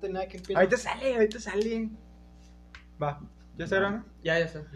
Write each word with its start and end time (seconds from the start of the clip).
ahorita 0.00 0.08
nada 0.08 0.28
que. 0.28 0.54
Ahorita 0.54 0.76
sale, 0.76 1.14
ahorita 1.14 1.40
sale. 1.40 1.90
Va, 3.02 3.20
¿ya 3.56 3.66
se 3.66 3.76
grabó? 3.76 4.04
Ya, 4.22 4.38
ya 4.38 4.44
está. 4.44 4.60
No 4.60 4.66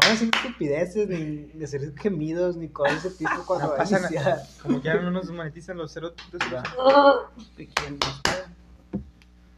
van 0.00 0.10
a 0.10 0.12
hacer 0.12 0.30
estupideces, 0.34 1.08
ni, 1.08 1.50
ni 1.54 1.64
hacer 1.64 1.94
gemidos, 1.98 2.56
ni 2.56 2.68
cosas 2.68 3.02
de 3.02 3.08
ese 3.08 3.18
tipo 3.18 3.44
cuando 3.46 3.66
No 3.66 3.70
va 3.70 3.76
a 3.76 3.78
pasa 3.78 3.98
iniciar. 3.98 4.24
nada. 4.24 4.46
Como 4.62 4.80
que 4.80 4.88
ya 4.88 4.94
no 4.96 5.10
nos 5.10 5.30
monetizan 5.30 5.76
los 5.76 5.92
cero. 5.92 6.14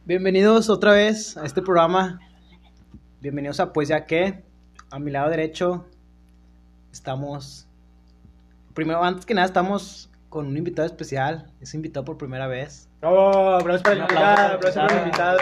Bienvenidos 0.05 0.69
otra 0.69 0.93
vez 0.93 1.37
a 1.37 1.45
este 1.45 1.61
programa. 1.61 2.19
Bienvenidos 3.21 3.59
a 3.59 3.73
Pues 3.73 3.87
ya 3.89 4.05
que. 4.05 4.43
A 4.89 4.99
mi 4.99 5.09
lado 5.11 5.29
derecho 5.29 5.85
estamos. 6.91 7.67
Primero, 8.73 9.03
antes 9.03 9.25
que 9.25 9.33
nada, 9.33 9.47
estamos 9.47 10.09
con 10.31 10.47
un 10.47 10.57
invitado 10.57 10.87
especial. 10.87 11.51
Es 11.59 11.75
invitado 11.75 12.05
por 12.05 12.17
primera 12.17 12.47
vez. 12.47 12.89
Oh, 13.03 13.57
aplausos 13.59 13.83
para 13.83 13.95
el 13.97 14.01
invitado, 14.01 14.55
aplauso 14.55 14.81
aplausos 14.81 14.87
para 14.87 15.01
el 15.01 15.05
invitado. 15.05 15.39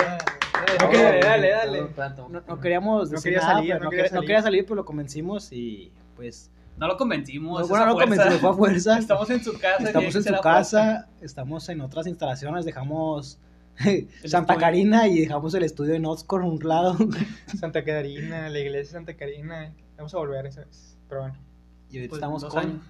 Dale, 1.22 1.50
dale. 1.50 1.82
No, 2.30 2.42
no 2.48 2.60
queríamos 2.60 3.10
No 3.10 3.16
decir 3.16 3.32
quería 3.32 3.40
nada, 3.40 3.54
salir, 3.54 3.70
pero 3.74 3.80
no 3.80 3.84
no, 3.86 3.90
quería 3.92 4.04
quería, 4.04 4.12
no 4.12 4.18
salir. 4.18 4.28
quería 4.28 4.42
salir, 4.42 4.64
pero 4.66 4.76
lo 4.76 4.86
convencimos 4.86 5.52
y 5.54 5.92
pues. 6.16 6.52
No 6.78 6.88
lo 6.88 6.98
convencimos. 6.98 7.70
Bueno, 7.70 7.86
no 7.86 7.92
lo 7.94 8.00
convencimos, 8.00 8.40
fue 8.40 8.50
a 8.50 8.54
fuerza. 8.54 8.98
Estamos 8.98 9.30
en 9.30 9.44
su 9.44 9.54
casa. 9.60 9.84
Estamos 9.84 10.16
en 10.16 10.24
su 10.24 10.42
casa, 10.42 11.08
estamos 11.22 11.70
en 11.70 11.82
otras 11.82 12.08
instalaciones, 12.08 12.66
dejamos 12.66 13.40
Santa. 14.26 14.58
Carina 14.58 15.08
y 15.08 15.20
dejamos 15.22 15.54
el 15.54 15.64
estudio 15.64 15.94
en 15.94 16.06
Oscar 16.06 16.42
a 16.42 16.46
un 16.46 16.60
lado. 16.64 16.98
Santa 17.60 17.84
Catarina, 17.86 18.50
la 18.50 18.60
iglesia 18.60 18.80
de 18.80 18.86
Santa 19.06 19.14
Carina. 19.16 19.72
Vamos 19.98 20.14
a 20.14 20.18
volver 20.18 20.46
esa 20.48 20.62
vez. 20.62 20.98
Pero 21.08 21.22
bueno. 21.22 21.38
Y 21.92 21.98
ahorita 21.98 22.10
Pues, 22.10 22.18
estamos 22.20 22.46
con. 22.46 22.60
años. 22.60 22.82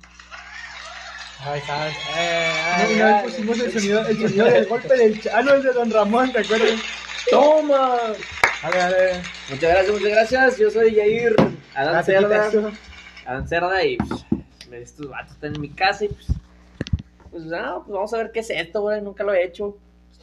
Ahí 1.41 1.59
está. 1.59 1.89
Eh, 1.89 2.97
No, 2.99 3.23
pusimos 3.23 3.59
el 3.59 3.71
sonido, 3.71 4.05
el 4.05 4.17
sonido 4.17 4.45
del 4.45 4.65
golpe 4.67 4.97
del 4.97 5.21
Ah, 5.33 5.41
no, 5.41 5.53
el 5.53 5.63
de 5.63 5.71
Don 5.73 5.89
Ramón, 5.91 6.31
¿te 6.31 6.39
acuerdas? 6.39 6.79
¡Toma! 7.29 7.97
A 8.61 8.69
ver, 8.71 8.81
a 8.81 8.89
ver. 8.89 9.15
Muchas 9.49 9.71
gracias, 9.71 9.91
muchas 9.93 10.09
gracias. 10.11 10.57
Yo 10.57 10.69
soy 10.69 10.95
Yair 10.95 11.35
Adán 11.75 12.03
Cerda. 12.03 12.49
Adán 13.25 13.47
Cerda 13.47 13.85
y 13.85 13.97
pues, 13.97 14.25
estos 14.71 15.09
vatos 15.09 15.33
están 15.33 15.55
en 15.55 15.61
mi 15.61 15.69
casa 15.69 16.05
y 16.05 16.09
pues, 16.09 16.27
pues, 17.31 17.43
ah, 17.53 17.75
pues 17.85 17.93
vamos 17.93 18.13
a 18.13 18.17
ver 18.17 18.31
qué 18.33 18.41
es 18.41 18.49
esto, 18.49 18.81
güey. 18.81 19.01
Nunca 19.01 19.23
lo 19.23 19.33
he 19.33 19.43
hecho. 19.45 19.77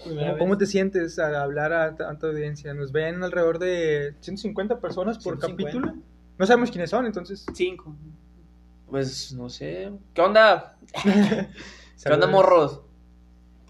¿Cómo, 0.05 0.36
cómo 0.39 0.58
te 0.58 0.67
sientes 0.67 1.19
al 1.19 1.34
hablar 1.34 1.73
a 1.73 1.97
tanta 1.97 2.27
audiencia? 2.27 2.75
Nos 2.75 2.92
ven 2.92 3.23
alrededor 3.23 3.58
de 3.58 4.14
150 4.20 4.78
personas 4.80 5.17
por 5.17 5.39
150. 5.39 5.64
capítulo. 5.64 6.03
No 6.36 6.47
sabemos 6.47 6.70
quiénes 6.70 6.91
son, 6.91 7.06
entonces. 7.06 7.47
Cinco. 7.55 7.97
Pues 8.91 9.33
no 9.33 9.48
sé. 9.48 9.91
¿Qué 10.12 10.20
onda? 10.20 10.75
¿Qué 12.03 12.12
onda, 12.12 12.27
morros? 12.27 12.81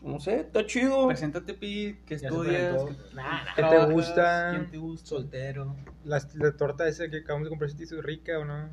No 0.02 0.20
sé, 0.20 0.40
está 0.40 0.64
chido. 0.66 1.08
Preséntate, 1.08 1.54
Pi, 1.54 1.98
que 2.06 2.16
Ya 2.18 2.28
estudias. 2.28 2.72
Nah, 3.14 3.44
nah. 3.44 3.54
¿Qué 3.56 3.62
te 3.64 3.84
gusta? 3.92 4.50
¿Quién 4.50 4.70
te 4.70 4.76
gusta? 4.76 5.06
Soltero. 5.08 5.74
La, 6.04 6.22
la 6.34 6.52
torta 6.56 6.86
esa 6.86 7.08
que 7.08 7.18
acabamos 7.18 7.46
de 7.46 7.50
comprar, 7.50 7.70
¿sí 7.70 7.76
te 7.76 7.84
hizo 7.84 8.00
rica 8.02 8.38
o 8.38 8.44
no? 8.44 8.68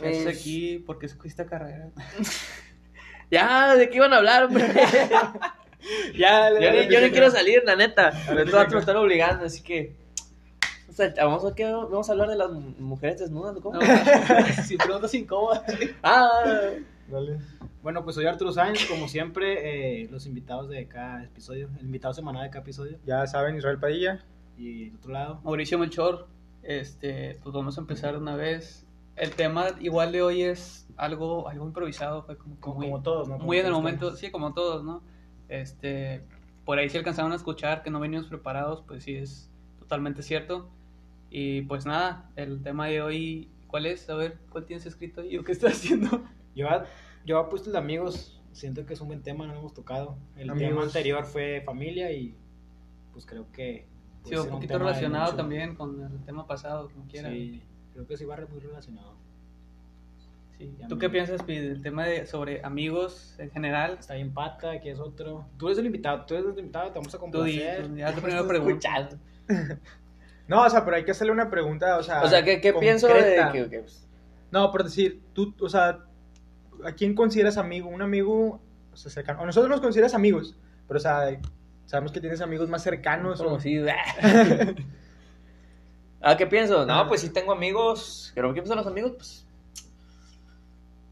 ¿Qué 0.00 0.08
haces 0.08 0.26
Es- 0.26 0.40
aquí? 0.40 0.78
¿Por 0.80 0.98
qué 0.98 1.06
escogiste 1.06 1.44
carrera? 1.46 1.90
Ya, 3.30 3.74
¿de 3.76 3.90
qué 3.90 3.96
iban 3.96 4.14
a 4.14 4.16
hablar, 4.16 4.44
hombre? 4.44 4.64
ya, 6.18 6.50
yo, 6.50 6.70
ni- 6.72 6.88
yo 6.88 7.00
no 7.02 7.10
quiero 7.10 7.30
salir, 7.30 7.62
la 7.62 7.76
neta. 7.76 8.10
ver, 8.28 8.38
Estos 8.38 8.54
vatos 8.54 8.72
me 8.72 8.80
están 8.80 8.96
obligando, 8.96 9.44
así 9.44 9.60
que. 9.62 9.94
o 10.88 10.92
sea, 10.94 11.12
vamos 11.18 11.44
a, 11.44 11.54
¿qué? 11.54 11.66
vamos 11.70 12.08
a 12.08 12.12
hablar 12.12 12.30
de 12.30 12.36
las 12.36 12.50
mu- 12.50 12.72
mujeres 12.78 13.20
desnudas, 13.20 13.54
¿o 13.56 13.60
¿cómo? 13.60 13.80
No, 13.82 13.86
si 14.66 14.78
preguntas 14.78 15.12
incómodas. 15.12 15.62
Ah, 16.02 16.70
Dale. 17.10 17.38
Bueno, 17.82 18.04
pues 18.04 18.16
soy 18.16 18.26
Arturo 18.26 18.52
Sáenz, 18.52 18.84
como 18.86 19.08
siempre, 19.08 20.02
eh, 20.02 20.08
los 20.10 20.26
invitados 20.26 20.68
de 20.68 20.86
cada 20.86 21.24
episodio, 21.24 21.70
el 21.78 21.86
invitado 21.86 22.12
semanal 22.12 22.42
de 22.42 22.50
cada 22.50 22.62
episodio. 22.62 22.98
Ya 23.06 23.26
saben, 23.26 23.56
Israel 23.56 23.78
Padilla. 23.78 24.24
Y 24.58 24.86
del 24.86 24.96
otro 24.96 25.12
lado, 25.12 25.40
Mauricio 25.42 25.78
Melchor, 25.78 26.26
este, 26.62 27.38
pues 27.42 27.54
vamos 27.54 27.78
a 27.78 27.80
empezar 27.80 28.16
una 28.16 28.36
vez. 28.36 28.84
El 29.16 29.30
tema 29.30 29.68
igual 29.80 30.12
de 30.12 30.22
hoy 30.22 30.42
es 30.42 30.86
algo, 30.96 31.48
algo 31.48 31.66
improvisado, 31.66 32.22
fue 32.22 32.36
como, 32.36 32.56
como, 32.60 32.76
muy, 32.76 32.86
como 32.86 33.02
todos, 33.02 33.28
¿no? 33.28 33.34
Como 33.34 33.46
muy 33.46 33.58
en 33.58 33.66
el 33.66 33.72
momento, 33.72 34.14
sí, 34.14 34.30
como 34.30 34.52
todos, 34.52 34.84
¿no? 34.84 35.02
Este, 35.48 36.22
por 36.64 36.78
ahí 36.78 36.90
si 36.90 36.98
alcanzaron 36.98 37.32
a 37.32 37.36
escuchar 37.36 37.82
que 37.82 37.90
no 37.90 38.00
venimos 38.00 38.26
preparados, 38.26 38.82
pues 38.86 39.04
sí 39.04 39.14
es 39.14 39.50
totalmente 39.78 40.22
cierto. 40.22 40.68
Y 41.30 41.62
pues 41.62 41.86
nada, 41.86 42.30
el 42.36 42.62
tema 42.62 42.86
de 42.86 43.00
hoy, 43.00 43.48
¿cuál 43.66 43.86
es? 43.86 44.08
A 44.10 44.14
ver, 44.14 44.38
¿cuál 44.50 44.66
tienes 44.66 44.84
escrito 44.84 45.22
ahí 45.22 45.38
o 45.38 45.44
qué 45.44 45.52
estás 45.52 45.72
haciendo? 45.72 46.22
Yo, 46.54 46.66
yo 47.24 47.40
he 47.40 47.44
puesto 47.44 47.68
el 47.68 47.72
de 47.72 47.78
amigos, 47.78 48.40
siento 48.52 48.84
que 48.86 48.94
es 48.94 49.00
un 49.00 49.08
buen 49.08 49.22
tema, 49.22 49.46
no 49.46 49.52
lo 49.52 49.60
hemos 49.60 49.74
tocado. 49.74 50.16
El 50.36 50.48
tema 50.48 50.66
Amigos. 50.66 50.84
anterior 50.86 51.24
fue 51.24 51.62
familia 51.64 52.10
y 52.12 52.34
pues 53.12 53.26
creo 53.26 53.50
que... 53.52 53.86
Sí, 54.24 54.34
un 54.34 54.48
poquito 54.48 54.74
tema 54.74 54.86
de 54.86 54.92
relacionado 54.92 55.34
también 55.34 55.74
con 55.74 56.00
el 56.02 56.24
tema 56.24 56.46
pasado, 56.46 56.90
como 56.90 57.06
quiera. 57.06 57.30
Sí, 57.30 57.62
creo 57.92 58.06
que 58.06 58.16
sí 58.16 58.24
va 58.24 58.36
muy 58.50 58.60
relacionado. 58.60 59.14
Sí. 60.58 60.74
Ya 60.78 60.88
¿Tú 60.88 60.98
qué 60.98 61.08
piensas, 61.08 61.42
Pi, 61.42 61.56
del 61.56 61.82
tema 61.82 62.04
de, 62.04 62.26
sobre 62.26 62.62
amigos 62.64 63.36
en 63.38 63.50
general? 63.50 63.96
Está 63.98 64.14
bien 64.14 64.34
Pata, 64.34 64.80
que 64.80 64.90
es 64.90 64.98
otro. 64.98 65.46
Tú 65.56 65.68
eres 65.68 65.78
el 65.78 65.86
invitado, 65.86 66.26
tú 66.26 66.34
eres 66.34 66.46
el 66.46 66.58
invitado, 66.58 66.90
te 66.90 66.98
vamos 66.98 67.14
a 67.14 67.18
complacer. 67.18 67.86
tú 67.86 68.04
haz 68.04 68.14
tu 68.14 68.20
primera 68.22 68.46
pregunta. 68.46 69.08
No, 70.48 70.64
o 70.64 70.70
sea, 70.70 70.82
pero 70.82 70.96
hay 70.96 71.04
que 71.04 71.10
hacerle 71.10 71.32
una 71.34 71.50
pregunta, 71.50 71.98
o 71.98 72.02
sea. 72.02 72.22
O 72.22 72.26
sea, 72.26 72.42
¿qué, 72.42 72.58
qué 72.58 72.72
pienso 72.72 73.06
de 73.06 73.48
que, 73.52 73.68
que, 73.68 73.80
pues, 73.80 74.08
No, 74.50 74.72
por 74.72 74.82
decir, 74.82 75.20
tú, 75.34 75.54
o 75.60 75.68
sea, 75.68 76.07
¿a 76.84 76.92
quién 76.92 77.14
consideras 77.14 77.56
amigo? 77.56 77.88
Un 77.88 78.02
amigo, 78.02 78.60
o 78.92 78.96
sea, 78.96 79.10
cercano. 79.10 79.42
O 79.42 79.46
nosotros 79.46 79.70
nos 79.70 79.80
consideras 79.80 80.14
amigos, 80.14 80.56
pero, 80.86 80.98
o 80.98 81.00
sea, 81.00 81.38
sabemos 81.86 82.12
que 82.12 82.20
tienes 82.20 82.40
amigos 82.40 82.68
más 82.68 82.82
cercanos. 82.82 83.40
o- 83.40 83.44
conocido? 83.44 83.86
¿Ah, 86.20 86.36
qué 86.36 86.46
pienso? 86.46 86.84
No, 86.84 87.06
pues 87.08 87.20
sí 87.20 87.30
tengo 87.30 87.52
amigos. 87.52 88.32
¿Pero 88.34 88.48
qué 88.52 88.60
piensan 88.60 88.78
los 88.78 88.86
amigos? 88.86 89.12
Pues. 89.16 89.46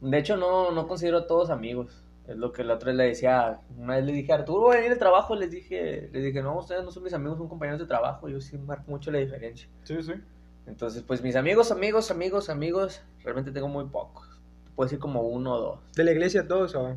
De 0.00 0.18
hecho, 0.18 0.36
no, 0.36 0.72
no 0.72 0.86
considero 0.88 1.18
a 1.18 1.26
todos 1.26 1.50
amigos. 1.50 2.02
Es 2.26 2.36
lo 2.36 2.52
que 2.52 2.64
la 2.64 2.74
otra 2.74 2.88
vez 2.88 2.96
le 2.96 3.04
decía. 3.04 3.60
Una 3.78 3.96
vez 3.96 4.04
le 4.04 4.12
dije 4.12 4.32
a 4.32 4.36
Arturo, 4.36 4.62
voy 4.62 4.74
a 4.74 4.78
venir 4.78 4.92
de 4.92 4.98
trabajo. 4.98 5.36
Les 5.36 5.50
dije, 5.50 6.10
les 6.12 6.24
dije, 6.24 6.42
no, 6.42 6.58
ustedes 6.58 6.84
no 6.84 6.90
son 6.90 7.04
mis 7.04 7.14
amigos, 7.14 7.38
son 7.38 7.48
compañeros 7.48 7.80
de 7.80 7.86
trabajo. 7.86 8.28
Yo 8.28 8.40
sí 8.40 8.58
marco 8.58 8.90
mucho 8.90 9.10
la 9.12 9.18
diferencia. 9.18 9.68
Sí, 9.84 10.02
sí. 10.02 10.12
Entonces, 10.66 11.04
pues 11.06 11.22
mis 11.22 11.36
amigos, 11.36 11.70
amigos, 11.70 12.10
amigos, 12.10 12.50
amigos, 12.50 13.00
realmente 13.22 13.52
tengo 13.52 13.68
muy 13.68 13.84
pocos. 13.84 14.35
Puedo 14.76 14.86
decir 14.86 14.98
como 15.00 15.22
uno 15.22 15.54
o 15.54 15.60
dos. 15.60 15.78
¿De 15.96 16.04
la 16.04 16.12
iglesia 16.12 16.46
todos 16.46 16.74
o...? 16.76 16.96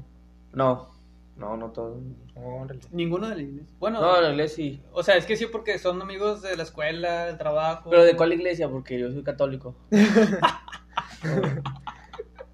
No, 0.53 0.89
no, 1.37 1.55
no 1.57 1.69
todos. 1.71 1.97
o 2.35 2.61
en 2.63 2.67
realidad? 2.69 2.89
Ninguno 2.91 3.29
de 3.29 3.35
la 3.35 3.41
iglesia. 3.41 3.73
Bueno, 3.79 4.01
No, 4.01 4.21
la 4.21 4.29
iglesia 4.31 4.55
sí. 4.57 4.81
o 4.91 5.01
sea, 5.01 5.15
es 5.15 5.25
que 5.25 5.37
sí, 5.37 5.45
porque 5.45 5.79
son 5.79 6.01
amigos 6.01 6.41
de 6.41 6.57
la 6.57 6.63
escuela, 6.63 7.25
del 7.25 7.37
trabajo. 7.37 7.89
Pero 7.89 8.03
¿de 8.03 8.15
cuál 8.15 8.33
iglesia? 8.33 8.67
Porque 8.69 8.99
yo 8.99 9.11
soy 9.11 9.23
católico. 9.23 9.75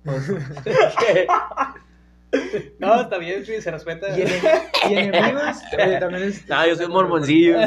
No, 2.80 3.02
está 3.02 3.18
bien, 3.18 3.46
sí, 3.46 3.62
se 3.62 3.72
respeta. 3.72 4.18
¿Y, 4.18 4.22
ene- 4.24 4.42
y 4.90 4.94
enemigos? 4.94 5.58
Oye, 5.74 6.00
también 6.00 6.24
es... 6.24 6.48
No, 6.50 6.68
yo 6.68 6.76
soy 6.76 6.88
mormoncillo. 6.88 7.58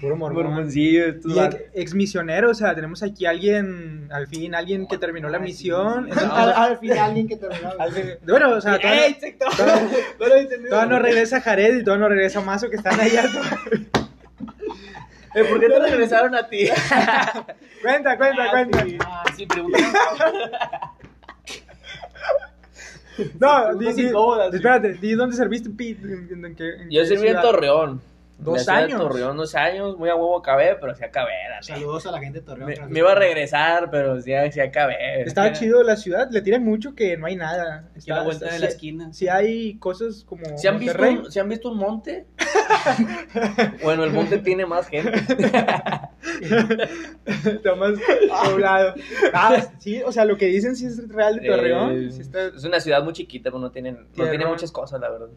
Puro 0.00 0.16
mormón. 0.16 0.44
Mormoncillo. 0.44 1.04
estos 1.06 1.32
Y 1.34 1.38
ex, 1.38 1.56
ex 1.74 1.94
misionero, 1.94 2.50
o 2.50 2.54
sea, 2.54 2.74
tenemos 2.74 3.02
aquí 3.02 3.26
a 3.26 3.30
alguien, 3.30 4.08
al 4.10 4.26
fin, 4.26 4.54
alguien 4.54 4.86
que 4.86 4.96
terminó 4.98 5.28
la 5.28 5.38
misión. 5.38 6.08
al, 6.32 6.52
al 6.52 6.78
final 6.78 6.98
alguien 6.98 7.28
que 7.28 7.36
te 7.36 7.46
Al 7.46 7.92
fin- 7.92 8.14
Bueno, 8.26 8.50
o 8.54 8.60
sea, 8.60 8.78
todavía, 8.78 9.06
¡Ey, 9.06 9.18
he 9.22 10.38
entendido. 10.40 10.70
todavía 10.70 10.92
no 10.92 10.98
regresa 10.98 11.40
Jared 11.42 11.76
y 11.78 11.84
todavía 11.84 12.04
no 12.04 12.08
regresa 12.08 12.40
Mazo, 12.40 12.70
que 12.70 12.76
están 12.76 12.98
allá. 12.98 13.24
Eh, 15.34 15.44
¿Por 15.44 15.60
qué 15.60 15.68
te 15.68 15.78
regresaron 15.78 16.34
a 16.34 16.48
ti? 16.48 16.68
cuenta, 17.82 18.16
cuenta, 18.16 18.44
Ah, 18.44 18.50
cuenta. 18.50 18.82
sí. 18.84 18.98
Ah, 19.04 19.24
sí, 19.36 19.44
pregunta. 19.46 19.78
No, 23.38 23.74
di, 23.76 23.92
di- 23.92 24.10
espérate, 24.52 24.94
di 24.94 25.12
dónde 25.14 25.36
serviste, 25.36 25.70
Pete. 25.70 26.02
¿En, 26.02 26.44
en 26.44 26.54
qué- 26.56 26.74
en 26.82 26.90
Yo 26.90 27.04
serví 27.04 27.28
en? 27.28 27.40
Torreón. 27.40 28.02
¿Dos 28.38 28.58
La 28.58 28.62
ciudad 28.62 28.78
de 28.78 28.84
años? 28.84 29.00
Torreón, 29.00 29.36
dos 29.36 29.54
años. 29.54 29.96
Muy 29.96 30.10
a 30.10 30.14
huevo 30.14 30.38
acabé, 30.38 30.76
pero 30.78 30.94
sí 30.94 31.02
acabé. 31.02 31.32
neta. 31.48 31.62
Saludos 31.62 32.06
a 32.06 32.12
la 32.12 32.20
gente 32.20 32.40
de 32.40 32.44
Torreón. 32.44 32.90
Me, 32.90 32.98
iba 32.98 33.12
a 33.12 33.14
regresar, 33.14 33.90
pero 33.90 34.20
sí, 34.20 34.32
sí 34.52 34.60
acabé. 34.60 35.22
Está 35.22 35.52
chido 35.52 35.82
la 35.82 35.96
ciudad, 35.96 36.28
le 36.30 36.42
tiran 36.42 36.62
mucho 36.62 36.94
que 36.94 37.16
no 37.16 37.26
hay 37.26 37.36
nada. 37.36 37.88
Está, 37.94 38.14
a 38.14 38.18
la 38.18 38.24
vuelta 38.24 38.52
de 38.52 38.58
la 38.58 38.66
esquina. 38.66 39.12
Sí 39.12 39.28
hay 39.28 39.78
cosas 39.78 40.22
como 40.24 40.44
¿Se 40.58 40.68
han, 40.68 40.78
visto 40.78 41.02
un, 41.02 41.32
¿Se 41.32 41.40
han 41.40 41.48
visto 41.48 41.70
un 41.70 41.78
monte? 41.78 42.26
bueno, 43.82 44.04
el 44.04 44.12
monte 44.12 44.38
tiene 44.38 44.66
más 44.66 44.88
gente. 44.88 45.12
Está 47.26 47.74
más 47.74 47.94
poblado. 48.44 48.94
Ah, 49.32 49.62
sí, 49.78 50.02
o 50.02 50.12
sea, 50.12 50.26
lo 50.26 50.36
que 50.36 50.46
dicen 50.46 50.76
sí 50.76 50.86
es 50.86 51.08
real 51.08 51.40
de 51.40 51.48
Torreón. 51.48 51.92
Eh, 51.92 52.10
sí 52.10 52.20
está- 52.20 52.46
Es 52.48 52.64
una 52.64 52.80
ciudad 52.80 53.02
muy 53.02 53.12
chiquita, 53.14 53.50
pero 53.50 53.60
no, 53.60 53.70
tienen, 53.70 54.08
no 54.14 54.28
tiene 54.28 54.44
muchas 54.46 54.70
cosas, 54.72 55.00
la 55.00 55.10
verdad. 55.10 55.28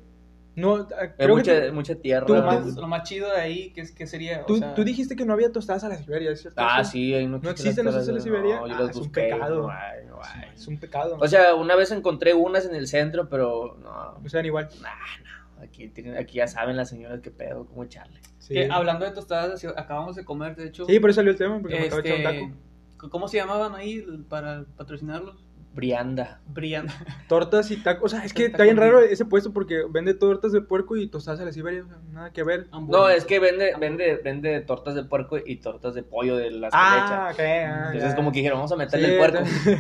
No, 0.60 0.76
ah, 0.76 1.14
creo 1.18 1.36
que 1.36 1.42
mucha, 1.42 1.68
tú- 1.68 1.74
mucha 1.74 1.96
tierra. 1.96 2.26
tú 2.26 2.36
Lo 2.36 2.44
más- 2.44 2.76
lo 2.76 2.88
más 2.88 3.04
chido 3.04 3.30
de 3.32 3.42
ahí, 3.42 3.72
¿qué, 3.72 3.82
es- 3.82 3.92
qué 3.92 4.06
sería? 4.06 4.42
O 4.42 4.46
tú, 4.46 4.58
sea, 4.58 4.74
tú 4.76 4.84
dijiste 4.84 5.16
que 5.16 5.26
no 5.26 5.34
había 5.34 5.52
tostadas 5.52 5.84
a 5.84 5.90
la 5.90 5.98
Siberia, 5.98 6.32
¿es 6.32 6.42
cierto? 6.42 6.62
Ah, 6.64 6.84
sí, 6.84 7.14
no, 7.26 7.40
¿No 7.40 7.50
existen 7.50 7.86
las 7.86 7.96
esas 7.96 8.10
en 8.10 8.16
la 8.16 8.22
Siberia? 8.22 8.56
No, 8.58 8.68
yo 8.68 8.76
Ah, 8.76 8.82
las 8.82 8.92
es 8.92 8.98
un 8.98 9.12
pecado. 9.12 9.68
No 9.68 9.68
no. 10.10 10.20
Es 10.54 10.68
un 10.68 10.78
pecado. 10.78 11.18
O 11.20 11.28
sea, 11.28 11.56
una 11.56 11.76
vez 11.76 11.92
encontré 11.92 12.34
unas 12.34 12.66
en 12.66 12.76
el 12.76 12.88
centro, 12.88 13.30
pero 13.30 13.78
no. 13.82 14.20
O 14.24 14.30
sea, 14.30 14.46
igual. 14.46 14.70
nah, 14.82 15.64
aquí, 15.64 15.88
tienen, 15.90 16.18
aquí 16.18 16.38
ya 16.38 16.48
saben 16.48 16.76
las 16.78 16.90
señoras 16.90 17.22
qué 17.22 17.32
pedo, 17.32 17.66
cómo 17.66 17.84
echarle. 17.84 18.20
Sí. 18.38 18.54
Que 18.54 18.70
hablando 18.72 19.06
de 19.06 19.12
tostadas, 19.12 19.54
así, 19.54 19.68
acabamos 19.68 20.16
de 20.16 20.26
comer, 20.26 20.56
de 20.56 20.68
hecho. 20.68 20.86
Sí, 20.86 21.00
por 21.00 21.10
eso 21.10 21.18
salió 21.18 21.32
el 21.32 21.38
tema, 21.38 21.60
porque 21.60 21.80
me 21.80 21.86
acabo 21.88 22.02
de 22.02 22.10
echar 22.10 22.20
un 22.20 22.36
este, 22.36 22.56
taco. 22.98 23.10
¿Cómo 23.10 23.28
se 23.28 23.38
llamaban 23.38 23.76
ahí 23.76 24.02
para 24.28 24.66
patrocinarlos? 24.76 25.46
Brianda. 25.80 26.42
Brian. 26.48 26.88
Tortas 27.28 27.72
y 27.72 27.78
tacos. 27.78 28.12
O 28.12 28.16
sea, 28.16 28.26
es 28.26 28.34
que 28.34 28.46
está 28.48 28.64
bien 28.64 28.76
raro 28.78 29.00
ese 29.00 29.24
puesto 29.26 29.54
porque 29.54 29.84
vende 29.90 30.14
tortas 30.14 30.52
de 30.52 30.60
puerco 30.62 30.98
y 30.98 31.08
tostadas 31.08 31.40
a 31.40 31.46
la 31.46 31.54
Siberia. 31.54 31.84
O 31.84 31.88
sea, 31.88 31.98
nada 32.12 32.32
que 32.32 32.44
ver. 32.44 32.68
No, 32.72 33.08
es 33.08 33.24
que 33.26 33.40
vende, 33.40 33.74
vende, 33.80 34.20
vende 34.24 34.60
tortas 34.62 34.96
de 34.96 35.04
puerco 35.04 35.38
y 35.44 35.56
tortas 35.58 35.94
de 35.96 36.04
pollo 36.04 36.36
de 36.36 36.52
las 36.52 36.72
Ah, 36.74 37.32
que 37.36 37.42
ah, 37.44 37.84
Entonces 37.88 38.10
ya. 38.12 38.16
como 38.16 38.32
que 38.32 38.40
dijeron, 38.40 38.58
vamos 38.60 38.72
a 38.72 38.76
meterle 38.76 39.08
Sí, 39.08 39.12
el 39.14 39.18
puerco. 39.20 39.40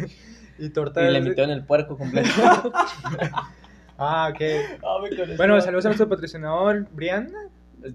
y 0.59 0.69
tortas. 0.69 1.09
Y 1.09 1.11
le 1.11 1.21
metieron 1.21 1.51
el 1.51 1.65
puerco 1.65 1.97
completo. 1.97 2.29
Ah, 4.01 4.31
ok. 4.31 5.35
Bueno, 5.35 5.59
saludos 5.59 5.85
a 5.85 5.89
nuestro 5.89 6.07
patrocinador, 6.07 6.87
Brianda. 6.93 7.37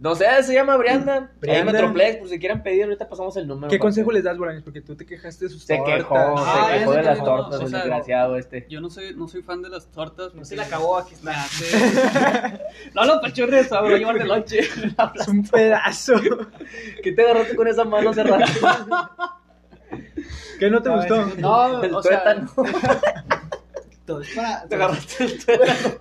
No 0.01 0.15
sé, 0.15 0.25
se 0.43 0.55
llama 0.55 0.79
Brianda. 0.79 1.15
Ahí 1.15 1.29
Brianda. 1.41 1.61
en 1.61 1.67
Metroplex, 1.77 2.17
por 2.17 2.29
si 2.31 2.39
quieren 2.39 2.63
pedir, 2.63 2.85
ahorita 2.85 3.07
pasamos 3.07 3.37
el 3.37 3.47
número. 3.47 3.69
¿Qué 3.71 3.79
consejo 3.79 4.09
que- 4.09 4.15
les 4.15 4.25
das, 4.25 4.39
Bolaños? 4.39 4.63
Porque 4.63 4.81
tú 4.81 4.97
te 4.97 5.05
quejaste 5.05 5.45
de 5.45 5.51
sus 5.51 5.63
Se 5.65 5.77
tortas. 5.77 5.97
quejó, 5.97 6.17
Ah, 6.39 6.69
se 6.73 6.79
quejó 6.79 6.93
de 6.93 7.03
las 7.03 7.19
no, 7.19 7.25
tortas, 7.25 7.61
o 7.61 7.63
el 7.65 7.69
sea, 7.69 7.79
desgraciado 7.81 8.37
este. 8.39 8.67
Yo 8.71 8.81
no 8.81 8.89
soy, 8.89 9.15
no 9.15 9.29
soy 9.29 9.43
fan 9.43 9.61
de 9.61 9.69
las 9.69 9.87
tortas. 9.91 10.35
No 10.35 10.45
se 10.47 10.57
la 10.57 10.63
acabó, 10.63 10.97
aquí 10.97 11.13
está. 11.15 11.35
No 12.95 13.05
lo 13.05 13.21
pachurres, 13.21 13.69
voy 13.69 13.93
a 13.95 13.99
llevar 13.99 14.19
de 14.19 14.25
lonche. 14.25 14.61
Es 15.21 15.29
un 15.29 15.47
pedazo. 15.47 16.15
¿Qué 17.03 17.13
te 17.13 17.23
agarraste 17.23 17.55
con 17.55 17.69
esa 17.69 17.85
mano 17.85 18.11
hace 18.11 18.23
rato? 18.23 18.53
¿Qué 20.59 20.71
no 20.71 20.83
te 20.83 20.89
gustó? 20.89 21.27
No, 21.39 21.83
El 21.83 21.95
o 21.95 22.03
sea, 22.03 22.23
tuétano. 22.25 22.51
todo 24.07 24.21
es 24.23 24.31
para... 24.35 24.67
Te 24.67 24.75
agarraste 24.77 25.25
el 25.25 25.45
tuétano. 25.45 25.95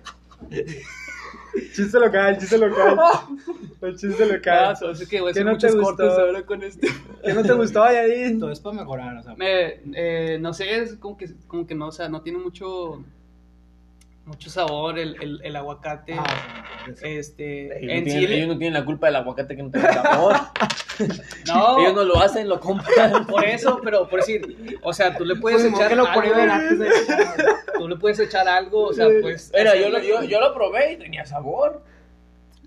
Chiste 1.74 1.98
local, 1.98 2.38
chiste 2.38 2.58
local. 2.58 2.98
El 3.80 3.96
chiste 3.96 4.26
local. 4.26 4.74
Ah, 4.80 4.90
es 4.92 5.08
que 5.08 5.20
voy 5.20 5.30
a 5.30 5.32
¿Qué 5.34 5.40
hacer 5.40 5.44
no 5.46 5.58
te 5.58 5.66
muchos 5.66 5.74
gustó? 5.76 5.96
cortes 6.04 6.18
ahora 6.18 6.46
con 6.46 6.62
este. 6.62 6.88
¿Qué 7.22 7.34
no 7.34 7.42
te 7.42 7.52
gustó, 7.52 7.84
Yadin? 7.92 8.40
Todo 8.40 8.50
es 8.50 8.60
para 8.60 8.76
mejorar, 8.76 9.16
o 9.18 9.22
sea. 9.22 9.34
Me, 9.36 9.80
eh, 9.94 10.38
no 10.40 10.52
sé, 10.54 10.76
es 10.82 10.94
como 10.96 11.16
que, 11.16 11.28
como 11.46 11.66
que 11.66 11.74
no, 11.74 11.88
o 11.88 11.92
sea, 11.92 12.08
no 12.08 12.22
tiene 12.22 12.38
mucho, 12.38 13.04
mucho 14.26 14.48
sabor 14.50 14.98
el, 14.98 15.16
el, 15.22 15.40
el 15.44 15.56
aguacate. 15.56 16.14
Ah. 16.18 16.64
Este, 17.02 17.66
Ellos, 17.66 17.80
en 17.80 17.86
no 17.86 18.04
tienen, 18.04 18.04
Chile. 18.06 18.36
ellos 18.36 18.48
no 18.48 18.58
tienen 18.58 18.74
la 18.74 18.84
culpa 18.84 19.06
del 19.06 19.16
aguacate 19.16 19.56
que 19.56 19.62
no 19.62 19.70
tenga 19.70 19.92
sabor. 20.02 20.36
No, 21.48 21.78
Ellos 21.80 21.94
no 21.94 22.04
lo 22.04 22.22
hacen, 22.22 22.48
lo 22.48 22.60
compran. 22.60 23.26
por 23.28 23.44
eso, 23.44 23.80
pero 23.82 24.08
por 24.08 24.20
decir, 24.20 24.78
o 24.82 24.92
sea, 24.92 25.16
tú 25.16 25.24
le 25.24 25.34
puedes 25.36 25.62
Pues, 25.62 25.74
echar 25.74 25.92
algo, 25.92 26.06
de 26.78 26.88
tú 27.78 27.88
le 27.88 27.96
puedes 27.96 28.18
echar 28.20 28.46
algo, 28.46 28.84
o 28.84 28.92
sea, 28.92 29.08
pues. 29.20 29.50
Mira, 29.52 29.74
yo 29.74 29.88
lo, 29.88 29.98
yo, 29.98 30.22
yo 30.22 30.40
lo 30.40 30.54
probé 30.54 30.92
y 30.92 30.96
tenía 30.98 31.26
sabor. 31.26 31.82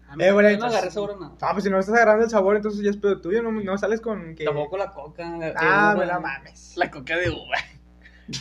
A 0.10 0.16
mí 0.18 0.24
Eh, 0.26 0.32
bueno, 0.34 0.50
yo 0.52 0.58
no 0.58 0.66
agarré 0.66 0.92
sabor 0.92 1.12
a 1.12 1.20
nada. 1.22 1.32
Ah, 1.42 1.52
pues 1.54 1.64
si 1.64 1.70
no 1.70 1.80
estás 1.80 1.96
agarrando 1.96 2.26
el 2.26 2.30
sabor, 2.30 2.58
entonces 2.58 2.82
ya 2.84 2.90
es 2.90 2.98
pedo 2.98 3.22
tuyo. 3.22 3.42
No, 3.42 3.52
no 3.52 3.78
sales 3.78 4.02
con 4.02 4.36
que. 4.36 4.44
Tampoco 4.44 4.78
la 4.78 4.92
coca. 4.92 5.54
Ah, 5.56 5.96
me 5.98 6.06
la 6.06 6.20
mames. 6.20 6.74
La 6.76 6.92
coca 6.92 7.16
de 7.16 7.30
uva. 7.30 7.58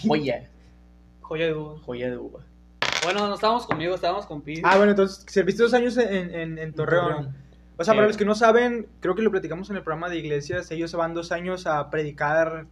Joya, 0.05 0.49
Joya 1.21 1.47
de 1.47 1.55
uva. 1.55 1.79
joya 1.85 2.11
de 2.11 2.17
uva. 2.19 2.41
Bueno, 3.05 3.27
no 3.29 3.35
estábamos 3.35 3.67
conmigo, 3.67 3.95
estábamos 3.95 4.27
con 4.27 4.43
Pi. 4.43 4.61
Ah, 4.65 4.77
bueno, 4.77 4.91
entonces 4.93 5.25
serviste 5.29 5.63
dos 5.63 5.75
años 5.75 5.97
en, 5.97 6.35
en, 6.35 6.59
en 6.59 6.73
Torreón. 6.73 7.35
O 7.79 7.85
sea, 7.85 7.93
Sí. 7.93 7.97
para 7.97 8.07
los 8.07 8.17
que 8.17 8.25
no 8.25 8.35
saben, 8.35 8.87
creo 9.01 9.15
que 9.15 9.23
lo 9.23 9.31
platicamos 9.31 9.69
en 9.71 9.77
el 9.77 9.83
programa 9.83 10.09
de 10.09 10.17
iglesias, 10.19 10.71
ellos 10.71 10.91
se 10.91 10.97
van 10.97 11.13
dos 11.15 11.31
años 11.31 11.67
a 11.67 11.91
predicar 11.91 12.67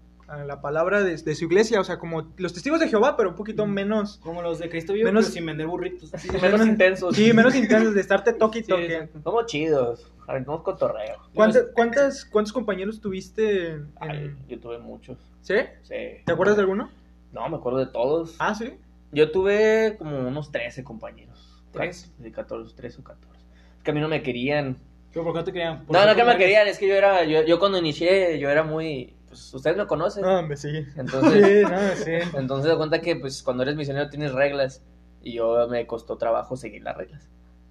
la 0.46 0.62
palabra 0.62 1.02
de, 1.04 1.18
de 1.18 1.34
su 1.34 1.44
iglesia, 1.44 1.78
o 1.80 1.84
sea, 1.84 1.98
como 1.98 2.32
los 2.38 2.54
testigos 2.54 2.80
de 2.80 2.88
Jehová, 2.88 3.14
pero 3.16 3.28
un 3.28 3.34
poquito 3.36 3.66
menos, 3.66 4.18
Como 4.24 4.40
los 4.40 4.58
de 4.58 4.70
Cristo 4.70 4.94
vivo, 4.94 5.04
Menos- 5.06 5.26
pero 5.26 5.34
sin 5.34 5.44
vender 5.46 5.66
burritos. 5.66 6.10
Menos 6.40 6.66
intensos. 6.66 7.14
sí, 7.14 7.32
menos 7.34 7.54
intensos 7.54 7.94
de 7.94 8.00
estarte 8.00 8.32
toque 8.32 8.60
y 8.60 8.62
Sí, 8.62 8.68
toque. 8.68 9.08
Somos 9.22 9.46
chidos. 9.46 10.10
Aventamos 10.26 10.62
cotorreo. 10.62 11.18
¿Cuántas, 11.34 11.66
cuántas, 11.74 12.24
¿Cuántos 12.24 12.54
compañeros 12.54 12.98
tuviste? 12.98 13.72
En, 13.72 13.92
Ay, 14.00 14.34
yo 14.48 14.58
tuve 14.58 14.78
muchos. 14.78 15.18
¿Sí? 15.42 15.56
Sí. 15.82 15.94
¿Te 16.24 16.32
acuerdas 16.32 16.56
de 16.56 16.62
alguno? 16.62 16.90
No, 17.30 17.46
me 17.50 17.56
acuerdo 17.58 17.80
de 17.80 17.86
todos. 17.88 18.34
Ah, 18.38 18.54
sí. 18.54 18.72
Yo 19.14 19.30
tuve 19.30 19.96
como 19.98 20.18
unos 20.28 20.50
13 20.50 20.84
compañeros. 20.84 21.62
¿Tres? 21.72 22.12
De 22.18 22.30
14, 22.30 22.74
13 22.74 23.00
o 23.00 23.04
14. 23.04 23.40
Es 23.78 23.82
que 23.82 23.90
a 23.90 23.94
mí 23.94 24.00
no 24.00 24.08
me 24.08 24.22
querían. 24.22 24.78
¿Pero 25.12 25.24
por 25.24 25.32
qué 25.32 25.38
no 25.38 25.44
te 25.44 25.52
querían? 25.52 25.84
¿Por 25.86 25.96
No, 25.96 26.06
no 26.06 26.14
que 26.14 26.24
me 26.24 26.36
querían, 26.36 26.66
es 26.68 26.78
que 26.78 26.88
yo 26.88 26.94
era, 26.94 27.24
yo, 27.24 27.42
yo 27.44 27.58
cuando 27.58 27.78
inicié, 27.78 28.38
yo 28.38 28.50
era 28.50 28.62
muy, 28.62 29.14
pues 29.28 29.52
ustedes 29.54 29.76
me 29.76 29.86
conocen. 29.86 30.22
No, 30.22 30.38
hombre, 30.40 30.56
sí. 30.56 30.68
Entonces, 30.96 31.46
Sí, 31.46 31.62
no, 31.62 32.04
sí. 32.04 32.36
entonces 32.36 32.70
de 32.70 32.76
cuenta 32.76 33.00
que 33.00 33.16
pues 33.16 33.42
cuando 33.42 33.62
eres 33.62 33.76
misionero 33.76 34.08
tienes 34.10 34.32
reglas 34.32 34.82
y 35.22 35.34
yo 35.34 35.68
me 35.68 35.86
costó 35.86 36.16
trabajo 36.16 36.56
seguir 36.56 36.82
las 36.82 36.96
reglas. 36.96 37.28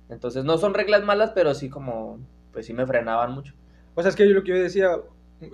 Entonces 0.09 0.43
no 0.43 0.57
son 0.57 0.73
reglas 0.73 1.03
malas, 1.03 1.31
pero 1.33 1.53
sí 1.53 1.69
como, 1.69 2.19
pues 2.51 2.65
sí 2.65 2.73
me 2.73 2.85
frenaban 2.85 3.31
mucho. 3.31 3.53
O 3.95 4.01
sea, 4.01 4.09
es 4.09 4.15
que 4.15 4.27
yo 4.27 4.33
lo 4.33 4.43
que 4.43 4.49
yo 4.49 4.55
decía, 4.61 4.97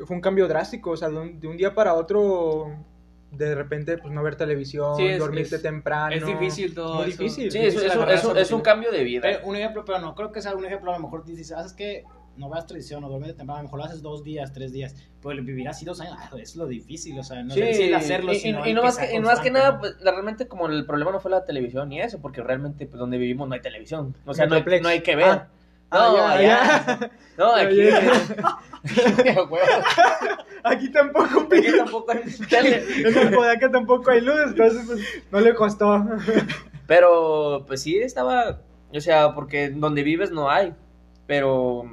fue 0.06 0.16
un 0.16 0.22
cambio 0.22 0.48
drástico, 0.48 0.92
o 0.92 0.98
sea, 0.98 1.10
de 1.10 1.18
un, 1.18 1.40
de 1.40 1.48
un 1.48 1.58
día 1.58 1.74
para 1.74 1.94
otro, 1.96 2.76
de 3.32 3.54
repente, 3.56 3.98
pues 3.98 4.14
no 4.14 4.24
ver 4.24 4.36
televisión, 4.36 4.98
Sí, 4.98 5.06
es- 5.08 5.20
dormirte 5.20 5.58
es- 5.58 5.62
temprano. 5.62 6.16
es 6.16 6.26
difícil 6.26 6.74
todo 6.74 6.96
Muy 6.96 7.10
eso. 7.10 7.22
difícil. 7.24 7.52
Sí, 7.52 7.60
Sí, 7.60 7.66
es, 7.68 7.74
sí, 7.74 7.80
es 8.36 8.52
un- 8.52 8.62
cambio 8.62 8.92
de 8.92 9.04
vida. 9.04 9.22
Pero 9.24 9.46
un 9.48 9.56
ejemplo, 9.56 9.86
pero 9.86 10.00
no 10.00 10.16
creo 10.16 10.32
que 10.32 10.42
sea 10.42 10.56
un 10.56 10.66
ejemplo. 10.66 10.92
A 10.92 10.98
lo 10.98 11.04
mejor 11.04 11.24
dices, 11.26 11.48
¿sabes 11.50 11.74
qué? 11.74 12.04
No 12.38 12.50
veas 12.50 12.66
tradición 12.66 13.04
o 13.04 13.10
duermes 13.10 13.36
temprano. 13.36 13.56
A 13.56 13.58
lo 13.62 13.64
mejor 13.64 13.80
lo 13.80 13.86
haces 13.86 14.02
dos 14.02 14.24
días, 14.24 14.54
tres 14.54 14.72
días. 14.72 14.96
Pero 15.22 15.44
vivir 15.44 15.68
así 15.68 15.84
dos 15.86 16.00
años, 16.00 16.16
ah, 16.18 16.30
es 16.42 16.56
lo 16.56 16.66
difícil. 16.68 17.20
O 17.20 17.24
sea, 17.24 17.44
no 17.44 17.54
Sí, 17.54 17.62
es 17.62 17.80
el 17.80 17.94
hacerlo, 17.94 18.32
y, 18.34 18.38
y- 18.38 18.40
sino 18.40 18.66
y 18.66 18.70
el 18.70 18.76
no 18.76 18.82
que 18.82 18.86
más 18.88 18.98
que, 18.98 19.14
y 19.14 19.20
no 19.20 19.28
más 19.28 19.40
que 19.42 19.52
nada, 19.52 19.78
pues, 19.80 19.96
realmente 20.02 20.48
como 20.48 20.68
el 20.68 20.86
problema 20.86 21.12
no 21.12 21.20
fue 21.20 21.32
la 21.32 21.44
televisión 21.46 21.90
ni 21.90 22.00
eso, 22.00 22.20
porque 22.22 22.42
realmente 22.42 22.86
pues 22.88 22.98
donde 22.98 23.18
vivimos 23.18 23.48
no 23.48 23.56
hay 23.56 23.62
televisión. 23.62 24.16
O 24.26 24.34
sea, 24.34 24.46
no 24.46 24.56
hay, 24.56 24.64
no 24.82 24.88
hay 24.88 25.02
que 25.02 25.16
ver. 25.18 25.26
Ah. 25.28 25.48
no, 25.92 25.98
Ah, 26.00 26.14
ya, 26.16 26.32
allá. 26.32 26.98
ya. 27.00 27.12
No, 27.38 27.56
aquí. 27.56 27.78
Ya, 29.26 29.36
Aquí 30.64 30.92
tampoco, 30.92 31.48
aquí 31.52 31.78
tampoco 31.78 32.12
hay 32.12 32.24
tele. 32.50 32.84
En 32.98 33.18
el 33.18 33.34
Podaca 33.34 33.72
tampoco 33.72 34.12
hay 34.12 34.22
luz, 34.22 34.40
entonces 34.46 34.84
pues, 34.86 35.02
no 35.32 35.40
le 35.40 35.54
costó. 35.56 36.06
Pero, 36.88 37.66
pues 37.68 37.82
sí, 37.82 37.98
estaba. 37.98 38.62
O 38.94 39.00
sea, 39.00 39.34
porque 39.36 39.70
donde 39.70 40.04
vives 40.04 40.32
no 40.32 40.50
hay. 40.50 40.74
Pero 41.28 41.86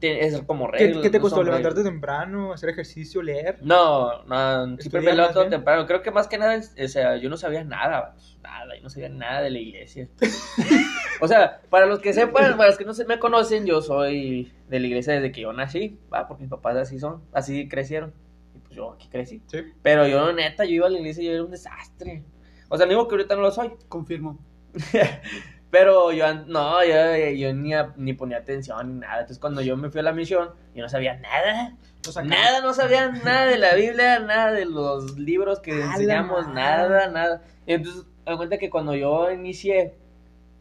es 0.00 0.40
como 0.42 0.70
¿Qué, 0.70 0.78
reglas. 0.78 1.02
qué 1.02 1.10
te 1.10 1.20
costó? 1.20 1.42
¿Levantarte 1.42 1.76
reglas. 1.76 1.92
temprano, 1.92 2.52
hacer 2.52 2.70
ejercicio, 2.70 3.22
leer? 3.22 3.58
No, 3.62 4.24
no, 4.24 4.76
siempre 4.78 5.00
me 5.00 5.14
levanto 5.14 5.46
temprano. 5.48 5.86
Creo 5.86 6.02
que 6.02 6.10
más 6.10 6.28
que 6.28 6.38
nada, 6.38 6.58
o 6.58 6.88
sea, 6.88 7.16
yo 7.16 7.28
no 7.28 7.36
sabía 7.36 7.64
nada, 7.64 8.00
vatos, 8.00 8.38
nada, 8.42 8.76
yo 8.76 8.82
no 8.82 8.90
sabía 8.90 9.08
nada 9.08 9.42
de 9.42 9.50
la 9.50 9.58
iglesia. 9.58 10.08
o 11.20 11.28
sea, 11.28 11.60
para 11.70 11.86
los 11.86 12.00
que 12.00 12.12
sepan, 12.12 12.56
para 12.56 12.68
los 12.68 12.78
que 12.78 12.84
no 12.84 12.94
se 12.94 13.04
me 13.04 13.18
conocen, 13.18 13.66
yo 13.66 13.82
soy 13.82 14.52
de 14.68 14.80
la 14.80 14.86
iglesia 14.86 15.14
desde 15.14 15.32
que 15.32 15.42
yo 15.42 15.52
nací, 15.52 15.98
va, 16.12 16.26
porque 16.28 16.42
mis 16.42 16.50
papás 16.50 16.76
así 16.76 16.98
son, 16.98 17.22
así 17.32 17.68
crecieron. 17.68 18.12
Y 18.54 18.58
pues 18.58 18.74
yo 18.74 18.92
aquí 18.92 19.08
crecí. 19.08 19.42
Sí. 19.46 19.58
Pero 19.82 20.06
yo, 20.06 20.32
neta, 20.32 20.64
yo 20.64 20.72
iba 20.72 20.86
a 20.86 20.90
la 20.90 20.98
iglesia 20.98 21.22
y 21.22 21.26
yo 21.26 21.32
era 21.32 21.44
un 21.44 21.50
desastre. 21.50 22.24
O 22.68 22.76
sea, 22.76 22.86
no 22.86 22.90
digo 22.90 23.08
que 23.08 23.14
ahorita 23.14 23.36
no 23.36 23.42
lo 23.42 23.50
soy, 23.50 23.72
Confirmo. 23.88 24.38
pero 25.70 26.12
yo, 26.12 26.32
no, 26.46 26.84
yo, 26.84 27.16
yo 27.34 27.52
ni, 27.54 27.74
a- 27.74 27.92
ni 27.96 28.12
ponía 28.14 28.38
atención 28.38 28.94
ni 28.94 29.00
nada. 29.00 29.16
Entonces, 29.20 29.38
cuando 29.38 29.60
yo 29.62 29.76
me 29.76 29.90
fui 29.90 30.00
a 30.00 30.04
la 30.04 30.12
misión, 30.12 30.50
yo 30.74 30.82
no 30.82 30.88
sabía 30.88 31.16
nada. 31.18 31.76
O 32.08 32.12
sea, 32.12 32.22
Nada, 32.22 32.60
no 32.60 32.72
sabía 32.72 33.08
nada 33.24 33.46
de 33.46 33.58
la 33.58 33.74
Biblia, 33.74 34.20
nada 34.20 34.52
de 34.52 34.64
los 34.66 35.18
libros 35.18 35.60
que 35.60 35.72
enseñamos, 35.82 36.46
nada, 36.48 37.08
nada. 37.08 37.42
Y 37.66 37.72
entonces, 37.74 38.04
me 38.24 38.30
doy 38.32 38.36
cuenta 38.36 38.58
que 38.58 38.70
cuando 38.70 38.94
yo 38.94 39.30
inicié, 39.30 39.94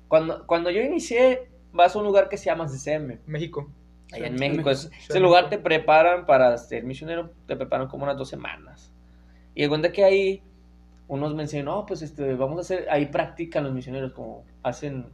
cuando, 0.07 0.45
cuando 0.47 0.69
yo 0.69 0.81
inicié, 0.81 1.49
vas 1.71 1.95
a 1.95 1.99
un 1.99 2.05
lugar 2.05 2.29
que 2.29 2.37
se 2.37 2.45
llama 2.45 2.67
CCM, 2.67 3.19
México. 3.25 3.69
allá 4.11 4.27
en 4.27 4.35
México. 4.35 4.69
Es- 4.69 4.89
ese 5.09 5.19
lugar 5.19 5.49
te 5.49 5.57
preparan 5.59 6.25
para 6.25 6.57
ser 6.57 6.83
misionero, 6.83 7.31
te 7.47 7.55
preparan 7.55 7.87
como 7.87 8.03
unas 8.05 8.17
dos 8.17 8.29
semanas. 8.29 8.91
Y 9.53 9.61
de 9.63 9.69
cuenta 9.69 9.91
que 9.91 10.03
ahí, 10.03 10.43
unos 11.07 11.33
me 11.35 11.43
enseñan, 11.43 11.65
no, 11.65 11.85
pues 11.85 12.01
este, 12.01 12.33
vamos 12.35 12.57
a 12.57 12.61
hacer, 12.61 12.87
ahí 12.89 13.05
practican 13.07 13.63
los 13.63 13.73
misioneros, 13.73 14.11
como 14.13 14.43
hacen 14.63 15.05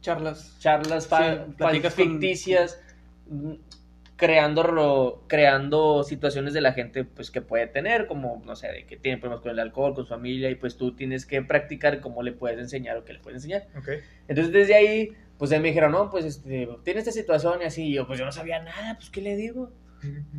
Charlas. 0.00 0.56
charlas 0.58 1.04
Sí, 1.04 1.54
platicas 1.56 1.94
con- 1.94 2.04
ficticias 2.12 2.80
mm, 3.28 3.52
creando 4.16 5.24
creando 5.26 6.04
situaciones 6.04 6.52
de 6.54 6.60
la 6.60 6.72
gente 6.72 7.04
pues 7.04 7.30
que 7.30 7.40
puede 7.40 7.66
tener 7.66 8.06
como 8.06 8.40
no 8.44 8.54
sé 8.54 8.68
de 8.68 8.84
que 8.86 8.96
tiene 8.96 9.18
problemas 9.18 9.42
con 9.42 9.50
el 9.52 9.58
alcohol 9.58 9.94
con 9.94 10.04
su 10.04 10.10
familia 10.10 10.50
y 10.50 10.54
pues 10.54 10.76
tú 10.76 10.92
tienes 10.94 11.26
que 11.26 11.42
practicar 11.42 12.00
cómo 12.00 12.22
le 12.22 12.32
puedes 12.32 12.58
enseñar 12.58 12.96
o 12.98 13.04
qué 13.04 13.14
le 13.14 13.18
puedes 13.20 13.38
enseñar 13.38 13.66
Ok. 13.76 13.88
entonces 14.28 14.52
desde 14.52 14.74
ahí 14.74 15.08
pues 15.38 15.50
ahí 15.50 15.58
me 15.60 15.68
dijeron 15.68 15.92
no 15.92 16.08
pues 16.10 16.24
este 16.24 16.68
tiene 16.84 17.00
esta 17.00 17.10
situación 17.10 17.60
y 17.62 17.64
así 17.64 17.84
y 17.88 17.94
yo 17.94 18.06
pues 18.06 18.18
yo 18.18 18.24
no 18.24 18.32
sabía 18.32 18.60
nada 18.62 18.94
pues 18.96 19.10
qué 19.10 19.20
le 19.22 19.34
digo 19.34 19.70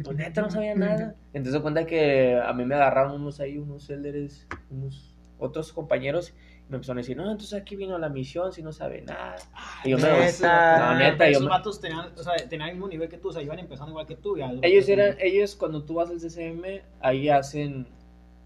pues 0.04 0.18
neta 0.18 0.42
no 0.42 0.50
sabía 0.50 0.76
nada 0.76 1.16
entonces 1.34 1.54
se 1.54 1.62
cuenta 1.62 1.86
que 1.86 2.36
a 2.40 2.52
mí 2.54 2.66
me 2.66 2.76
agarraron 2.76 3.14
unos 3.22 3.40
ahí 3.40 3.58
unos 3.58 3.90
elders 3.90 4.48
unos 4.70 5.16
otros 5.40 5.74
compañeros 5.74 6.34
y 6.68 6.72
me 6.72 6.76
empezaron 6.78 7.00
a 7.00 7.02
decir 7.02 7.18
no 7.18 7.24
entonces 7.24 7.54
aquí 7.54 7.76
vino 7.76 7.98
la 7.98 8.10
misión 8.10 8.52
si 8.54 8.62
no 8.64 8.72
sabe 8.72 9.02
nada 9.02 9.36
y 9.84 9.90
yo 9.90 9.98
me 9.98 10.04
no, 10.04 10.96
neta, 10.96 11.26
yo 11.26 11.32
esos 11.32 11.44
me- 11.44 11.50
vatos 11.50 11.80
tenían, 11.82 12.08
o 12.18 12.24
sea, 12.24 12.36
tenían 12.50 12.70
el 12.70 12.76
mismo 12.76 12.88
nivel 12.88 13.10
que 13.10 13.18
tú, 13.18 13.30
o 13.30 13.34
sea, 13.34 13.42
iban 13.42 13.60
empezando 13.60 13.92
igual 13.92 14.06
que 14.08 14.16
tú. 14.16 14.38
Ellos 14.62 14.86
que- 14.86 14.94
eran, 14.94 15.16
ellos 15.20 15.56
cuando 15.56 15.84
tú 15.84 15.96
vas 15.96 16.10
al 16.10 16.20
CCM, 16.20 16.82
ahí 17.02 17.28
hacen, 17.30 17.86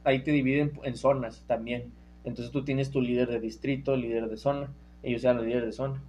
ahí 0.03 0.23
te 0.23 0.31
dividen 0.31 0.73
en 0.83 0.95
zonas 0.97 1.43
también. 1.47 1.91
Entonces 2.23 2.51
tú 2.51 2.63
tienes 2.63 2.89
tu 2.91 3.01
líder 3.01 3.29
de 3.29 3.39
distrito, 3.39 3.95
líder 3.95 4.27
de 4.29 4.37
zona. 4.37 4.69
Ellos 5.03 5.23
eran 5.23 5.37
los 5.37 5.45
líderes 5.45 5.65
de 5.67 5.71
zona. 5.73 6.01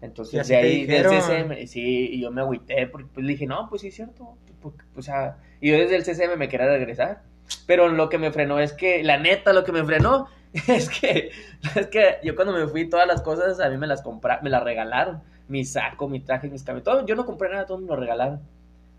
Entonces, 0.00 0.46
de 0.46 0.54
te 0.54 0.56
ahí, 0.60 0.86
del 0.86 1.02
dijeron. 1.08 1.48
CCM, 1.48 1.66
sí, 1.66 2.08
y 2.12 2.20
yo 2.20 2.30
me 2.30 2.42
agüité, 2.42 2.86
porque 2.86 3.08
pues, 3.12 3.26
le 3.26 3.32
dije, 3.32 3.46
no, 3.46 3.66
pues 3.68 3.82
sí, 3.82 3.88
es 3.88 3.94
cierto. 3.96 4.36
Porque, 4.60 4.84
o 4.96 5.02
sea, 5.02 5.36
y 5.60 5.70
yo 5.70 5.78
desde 5.78 5.96
el 5.96 6.04
CCM 6.04 6.38
me 6.38 6.48
quería 6.48 6.66
regresar. 6.66 7.22
Pero 7.66 7.88
lo 7.88 8.08
que 8.08 8.18
me 8.18 8.32
frenó 8.32 8.58
es 8.58 8.72
que, 8.72 9.02
la 9.02 9.18
neta, 9.18 9.52
lo 9.52 9.64
que 9.64 9.72
me 9.72 9.84
frenó 9.84 10.28
es 10.68 10.88
que, 10.88 11.30
es 11.74 11.86
que 11.88 12.18
yo 12.22 12.34
cuando 12.34 12.52
me 12.52 12.66
fui, 12.66 12.88
todas 12.88 13.06
las 13.06 13.22
cosas 13.22 13.60
a 13.60 13.68
mí 13.68 13.76
me 13.76 13.86
las 13.86 14.02
compraron, 14.02 14.44
me 14.44 14.50
las 14.50 14.62
regalaron. 14.62 15.22
Mi 15.48 15.64
saco, 15.64 16.08
mi 16.08 16.20
traje, 16.20 16.48
mis 16.48 16.64
cambios, 16.64 16.84
todo. 16.84 17.06
Yo 17.06 17.14
no 17.14 17.24
compré 17.24 17.48
nada, 17.50 17.66
todo 17.66 17.78
me 17.78 17.86
lo 17.86 17.96
regalaron. 17.96 18.40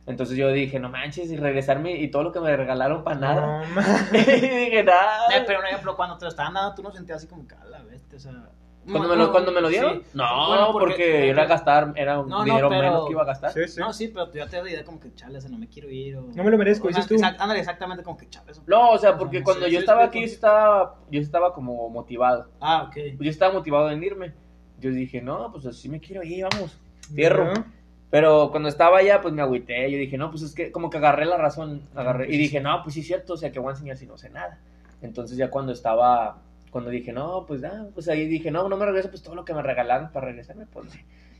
Entonces 0.05 0.37
yo 0.37 0.47
dije, 0.49 0.79
no 0.79 0.87
manches, 0.87 1.29
y 1.29 1.35
regresarme 1.35 1.97
y 1.97 2.07
todo 2.07 2.23
lo 2.23 2.31
que 2.31 2.39
me 2.39 2.55
regalaron 2.55 3.03
para 3.03 3.19
nada. 3.19 3.63
No, 3.67 3.81
y 4.17 4.21
dije, 4.21 4.83
nada. 4.83 5.27
Eh, 5.35 5.43
pero 5.45 5.59
un 5.59 5.65
ejemplo, 5.65 5.97
cuando 5.97 6.17
te 6.17 6.23
lo 6.23 6.29
estaban 6.29 6.53
dando, 6.53 6.73
tú 6.73 6.81
no 6.81 6.91
sentías 6.91 7.17
así 7.17 7.27
como 7.27 7.45
que, 7.45 7.55
a 7.55 7.65
la 7.65 7.83
bestia, 7.83 8.17
o 8.17 8.21
sea... 8.21 8.49
¿Cuando 8.91 9.09
me, 9.09 9.15
lo, 9.15 9.31
cuando 9.31 9.51
me 9.51 9.61
lo 9.61 9.67
dieron? 9.69 10.01
Sí. 10.03 10.09
No, 10.13 10.47
Bueno, 10.47 10.71
porque, 10.71 11.29
era 11.29 11.45
gastar, 11.45 11.93
era 11.95 12.19
un 12.19 12.29
No, 12.29 12.39
no, 12.39 12.43
dinero 12.45 12.69
pero- 12.69 12.81
menos 12.81 13.05
que 13.05 13.11
iba 13.11 13.21
a 13.21 13.25
gastar. 13.25 13.51
Sí, 13.51 13.67
sí. 13.67 13.79
No, 13.79 13.91
sí, 13.93 14.07
pero 14.09 14.29
tú 14.29 14.37
ya 14.37 14.47
te 14.47 14.55
das 14.55 14.65
la 14.65 14.71
idea 14.71 14.83
como 14.85 14.99
que, 14.99 15.13
chale, 15.13 15.37
o 15.37 15.41
sea, 15.41 15.49
no 15.49 15.57
me 15.57 15.67
quiero 15.67 15.89
ir 15.89 16.15
o... 16.17 16.21
No 16.33 16.43
me 16.43 16.51
lo 16.51 16.57
merezco, 16.57 16.87
dices 16.87 17.07
tú. 17.07 17.15
exact- 17.15 17.37
ándale, 17.39 17.59
exactamente 17.59 18.03
como 18.03 18.17
que, 18.17 18.29
chale. 18.29 18.51
No, 18.65 18.91
o 18.91 18.97
sea, 18.97 19.17
porque 19.17 19.39
no 19.39 19.43
cuando 19.45 19.65
yo 19.67 19.71
sí, 19.71 19.77
estaba 19.77 20.05
aquí, 20.05 20.19
yo 20.21 20.25
estaba, 20.25 20.95
yo 21.11 21.21
estaba 21.21 21.53
como 21.53 21.89
motivado. 21.89 22.47
Ah, 22.61 22.83
ok. 22.89 23.19
Yo 23.19 23.29
estaba 23.29 23.53
motivado 23.53 23.89
en 23.91 24.03
irme. 24.03 24.33
Yo 24.79 24.91
dije, 24.91 25.21
no, 25.21 25.51
pues 25.51 25.65
así 25.65 25.89
me 25.89 25.99
quiero 25.99 26.23
ir, 26.23 26.45
vamos. 26.51 26.77
Fierro. 27.13 27.45
No. 27.53 27.65
Pero 28.09 28.51
cuando 28.51 28.69
estaba 28.69 28.99
allá, 28.99 29.21
pues 29.21 29.33
me 29.33 29.41
agüité. 29.41 29.91
Yo 29.91 29.97
dije, 29.97 30.17
no, 30.17 30.29
pues 30.31 30.41
es 30.43 30.53
que 30.55 30.71
como 30.71 30.89
que 30.89 30.97
agarré 30.97 31.25
la 31.25 31.35
razón. 31.37 31.81
Agarré, 31.93 32.33
y 32.33 32.37
dije, 32.37 32.61
no, 32.61 32.81
pues 32.83 32.93
sí 32.93 33.01
es 33.01 33.07
cierto, 33.07 33.33
o 33.33 33.37
sea, 33.37 33.51
que 33.51 33.59
voy 33.59 33.69
a 33.69 33.71
enseñar 33.71 33.97
si 33.97 34.05
no 34.05 34.17
sé 34.17 34.29
nada. 34.29 34.59
Entonces 35.01 35.35
ya 35.37 35.49
cuando 35.49 35.73
estaba, 35.73 36.37
cuando 36.77 36.91
dije, 36.91 37.11
no, 37.11 37.45
pues 37.47 37.63
ah, 37.63 37.87
pues 37.95 38.07
ahí 38.07 38.27
dije, 38.27 38.51
no, 38.51 38.69
no 38.69 38.77
me 38.77 38.85
regreso, 38.85 39.09
pues 39.09 39.23
todo 39.23 39.33
lo 39.33 39.43
que 39.43 39.53
me 39.55 39.63
regalaron 39.63 40.11
para 40.11 40.27
regresarme, 40.27 40.67
pues. 40.67 40.87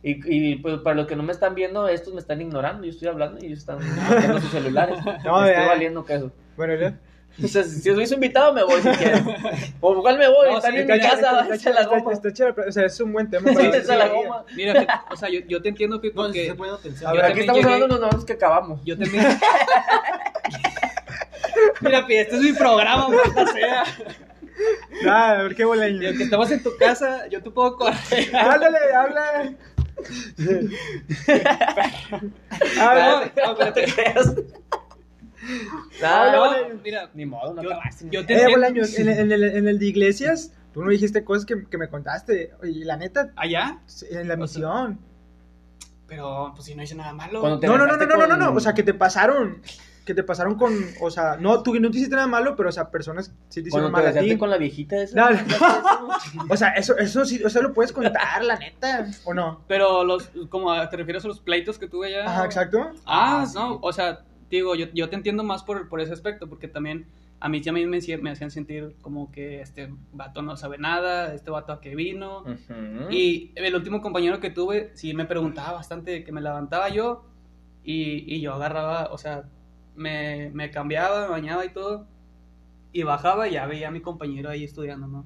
Y, 0.02 0.20
y 0.54 0.56
pues 0.58 0.80
para 0.80 0.96
los 0.96 1.06
que 1.08 1.16
no 1.16 1.22
me 1.24 1.32
están 1.32 1.54
viendo, 1.54 1.88
estos 1.88 2.14
me 2.14 2.20
están 2.20 2.42
ignorando. 2.42 2.84
Yo 2.86 2.90
estoy 2.92 3.08
hablando 3.08 3.40
y 3.40 3.48
ellos 3.48 3.60
están 3.60 3.78
viendo 3.80 4.40
sus 4.42 4.52
celulares. 4.52 4.98
No, 5.24 5.42
me 5.42 5.50
estoy 5.50 5.64
ya. 5.64 5.68
valiendo 5.68 6.06
queso. 6.06 6.32
Bueno, 6.56 6.76
ya. 6.76 6.98
O 7.44 7.48
sea, 7.48 7.64
si 7.64 7.82
soy 7.82 8.08
su 8.08 8.16
invitado, 8.16 8.52
me 8.52 8.64
voy 8.64 8.82
si 8.82 8.90
quieren. 8.90 9.24
O 9.80 9.94
igual 9.96 10.18
me 10.18 10.28
voy, 10.28 10.50
No, 10.50 10.58
están 10.58 10.72
sí, 10.74 10.80
en 10.80 10.88
mi 10.88 10.94
Está- 10.94 11.10
casa, 11.10 11.48
está- 11.54 11.70
la 11.72 11.82
está- 11.82 11.96
goma. 12.00 12.14
está 12.14 12.34
chévere, 12.34 12.54
pero, 12.56 12.70
o 12.70 12.72
sea, 12.72 12.86
es 12.86 13.00
un 13.00 13.14
buen 13.14 13.30
tema. 13.30 13.52
Sí, 13.54 13.92
a 13.92 13.96
la 13.96 14.08
goma. 14.08 14.44
Mira, 14.56 14.74
que- 14.74 14.88
o 15.14 15.16
sea, 15.16 15.30
yo, 15.30 15.42
yo 15.48 15.62
te 15.62 15.70
entiendo, 15.70 15.98
No, 15.98 16.02
sí 16.02 16.10
porque 16.10 16.46
se 16.48 16.56
puede 16.56 16.72
atención. 16.74 17.10
A 17.10 17.14
ver, 17.14 17.26
aquí 17.26 17.42
estamos 17.42 17.62
llegué- 17.62 17.66
hablando 17.74 17.86
de 17.88 17.92
unos 17.92 18.00
nombres 18.02 18.26
que 18.26 18.34
acabamos. 18.34 18.82
yo 18.84 18.98
también... 18.98 19.24
Mira, 21.82 22.02
Pete, 22.08 22.22
este 22.22 22.36
es 22.38 22.42
mi 22.42 22.54
programa, 22.54 23.08
maldita 23.10 23.46
sea. 23.54 23.84
Ah, 25.08 25.32
a 25.40 25.44
ver 25.44 25.56
qué 25.56 25.66
boleño. 25.66 26.02
Y 26.04 26.08
aunque 26.08 26.24
estamos 26.24 26.50
en 26.52 26.64
tu 26.64 26.76
casa, 26.78 27.28
yo 27.28 27.42
te 27.44 27.50
puedo 27.52 27.76
correr. 27.76 28.36
Háblale, 28.36 28.78
habla. 28.96 29.54
No, 32.78 32.82
Habla. 32.82 33.32
no, 33.36 33.52
espérate. 33.52 33.86
Habla, 36.04 36.32
No, 36.32 36.40
Bolaños. 36.46 36.82
mira, 36.84 37.10
Ni 37.14 37.26
modo, 37.26 37.54
no 37.54 37.64
yo, 37.64 37.70
acabaste. 37.72 38.08
yo 38.12 38.26
te 38.26 38.34
Eh. 38.44 38.48
Bolaños, 38.50 38.98
en, 39.00 39.10
el- 39.10 39.18
en 39.20 39.32
el, 39.32 39.44
en 39.44 39.68
el 39.68 39.80
de 39.80 39.86
iglesias, 39.86 40.52
tú 40.74 40.84
no 40.84 40.90
dijiste 40.92 41.24
cosas 41.24 41.46
que, 41.46 41.66
que 41.68 41.78
me 41.78 41.90
contaste. 41.90 42.52
Y 42.64 42.84
la 42.84 42.98
neta, 42.98 43.32
¿Allá? 43.36 43.80
en 44.12 44.28
la 44.28 44.34
O 44.36 44.38
sea, 44.48 44.60
misión. 44.62 45.00
Pero, 46.08 46.52
pues 46.56 46.66
si 46.66 46.76
no 46.76 46.84
hice 46.84 46.96
nada 46.96 47.14
malo. 47.14 47.40
Cuando 47.42 47.60
te 47.60 47.68
No, 47.68 47.78
no, 47.78 47.86
no, 47.88 47.98
no, 47.98 48.06
no, 48.06 48.28
no, 48.28 48.38
no, 48.38 48.48
con- 48.48 48.58
O 48.58 48.60
sea, 48.60 48.74
que 48.74 48.84
te 48.84 48.94
pasaron. 48.94 49.62
Que 50.08 50.14
te 50.14 50.24
pasaron 50.24 50.56
con. 50.56 50.74
O 51.02 51.12
sea, 51.12 51.36
no, 51.38 51.62
tú 51.62 51.76
no 51.80 51.92
te 51.92 51.98
hiciste 51.98 52.16
nada 52.16 52.28
malo, 52.28 52.56
pero, 52.56 52.70
o 52.70 52.72
sea, 52.72 52.90
personas 52.90 53.36
sí 53.50 53.62
te 53.62 53.68
hicieron 53.68 53.92
mal 53.92 54.08
a 54.08 54.14
ti. 54.18 54.38
con 54.38 54.50
la 54.50 54.58
viejita 54.58 54.96
esa. 54.96 55.16
Dale. 55.20 55.40
O 56.50 56.56
sea, 56.56 56.70
eso, 56.70 56.98
eso 56.98 57.26
sí, 57.26 57.44
o 57.44 57.50
sea, 57.50 57.62
lo 57.62 57.74
puedes 57.74 57.92
contar, 57.92 58.44
la 58.44 58.56
neta, 58.56 59.06
¿o 59.26 59.34
no? 59.34 59.62
Pero 59.68 60.04
los, 60.06 60.32
como 60.50 60.74
te 60.90 60.96
refieres 60.98 61.26
a 61.26 61.28
los 61.28 61.42
pleitos 61.42 61.78
que 61.78 61.88
tuve 61.90 62.08
allá. 62.08 62.26
Ajá, 62.32 62.46
exacto. 62.46 62.92
Ah, 63.06 63.42
Ah, 63.42 63.46
sí. 63.46 63.56
no, 63.58 63.80
o 63.82 63.92
sea, 63.92 64.24
digo, 64.50 64.76
yo, 64.76 64.88
yo 64.94 65.10
te 65.10 65.16
entiendo 65.18 65.44
más 65.44 65.64
por, 65.64 65.90
por 65.90 66.00
ese 66.00 66.14
aspecto, 66.14 66.48
porque 66.48 66.68
también 66.70 67.06
a 67.40 67.50
mí 67.50 67.62
también 67.62 67.90
me, 67.90 68.00
me 68.22 68.32
hacían 68.32 68.50
sentir 68.50 68.96
como 69.02 69.32
que 69.32 69.62
este 69.62 69.94
vato 70.14 70.42
no 70.42 70.56
sabe 70.58 70.78
nada, 70.78 71.34
este 71.34 71.52
vato 71.52 71.74
a 71.74 71.82
qué 71.82 71.96
vino. 71.96 72.40
Ujú. 72.44 73.12
Y 73.12 73.52
el 73.56 73.76
último 73.76 74.02
compañero 74.02 74.40
que 74.40 74.50
tuve, 74.50 74.92
sí 74.96 75.14
me 75.14 75.26
preguntaba 75.26 75.74
bastante, 75.74 76.24
que 76.24 76.32
me 76.32 76.42
levantaba 76.42 76.90
yo 76.90 77.26
y, 77.84 78.24
y 78.34 78.42
yo 78.42 78.54
agarraba, 78.54 79.10
o 79.12 79.18
sea, 79.18 79.44
me, 79.98 80.50
me 80.54 80.72
cambiaba, 80.72 81.24
me 81.24 81.28
bañaba 81.30 81.66
y 81.66 81.70
todo, 81.74 82.08
y 82.94 83.04
bajaba 83.04 83.48
y 83.48 83.54
ya 83.54 83.66
veía 83.66 83.90
a 83.90 83.92
mi 83.92 84.00
compañero 84.02 84.50
ahí 84.50 84.64
estudiando, 84.64 85.08
¿no? 85.08 85.26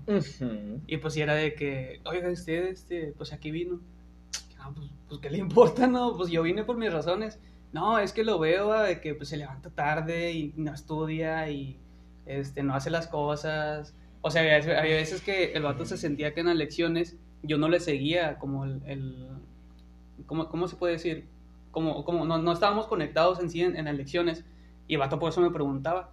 Y 0.87 0.97
pues 0.97 1.15
era 1.17 1.35
de 1.35 1.53
que, 1.53 2.01
oiga, 2.05 2.29
usted, 2.29 2.65
este, 2.67 3.13
pues 3.17 3.31
aquí 3.33 3.51
vino. 3.51 3.79
Ah, 4.59 4.71
pues, 4.75 4.89
pues, 5.07 5.21
¿qué 5.21 5.29
le 5.29 5.37
importa, 5.37 5.87
no? 5.87 6.15
Pues 6.17 6.29
yo 6.31 6.41
vine 6.43 6.63
por 6.63 6.77
mis 6.77 6.91
razones. 6.91 7.39
No, 7.73 7.99
es 7.99 8.11
que 8.13 8.23
lo 8.23 8.37
veo, 8.39 8.73
ah, 8.73 8.83
de 8.83 8.99
que 8.99 9.15
pues 9.15 9.29
se 9.29 9.37
levanta 9.37 9.69
tarde 9.69 10.31
y 10.33 10.53
no 10.57 10.73
estudia 10.73 11.49
y 11.49 11.77
este, 12.25 12.63
no 12.63 12.75
hace 12.75 12.89
las 12.89 13.07
cosas. 13.07 13.95
O 14.21 14.29
sea, 14.29 14.41
había, 14.41 14.57
había 14.79 14.95
veces 14.97 15.21
que 15.21 15.53
el 15.53 15.63
vato 15.63 15.85
se 15.85 15.97
sentía 15.97 16.33
que 16.33 16.41
en 16.41 16.47
las 16.47 16.55
lecciones 16.57 17.17
yo 17.43 17.57
no 17.57 17.69
le 17.69 17.79
seguía 17.79 18.37
como 18.39 18.65
el... 18.65 18.81
el- 18.85 19.27
¿cómo, 20.25 20.49
cómo 20.49 20.67
se 20.67 20.75
puede 20.75 20.93
decir? 20.93 21.25
Como, 21.71 22.03
como 22.03 22.25
no, 22.25 22.37
no 22.37 22.51
estábamos 22.51 22.87
conectados 22.87 23.39
en 23.39 23.49
sí 23.49 23.61
en, 23.61 23.75
en 23.77 23.85
las 23.85 23.95
lecciones 23.95 24.43
y 24.91 24.97
vato 24.97 25.19
por 25.19 25.29
eso 25.29 25.39
me 25.41 25.51
preguntaba. 25.51 26.09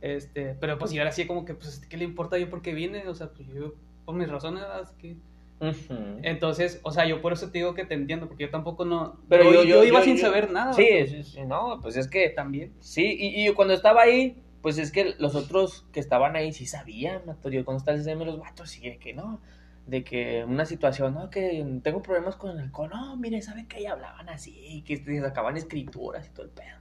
Este, 0.00 0.54
pero 0.60 0.78
pues 0.78 0.92
yo 0.92 1.00
era 1.00 1.10
así 1.10 1.26
como 1.26 1.44
que, 1.44 1.54
pues, 1.54 1.80
¿qué 1.88 1.96
le 1.96 2.04
importa 2.04 2.38
yo 2.38 2.48
por 2.48 2.62
qué 2.62 2.72
vine? 2.72 3.06
O 3.08 3.14
sea, 3.14 3.28
pues 3.30 3.46
yo, 3.48 3.74
por 4.04 4.14
mis 4.14 4.28
razones, 4.28 4.62
que... 4.98 5.16
Ujú. 5.60 6.20
Entonces, 6.22 6.80
o 6.84 6.90
sea, 6.92 7.04
yo 7.06 7.20
por 7.20 7.32
eso 7.32 7.50
te 7.50 7.58
digo 7.58 7.74
que 7.74 7.84
te 7.84 7.94
entiendo, 7.94 8.28
porque 8.28 8.44
yo 8.44 8.50
tampoco 8.50 8.84
no... 8.84 9.18
Pero 9.28 9.44
yo, 9.44 9.52
yo- 9.52 9.62
yo 9.64 9.76
yo- 9.82 9.84
iba 9.84 10.02
sin 10.02 10.16
saber 10.16 10.50
nada. 10.50 10.72
Sí, 10.72 10.86
sí, 11.06 11.22
sí, 11.24 11.40
no, 11.44 11.80
pues 11.82 11.96
es 11.96 12.08
que 12.08 12.30
También. 12.30 12.72
sí, 12.80 13.16
y, 13.18 13.46
y 13.48 13.52
cuando 13.52 13.74
estaba 13.74 14.02
ahí, 14.02 14.36
pues 14.62 14.78
es 14.78 14.90
que 14.92 15.16
los 15.18 15.34
otros 15.34 15.84
que 15.92 16.00
estaban 16.00 16.36
ahí 16.36 16.52
sí 16.52 16.64
sabían, 16.64 17.22
yo 17.50 17.64
cuando 17.64 17.78
estaba 17.78 17.98
en 17.98 18.18
los 18.24 18.38
vatos, 18.38 18.70
sí, 18.70 18.80
de 18.88 18.98
que 18.98 19.12
no, 19.14 19.40
de 19.86 20.04
que 20.04 20.44
una 20.46 20.64
situación, 20.64 21.14
no, 21.14 21.28
que 21.28 21.66
tengo 21.82 22.02
problemas 22.02 22.36
con 22.36 22.52
el 22.52 22.60
alcohol, 22.60 22.90
no, 22.90 23.16
mire, 23.16 23.42
¿saben 23.42 23.66
que 23.66 23.78
ahí 23.78 23.86
hablaban 23.86 24.28
así? 24.28 24.84
Que 24.86 24.96
sacaban 25.20 25.56
escrituras 25.56 26.26
y 26.28 26.30
todo 26.30 26.44
el 26.46 26.50
pedo. 26.52 26.77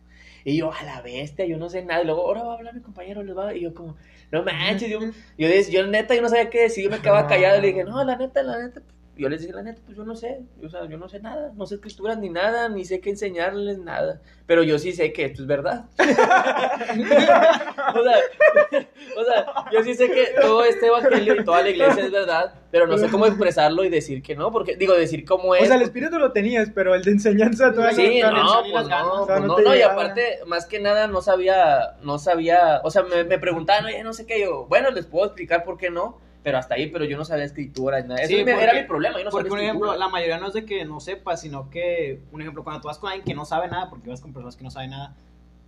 Y 0.48 0.56
yo, 0.56 0.72
a 0.72 0.82
la 0.84 1.02
bestia, 1.02 1.46
yo 1.46 1.58
no 1.58 1.70
sé 1.70 1.84
nada. 1.84 2.02
Y 2.04 2.06
luego, 2.06 2.22
ahora 2.22 2.44
va 2.44 2.54
a 2.54 2.56
hablar 2.56 2.74
mi 2.74 2.82
compañero, 2.82 3.22
les 3.22 3.36
va. 3.38 3.54
Y 3.54 3.64
yo, 3.64 3.74
como, 3.74 3.98
no 4.32 4.44
manches, 4.44 4.90
yo, 4.90 5.02
yo, 5.38 5.48
yo 5.70 5.88
neta, 5.88 6.16
yo 6.16 6.22
no 6.22 6.30
sabía 6.30 6.50
qué 6.50 6.62
decir. 6.62 6.86
Yo 6.86 6.90
me 6.90 7.02
quedaba 7.02 7.28
callado 7.28 7.58
y 7.58 7.62
le 7.62 7.68
dije, 7.68 7.84
no, 7.84 8.02
la 8.06 8.16
neta, 8.16 8.44
la 8.44 8.58
neta. 8.58 8.82
Yo 9.18 9.30
les 9.30 9.42
dije, 9.42 9.54
la 9.54 9.64
neta, 9.64 9.82
pues 9.86 9.98
yo 9.98 10.04
no 10.04 10.16
sé. 10.16 10.42
O 10.64 10.70
sea, 10.70 10.86
yo 10.88 10.98
no 10.98 11.10
sé 11.10 11.20
nada. 11.20 11.52
No 11.56 11.66
sé 11.66 11.76
escrituras 11.76 12.18
ni 12.18 12.30
nada, 12.30 12.70
ni 12.70 12.86
sé 12.86 13.00
qué 13.00 13.10
enseñarles 13.10 13.80
nada. 13.80 14.22
Pero 14.46 14.64
yo 14.64 14.78
sí 14.80 14.94
sé 14.94 15.12
que 15.12 15.26
esto 15.26 15.42
es 15.42 15.48
verdad. 15.48 15.86
o, 16.00 16.04
sea, 18.04 18.18
o 19.18 19.24
sea, 19.24 19.46
yo 19.72 19.84
sí 19.84 19.94
sé 19.96 20.10
que 20.10 20.28
todo 20.40 20.64
este 20.64 20.88
evangelio 20.88 21.36
y 21.36 21.44
toda 21.44 21.64
la 21.64 21.70
iglesia 21.70 22.06
es 22.06 22.12
verdad. 22.12 22.54
Pero 22.70 22.86
no 22.86 22.98
sé 22.98 23.10
cómo 23.10 23.26
expresarlo 23.26 23.84
y 23.84 23.90
decir 23.90 24.22
que 24.22 24.36
no. 24.36 24.52
Porque, 24.52 24.76
digo, 24.76 24.94
decir 24.94 25.26
cómo 25.26 25.56
es. 25.56 25.64
O 25.64 25.66
sea, 25.66 25.76
el 25.76 25.82
espíritu 25.82 26.20
lo 26.20 26.32
tenías, 26.32 26.70
pero 26.74 26.94
el 26.96 27.04
de 27.04 27.12
enseñanza 27.12 27.74
todavía 27.74 27.96
Sí, 27.96 28.22
no, 28.22 28.66
y 28.66 28.72
pues 28.72 28.74
las 28.74 28.88
ganas. 28.88 29.08
no, 29.08 29.22
O 29.24 29.26
sea, 29.26 29.38
pues 29.38 29.48
no 29.48 29.58
no, 29.58 29.64
no, 29.64 29.76
y 29.76 29.82
aparte, 29.82 30.40
más 30.46 30.66
que 30.66 30.80
nada, 30.80 31.08
no 31.08 31.22
sabía, 31.22 31.96
no 32.04 32.20
sabía, 32.20 32.82
o 32.84 32.92
sea, 32.92 33.04
me, 33.04 33.24
me 33.24 33.40
preguntaban, 33.40 33.86
oye, 33.86 34.04
no 34.04 34.14
sé 34.14 34.26
qué, 34.26 34.42
yo, 34.42 34.66
bueno, 34.68 34.92
les 34.92 35.06
puedo 35.06 35.26
explicar 35.26 35.64
por 35.64 35.78
qué 35.78 35.90
no, 35.90 36.20
pero 36.48 36.60
hasta 36.60 36.76
ahí, 36.76 36.88
pero 36.88 37.04
yo 37.04 37.18
no 37.18 37.26
sabía 37.26 37.44
escritura, 37.44 38.00
nada, 38.04 38.22
eso 38.22 38.30
Sí, 38.30 38.38
porque- 38.38 38.64
era 38.64 38.74
mi 38.74 38.84
problema, 38.84 39.18
yo 39.18 39.26
no 39.26 39.32
Porque, 39.32 39.50
sabía 39.50 39.64
un 39.64 39.68
ejemplo, 39.70 39.96
la 39.98 40.08
mayoría 40.08 40.38
no 40.38 40.48
es 40.48 40.54
de 40.54 40.64
que 40.64 40.86
no 40.86 41.02
sepas, 41.02 41.42
sino 41.42 41.70
que, 41.70 42.22
un 42.32 42.40
ejemplo, 42.40 42.64
cuando 42.64 42.80
tú 42.80 42.88
vas 42.88 42.98
con 43.00 43.10
alguien 43.10 43.26
que 43.26 43.34
no 43.36 43.44
sabe 43.44 43.68
nada, 43.68 43.90
porque 43.90 44.10
vas 44.10 44.22
con 44.22 44.32
personas 44.32 44.56
que 44.56 44.64
no 44.64 44.72
saben 44.72 44.92
nada, 44.92 45.14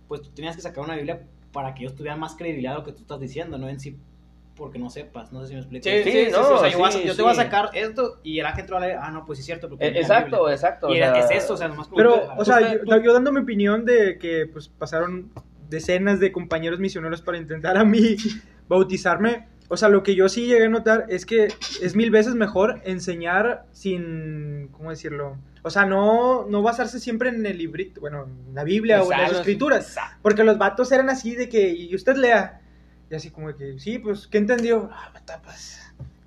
pues 0.08 0.22
tú 0.22 0.30
tenías 0.30 0.56
que 0.56 0.62
sacar 0.62 0.82
una 0.82 0.94
Biblia 0.96 1.20
para 1.52 1.74
que 1.74 1.82
ellos 1.82 1.94
tuvieran 1.94 2.18
más 2.18 2.34
credibilidad 2.34 2.72
a 2.72 2.78
lo 2.78 2.84
que 2.84 2.92
tú 2.92 3.02
estás 3.02 3.20
diciendo, 3.20 3.58
no 3.58 3.68
en 3.68 3.78
sí 3.78 3.98
porque 4.56 4.78
no 4.78 4.88
sepas, 4.88 5.32
no 5.32 5.42
sé 5.42 5.48
si 5.48 5.52
me 5.52 5.60
explico. 5.60 5.84
Sí, 5.84 6.02
Sí, 6.02 6.28
no, 6.32 6.40
o 6.54 6.58
sea, 6.60 6.70
yo, 6.70 6.90
sí, 6.90 6.98
yo 7.00 7.10
te 7.10 7.16
sí. 7.16 7.20
voy 7.22 7.32
a 7.32 7.34
sacar 7.34 7.68
esto 7.74 8.18
y 8.22 8.40
la 8.40 8.52
gente 8.52 8.72
va 8.72 8.78
a 8.78 8.80
leer, 8.80 8.98
ah, 9.02 9.10
no, 9.10 9.26
pues 9.26 9.36
sí 9.36 9.40
es 9.42 9.46
cierto. 9.46 9.68
porque 9.68 9.84
Eh, 9.86 10.00
exacto, 10.00 10.36
Biblia. 10.38 10.54
exacto. 10.54 10.94
Y 10.94 10.96
era, 10.96 11.10
o 11.12 11.14
sea, 11.14 11.24
es 11.36 11.44
eso, 11.44 11.52
o 11.52 11.56
sea, 11.58 11.68
nomás 11.68 11.88
Pero, 11.94 12.26
o 12.38 12.44
sea, 12.46 12.60
yo, 12.82 13.02
yo 13.02 13.12
dando 13.12 13.32
mi 13.32 13.40
opinión 13.40 13.84
de 13.84 14.16
que 14.18 14.46
pues 14.50 14.68
pasaron 14.68 15.30
decenas 15.68 16.20
de 16.20 16.32
compañeros 16.32 16.80
misioneros 16.80 17.20
para 17.20 17.36
intentar 17.36 17.76
a 17.76 17.84
mí 17.84 18.16
bautizarme. 18.68 19.49
O 19.72 19.76
sea, 19.76 19.88
lo 19.88 20.02
que 20.02 20.16
yo 20.16 20.28
sí 20.28 20.46
llegué 20.46 20.66
a 20.66 20.68
notar 20.68 21.06
es 21.08 21.24
que 21.24 21.46
es 21.80 21.94
mil 21.94 22.10
veces 22.10 22.34
mejor 22.34 22.80
enseñar 22.84 23.66
sin, 23.70 24.66
¿cómo 24.72 24.90
decirlo? 24.90 25.38
O 25.62 25.70
sea, 25.70 25.86
no, 25.86 26.44
no 26.46 26.60
basarse 26.60 26.98
siempre 26.98 27.28
en 27.28 27.46
el 27.46 27.56
librito, 27.56 28.00
bueno, 28.00 28.26
en 28.48 28.52
la 28.52 28.64
Biblia 28.64 29.00
o 29.00 29.12
en 29.12 29.20
las 29.20 29.32
escrituras. 29.32 29.86
exacto. 29.86 30.18
Porque 30.22 30.42
los 30.42 30.58
vatos 30.58 30.90
eran 30.90 31.08
así 31.08 31.36
de 31.36 31.48
que, 31.48 31.70
y 31.70 31.94
usted 31.94 32.16
lea. 32.16 32.60
Y 33.12 33.14
así 33.14 33.30
como 33.30 33.54
que, 33.56 33.78
sí, 33.78 34.00
pues, 34.00 34.26
¿qué 34.26 34.38
entendió? 34.38 34.90
Ah, 34.92 35.12
puta, 35.16 35.40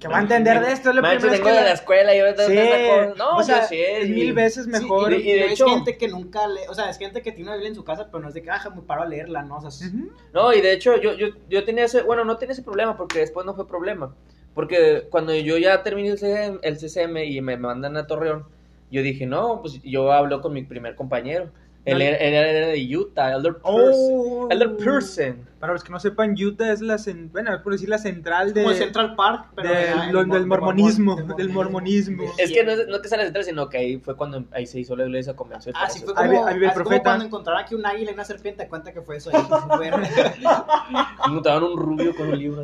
¿qué 0.04 0.14
va 0.14 0.20
a 0.20 0.22
entender 0.22 0.60
de 0.62 0.72
esto? 0.72 0.90
Es 0.90 0.96
lo 0.96 1.02
Manches, 1.02 1.22
primero 1.22 1.34
vengo 1.38 1.46
que 1.46 1.52
de 1.54 1.62
la- 1.62 1.68
la 1.70 1.74
escuela 1.74 2.16
y 2.16 2.20
yo 2.20 2.26
Sí, 2.48 3.18
No, 3.18 3.38
o 3.38 3.44
sea, 3.44 3.62
yo 3.62 3.68
sí, 3.68 3.80
es 3.82 4.10
y- 4.10 4.14
mil 4.14 4.34
veces 4.34 4.66
Sí, 4.66 4.72
mejor. 4.72 5.14
y, 5.14 5.24
de 5.24 5.46
es 5.46 5.52
hecho- 5.54 5.68
gente 5.68 5.98
que 5.98 6.08
nunca 6.08 6.48
lee, 6.48 6.62
o 6.70 6.74
sea, 6.74 6.90
es 6.90 6.98
gente 6.98 7.22
que 7.22 7.32
tiene 7.32 7.50
una 7.50 7.56
Biblia 7.56 7.70
en 7.70 7.76
su 7.76 7.84
casa, 7.84 8.08
pero 8.12 8.20
no 8.22 8.28
es 8.28 8.34
de 8.34 8.42
que, 8.42 8.50
ah, 8.52 8.62
me 8.76 8.82
paro 8.82 9.02
a 9.04 9.06
leerla, 9.06 9.42
¿no? 9.44 9.58
O 9.58 9.62
sea, 9.62 9.70
es- 9.70 9.94
Ujú. 9.94 10.10
No, 10.34 10.54
y 10.54 10.62
de 10.62 10.74
hecho 10.74 10.96
yo, 10.98 11.14
yo, 11.14 11.28
yo 11.50 11.64
tenía 11.64 11.86
ese, 11.86 12.02
bueno, 12.04 12.24
no 12.26 12.38
tenía 12.38 12.54
ese 12.54 12.64
problema 12.64 12.96
porque 12.98 13.20
después 13.20 13.46
no 13.46 13.56
fue 13.56 13.68
problema. 13.68 14.14
Porque 14.54 15.08
cuando 15.10 15.34
yo 15.34 15.58
ya 15.58 15.82
terminé 15.82 16.10
el 16.10 16.18
CCM, 16.20 16.60
el 16.62 16.78
CCM 16.78 17.18
y 17.26 17.42
me 17.42 17.58
mandan 17.58 17.98
a 17.98 18.06
Torreón, 18.08 18.46
Yo 18.92 19.02
dije, 19.02 19.26
no, 19.26 19.60
pues 19.62 19.82
yo 19.82 20.12
hablo 20.12 20.40
con 20.42 20.54
mi 20.54 20.62
primer 20.62 20.94
compañero. 20.96 21.50
Él, 21.86 22.02
era, 22.02 22.16
él 22.18 22.34
era 22.34 22.68
de 22.68 22.98
Utah, 22.98 23.34
Elder 23.34 23.56
Person. 23.56 23.92
Oh. 23.94 24.48
Elder 24.50 24.78
Person. 24.78 25.48
Para 25.60 25.74
los 25.74 25.84
que 25.84 25.92
no 25.92 26.00
sepan, 26.00 26.34
Utah 26.42 26.72
es 26.72 26.80
la, 26.82 26.96
cen- 26.96 27.30
bueno, 27.32 27.52
por 27.62 27.74
decir 27.74 27.90
la 27.90 27.98
central 27.98 28.54
de, 28.54 28.62
Como 28.64 28.72
el 28.72 28.78
Central 28.78 29.16
Park, 29.16 29.48
pero 29.56 29.68
del- 29.70 29.78
era 29.78 30.06
el 30.08 30.14
lo- 30.14 30.24
del 30.26 30.46
mormonismo, 30.46 31.16
de 31.18 31.24
mor- 31.24 31.36
del 31.36 31.50
mormonismo. 31.50 32.24
Es 32.38 32.52
que 32.52 32.64
no 32.64 32.72
es, 32.72 32.88
no 32.88 33.02
que 33.02 33.08
sea 33.10 33.18
la 33.18 33.26
central, 33.26 33.44
sino 33.44 33.68
que 33.70 33.78
ahí 33.78 33.98
fue 33.98 34.16
cuando 34.16 34.46
ahí 34.52 34.66
se 34.66 34.80
hizo 34.80 34.96
la 34.96 35.04
iglesia, 35.06 35.36
comenzó. 35.36 35.70
y 35.72 35.74
Ah, 35.76 35.90
sí, 35.90 36.00
fue 36.06 36.14
Ahí 36.16 36.30
como, 36.30 36.46
ahí 36.48 36.58
vi 36.58 36.64
el 36.64 36.70
así 36.70 36.74
como 36.76 36.86
profeta. 36.86 37.04
cuando 37.04 37.26
encontraron 37.26 37.62
aquí 37.62 37.76
un 37.76 37.86
águila 37.86 38.12
y 38.12 38.14
una 38.14 38.26
serpiente, 38.26 38.68
cuenta 38.68 38.94
que 38.94 39.02
fue 39.02 39.18
eso 39.18 39.30
ahí. 39.34 39.44
Montaban 41.30 41.64
un 41.64 41.78
rubio 41.78 42.16
con 42.16 42.30
un 42.30 42.40
libro. 42.40 42.64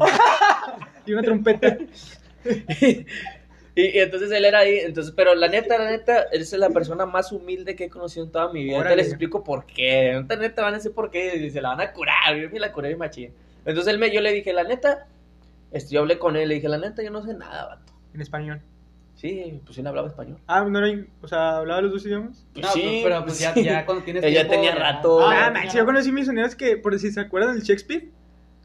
Y 1.05 1.11
una 1.13 1.23
trompeta. 1.23 1.77
y, 3.81 3.97
y 3.97 3.99
entonces 3.99 4.31
él 4.31 4.45
era 4.45 4.59
ahí, 4.59 4.77
entonces, 4.79 5.13
pero 5.15 5.35
la 5.35 5.47
neta, 5.47 5.77
la 5.77 5.91
neta, 5.91 6.23
él 6.31 6.41
es 6.41 6.51
la 6.53 6.69
persona 6.69 7.05
más 7.05 7.31
humilde 7.31 7.75
que 7.75 7.85
he 7.85 7.89
conocido 7.89 8.25
en 8.25 8.31
toda 8.31 8.51
mi 8.51 8.63
vida. 8.63 8.77
Ahorita 8.77 8.95
les 8.95 9.07
explico 9.07 9.43
por 9.43 9.65
qué. 9.65 10.13
Ahorita 10.13 10.35
neta 10.35 10.61
van 10.63 10.73
a 10.73 10.77
decir 10.77 10.91
por 10.93 11.09
qué 11.11 11.35
y 11.37 11.49
se 11.49 11.61
la 11.61 11.69
van 11.69 11.81
a 11.81 11.91
curar. 11.93 12.35
Yo 12.35 12.49
me 12.49 12.59
la 12.59 12.71
curé 12.71 12.89
bien 12.89 12.99
machín. 12.99 13.31
Entonces 13.65 13.93
él 13.93 13.99
me, 13.99 14.11
yo 14.11 14.21
le 14.21 14.31
dije, 14.33 14.53
la 14.53 14.63
neta, 14.63 15.07
este, 15.71 15.93
yo 15.95 16.01
hablé 16.01 16.17
con 16.17 16.35
él, 16.35 16.49
le 16.49 16.55
dije, 16.55 16.67
la 16.69 16.77
neta, 16.77 17.03
yo 17.03 17.11
no 17.11 17.21
sé 17.23 17.33
nada, 17.33 17.67
vato. 17.67 17.93
En 18.13 18.21
español. 18.21 18.61
Sí, 19.15 19.59
pues 19.65 19.77
él 19.77 19.85
hablaba 19.85 20.07
español. 20.07 20.37
Ah, 20.47 20.63
¿no 20.63 20.79
era, 20.79 21.03
o 21.21 21.27
sea, 21.27 21.57
hablaba 21.57 21.81
los 21.81 21.91
dos 21.91 22.05
idiomas? 22.05 22.45
Pues 22.53 22.65
No, 22.65 22.71
sí, 22.71 23.01
pero 23.03 23.25
pues 23.25 23.37
ya, 23.39 23.53
sí. 23.53 23.63
ya 23.65 23.85
cuando 23.85 24.03
tienes 24.05 24.23
Ella 24.23 24.47
tiempo, 24.47 24.53
tenía 24.53 24.75
rato. 24.75 25.19
Ah, 25.21 25.47
Ah, 25.47 25.53
tenía- 25.53 25.73
yo 25.73 25.85
conocí 25.85 26.09
misioneros 26.11 26.55
que, 26.55 26.77
por 26.77 26.97
si 26.97 27.11
se 27.11 27.19
acuerdan 27.19 27.55
del 27.55 27.63
Shakespeare, 27.63 28.07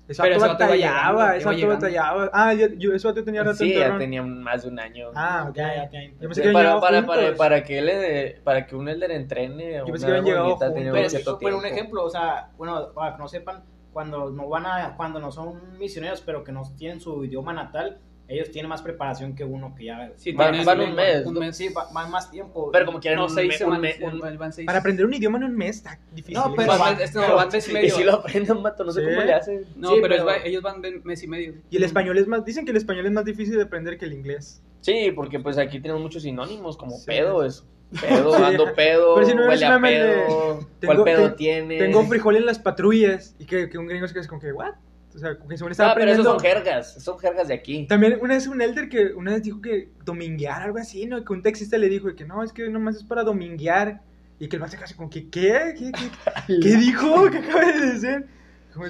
ese 0.06 0.22
Pero 0.22 0.36
ese 0.36 0.46
batallaba, 0.46 0.76
llegando, 0.76 1.50
ese 1.50 1.60
iba 1.60 1.68
vato 1.74 1.86
batallaba. 1.86 2.30
Ah, 2.32 2.52
yo, 2.52 2.66
yo, 2.76 2.94
ese 2.94 3.08
vato 3.08 3.24
tenía 3.24 3.42
rato 3.42 3.56
Sí, 3.56 3.72
ya 3.72 3.96
tenía 3.96 4.22
más 4.22 4.62
de 4.62 4.68
un 4.68 4.78
año. 4.78 5.10
Ah, 5.14 5.46
ok. 5.48 5.56
ya, 5.56 5.74
ya, 5.74 5.90
ya. 5.90 6.02
Yo 6.20 6.28
pensé 6.28 6.42
que 6.42 6.52
para, 6.52 6.78
para, 6.78 7.06
para, 7.06 7.34
para 7.34 7.62
que 7.62 7.78
él, 7.78 8.40
para 8.44 8.66
que 8.66 8.76
un 8.76 8.88
elder 8.88 9.12
entrene. 9.12 9.78
Yo 9.78 9.86
pensé 9.86 10.06
que 10.06 10.12
habían 10.12 10.24
llegado 10.26 10.56
juntos. 10.56 11.38
Pero 11.40 11.58
un 11.58 11.64
es 11.64 11.72
que, 11.72 11.78
ejemplo, 11.78 12.04
o 12.04 12.10
sea, 12.10 12.50
bueno, 12.58 12.92
para 12.92 13.16
que 13.16 13.22
no 13.22 13.28
sepan, 13.28 13.64
cuando 13.94 14.30
no 14.30 14.48
van 14.48 14.66
a, 14.66 14.94
cuando 14.96 15.20
no 15.20 15.32
son 15.32 15.78
misioneros, 15.78 16.20
pero 16.20 16.44
que 16.44 16.52
no 16.52 16.62
tienen 16.76 17.00
su 17.00 17.24
idioma 17.24 17.54
natal, 17.54 18.00
ellos 18.26 18.50
tienen 18.50 18.68
más 18.70 18.80
preparación 18.82 19.34
que 19.34 19.44
uno 19.44 19.74
que 19.74 19.84
ya. 19.84 20.12
Sí, 20.16 20.32
Van- 20.32 20.50
tienes 20.50 20.66
van 20.66 20.80
un 20.80 20.94
mes. 20.94 21.26
Un 21.26 21.34
mes. 21.34 21.56
Sí, 21.56 21.68
va- 21.68 21.88
van 21.92 22.10
más 22.10 22.30
tiempo. 22.30 22.70
Pero 22.72 22.86
como 22.86 22.98
quieren 23.00 23.18
No, 23.18 23.24
un, 23.26 23.30
seis 23.30 23.48
me- 23.48 23.54
un, 23.54 23.58
semanas. 23.58 23.98
me- 24.00 24.06
un- 24.06 24.18
van- 24.20 24.38
van 24.38 24.52
seis. 24.52 24.66
Para 24.66 24.78
aprender 24.78 25.04
un 25.04 25.12
idioma 25.14 25.38
en 25.38 25.44
un 25.44 25.56
mes 25.56 25.76
está 25.76 25.98
difícil. 26.12 26.34
No, 26.34 26.54
pero 26.54 26.68
Van- 26.68 26.80
va- 26.80 27.02
este 27.02 27.18
no, 27.18 27.24
pero- 27.24 27.36
van 27.36 27.48
mes 27.52 27.68
y 27.68 27.70
Y 27.70 27.74
medio. 27.74 27.94
si 27.96 28.04
lo 28.04 28.12
aprenden, 28.14 28.62
mato, 28.62 28.84
no 28.84 28.92
sé 28.92 29.00
Sí. 29.02 29.06
cómo 29.08 29.20
le 29.26 29.32
hacen. 29.34 29.64
No, 29.76 29.88
Sí, 29.90 29.96
pero, 30.00 30.14
pero- 30.14 30.24
va- 30.26 30.36
ellos 30.44 30.62
van 30.62 30.80
de 30.80 31.00
mes 31.04 31.22
y 31.22 31.26
medio. 31.28 31.54
Y 31.70 31.76
el 31.76 31.84
español 31.84 32.16
es 32.18 32.26
más, 32.26 32.44
dicen 32.44 32.64
que 32.64 32.70
el 32.70 32.76
español 32.78 33.06
es 33.06 33.12
más 33.12 33.24
difícil 33.24 33.56
de 33.56 33.62
aprender 33.62 33.98
que 33.98 34.06
el 34.06 34.12
inglés. 34.14 34.62
Sí, 34.80 35.12
porque 35.14 35.38
pues 35.40 35.58
aquí 35.58 35.80
tenemos 35.80 36.02
muchos 36.02 36.22
sinónimos, 36.22 36.76
como 36.76 36.96
Sí. 36.96 37.04
pedo, 37.06 37.44
es 37.44 37.64
pedo, 38.00 38.34
ando 38.34 38.74
pedo, 38.74 39.14
Pero 39.16 39.26
si 39.26 39.34
no 39.34 39.46
huele 39.46 39.64
a 39.66 39.70
mame 39.70 39.92
de- 39.92 40.14
pedo, 40.14 40.26
cuál 40.56 40.68
Tengo- 40.80 41.04
pedo 41.04 41.30
te- 41.30 41.36
tiene. 41.36 41.78
Tengo 41.78 42.02
frijol 42.04 42.36
en 42.36 42.46
las 42.46 42.58
patrullas 42.58 43.36
y 43.38 43.44
que, 43.44 43.68
que 43.68 43.78
un 43.78 43.86
gringo 43.86 44.08
se 44.08 44.14
queda 44.14 44.26
como 44.26 44.40
que, 44.40 44.52
¿what? 44.52 44.72
O 45.14 45.18
sea, 45.18 45.36
que 45.48 45.56
según 45.56 45.70
estaba 45.72 45.92
Ah, 45.92 45.94
pero 45.94 46.10
esos 46.10 46.26
aprendiendo. 46.26 46.30
son 46.30 46.40
jergas, 46.40 46.94
son 47.02 47.18
jergas 47.18 47.48
de 47.48 47.54
aquí. 47.54 47.86
También 47.86 48.18
una 48.20 48.34
vez 48.34 48.46
un 48.48 48.60
elder 48.60 48.88
que 48.88 49.12
una 49.14 49.32
vez 49.32 49.42
dijo 49.44 49.60
que 49.60 49.88
dominguear, 50.04 50.62
algo 50.62 50.78
así, 50.78 51.06
¿no? 51.06 51.24
Que 51.24 51.32
un 51.32 51.42
taxista 51.42 51.78
le 51.78 51.88
dijo 51.88 52.14
que 52.16 52.24
no, 52.24 52.42
es 52.42 52.52
que 52.52 52.68
nomás 52.68 52.96
es 52.96 53.04
para 53.04 53.22
dominguear. 53.22 54.00
Y 54.40 54.48
que 54.48 54.56
el 54.56 54.62
vato 54.62 54.76
casi 54.78 54.94
como 54.94 55.08
que, 55.08 55.30
¿qué? 55.30 55.74
¿Qué, 55.78 55.92
qué, 55.92 56.10
qué 56.60 56.76
dijo? 56.76 57.30
¿Qué 57.30 57.38
acaba 57.38 57.64
de 57.64 57.86
decir? 57.92 58.26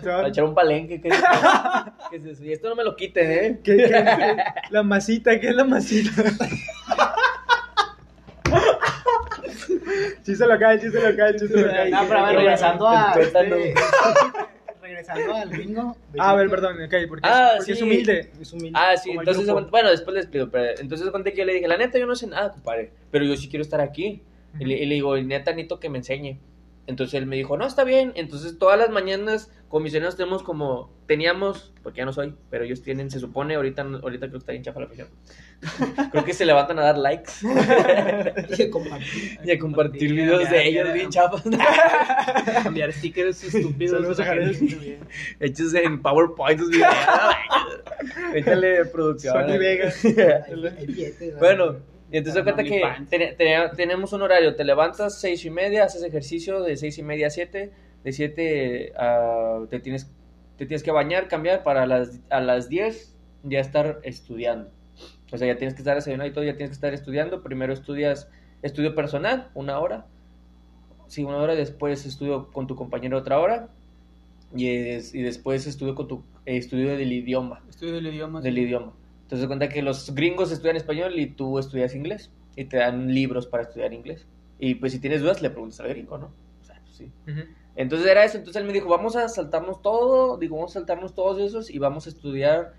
Para 0.02 0.28
echar 0.28 0.44
un 0.44 0.54
palenque. 0.54 0.98
¿qué, 1.02 1.10
¿Qué 2.10 2.16
es 2.16 2.24
eso? 2.24 2.42
Y 2.42 2.52
esto 2.52 2.70
no 2.70 2.74
me 2.74 2.84
lo 2.84 2.96
quiten, 2.96 3.30
¿eh? 3.30 3.60
¿Qué, 3.62 3.76
qué, 3.76 3.84
qué? 3.88 4.36
La 4.70 4.82
masita, 4.82 5.38
¿qué 5.38 5.48
es 5.50 5.54
la 5.54 5.64
masita? 5.64 6.10
chiste 10.24 10.46
local, 10.46 10.80
chiste 10.80 11.00
local, 11.10 11.36
chiste 11.38 11.60
local. 11.60 11.90
No, 11.90 12.00
pero 12.08 12.26
Qué 12.26 12.32
regresando 12.36 12.88
a. 12.88 13.12
Cuéntanos. 13.12 13.58
este, 13.58 13.74
regresando 14.94 15.34
al. 15.34 15.94
Ah, 16.18 16.30
a 16.30 16.35
ver, 16.37 16.48
perdón, 16.48 16.83
ok, 16.83 16.94
porque, 17.09 17.28
Ah, 17.28 17.50
es, 17.52 17.57
porque 17.59 17.72
es 17.72 17.78
sí. 17.78 17.85
humilde. 17.85 18.30
Es 18.40 18.52
humilde. 18.52 18.72
Ah, 18.78 18.96
sí, 18.96 19.11
entonces, 19.11 19.46
bueno, 19.70 19.90
después 19.90 20.14
les 20.14 20.24
explico, 20.24 20.48
pero 20.50 20.80
entonces 20.80 21.11
conté 21.11 21.33
que 21.33 21.38
yo 21.40 21.44
le 21.44 21.54
dije, 21.54 21.68
la 21.68 21.76
neta, 21.76 21.98
yo 21.98 22.07
no 22.07 22.14
sé 22.16 22.26
nada, 22.26 22.52
compadre, 22.52 22.92
pero 23.11 23.24
yo 23.24 23.37
sí 23.37 23.48
quiero 23.48 23.62
estar 23.62 23.80
aquí. 23.80 24.22
Y, 24.59 24.64
le, 24.66 24.76
y 24.76 24.87
le 24.87 24.94
digo, 24.94 25.16
neta, 25.16 25.50
necesito 25.50 25.80
que 25.80 25.88
me 25.88 25.98
enseñe. 25.98 26.38
Entonces 26.87 27.14
él 27.14 27.26
me 27.26 27.35
dijo, 27.37 27.57
no, 27.57 27.66
está 27.66 27.83
bien. 27.83 28.12
Entonces 28.14 28.59
todas 28.59 28.78
las 28.78 28.90
mañanas 28.90 29.50
comisionados 29.68 30.16
tenemos 30.16 30.42
como, 30.42 30.90
teníamos, 31.07 31.72
porque 31.83 31.98
ya 31.98 32.04
no 32.04 32.12
soy, 32.12 32.35
pero 32.50 32.64
ellos 32.64 32.83
tienen, 32.83 33.11
se 33.11 33.18
supone, 33.18 33.54
ahorita, 33.57 33.83
ahorita 33.83 34.26
creo 34.26 34.33
que 34.33 34.38
está 34.38 34.52
bien 34.52 34.62
chafa 34.62 34.80
la 34.80 34.87
presión. 34.87 35.09
creo 36.12 36.24
que 36.24 36.33
se 36.33 36.44
levantan 36.44 36.79
a 36.79 36.83
dar 36.83 36.98
likes 36.98 37.33
Y 38.59 38.70
compartir. 38.70 39.38
y 39.44 39.50
a 39.50 39.59
compartir 39.59 40.12
videos 40.12 40.44
ya, 40.44 40.50
de 40.50 40.68
ellos 40.68 40.92
bien 40.92 41.11
chafas. 41.11 41.42
Enviar 42.64 42.92
stickers 42.94 43.42
estúpidos. 43.44 44.20
A. 44.20 44.35
Hechos 45.40 45.74
en 45.74 46.00
PowerPoint. 46.00 46.61
Échale 48.35 48.85
producción. 48.87 49.35
Sony 49.35 49.59
Vegas. 49.59 50.03
Bueno, 51.38 51.77
y 52.11 52.18
entonces 52.18 52.42
cuenta 52.42 52.62
que 52.62 52.83
tenemos 53.77 54.12
un 54.12 54.22
horario, 54.22 54.55
te 54.55 54.64
levantas 54.64 55.20
seis 55.20 55.44
y 55.44 55.50
media, 55.50 55.85
haces 55.85 56.03
ejercicio 56.03 56.62
de 56.62 56.77
seis 56.77 56.98
y 56.98 57.03
media 57.03 57.29
a 57.29 57.31
siete, 57.31 57.72
de 58.05 58.12
siete 58.12 58.92
a 58.96 59.61
te 59.68 59.81
tienes, 59.81 60.11
te 60.57 60.66
tienes 60.66 60.83
que 60.83 60.92
bañar, 60.92 61.29
cambiar 61.29 61.62
para 61.64 61.87
las, 61.87 62.20
a 62.31 62.40
las 62.40 62.68
10 62.68 63.14
ya 63.44 63.61
estar 63.61 64.00
estudiando. 64.03 64.70
O 65.32 65.38
sea, 65.38 65.48
ya 65.48 65.56
tienes 65.58 65.74
que 65.74 65.80
estar 65.82 65.94
desayunado 65.96 66.28
y 66.28 66.32
todo, 66.32 66.44
ya 66.44 66.52
tienes 66.56 66.70
que 66.70 66.74
estar 66.74 66.94
estudiando. 66.94 67.42
Primero 67.42 67.72
estudias 67.72 68.28
estudio 68.62 68.94
personal, 68.94 69.50
una 69.54 69.78
hora. 69.78 70.06
Sí, 71.06 71.24
una 71.24 71.37
hora, 71.37 71.54
después 71.54 72.06
estudio 72.06 72.50
con 72.52 72.66
tu 72.66 72.76
compañero 72.76 73.18
otra 73.18 73.38
hora. 73.38 73.68
Y, 74.54 74.68
es- 74.68 75.14
y 75.14 75.22
después 75.22 75.66
estudio 75.66 75.94
con 75.94 76.08
tu 76.08 76.22
eh, 76.46 76.56
estudio 76.56 76.96
del 76.96 77.12
idioma 77.12 77.62
Estudio 77.68 77.94
del 77.94 78.06
idioma. 78.06 78.40
del 78.40 78.58
idioma. 78.58 78.92
Entonces, 79.22 79.46
cuenta 79.46 79.68
que 79.68 79.82
los 79.82 80.14
gringos 80.14 80.52
estudian 80.52 80.76
español 80.76 81.18
y 81.18 81.26
tú 81.26 81.58
estudias 81.58 81.94
inglés. 81.94 82.30
Y 82.56 82.66
te 82.66 82.76
dan 82.76 83.12
libros 83.12 83.46
para 83.46 83.64
estudiar 83.64 83.92
inglés. 83.92 84.26
Y 84.60 84.76
pues 84.76 84.92
si 84.92 85.00
tienes 85.00 85.22
dudas, 85.22 85.42
le 85.42 85.50
preguntas 85.50 85.80
al 85.80 85.88
gringo, 85.88 86.18
¿no? 86.18 86.30
O 86.62 86.64
sea, 86.64 86.78
pues, 86.84 86.94
sí. 86.96 87.10
Ujú. 87.26 87.40
Entonces 87.74 88.06
era 88.06 88.24
eso. 88.24 88.38
Entonces 88.38 88.60
él 88.60 88.66
me 88.68 88.72
dijo, 88.72 88.88
vamos 88.88 89.16
a 89.16 89.28
saltarnos 89.28 89.82
todo. 89.82 90.37
Digo, 90.38 90.56
vamos 90.56 90.70
a 90.72 90.74
saltarnos 90.74 91.14
todos 91.14 91.40
esos 91.40 91.68
y 91.70 91.78
vamos 91.78 92.06
a 92.06 92.10
estudiar 92.10 92.74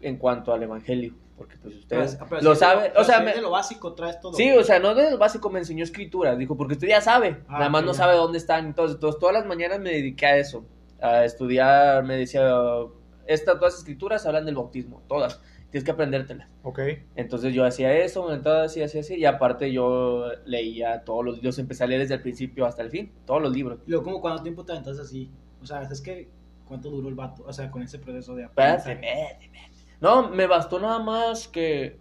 en 0.00 0.16
cuanto 0.16 0.52
al 0.52 0.62
evangelio. 0.62 1.14
Porque 1.40 1.56
pues 1.56 1.74
ustedes 1.74 2.16
Pero- 2.16 2.26
pero 2.28 2.42
lo 2.42 2.50
de 2.50 2.56
saben. 2.56 2.90
pero 2.90 3.00
O 3.00 3.04
sea, 3.04 3.20
me- 3.22 3.32
de 3.32 3.40
lo 3.40 3.50
básico 3.50 3.94
traes 3.94 4.20
todo. 4.20 4.34
Sí, 4.34 4.50
o 4.50 4.62
sea, 4.62 4.78
no 4.78 4.94
de 4.94 5.10
lo 5.12 5.16
básico 5.16 5.48
me 5.48 5.60
enseñó 5.60 5.82
escritura, 5.84 6.36
dijo, 6.36 6.54
porque 6.54 6.74
usted 6.74 6.88
ya 6.88 7.00
sabe, 7.00 7.38
Ah, 7.48 7.54
nada 7.54 7.70
más 7.70 7.82
no 7.82 7.94
sabe 7.94 8.14
dónde 8.14 8.36
están. 8.36 8.66
Entonces, 8.66 8.96
entonces, 8.96 9.18
todas 9.18 9.32
las 9.34 9.46
mañanas 9.46 9.80
me 9.80 9.88
dediqué 9.88 10.26
a 10.26 10.36
eso, 10.36 10.66
a 11.00 11.24
estudiar, 11.24 12.04
me 12.04 12.16
decía, 12.16 12.42
estas 13.26 13.54
todas 13.54 13.72
las 13.72 13.78
escrituras 13.78 14.26
hablan 14.26 14.44
del 14.44 14.54
bautismo, 14.56 15.02
todas, 15.08 15.40
tienes 15.70 15.82
que 15.82 15.90
aprendértelas. 15.92 16.50
Ok. 16.62 16.78
Entonces 17.16 17.54
yo 17.54 17.64
hacía 17.64 17.90
eso, 17.96 18.28
aventaba 18.28 18.64
así, 18.64 18.82
así, 18.82 18.98
así, 18.98 19.14
y 19.14 19.24
aparte 19.24 19.72
yo 19.72 20.26
leía 20.44 21.04
todos 21.04 21.24
los 21.24 21.36
libros, 21.36 21.58
empecé 21.58 21.84
a 21.84 21.86
leer 21.86 22.02
desde 22.02 22.16
el 22.16 22.20
principio 22.20 22.66
hasta 22.66 22.82
el 22.82 22.90
fin, 22.90 23.14
todos 23.24 23.40
los 23.40 23.50
libros. 23.54 23.78
Y 23.86 23.90
luego, 23.92 24.04
como 24.04 24.20
¿cuánto 24.20 24.42
tiempo 24.42 24.62
te 24.62 24.72
aventas 24.72 24.98
así? 24.98 25.30
O 25.62 25.64
sea, 25.64 25.80
es 25.82 26.02
que, 26.02 26.28
¿cuánto 26.66 26.90
duró 26.90 27.08
el 27.08 27.14
vato? 27.14 27.44
O 27.46 27.52
sea, 27.54 27.70
con 27.70 27.80
ese 27.82 27.98
proceso 27.98 28.34
de 28.34 28.44
aprendizaje. 28.44 28.92
espérate. 28.92 29.50
No, 30.00 30.28
me 30.30 30.46
bastó 30.46 30.78
nada 30.80 30.98
más 30.98 31.48
que 31.48 31.98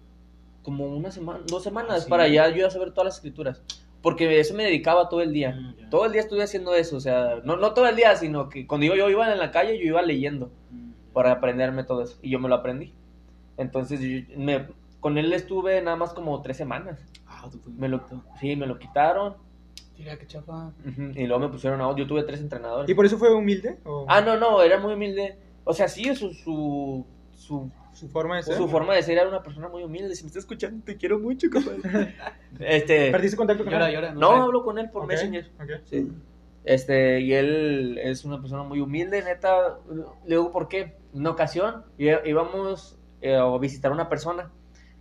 como 0.63 0.85
una 0.87 1.11
semana, 1.11 1.39
dos 1.47 1.63
semanas 1.63 1.95
Ah, 1.97 1.99
sí. 2.01 2.09
para 2.09 2.27
ya 2.27 2.49
yo 2.49 2.57
ya 2.57 2.69
saber 2.69 2.91
todas 2.91 3.05
las 3.05 3.15
escrituras. 3.15 3.61
Porque 4.01 4.39
eso 4.39 4.53
me 4.53 4.63
dedicaba 4.63 5.09
todo 5.09 5.21
el 5.21 5.33
día. 5.33 5.51
Mm, 5.51 5.75
ya. 5.77 5.89
Todo 5.89 6.05
el 6.05 6.11
día 6.13 6.21
estuve 6.21 6.43
haciendo 6.43 6.73
eso, 6.73 6.95
o 6.95 6.99
sea, 7.01 7.41
no, 7.43 7.57
no 7.57 7.73
todo 7.73 7.87
el 7.87 7.95
día, 7.97 8.15
sino 8.15 8.47
que 8.47 8.65
cuando 8.65 8.85
yo, 8.87 8.95
yo 8.95 9.09
iba 9.09 9.29
en 9.31 9.37
la 9.39 9.51
calle, 9.51 9.77
yo 9.77 9.85
iba 9.85 10.01
leyendo 10.01 10.51
Mm. 10.71 10.91
para 11.13 11.31
aprenderme 11.33 11.83
todo 11.83 12.03
eso. 12.03 12.17
Y 12.21 12.29
yo 12.29 12.39
me 12.39 12.47
lo 12.47 12.55
aprendí. 12.55 12.93
Entonces, 13.57 13.99
yo- 13.99 14.37
me, 14.37 14.67
con 15.01 15.17
él 15.17 15.33
estuve 15.33 15.81
nada 15.81 15.97
más 15.97 16.13
como 16.13 16.41
tres 16.41 16.55
semanas. 16.57 16.99
Ah, 17.27 17.49
Me 17.77 17.89
lo, 17.89 18.01
sí, 18.39 18.55
me 18.55 18.67
lo 18.67 18.79
quitaron. 18.79 19.35
Mira 19.97 20.17
qué 20.17 20.25
chafa. 20.27 20.71
ujú, 20.87 21.11
Y 21.15 21.27
luego 21.27 21.39
me 21.39 21.49
pusieron 21.49 21.81
a 21.81 21.87
otro. 21.89 22.03
Yo 22.03 22.07
tuve 22.07 22.23
tres 22.23 22.39
entrenadores. 22.39 22.89
¿Y 22.89 22.93
por 22.93 23.05
eso 23.05 23.17
fue 23.17 23.33
humilde? 23.33 23.79
¿O 23.83 24.05
Ah, 24.07 24.21
no, 24.21 24.37
no, 24.37 24.61
era 24.61 24.79
muy 24.79 24.93
humilde. 24.93 25.37
O 25.65 25.73
sea, 25.73 25.89
sí, 25.89 26.15
su, 26.15 26.33
su, 26.33 27.05
su, 27.33 27.69
su 27.99 28.09
forma 28.09 28.37
de 28.37 28.43
ser? 28.43 28.55
su 28.57 28.67
forma 28.67 28.93
de 28.95 29.03
ser 29.03 29.17
era 29.17 29.27
una 29.27 29.43
persona 29.43 29.67
muy 29.67 29.83
humilde. 29.83 30.15
Si 30.15 30.23
me 30.23 30.27
está 30.27 30.39
escuchando, 30.39 30.83
te 30.85 30.97
quiero 30.97 31.19
mucho, 31.19 31.47
compadre. 31.51 32.15
este, 32.59 33.11
¿Perdiste 33.11 33.37
contacto 33.37 33.63
con 33.63 33.73
Llora, 33.73 33.87
él? 33.89 33.93
llora. 33.95 34.11
no, 34.13 34.29
sé. 34.35 34.39
hablo 34.41 34.63
con 34.63 34.79
él 34.79 34.89
por 34.89 35.03
Ok, 35.03 35.09
Messenger. 35.09 35.49
ok. 35.61 35.69
Sí. 35.85 36.11
Este, 36.65 37.21
y 37.21 37.33
él 37.33 37.97
es 38.01 38.25
una 38.25 38.39
persona 38.41 38.63
muy 38.63 38.79
humilde, 38.81 39.23
neta. 39.23 39.79
Le 40.25 40.35
digo, 40.35 40.51
¿por 40.51 40.67
qué? 40.67 40.95
En 41.13 41.21
una 41.21 41.31
ocasión 41.31 41.83
í- 41.97 42.19
íbamos 42.25 42.97
eh, 43.21 43.35
a 43.35 43.57
visitar 43.57 43.91
a 43.91 43.93
una 43.95 44.09
persona. 44.09 44.51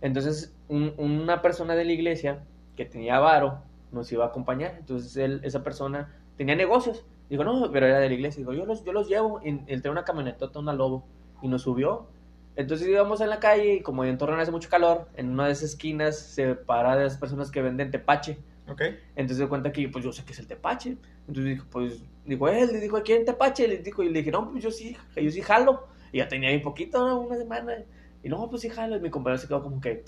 Entonces, 0.01 0.55
un- 0.67 0.93
una 0.97 1.41
persona 1.41 1.75
de 1.75 1.85
la 1.85 1.91
iglesia 1.91 2.43
que 2.75 2.85
tenía 2.85 3.19
varo 3.19 3.59
nos 3.91 4.11
iba 4.11 4.23
a 4.25 4.27
acompañar. 4.29 4.75
Entonces, 4.79 5.15
él, 5.17 5.41
esa 5.43 5.63
persona 5.63 6.15
tenía 6.37 6.55
negocios. 6.55 7.05
Digo, 7.29 7.43
no, 7.43 7.69
pero 7.71 7.85
era 7.85 7.99
de 7.99 8.07
la 8.07 8.15
iglesia. 8.15 8.39
Digo, 8.39 8.53
yo 8.53 8.65
los, 8.65 8.83
yo 8.85 8.93
los 8.93 9.07
llevo. 9.07 9.41
Y 9.43 9.59
él 9.67 9.81
trae 9.81 9.91
una 9.91 10.05
camionetota, 10.05 10.59
una 10.59 10.73
lobo. 10.73 11.05
Y 11.41 11.47
nos 11.49 11.61
subió. 11.63 12.07
Entonces 12.55 12.87
íbamos 12.87 13.21
en 13.21 13.29
la 13.29 13.39
calle 13.39 13.75
y 13.75 13.81
como 13.81 14.03
en 14.03 14.17
Torreón 14.17 14.39
hace 14.39 14.51
mucho 14.51 14.69
calor, 14.69 15.07
en 15.15 15.29
una 15.29 15.45
de 15.47 15.53
esas 15.53 15.69
esquinas 15.71 16.17
se 16.19 16.55
para 16.55 16.95
de 16.97 17.03
las 17.05 17.17
personas 17.17 17.51
que 17.51 17.61
venden 17.61 17.91
tepache. 17.91 18.37
Ok. 18.67 18.81
Entonces 19.15 19.37
se 19.37 19.47
cuenta 19.47 19.71
que 19.71 19.87
pues 19.89 20.03
yo 20.03 20.11
sé 20.11 20.23
que 20.25 20.33
es 20.33 20.39
el 20.39 20.47
tepache. 20.47 20.97
Entonces 21.27 21.45
dijo, 21.45 21.65
pues, 21.71 22.03
dijo 22.25 22.47
él, 22.49 22.69
le 22.73 22.79
dijo, 22.79 23.01
¿quién 23.03 23.23
tepache? 23.25 23.67
Le 23.67 23.77
dijo, 23.77 24.03
y 24.03 24.09
le 24.09 24.19
dije, 24.19 24.31
no, 24.31 24.51
pues 24.51 24.63
yo 24.63 24.71
sí, 24.71 24.95
yo 25.15 25.31
sí 25.31 25.41
jalo. 25.41 25.87
Y 26.11 26.17
ya 26.17 26.27
tenía 26.27 26.49
bien 26.49 26.61
poquito, 26.61 27.07
¿no? 27.07 27.19
una 27.21 27.37
semana. 27.37 27.73
Y 28.23 28.29
no, 28.29 28.49
pues 28.49 28.61
sí 28.63 28.69
jalo. 28.69 28.97
Y 28.97 28.99
mi 28.99 29.09
compañero 29.09 29.39
se 29.39 29.47
quedó 29.47 29.63
como 29.63 29.79
que, 29.79 30.03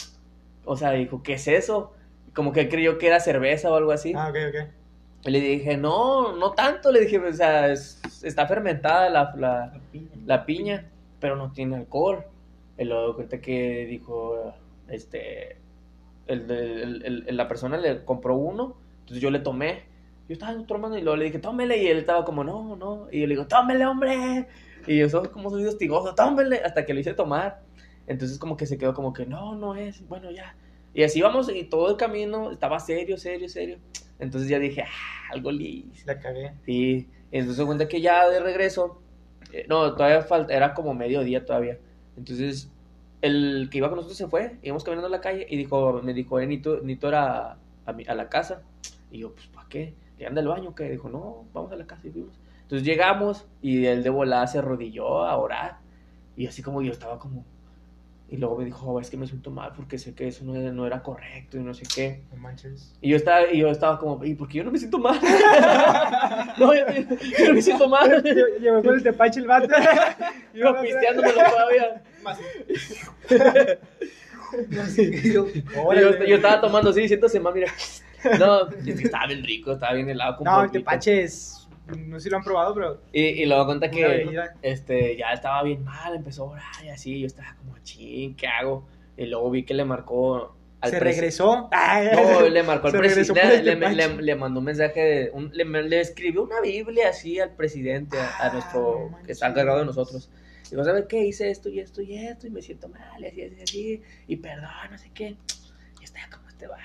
o 0.66 0.76
sea, 0.76 0.92
dijo, 0.92 1.24
¿qué 1.24 1.34
es 1.34 1.48
eso? 1.48 1.94
Como 2.34 2.52
que 2.52 2.68
creyó 2.70 2.98
que 2.98 3.08
era 3.08 3.20
cerveza 3.20 3.72
o 3.72 3.76
algo 3.76 3.92
así. 3.92 4.14
Ah, 4.16 4.30
ok, 4.30 4.38
ok. 4.50 4.68
Y 5.24 5.32
le 5.32 5.40
dije, 5.40 5.78
no, 5.78 6.36
no 6.36 6.52
tanto. 6.52 6.92
Le 6.92 7.02
dije, 7.02 7.18
o 7.20 7.34
sea, 7.34 7.72
es- 7.72 8.02
está 8.24 8.48
fermentada 8.48 9.10
la, 9.10 9.34
la, 9.38 9.74
la 10.26 10.46
piña, 10.46 10.91
pero 11.22 11.38
no 11.38 11.54
tiene 11.54 11.78
alcohol. 11.78 12.26
Y 12.78 12.86
luego 12.86 13.16
cuenta 13.16 13.42
que 13.42 13.86
dijo, 13.88 14.54
este, 14.90 15.58
el, 16.28 16.50
el- 16.52 17.06
el- 17.06 17.26
el- 17.28 17.38
la 17.38 17.48
persona 17.48 17.78
le 17.78 18.04
compró 18.06 18.36
uno, 18.38 18.76
entonces 19.02 19.22
yo 19.22 19.32
le 19.32 19.40
tomé. 19.40 19.84
Yo 20.30 20.34
estaba 20.34 20.66
tomando 20.66 20.98
y 20.98 21.02
luego 21.02 21.18
le 21.18 21.26
dije, 21.26 21.40
tómele. 21.40 21.78
Y 21.84 21.88
él 21.88 21.98
estaba 22.00 22.24
como, 22.26 22.44
no, 22.44 22.76
no. 22.78 23.08
Y 23.12 23.22
yo 23.22 23.28
le 23.28 23.36
digo, 23.36 23.48
tómele, 23.48 23.86
hombre. 23.86 24.48
Y 24.88 24.98
yo 25.00 25.10
soy 25.10 25.28
como 25.30 25.50
soy 25.50 25.66
hostigoso, 25.66 26.16
tómele. 26.16 26.58
Hasta 26.64 26.86
que 26.86 26.94
lo 26.94 27.00
hice 27.02 27.14
tomar. 27.14 27.62
Entonces 28.08 28.38
como 28.40 28.58
que 28.58 28.66
se 28.66 28.78
quedó 28.78 28.94
como 28.94 29.14
que, 29.14 29.26
no, 29.26 29.56
no 29.56 29.76
es, 29.76 30.08
bueno, 30.08 30.32
ya. 30.32 30.56
Y 30.94 31.04
así 31.04 31.22
vamos 31.22 31.50
y 31.54 31.64
todo 31.66 31.90
el 31.92 31.98
camino 31.98 32.52
estaba 32.52 32.80
serio, 32.80 33.18
serio, 33.18 33.50
serio. 33.50 33.78
Entonces 34.20 34.50
ya 34.50 34.60
dije, 34.60 34.84
ah, 34.84 35.32
algo 35.34 35.52
listo. 35.52 36.04
La 36.06 36.20
cagué. 36.20 36.54
Sí, 36.66 37.10
entonces 37.32 37.66
cuenta 37.66 37.88
que 37.88 38.02
ya 38.02 38.28
de 38.30 38.40
regreso, 38.40 39.01
no, 39.68 39.94
todavía 39.94 40.22
falta, 40.22 40.54
era 40.54 40.74
como 40.74 40.94
mediodía 40.94 41.46
todavía. 41.46 41.78
Entonces, 42.18 42.72
el 43.22 43.70
que 43.72 43.78
iba 43.78 43.90
con 43.90 43.98
nosotros 43.98 44.18
se 44.18 44.28
fue, 44.28 44.58
íbamos 44.62 44.84
caminando 44.84 45.08
en 45.08 45.12
la 45.12 45.22
calle 45.22 45.46
y 45.50 45.58
dijo, 45.58 46.02
me 46.04 46.14
dijo, 46.14 46.40
eh, 46.40 46.48
Nito, 46.48 46.82
Nito 46.82 47.08
era 47.08 47.52
a, 47.52 47.58
a 47.86 48.16
la 48.16 48.30
casa. 48.30 48.64
Y 49.12 49.20
yo, 49.20 49.34
pues, 49.34 49.48
¿para 49.48 49.68
qué? 49.68 49.94
¿Le 50.18 50.28
anda 50.28 50.42
al 50.42 50.48
baño? 50.48 50.76
que 50.76 50.90
Dijo, 50.90 51.10
no, 51.10 51.46
vamos 51.54 51.72
a 51.72 51.76
la 51.76 51.86
casa 51.86 52.08
y 52.08 52.12
fuimos. 52.12 52.40
Entonces 52.64 52.88
llegamos 52.88 53.46
y 53.62 53.86
él 53.86 54.04
de 54.04 54.10
volada 54.10 54.48
se 54.48 54.60
arrodilló 54.60 55.26
a 55.26 55.36
orar. 55.36 55.80
Y 56.38 56.48
así 56.48 56.62
como 56.62 56.82
yo 56.82 56.92
estaba 56.92 57.20
como... 57.20 57.44
Y 58.32 58.38
luego 58.38 58.58
me 58.58 58.64
dijo, 58.66 58.90
"Oh, 58.90 59.00
es 59.02 59.10
que 59.10 59.18
me 59.18 59.28
siento 59.28 59.52
mal 59.52 59.74
porque 59.76 59.98
sé 59.98 60.16
que 60.16 60.26
eso 60.30 60.46
no, 60.46 60.56
era- 60.56 60.72
no 60.72 60.88
era 60.88 61.04
correcto 61.04 61.58
y 61.58 61.60
no 61.64 61.74
sé 61.74 61.84
qué. 61.94 62.22
Manches. 62.38 62.94
Y 63.02 63.10
yo 63.10 63.18
estaba, 63.18 63.52
y 63.52 63.58
yo 63.60 63.68
estaba 63.68 64.00
como, 64.00 64.24
¿y 64.24 64.34
por 64.36 64.48
qué 64.48 64.60
yo 64.60 64.64
no 64.64 64.72
me 64.72 64.80
siento 64.80 64.98
mal? 65.00 65.20
no, 66.58 66.74
yo, 66.74 66.80
yo 67.38 67.48
no 67.50 67.54
me 67.54 67.62
siento 67.62 67.90
mal. 67.90 68.10
Lle- 68.24 68.60
Llegó 68.62 68.82
con 68.82 68.96
el 68.96 69.04
tepache 69.04 69.42
el 69.42 69.48
vato. 69.48 69.68
Pisteándomelo 70.82 71.34
todavía. 71.52 72.02
Y 74.98 75.32
yo, 75.34 75.48
yo 76.28 76.36
estaba 76.36 76.60
tomando 76.60 76.90
así, 76.90 77.08
siéntose 77.08 77.40
más, 77.40 77.54
mira. 77.54 77.72
No, 78.38 78.68
es 78.70 78.84
que 78.84 78.92
estaba 79.04 79.28
bien 79.28 79.44
rico, 79.44 79.72
estaba 79.72 79.94
bien 79.94 80.10
helado. 80.10 80.36
con 80.38 80.46
No, 80.46 80.64
el 80.64 80.72
tepache 80.72 81.24
es. 81.24 81.61
No 81.98 82.20
sé 82.20 82.24
si 82.26 82.30
lo 82.30 82.38
han 82.38 82.44
probado, 82.44 82.74
pero. 82.74 83.02
Y, 83.14 83.22
y 83.24 83.46
luego 83.46 83.66
cuenta 83.66 83.90
que 83.92 84.08
bebida. 84.08 84.56
este, 84.62 85.16
ya 85.18 85.34
estaba 85.34 85.64
bien 85.64 85.84
mal, 85.84 86.16
empezó 86.16 86.44
a 86.48 86.52
orar 86.52 86.86
y 86.86 86.90
así. 86.90 87.20
Yo 87.20 87.28
estaba 87.28 87.56
como, 87.56 87.78
ching, 87.84 88.36
¿qué 88.36 88.48
hago? 88.48 88.86
Y 89.18 89.26
luego 89.26 89.50
vi 89.52 89.64
que 89.64 89.74
le 89.74 89.86
marcó 89.86 90.56
al 90.80 90.90
Se 90.90 91.00
regresó. 91.00 91.70
No, 92.16 92.42
le 92.50 92.64
marcó 92.64 92.88
al 92.88 92.94
presidente, 92.98 93.62
le, 93.64 94.22
le, 94.22 94.36
mandó 94.36 94.60
un 94.60 94.66
mensaje, 94.66 95.00
de 95.02 95.32
un- 95.32 95.52
le, 95.54 95.64
le 95.66 96.00
escribió 96.00 96.44
una 96.44 96.60
Biblia 96.62 97.10
así 97.10 97.40
al 97.40 97.52
presidente, 97.56 98.18
a, 98.18 98.24
a 98.26 98.48
Ah, 98.48 98.54
nuestro, 98.54 99.12
que 99.26 99.32
está 99.34 99.48
encargado 99.48 99.80
de 99.80 99.86
nosotros. 99.86 100.30
Digo, 100.72 100.84
¿sabes 100.86 101.06
qué? 101.08 101.24
Hice 101.26 101.52
esto 101.52 101.68
y 101.70 101.80
esto 101.82 102.02
y 102.02 102.16
esto 102.18 102.48
y 102.48 102.50
me 102.50 102.62
siento 102.62 102.88
mal 102.88 103.22
y 103.22 103.26
así, 103.28 103.42
así, 103.44 103.62
así, 103.62 104.02
y 104.28 104.38
perdón, 104.38 104.70
no 104.90 104.98
sé 104.98 105.12
qué. 105.14 105.36
Y 106.00 106.04
está 106.04 106.22
como 106.32 106.48
este 106.48 106.66
vato. 106.66 106.82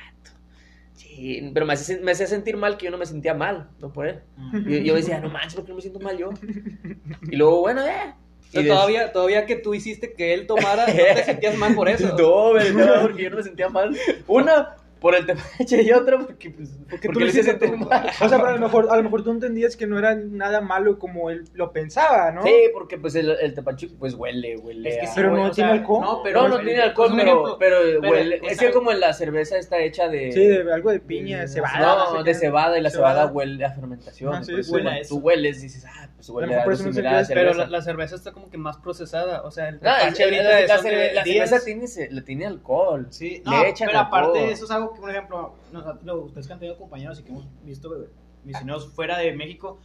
Sí, 0.96 1.50
pero 1.54 1.66
me 1.66 1.74
hacía, 1.74 1.98
me 2.02 2.12
hacía 2.12 2.26
sentir 2.26 2.56
mal 2.56 2.76
que 2.76 2.86
yo 2.86 2.90
no 2.90 2.98
me 2.98 3.06
sentía 3.06 3.34
mal, 3.34 3.68
no 3.80 3.92
por 3.92 4.06
él. 4.08 4.20
Y 4.66 4.72
yo, 4.72 4.78
yo 4.78 4.94
decía, 4.94 5.20
no 5.20 5.28
manches, 5.28 5.54
¿por 5.54 5.64
qué 5.64 5.70
no 5.70 5.76
me 5.76 5.82
siento 5.82 6.00
mal 6.00 6.16
yo? 6.16 6.30
Y 7.30 7.36
luego, 7.36 7.60
bueno, 7.60 7.82
eh. 7.86 8.14
O 8.48 8.50
sea, 8.52 8.60
Y 8.60 8.64
des- 8.64 8.72
todavía, 8.72 9.12
todavía 9.12 9.44
que 9.46 9.56
tú 9.56 9.74
hiciste 9.74 10.14
que 10.14 10.32
él 10.32 10.46
tomara, 10.46 10.86
no 10.86 10.92
te 10.94 11.24
sentías 11.24 11.56
mal 11.58 11.74
por 11.74 11.88
eso. 11.88 12.16
No, 12.16 12.52
verdad, 12.54 13.02
porque 13.02 13.24
yo 13.24 13.30
no 13.30 13.36
me 13.36 13.42
sentía 13.42 13.68
mal. 13.68 13.96
Una, 14.26 14.76
por 15.00 15.14
el 15.14 15.26
tepache 15.26 15.82
y 15.82 15.92
otra 15.92 16.18
porque, 16.18 16.50
pues, 16.50 16.70
porque, 16.88 17.08
tú 17.10 17.20
le 17.20 17.26
hiciste 17.26 17.50
sentir 17.50 17.76
mal. 17.76 18.10
O 18.22 18.28
sea, 18.28 18.38
pero 18.38 18.48
a 18.48 18.52
lo 18.54 18.60
mejor, 18.60 18.88
a 18.90 18.96
lo 18.96 19.02
mejor 19.02 19.22
tú 19.22 19.30
entendías 19.30 19.76
que 19.76 19.86
no 19.86 19.98
era 19.98 20.14
nada 20.14 20.60
malo 20.62 20.98
como 20.98 21.28
él 21.30 21.44
lo 21.52 21.70
pensaba, 21.72 22.30
¿no? 22.32 22.42
Sí, 22.42 22.52
porque 22.72 22.96
pues 22.98 23.14
el, 23.14 23.30
el 23.30 23.54
tepache 23.54 23.88
pues 23.98 24.14
huele, 24.14 24.56
huele. 24.56 24.88
Es 24.88 24.96
que 24.98 25.06
sí, 25.06 25.12
Pero 25.16 25.30
güey, 25.30 25.42
no 25.42 25.48
o 25.48 25.52
tiene 25.52 25.70
sea, 25.70 25.78
alcohol. 25.80 26.00
No, 26.02 26.22
pero 26.22 26.42
no, 26.42 26.48
no 26.48 26.60
tiene 26.60 26.80
alcohol, 26.80 27.08
pues, 27.10 27.20
pero, 27.22 27.32
ejemplo, 27.32 27.56
pero, 27.58 27.78
pero 28.00 28.12
huele. 28.12 28.36
es 28.42 28.52
Es 28.52 28.58
que 28.58 28.70
como 28.72 28.92
la 28.92 29.12
cerveza 29.12 29.58
está 29.58 29.78
hecha 29.78 30.08
de. 30.08 30.32
Sí, 30.32 30.46
de 30.46 30.72
algo 30.72 30.90
de 30.90 31.00
piña, 31.00 31.40
de- 31.42 31.48
cebada. 31.48 32.06
no, 32.14 32.22
de 32.22 32.34
cebada 32.34 32.78
y 32.78 32.80
la 32.82 32.90
cebada, 32.90 33.14
Cebada. 33.20 33.32
huele 33.32 33.64
a 33.64 33.70
fermentación. 33.72 34.34
Ah, 34.34 34.42
sí, 34.42 34.62
sí. 34.62 34.70
Huele 34.72 34.90
a 34.90 34.98
eso. 34.98 35.14
tú 35.14 35.20
hueles 35.20 35.60
dices, 35.60 35.84
ah, 35.86 36.08
pues 36.16 36.28
huele 36.30 36.54
A 36.54 36.60
algo 36.62 36.72
eso 36.72 36.84
no 36.84 36.92
similar 36.92 37.14
a 37.14 37.18
sentías, 37.24 37.28
Pero 37.28 37.50
cerveza. 37.52 37.70
la, 37.70 37.78
la 37.78 37.82
cerveza 37.84 38.14
está 38.16 38.32
como 38.32 38.48
que 38.50 38.56
más 38.58 38.78
procesada. 38.78 39.42
O 39.42 39.50
sea, 39.50 39.68
el 39.68 39.78
tepache 39.78 40.24
ahorita 40.24 40.42
la, 40.42 40.56
de 40.56 40.66
la 40.68 40.76
son 40.76 40.84
de 40.84 40.90
cerve- 40.90 41.12
la 41.14 41.22
10. 41.22 41.36
cerveza 41.50 41.64
tiene, 41.64 41.86
ce- 41.86 42.08
le 42.10 42.22
tiene 42.22 42.46
alcohol. 42.46 43.06
Sí, 43.10 43.42
Le 43.44 43.68
echan 43.68 43.88
pero 43.88 43.98
aparte 44.00 44.50
eso 44.50 44.64
es 44.64 44.70
algo 44.70 44.85
que, 44.94 45.00
por 45.00 45.10
ejemplo, 45.10 45.54
nosotros, 45.72 46.24
ustedes 46.26 46.46
que 46.46 46.52
han 46.52 46.58
tenido 46.58 46.78
compañeros 46.78 47.20
y 47.20 47.22
que 47.24 47.30
hemos 47.30 47.46
visto 47.64 47.94
eh, 47.96 48.08
misioneros 48.44 48.88
fuera 48.88 49.18
de 49.18 49.32
México, 49.32 49.78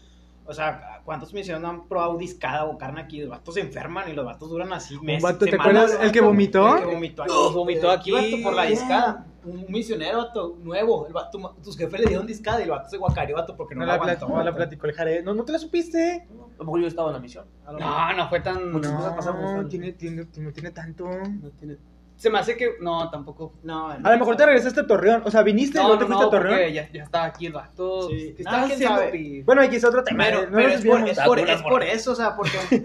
o 0.46 0.54
sea, 0.54 1.02
¿cuántos 1.06 1.34
misioneros 1.34 1.62
no 1.62 1.70
han 1.70 1.88
probado 1.88 2.18
discada 2.18 2.66
o 2.66 2.78
carne 2.78 3.02
aquí? 3.02 3.20
Los 3.22 3.30
vatos 3.30 3.54
se 3.54 3.62
enferman 3.62 4.10
y 4.10 4.14
los 4.14 4.26
vatos 4.26 4.50
duran 4.50 4.74
así 4.74 5.00
meses, 5.00 5.22
vato, 5.24 5.46
¿te 5.46 5.56
acuerdas 5.56 5.98
el 6.02 6.12
que 6.12 6.20
vomitó? 6.22 6.76
El 6.78 6.84
que 6.84 6.94
vomitó 6.94 7.24
aquí, 7.24 7.32
No, 7.32 7.52
vomitó 7.54 7.92
aquí. 7.92 8.12
vato, 8.12 8.44
por 8.44 8.54
la 8.54 8.64
discada. 8.64 9.26
Un 9.44 9.66
misionero, 9.70 10.20
vato, 10.20 10.56
nuevo, 10.62 11.08
el 11.08 11.14
vato, 11.14 11.56
tus 11.64 11.76
jefes 11.76 12.00
le 12.02 12.06
dieron 12.08 12.28
discada 12.28 12.60
y 12.60 12.64
el 12.64 12.70
vato 12.70 12.90
se 12.90 12.98
guacareó, 12.98 13.38
vato, 13.38 13.56
porque 13.56 13.74
no, 13.74 13.82
No 13.82 13.88
la 13.88 13.94
aguantó. 13.96 14.28
no 14.30 14.44
la 14.44 14.54
platicó 14.56 14.86
el 14.88 14.94
Jared. 14.94 15.24
No, 15.24 15.34
no 15.34 15.44
te 15.44 15.52
la 15.52 15.58
supiste. 15.60 16.28
A 16.30 16.58
lo 16.60 16.66
mejor 16.66 16.82
yo 16.82 16.88
estaba 16.88 17.10
en 17.10 17.14
la 17.14 17.20
misión. 17.20 17.46
No, 17.66 18.14
no 18.14 18.30
fue 18.30 18.40
tan. 18.42 18.72
Muchas 18.72 18.92
cosas 18.94 19.14
pasaron 19.16 19.64
No, 19.64 19.68
tiene, 19.68 19.94
tiene, 19.94 20.28
no 20.38 20.52
tiene 20.52 20.72
tanto. 20.72 21.06
no 21.10 21.50
tiene- 21.58 21.78
Se 22.22 22.30
me 22.30 22.38
hace 22.38 22.56
que. 22.56 22.76
No, 22.80 23.10
tampoco. 23.10 23.54
No, 23.64 23.90
A 23.90 23.98
lo 23.98 24.18
mejor 24.20 24.36
te 24.36 24.46
regresaste 24.46 24.82
a 24.82 24.86
Torreón. 24.86 25.24
O 25.26 25.32
sea, 25.32 25.42
viniste 25.42 25.80
y 25.80 25.82
No, 25.82 25.88
luego 25.88 26.04
te 26.04 26.08
no, 26.08 26.16
fuiste 26.20 26.22
no, 26.24 26.28
a 26.28 26.32
Torreón. 26.32 26.72
ya, 26.72 26.92
ya 26.92 27.04
estaba 27.04 27.26
aquí 27.26 27.48
el 27.48 27.54
vato. 27.54 28.10
Sí. 28.10 28.36
¿Qué 28.38 28.44
No, 28.44 28.50
estás 28.52 28.66
quién 28.66 28.74
haciendo, 28.76 28.96
sabe. 29.00 29.12
pi? 29.12 29.42
Bueno, 29.42 29.62
aquí 29.64 29.76
es 29.78 29.84
otro 29.84 30.04
tema. 30.04 30.24
Pero, 30.26 30.40
eh, 30.44 30.48
no 30.52 30.56
pero 30.58 30.70
es, 30.70 30.86
por, 30.86 31.10
es, 31.10 31.20
por, 31.20 31.40
es 31.40 31.62
por 31.64 31.84
eso, 31.84 32.12
o 32.12 32.16
sea, 32.16 32.36
porque, 32.36 32.84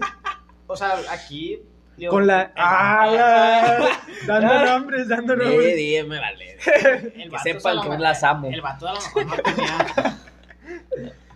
o 0.65 0.75
sea, 0.75 0.95
aquí... 1.11 1.61
digo, 1.97 2.13
Con 2.13 2.25
la. 2.25 2.41
el- 2.41 2.51
¡Ah! 2.55 3.07
la- 4.25 4.39
Dando 4.39 4.65
nombres, 4.71 5.07
dando 5.07 5.35
nombres. 5.35 5.75
dime, 5.75 6.19
vale. 6.19 6.57
el 6.95 7.11
Que 7.13 7.29
vato, 7.29 7.43
sepan 7.43 7.81
que 7.83 7.89
la- 7.89 7.99
las 7.99 8.23
amo. 8.23 8.49
El 8.51 8.61
vato 8.61 8.87
a 8.87 8.93
lo 8.95 8.99
mejor 9.01 9.25
no 9.27 9.35
tenía... 9.43 10.17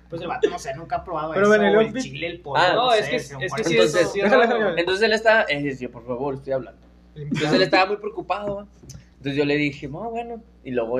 Pues 0.10 0.22
el 0.24 0.28
vato, 0.28 0.50
no 0.50 0.58
sé, 0.58 0.74
nunca 0.74 0.96
ha 0.98 1.04
probado 1.04 1.34
Pero 1.34 1.54
eso, 1.54 1.56
bueno, 1.64 1.80
el 1.82 1.94
chile, 2.02 2.26
el 2.28 2.42
pollo, 2.42 2.62
Ah, 2.62 2.74
No, 2.74 2.92
sé, 2.94 3.00
es 3.02 3.10
que, 3.10 3.20
se 3.20 3.36
es 3.46 3.52
me 3.54 3.58
que 3.58 3.64
sí, 3.64 3.74
Entonces, 3.76 4.02
es, 4.02 4.12
sí 4.12 4.20
es. 4.22 4.34
Entonces 4.78 5.04
él 5.06 5.14
está, 5.14 5.44
eh, 5.44 5.76
sí, 5.76 5.88
por 5.88 6.04
favor, 6.04 6.34
estoy 6.34 6.54
hablando. 6.54 6.82
Entonces 7.16 7.54
él 7.54 7.62
estaba 7.62 7.88
muy 7.88 7.98
preocupado. 7.98 8.56
¿va? 8.58 8.68
Entonces 9.18 9.36
yo 9.36 9.46
le 9.46 9.56
dije, 9.56 9.88
no, 9.88 10.10
bueno. 10.10 10.42
Y 10.64 10.72
luego 10.72 11.00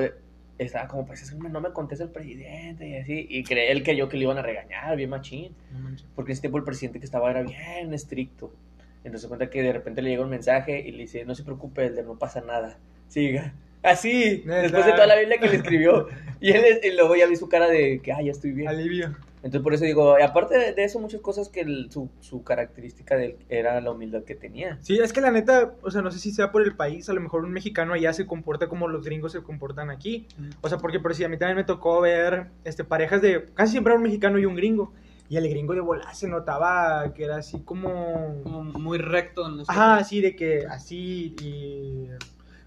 estaba 0.58 0.86
como, 0.88 1.06
pues 1.06 1.22
es 1.22 1.30
que 1.30 1.48
no 1.48 1.60
me 1.60 1.72
contesta 1.72 2.04
el 2.04 2.10
presidente 2.10 2.88
y 2.88 2.96
así. 2.96 3.26
Y 3.28 3.44
cree 3.44 3.72
él 3.72 3.82
que 3.82 3.96
yo 3.96 4.08
que 4.08 4.16
le 4.16 4.24
iban 4.24 4.38
a 4.38 4.42
regañar, 4.42 4.96
bien 4.96 5.10
machín. 5.10 5.54
No. 5.72 5.96
Porque 6.14 6.32
ese 6.32 6.40
tiempo 6.40 6.58
el 6.58 6.64
presidente 6.64 6.98
que 6.98 7.04
estaba 7.04 7.30
era 7.30 7.42
bien 7.42 7.92
estricto. 7.92 8.52
Entonces 8.98 9.22
se 9.22 9.28
cuenta 9.28 9.50
que 9.50 9.62
de 9.62 9.72
repente 9.72 10.02
le 10.02 10.10
llega 10.10 10.22
un 10.22 10.30
mensaje 10.30 10.80
y 10.80 10.92
le 10.92 10.98
dice, 10.98 11.24
no 11.24 11.34
se 11.34 11.42
preocupe, 11.42 11.86
el 11.86 11.96
de 11.96 12.04
no 12.04 12.18
pasa 12.18 12.40
nada. 12.40 12.78
Siga. 13.08 13.52
Así, 13.82 14.42
Neta. 14.46 14.62
después 14.62 14.86
de 14.86 14.92
toda 14.92 15.06
la 15.08 15.16
Biblia 15.16 15.38
que 15.38 15.48
le 15.48 15.56
escribió. 15.56 16.08
Y 16.40 16.50
él 16.50 16.80
y 16.82 16.92
luego 16.92 17.16
ya 17.16 17.26
vi 17.26 17.36
su 17.36 17.48
cara 17.48 17.68
de 17.68 18.00
que, 18.00 18.12
ah, 18.12 18.22
ya 18.22 18.30
estoy 18.30 18.52
bien. 18.52 18.68
Alivio. 18.68 19.16
Entonces 19.42 19.60
por 19.62 19.74
eso 19.74 19.84
digo, 19.84 20.16
y 20.18 20.22
aparte 20.22 20.72
de, 20.72 20.84
eso, 20.84 21.00
muchas 21.00 21.20
cosas 21.20 21.48
que 21.48 21.60
el- 21.62 21.90
su, 21.90 22.08
su 22.20 22.44
característica 22.44 23.16
de 23.16 23.24
él 23.26 23.36
era 23.48 23.80
la 23.80 23.90
humildad 23.90 24.22
que 24.22 24.34
tenía. 24.36 24.78
Sí, 24.82 24.98
es 24.98 25.12
que 25.12 25.20
la 25.20 25.32
neta, 25.32 25.74
o 25.82 25.90
sea, 25.90 26.00
no 26.00 26.10
sé 26.12 26.18
si 26.20 26.30
sea 26.30 26.52
por 26.52 26.62
el 26.62 26.76
país, 26.76 27.08
a 27.08 27.12
lo 27.12 27.20
mejor 27.20 27.44
un 27.44 27.52
mexicano 27.52 27.92
allá 27.92 28.12
se 28.12 28.26
comporta 28.26 28.68
como 28.68 28.86
los 28.88 29.04
gringos 29.04 29.32
se 29.32 29.42
comportan 29.42 29.90
aquí. 29.90 30.28
O 30.60 30.68
sea, 30.68 30.78
porque 30.78 31.00
por 31.00 31.14
si 31.14 31.24
a 31.24 31.28
mí 31.28 31.36
también 31.38 31.56
me 31.56 31.64
tocó 31.64 32.00
ver 32.00 32.46
este 32.64 32.84
parejas 32.84 33.20
de 33.20 33.46
casi 33.54 33.72
siempre 33.72 33.92
era 33.92 33.98
un 33.98 34.04
mexicano 34.04 34.38
y 34.38 34.46
un 34.46 34.54
gringo. 34.54 34.92
Y 35.28 35.36
el 35.38 35.48
gringo 35.48 35.72
de 35.72 35.80
volar 35.80 36.14
se 36.14 36.28
notaba 36.28 37.14
que 37.14 37.24
era 37.24 37.36
así 37.36 37.62
como 37.62 38.40
Como 38.42 38.64
muy 38.64 38.98
recto 38.98 39.46
en 39.46 39.56
los 39.56 39.70
Ajá, 39.70 39.96
así 39.96 40.20
de 40.20 40.36
que 40.36 40.66
así 40.66 41.34
y 41.40 42.08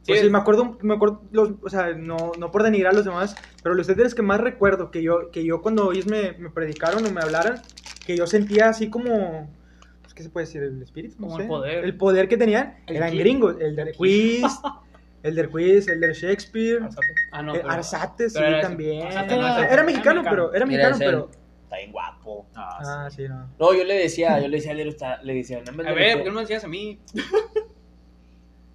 pues 0.05 0.19
Sí. 0.19 0.25
sí, 0.25 0.31
me 0.31 0.37
acuerdo, 0.37 0.77
me 0.81 0.93
acuerdo 0.95 1.21
los, 1.31 1.51
o 1.63 1.69
sea, 1.69 1.93
no, 1.93 2.31
no 2.37 2.51
por 2.51 2.63
denigrar 2.63 2.93
a 2.93 2.95
los 2.95 3.05
demás, 3.05 3.35
pero 3.63 3.73
los 3.75 3.87
líderes 3.87 4.13
que 4.15 4.21
más 4.21 4.39
recuerdo 4.39 4.91
que 4.91 5.01
yo, 5.01 5.31
que 5.31 5.43
yo 5.43 5.61
cuando 5.61 5.91
ellos 5.91 6.05
me, 6.07 6.33
me 6.33 6.49
predicaron 6.49 7.05
o 7.05 7.11
me 7.11 7.21
hablaran, 7.21 7.61
que 8.05 8.15
yo 8.15 8.27
sentía 8.27 8.69
así 8.69 8.89
como, 8.89 9.49
pues, 10.01 10.13
¿qué 10.13 10.23
se 10.23 10.29
puede 10.29 10.45
decir? 10.45 10.61
El 10.63 10.81
espíritu, 10.81 11.15
no 11.19 11.27
Como 11.27 11.37
el 11.37 11.43
sé. 11.43 11.47
poder. 11.47 11.83
El 11.85 11.97
poder 11.97 12.27
que 12.27 12.37
tenían 12.37 12.77
¿El 12.87 12.97
eran 12.97 13.09
quién? 13.11 13.23
gringos, 13.23 13.55
el 13.59 13.75
del 13.75 13.93
quiz, 13.95 14.43
el 15.23 15.33
del 15.35 15.49
quiz, 15.51 15.87
el 15.87 15.99
del 15.99 16.13
Shakespeare, 16.13 16.87
Ah, 17.31 17.41
no, 17.41 17.55
el 17.55 17.61
pero- 17.61 17.71
Arzate, 17.71 18.29
sí, 18.29 18.37
era 18.37 18.61
también. 18.61 19.07
Arzate 19.07 19.35
no 19.37 19.47
era, 19.47 19.65
ese. 19.73 19.83
mexicano, 19.83 20.21
Era 20.21 20.29
pero, 20.29 20.53
era 20.53 20.65
mexicano, 20.65 20.95
pero, 20.99 21.29
Está 21.63 21.77
bien 21.77 21.91
guapo. 21.91 22.45
Ah, 22.53 22.77
ah, 23.05 23.09
sí, 23.09 23.27
no. 23.27 23.49
No, 23.59 23.73
yo 23.73 23.83
le 23.83 23.95
decía, 23.95 24.39
yo 24.39 24.47
le 24.47 24.57
decía, 24.57 24.73
a 24.73 24.75
está- 24.77 25.21
le 25.23 25.33
decía, 25.33 25.63
no 25.65 25.71
me 25.73 25.89
A 25.89 25.93
ver, 25.93 26.13
¿por 26.17 26.23
qué 26.23 26.29
no 26.29 26.35
me 26.35 26.41
decías 26.41 26.63
a 26.63 26.67
mí? 26.67 26.99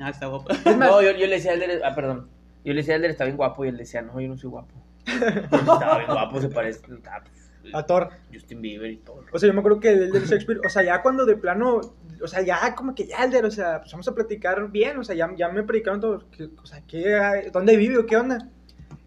Ah, 0.01 0.11
está 0.11 0.27
guapo. 0.27 0.49
No, 0.79 1.03
yo, 1.03 1.13
yo 1.13 1.27
le 1.27 1.35
decía 1.35 1.53
a 1.53 1.55
Elder, 1.55 1.83
ah, 1.85 1.95
perdón. 1.95 2.29
Yo 2.65 2.73
le 2.73 2.81
decía 2.81 2.95
a 2.95 2.97
Elder, 2.97 3.11
está 3.11 3.25
bien 3.25 3.37
guapo. 3.37 3.65
Y 3.65 3.69
él 3.69 3.77
decía, 3.77 4.03
no, 4.03 4.21
yo 4.21 4.29
no 4.29 4.37
soy 4.37 4.51
guapo. 4.51 4.75
Estaba 5.07 5.99
bien 5.99 6.11
guapo, 6.11 6.41
se 6.41 6.49
parece 6.49 6.81
ah, 7.07 7.23
pues, 7.23 7.75
A 7.75 7.85
Thor. 7.85 8.11
Justin 8.33 8.63
Bieber 8.63 8.91
y 8.91 8.97
todo. 8.97 9.25
O 9.33 9.39
sea, 9.39 9.47
yo 9.47 9.53
me 9.53 9.61
acuerdo 9.61 9.81
que 9.81 9.91
el 9.91 10.11
de 10.11 10.21
Shakespeare, 10.21 10.61
o 10.65 10.69
sea, 10.69 10.83
ya 10.83 11.03
cuando 11.03 11.27
de 11.27 11.37
plano, 11.37 11.81
o 12.23 12.27
sea, 12.27 12.43
ya 12.43 12.75
como 12.75 12.95
que 12.95 13.07
ya 13.07 13.25
el 13.25 13.31
de, 13.31 13.43
o 13.43 13.51
sea, 13.51 13.81
pues 13.81 13.93
vamos 13.93 14.09
a 14.09 14.15
platicar 14.15 14.71
bien, 14.71 14.99
o 14.99 15.05
sea, 15.05 15.15
ya, 15.15 15.31
ya 15.37 15.49
me 15.49 15.63
predicaron 15.63 16.01
todo, 16.01 16.25
que, 16.31 16.45
o 16.45 16.67
sea, 16.67 16.83
¿qué, 16.87 17.51
¿dónde 17.53 17.77
vive 17.77 17.99
o 17.99 18.07
qué 18.07 18.17
onda? 18.17 18.49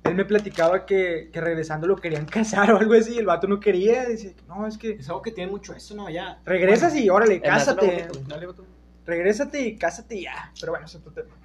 Él 0.04 0.16
me 0.16 0.26
platicaba 0.26 0.86
que, 0.86 1.30
que 1.32 1.42
regresando 1.42 1.88
lo 1.88 1.96
querían 1.96 2.26
casar 2.28 2.72
o 2.74 2.78
algo 2.78 2.94
así, 2.94 3.18
el 3.18 3.26
vato 3.26 3.48
no 3.48 3.60
quería, 3.60 4.06
dice, 4.06 4.36
no, 4.48 4.68
es 4.68 4.78
que 4.78 4.92
Es 4.92 5.10
algo 5.10 5.22
que 5.22 5.32
tiene 5.32 5.52
mucho 5.52 5.74
eso, 5.74 5.96
¿no? 5.96 6.10
Ya. 6.10 6.40
regresas 6.46 6.96
y 6.96 7.10
órale, 7.10 7.42
cásate, 7.42 8.08
bonito. 8.08 8.20
Dale, 8.28 8.46
vato. 8.46 8.66
Regrésate 9.06 9.62
y 9.62 9.76
cásate 9.78 10.16
y 10.16 10.24
ya, 10.24 10.52
pero 10.60 10.72
bueno, 10.74 10.86
eso 10.86 10.98
es 10.98 11.06
otro 11.08 11.24
tema. 11.24 11.36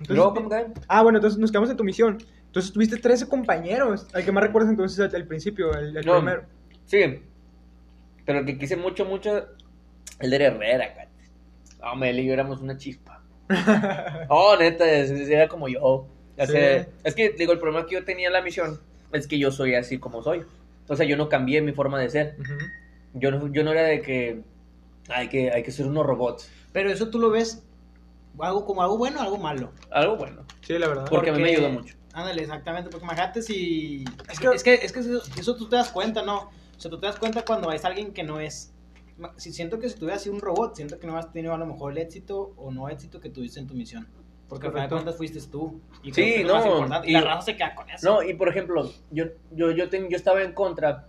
¿Y 0.00 0.12
luego 0.12 0.34
cómo 0.34 0.48
caen? 0.48 0.74
Ah, 0.88 1.02
bueno, 1.02 1.18
entonces 1.18 1.38
nos 1.38 1.50
quedamos 1.50 1.70
en 1.70 1.76
tu 1.76 1.84
misión. 1.84 2.18
Entonces 2.46 2.72
tuviste 2.72 2.96
13 2.98 3.28
compañeros. 3.28 4.06
Al 4.14 4.24
que 4.24 4.32
más 4.32 4.44
recuerdas 4.44 4.70
entonces 4.70 4.98
al, 5.00 5.14
al 5.14 5.26
principio, 5.26 5.72
el, 5.74 5.96
el 5.96 6.04
No. 6.06 6.16
primero. 6.16 6.44
Sí. 6.84 7.22
Pero 8.24 8.40
el 8.40 8.46
que 8.46 8.58
quise 8.58 8.76
mucho, 8.76 9.04
mucho, 9.04 9.46
el 10.20 10.30
de 10.30 10.36
Herrera, 10.36 10.94
cara. 10.94 11.10
Hombre, 11.92 12.10
él 12.10 12.20
y 12.20 12.26
yo 12.26 12.32
éramos 12.32 12.60
una 12.60 12.76
chispa. 12.76 13.22
Oh, 14.28 14.56
neta, 14.58 14.84
era 14.86 15.48
como 15.48 15.68
yo. 15.68 16.08
Sea. 16.36 16.86
Es 17.04 17.14
que, 17.14 17.30
digo, 17.30 17.52
el 17.52 17.58
problema 17.58 17.86
que 17.86 17.94
yo 17.94 18.04
tenía 18.04 18.26
en 18.26 18.32
la 18.32 18.42
misión 18.42 18.80
es 19.12 19.26
que 19.26 19.38
yo 19.38 19.50
soy 19.50 19.74
así 19.74 19.98
como 19.98 20.22
soy. 20.22 20.44
O 20.88 20.96
sea, 20.96 21.06
yo 21.06 21.16
no 21.16 21.28
cambié 21.28 21.62
mi 21.62 21.72
forma 21.72 21.98
de 22.00 22.10
ser. 22.10 22.36
Yo 23.14 23.30
no, 23.30 23.50
yo 23.52 23.64
no 23.64 23.72
era 23.72 23.82
de 23.82 24.02
que 24.02 24.42
hay 25.08 25.28
que, 25.28 25.50
hay 25.50 25.62
que 25.62 25.70
ser 25.72 25.86
unos 25.86 26.04
robots. 26.04 26.50
Pero 26.76 26.90
eso 26.90 27.08
tú 27.08 27.18
lo 27.18 27.30
ves 27.30 27.64
algo 28.38 28.66
como 28.66 28.82
algo 28.82 28.98
bueno 28.98 29.18
o 29.20 29.22
algo 29.22 29.38
malo. 29.38 29.72
Algo 29.90 30.16
bueno. 30.16 30.44
Sí, 30.60 30.78
la 30.78 30.88
verdad. 30.88 31.06
Porque 31.08 31.32
mí 31.32 31.40
me 31.40 31.48
ayudó 31.48 31.70
mucho. 31.70 31.96
Ándale, 32.12 32.42
exactamente, 32.42 32.90
porque 32.90 33.04
imagínate 33.06 33.40
si... 33.40 34.04
Es 34.28 34.34
Es 34.34 34.38
que- 34.40 34.48
es 34.48 34.62
que, 34.62 34.74
es 34.74 34.92
que 34.92 35.00
eso, 35.00 35.22
eso 35.38 35.56
tú 35.56 35.70
te 35.70 35.76
das 35.76 35.90
cuenta, 35.90 36.20
¿no? 36.22 36.50
O 36.76 36.78
sea, 36.80 36.90
tú 36.90 37.00
te 37.00 37.06
das 37.06 37.16
cuenta 37.18 37.46
cuando 37.46 37.70
ves 37.70 37.82
a 37.86 37.88
alguien 37.88 38.12
que 38.12 38.24
no 38.24 38.40
es... 38.40 38.74
Si 39.38 39.54
siento 39.54 39.78
que 39.78 39.88
si 39.88 39.98
tuvieras 39.98 40.20
sido 40.22 40.34
un 40.34 40.42
robot, 40.42 40.76
siento 40.76 40.98
que 40.98 41.06
no 41.06 41.16
has 41.16 41.32
tenido 41.32 41.54
a 41.54 41.56
lo 41.56 41.64
mejor 41.64 41.92
el 41.92 41.96
éxito 41.98 42.52
o 42.58 42.70
no 42.70 42.90
éxito 42.90 43.20
que 43.22 43.30
tuviste 43.30 43.58
en 43.58 43.66
tu 43.66 43.72
misión. 43.72 44.06
Porque 44.46 44.66
al 44.66 44.72
final 44.74 44.90
de 44.90 44.94
cuentas 44.96 45.16
fuiste 45.16 45.40
tú. 45.50 45.80
Y 46.02 46.12
Sí, 46.12 46.34
es 46.34 46.44
no. 46.46 46.86
Y, 47.04 47.08
y- 47.08 47.12
la 47.12 47.22
raza 47.22 47.40
se 47.40 47.56
queda 47.56 47.74
con 47.74 47.88
eso. 47.88 48.06
No, 48.06 48.22
y 48.22 48.34
por 48.34 48.50
ejemplo, 48.50 48.92
yo, 49.10 49.24
yo, 49.50 49.70
yo, 49.70 49.88
ten- 49.88 50.10
yo 50.10 50.16
estaba 50.18 50.42
en 50.42 50.52
contra, 50.52 51.08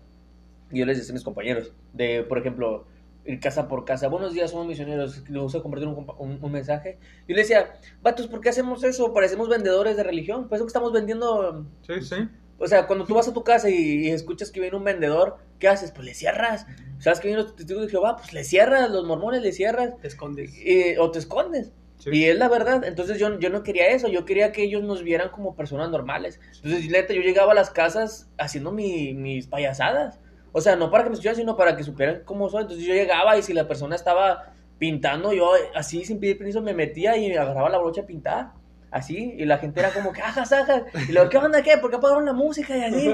y 0.71 0.79
yo 0.79 0.85
les 0.85 0.97
decía 0.97 1.11
a 1.11 1.15
mis 1.15 1.25
compañeros, 1.25 1.73
de, 1.91 2.23
por 2.23 2.37
ejemplo, 2.37 2.85
ir 3.27 3.39
casa 3.39 3.67
por 3.67 3.85
casa, 3.85 4.07
buenos 4.07 4.33
días, 4.33 4.51
somos 4.51 4.67
misioneros, 4.67 5.29
le 5.29 5.39
gusta 5.39 5.61
compartir 5.61 5.87
un, 5.87 5.95
compa- 5.95 6.15
un- 6.17 6.39
un 6.41 6.51
mensaje. 6.51 6.97
Yo 7.27 7.35
les 7.35 7.47
decía, 7.47 7.73
vatos, 8.01 8.27
¿por 8.27 8.41
qué 8.41 8.49
hacemos 8.49 8.83
eso? 8.83 9.13
Parecemos 9.13 9.49
vendedores 9.49 9.97
de 9.97 10.03
religión, 10.03 10.47
por 10.47 10.55
eso 10.55 10.65
que 10.65 10.69
estamos 10.69 10.91
vendiendo... 10.93 11.65
Sí, 11.85 12.01
sí. 12.01 12.15
O 12.59 12.65
sea, 12.67 12.87
cuando 12.87 13.05
tú 13.05 13.13
vas 13.13 13.27
a 13.27 13.33
tu 13.33 13.43
casa 13.43 13.69
y, 13.69 13.75
y 14.07 14.09
escuchas 14.09 14.49
que 14.49 14.59
viene 14.59 14.75
un 14.77 14.83
vendedor, 14.83 15.37
¿qué 15.59 15.67
haces? 15.67 15.91
Pues 15.91 16.05
le 16.07 16.13
cierras. 16.15 16.65
¿Sabes 16.97 17.19
que 17.19 17.27
vienen 17.27 17.43
los 17.45 17.55
testigos 17.55 17.83
de 17.83 17.89
Jehová? 17.89 18.15
Pues 18.17 18.33
le 18.33 18.43
cierras, 18.43 18.89
los 18.89 19.05
mormones 19.05 19.43
le 19.43 19.51
cierras. 19.51 19.91
Te 20.01 20.07
escondes. 20.07 20.57
y- 20.65 20.97
o 20.97 21.11
te 21.11 21.19
escondes. 21.19 21.71
Sí. 21.99 22.09
Y 22.13 22.25
es 22.25 22.37
la 22.37 22.47
verdad, 22.49 22.83
entonces 22.83 23.19
yo, 23.19 23.37
yo 23.39 23.49
no 23.51 23.61
quería 23.63 23.87
eso, 23.89 24.07
yo 24.07 24.25
quería 24.25 24.51
que 24.51 24.63
ellos 24.63 24.81
nos 24.83 25.03
vieran 25.03 25.29
como 25.29 25.55
personas 25.55 25.91
normales. 25.91 26.39
Entonces, 26.63 26.89
neta, 26.89 27.13
yo 27.13 27.21
llegaba 27.21 27.51
a 27.51 27.55
las 27.55 27.69
casas 27.69 28.27
haciendo 28.39 28.71
mi- 28.71 29.13
mis 29.13 29.45
payasadas. 29.47 30.19
O 30.57 30.61
sea, 30.61 30.75
no 30.75 30.89
para 30.89 31.03
que 31.03 31.09
me 31.11 31.13
escucharan, 31.13 31.35
sino 31.35 31.55
para 31.55 31.77
que 31.77 31.83
supieran 31.83 32.23
cómo 32.25 32.49
soy. 32.49 32.63
Entonces 32.63 32.83
yo 32.83 32.95
llegaba 32.95 33.37
y 33.37 33.43
si 33.43 33.53
la 33.53 33.67
persona 33.67 33.95
estaba 33.95 34.53
pintando, 34.79 35.31
yo 35.31 35.51
así 35.75 36.03
sin 36.03 36.19
pedir 36.19 36.35
permiso 36.39 36.61
me 36.61 36.73
metía 36.73 37.15
y 37.15 37.31
agarraba 37.35 37.69
la 37.69 37.77
brocha 37.77 38.01
a 38.01 38.05
pintar. 38.07 38.51
Así, 38.89 39.35
y 39.37 39.45
la 39.45 39.59
gente 39.59 39.81
era 39.81 39.91
como 39.91 40.13
que, 40.13 40.21
ajas, 40.21 40.51
ajas. 40.53 40.81
Y 41.07 41.11
luego, 41.11 41.29
¿qué 41.29 41.37
onda? 41.37 41.61
¿Qué? 41.61 41.77
¿Por 41.77 41.91
qué 41.91 41.97
apagaron 41.97 42.25
la 42.25 42.33
música? 42.33 42.75
Y 42.75 42.83
así. 42.85 43.13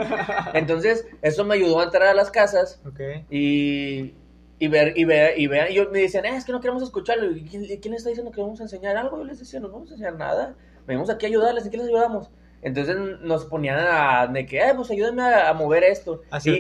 Entonces, 0.54 1.06
eso 1.22 1.44
me 1.44 1.56
ayudó 1.56 1.82
a 1.82 1.84
entrar 1.84 2.08
a 2.08 2.14
las 2.14 2.32
casas 2.32 2.80
Ok. 2.88 3.00
y, 3.30 4.14
y 4.60 4.68
ver, 4.70 4.94
y 4.98 5.04
ver, 5.04 5.38
y 5.38 5.48
ver, 5.48 5.72
y 5.72 5.74
yo 5.74 5.90
me 5.92 6.00
decían, 6.00 6.26
"Eh, 6.26 6.38
es 6.38 6.46
que 6.46 6.54
no 6.54 6.62
queremos 6.62 6.82
escucharlo. 6.84 7.30
¿Y 7.36 7.44
¿Quién, 7.44 7.94
está 7.94 8.08
diciendo 8.08 8.32
que 8.32 8.40
vamos 8.40 8.62
a 8.62 8.64
enseñar 8.64 8.96
algo? 8.96 9.18
Yo 9.18 9.24
les 9.26 9.40
decía, 9.40 9.60
no 9.60 9.68
vamos 9.70 9.90
a 9.90 9.96
enseñar 9.96 10.16
nada. 10.16 10.56
Venimos 10.88 11.10
aquí 11.10 11.26
a 11.26 11.30
ayudarles, 11.30 11.66
¿en 11.66 11.72
qué 11.72 11.78
les 11.78 11.88
ayudamos? 11.88 12.30
Entonces 12.64 12.96
nos 13.22 13.46
ponían 13.46 13.78
a, 13.80 14.28
de 14.28 14.46
que, 14.46 14.60
eh, 14.60 14.74
pues 14.76 14.90
ayúdenme 14.92 15.22
a, 15.22 15.50
a 15.50 15.54
mover 15.54 15.84
esto. 15.84 16.22
Hacer 16.32 16.54
Y-. 16.56 16.58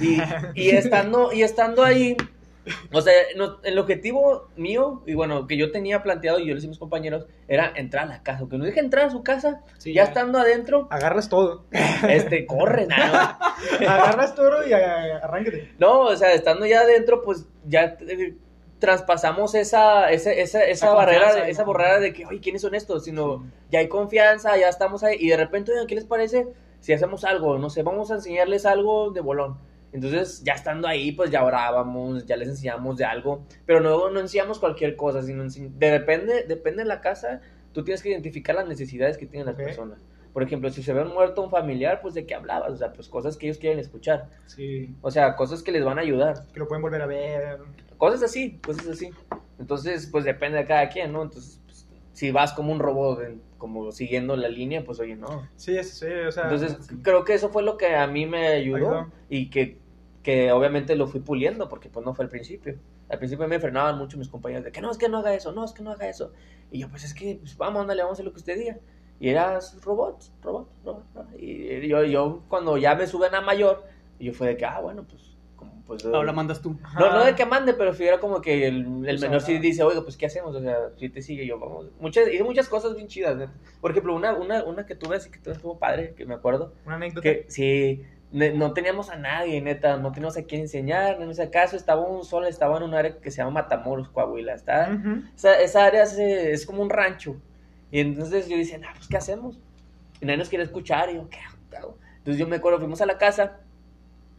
Y, 0.00 0.20
y 0.54 0.70
estando, 0.70 1.32
y 1.32 1.42
estando 1.42 1.84
ahí, 1.84 2.16
o 2.92 3.00
sea, 3.00 3.12
no- 3.36 3.58
el 3.62 3.78
objetivo 3.78 4.48
mío, 4.56 5.02
y 5.06 5.14
bueno, 5.14 5.46
que 5.46 5.56
yo 5.56 5.70
tenía 5.70 6.02
planteado, 6.02 6.38
y 6.40 6.42
yo 6.42 6.48
le 6.48 6.54
decía 6.54 6.68
a 6.68 6.70
mis 6.70 6.78
compañeros, 6.78 7.26
era 7.48 7.72
entrar 7.76 8.04
a 8.04 8.08
la 8.08 8.22
casa. 8.22 8.44
Que 8.50 8.58
no 8.58 8.64
dije 8.64 8.80
entrar 8.80 9.06
a 9.06 9.10
su 9.10 9.22
casa, 9.22 9.60
Sí, 9.78 9.92
ya 9.92 10.02
ya. 10.02 10.08
estando 10.08 10.38
adentro, 10.38 10.88
Agarras 10.90 11.28
todo. 11.28 11.64
este, 12.08 12.44
corre, 12.46 12.86
nada. 12.86 13.38
Agarras 13.80 14.34
todo 14.34 14.66
y 14.66 14.72
a- 14.72 15.18
arráncate. 15.18 15.72
No, 15.78 16.00
o 16.00 16.16
sea, 16.16 16.32
estando 16.32 16.66
ya 16.66 16.80
adentro, 16.80 17.22
pues 17.22 17.46
ya 17.66 17.96
traspasamos 18.78 19.54
esa, 19.54 20.10
esa, 20.10 20.32
esa, 20.32 20.64
esa 20.64 20.86
barrera, 20.92 21.34
de- 21.34 21.50
esa 21.50 21.64
barrera 21.64 21.98
de 22.00 22.12
que, 22.12 22.26
oye, 22.26 22.40
¿quiénes 22.40 22.62
son 22.62 22.74
estos? 22.74 23.04
Sino, 23.04 23.44
ya 23.70 23.78
hay 23.80 23.88
confianza, 23.88 24.56
ya 24.56 24.68
estamos 24.68 25.02
ahí, 25.02 25.16
y 25.18 25.28
de 25.28 25.36
repente, 25.36 25.72
oigan, 25.72 25.86
¿qué 25.86 25.94
les 25.94 26.04
parece 26.04 26.46
si 26.80 26.92
hacemos 26.92 27.24
algo? 27.24 27.58
No 27.58 27.70
sé, 27.70 27.82
vamos 27.82 28.10
a 28.10 28.14
enseñarles 28.16 28.66
algo 28.66 29.10
de 29.10 29.20
bolón. 29.20 29.56
Entonces, 29.92 30.42
ya 30.44 30.52
estando 30.52 30.88
ahí, 30.88 31.12
pues 31.12 31.30
ya 31.30 31.42
orábamos, 31.42 32.26
ya 32.26 32.36
les 32.36 32.48
enseñamos 32.48 32.98
de 32.98 33.04
algo, 33.06 33.42
pero 33.64 33.80
no, 33.80 34.10
no 34.10 34.20
enseñamos 34.20 34.58
cualquier 34.58 34.94
cosa, 34.94 35.22
sino 35.22 35.44
de 35.44 35.90
depende, 35.90 36.42
depende 36.42 36.82
de 36.82 36.88
la 36.88 37.00
casa, 37.00 37.40
tú 37.72 37.82
tienes 37.82 38.02
que 38.02 38.10
identificar 38.10 38.56
las 38.56 38.68
necesidades 38.68 39.16
que 39.16 39.26
tienen 39.26 39.46
las 39.46 39.56
personas. 39.56 39.98
Por 40.36 40.42
ejemplo, 40.42 40.68
si 40.68 40.82
se 40.82 40.92
ve 40.92 41.02
muerto 41.02 41.42
un 41.42 41.48
familiar, 41.48 42.00
pues 42.02 42.12
de 42.12 42.26
qué 42.26 42.34
hablabas, 42.34 42.70
o 42.70 42.76
sea, 42.76 42.92
pues 42.92 43.08
cosas 43.08 43.38
que 43.38 43.46
ellos 43.46 43.56
quieren 43.56 43.78
escuchar. 43.78 44.28
Sí. 44.44 44.94
O 45.00 45.10
sea, 45.10 45.34
cosas 45.34 45.62
que 45.62 45.72
les 45.72 45.82
van 45.82 45.98
a 45.98 46.02
ayudar. 46.02 46.46
Que 46.52 46.58
lo 46.58 46.68
pueden 46.68 46.82
volver 46.82 47.00
a 47.00 47.06
ver. 47.06 47.58
Cosas 47.96 48.22
así, 48.22 48.58
cosas 48.58 48.86
así. 48.86 49.08
Entonces, 49.58 50.06
pues 50.12 50.26
depende 50.26 50.58
de 50.58 50.66
cada 50.66 50.90
quien, 50.90 51.10
¿no? 51.10 51.22
Entonces, 51.22 51.62
pues, 51.64 51.88
si 52.12 52.32
vas 52.32 52.52
como 52.52 52.70
un 52.70 52.80
robot, 52.80 53.20
como 53.56 53.90
siguiendo 53.92 54.36
la 54.36 54.50
línea, 54.50 54.84
pues 54.84 55.00
oye, 55.00 55.16
no. 55.16 55.48
Sí, 55.56 55.82
sí, 55.82 56.00
sí, 56.00 56.12
o 56.28 56.30
sea. 56.30 56.42
Entonces, 56.42 56.76
sí. 56.86 56.96
creo 57.02 57.24
que 57.24 57.32
eso 57.32 57.48
fue 57.48 57.62
lo 57.62 57.78
que 57.78 57.96
a 57.96 58.06
mí 58.06 58.26
me 58.26 58.48
ayudó 58.48 58.76
Ayudó. 58.76 59.12
y 59.30 59.48
que, 59.48 59.78
que 60.22 60.52
obviamente 60.52 60.96
lo 60.96 61.06
fui 61.06 61.20
puliendo, 61.20 61.70
porque 61.70 61.88
pues 61.88 62.04
no 62.04 62.12
fue 62.12 62.26
al 62.26 62.30
principio. 62.30 62.78
Al 63.08 63.16
principio 63.16 63.48
me 63.48 63.58
frenaban 63.58 63.96
mucho 63.96 64.18
mis 64.18 64.28
compañeros 64.28 64.66
de 64.66 64.72
que 64.72 64.82
no, 64.82 64.90
es 64.90 64.98
que 64.98 65.08
no 65.08 65.16
haga 65.16 65.32
eso, 65.32 65.52
no, 65.52 65.64
es 65.64 65.72
que 65.72 65.82
no 65.82 65.92
haga 65.92 66.10
eso. 66.10 66.34
Y 66.70 66.80
yo, 66.80 66.90
pues 66.90 67.04
es 67.04 67.14
que, 67.14 67.36
pues 67.40 67.56
vamos, 67.56 67.80
ándale, 67.80 68.02
vamos 68.02 68.16
a 68.16 68.16
hacer 68.16 68.26
lo 68.26 68.32
que 68.32 68.40
usted 68.40 68.58
diga. 68.58 68.76
Y 69.18 69.30
eras 69.30 69.78
robot, 69.82 70.22
robot, 70.42 70.68
robot. 70.84 71.04
Y 71.38 71.86
yo, 71.88 72.04
yo, 72.04 72.42
cuando 72.48 72.76
ya 72.76 72.94
me 72.94 73.06
suben 73.06 73.34
a 73.34 73.40
mayor, 73.40 73.84
yo 74.20 74.32
fue 74.32 74.48
de 74.48 74.56
que, 74.56 74.66
ah, 74.66 74.80
bueno, 74.80 75.04
pues, 75.08 75.36
como, 75.56 75.72
pues... 75.86 76.04
Ahora 76.04 76.32
eh, 76.32 76.34
mandas 76.34 76.60
tú. 76.60 76.76
no, 76.98 77.12
no 77.12 77.24
de 77.24 77.34
que 77.34 77.46
mande, 77.46 77.72
pero 77.72 77.94
era 77.94 78.20
como 78.20 78.40
que 78.40 78.66
el, 78.66 78.86
menor 78.86 79.40
sí 79.40 79.58
dice, 79.58 79.82
oiga, 79.82 80.02
pues 80.02 80.16
¿qué 80.16 80.26
hacemos? 80.26 80.54
O 80.54 80.60
sea, 80.60 80.90
si 80.98 81.08
te 81.08 81.22
sigue, 81.22 81.46
yo 81.46 81.58
vamos. 81.58 81.86
Muchas, 81.98 82.28
hice 82.28 82.44
muchas 82.44 82.68
cosas 82.68 82.94
bien 82.94 83.08
chidas, 83.08 83.36
neta. 83.36 83.52
Por 83.80 83.90
ejemplo, 83.90 84.14
una, 84.14 84.34
una, 84.34 84.64
una 84.64 84.84
que 84.84 84.94
tuve 84.94 85.16
así 85.16 85.30
que 85.30 85.38
estuvo 85.50 85.78
padre, 85.78 86.14
que 86.14 86.26
me 86.26 86.34
acuerdo, 86.34 86.74
Una 86.84 86.96
anécdota. 86.96 87.22
que 87.22 87.46
sí, 87.48 88.04
no 88.32 88.74
teníamos 88.74 89.08
a 89.08 89.16
nadie, 89.16 89.62
neta, 89.62 89.96
no 89.96 90.12
teníamos 90.12 90.36
a 90.36 90.42
quién 90.42 90.62
enseñar, 90.62 91.22
en 91.22 91.30
ese 91.30 91.48
caso 91.48 91.76
estaba 91.76 92.02
un 92.02 92.24
solo, 92.24 92.46
estaba 92.46 92.76
en 92.76 92.82
un 92.82 92.92
área 92.92 93.18
que 93.18 93.30
se 93.30 93.38
llama 93.38 93.62
Matamoros, 93.62 94.10
Coahuila, 94.10 94.54
está, 94.54 94.90
Ujú. 94.92 95.22
esa, 95.34 95.58
esa 95.60 95.84
área 95.86 96.02
es, 96.02 96.18
es 96.18 96.66
como 96.66 96.82
un 96.82 96.90
rancho. 96.90 97.36
Y 97.90 98.00
entonces 98.00 98.48
yo 98.48 98.56
decía, 98.56 98.78
nah, 98.78 98.92
pues 98.94 99.08
¿qué 99.08 99.16
hacemos? 99.16 99.58
Y 100.20 100.26
nadie 100.26 100.38
nos 100.38 100.48
quiere 100.48 100.64
escuchar. 100.64 101.10
Y 101.10 101.14
yo, 101.14 101.28
¿qué 101.28 101.38
hago? 101.76 101.98
Entonces 102.18 102.38
yo 102.38 102.46
me 102.46 102.56
acuerdo, 102.56 102.78
fuimos 102.78 103.00
a 103.00 103.06
la 103.06 103.18
casa, 103.18 103.60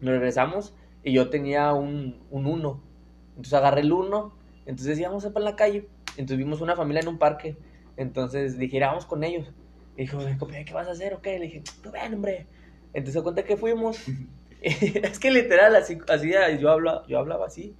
nos 0.02 0.12
regresamos 0.12 0.76
y 1.04 1.14
yo 1.14 1.30
tenía 1.30 1.74
un, 1.74 2.22
un 2.30 2.46
uno. 2.46 2.82
Entonces 3.30 3.54
agarré 3.54 3.82
el 3.82 3.92
uno, 3.94 4.36
entonces 4.66 5.00
íbamos 5.00 5.26
para 5.28 5.46
la 5.46 5.56
calle. 5.56 5.88
Entonces 6.12 6.38
vimos 6.38 6.62
una 6.62 6.76
familia 6.76 7.02
en 7.02 7.08
un 7.08 7.18
parque. 7.18 7.58
Entonces 7.96 8.58
dije, 8.58 8.78
"Ir, 8.78 8.84
vamos 8.84 9.06
con 9.06 9.24
ellos. 9.24 9.52
Y 9.96 10.02
dijo, 10.02 10.20
"Compadre, 10.38 10.66
¿qué 10.66 10.74
vas 10.74 10.88
a 10.88 10.92
hacer 10.92 11.14
o 11.14 11.22
qué? 11.22 11.40
Le 11.40 11.46
dije, 11.46 11.64
tú 11.82 11.92
ven, 11.92 12.14
hombre. 12.14 12.48
Entonces 12.94 13.14
se 13.14 13.24
cuenta 13.24 13.44
que 13.44 13.58
fuimos. 13.58 13.98
es 14.62 15.20
que 15.20 15.32
literal, 15.32 15.76
así, 15.76 16.00
así 16.10 16.32
yo, 16.60 16.72
hablo, 16.72 17.06
yo 17.08 17.20
hablaba 17.20 17.46
así. 17.46 17.76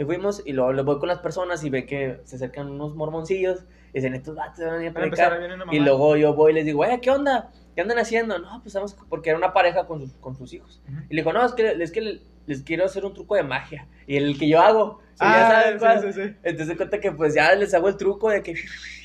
Y 0.00 0.04
fuimos 0.04 0.42
y 0.46 0.52
luego 0.54 0.72
le 0.72 0.80
voy 0.82 0.98
con 0.98 1.08
las 1.08 1.18
personas 1.18 1.62
y 1.62 1.68
ve 1.68 1.84
que 1.84 2.20
se 2.24 2.36
acercan 2.36 2.70
unos 2.70 2.94
mormoncillos 2.94 3.64
y 3.92 3.98
dicen, 3.98 4.14
estos 4.14 4.34
vatos 4.34 4.60
van 4.60 4.70
a 4.70 4.76
venir 4.76 4.90
a 4.90 4.94
predicar. 4.94 5.32
Y 5.70 5.78
luego 5.80 6.16
yo 6.16 6.32
voy 6.34 6.52
y 6.52 6.54
les 6.54 6.64
digo, 6.64 6.80
"Oye, 6.80 7.00
¿qué 7.02 7.10
onda? 7.10 7.50
¿Qué 7.74 7.82
andan 7.82 7.98
haciendo? 7.98 8.38
No, 8.38 8.60
pues 8.62 8.74
vamos, 8.74 8.96
porque 9.10 9.28
era 9.28 9.38
una 9.38 9.52
pareja 9.52 9.86
con 9.86 10.00
sus, 10.00 10.14
con 10.14 10.34
sus 10.36 10.52
hijos. 10.54 10.80
Y 11.10 11.14
le 11.14 11.20
digo, 11.20 11.34
no, 11.34 11.44
es 11.44 11.52
que, 11.52 11.70
es 11.82 11.92
que 11.92 12.20
les 12.46 12.62
quiero 12.62 12.86
hacer 12.86 13.04
un 13.04 13.12
truco 13.12 13.34
de 13.34 13.42
magia. 13.42 13.88
Y 14.06 14.16
el 14.16 14.38
que 14.38 14.48
yo 14.48 14.60
hago, 14.62 15.00
ya 15.20 15.42
Ah, 15.42 15.44
saben 15.46 15.78
cuál. 15.78 16.00
sí, 16.00 16.12
sí, 16.14 16.22
sí. 16.28 16.36
Entonces 16.44 16.76
cuenta 16.78 16.98
que 16.98 17.12
pues 17.12 17.34
ya 17.34 17.54
les 17.54 17.74
hago 17.74 17.88
el 17.88 17.96
truco 17.98 18.30
de 18.30 18.42
que 18.42 18.54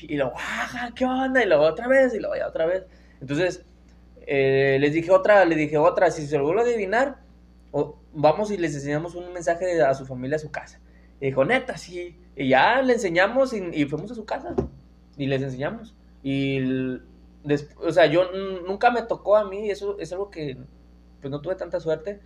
y 0.00 0.16
luego, 0.16 0.32
ajá, 0.34 0.92
¿qué 0.94 1.04
onda? 1.04 1.42
Y 1.42 1.46
luego 1.46 1.64
otra 1.64 1.88
vez, 1.88 2.14
y 2.14 2.20
luego 2.20 2.36
ya 2.36 2.48
otra 2.48 2.64
vez. 2.64 2.84
Entonces, 3.20 3.66
eh, 4.26 4.78
les 4.80 4.92
dije 4.92 5.10
otra, 5.10 5.44
les 5.44 5.58
dije 5.58 5.76
otra, 5.78 6.10
si 6.10 6.26
se 6.26 6.38
lo 6.38 6.44
vuelvo 6.44 6.60
a 6.60 6.64
adivinar, 6.64 7.18
o- 7.70 7.98
vamos 8.12 8.50
y 8.50 8.56
les 8.56 8.74
enseñamos 8.74 9.14
un 9.14 9.32
mensaje 9.32 9.80
a 9.82 9.94
su 9.94 10.06
familia 10.06 10.36
a 10.36 10.38
su 10.40 10.50
casa. 10.50 10.80
Y 11.20 11.26
dijo, 11.26 11.44
neta, 11.44 11.76
sí. 11.76 12.16
Y 12.36 12.48
ya 12.48 12.82
le 12.82 12.94
enseñamos 12.94 13.52
y, 13.52 13.84
fuimos 13.86 14.10
a 14.10 14.14
su 14.14 14.24
casa. 14.24 14.54
y 15.16 15.26
les 15.26 15.42
enseñamos. 15.42 15.94
Y, 16.22 16.56
el- 16.58 17.02
des- 17.44 17.70
o 17.78 17.90
sea, 17.92 18.06
yo 18.06 18.30
nunca 18.66 18.90
me 18.90 19.02
tocó 19.02 19.36
a 19.36 19.48
mí, 19.48 19.70
eso 19.70 19.98
es 19.98 20.12
algo 20.12 20.30
que, 20.30 20.58
pues 21.20 21.30
no 21.30 21.40
tuve 21.40 21.54
tanta 21.54 21.80
suerte, 21.80 22.20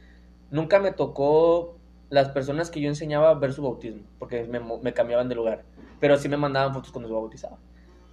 nunca 0.51 0.81
me 0.81 0.93
tocó 0.93 1.77
las 2.09 2.31
personas 2.31 2.71
que 2.71 2.81
yo 2.81 2.89
enseñaba 2.89 3.31
a 3.31 3.35
ver 3.35 3.53
su 3.53 3.63
bautismo, 3.63 4.03
porque 4.19 4.43
me, 4.45 4.59
me 4.83 4.93
cambiaban 4.93 5.29
de 5.29 5.37
lugar, 5.37 5.65
pero 6.01 6.17
sí 6.19 6.29
me 6.29 6.37
mandaban 6.37 6.75
fotos 6.75 6.91
cuando 6.91 7.09
se 7.09 7.15
bautizaba. 7.15 7.59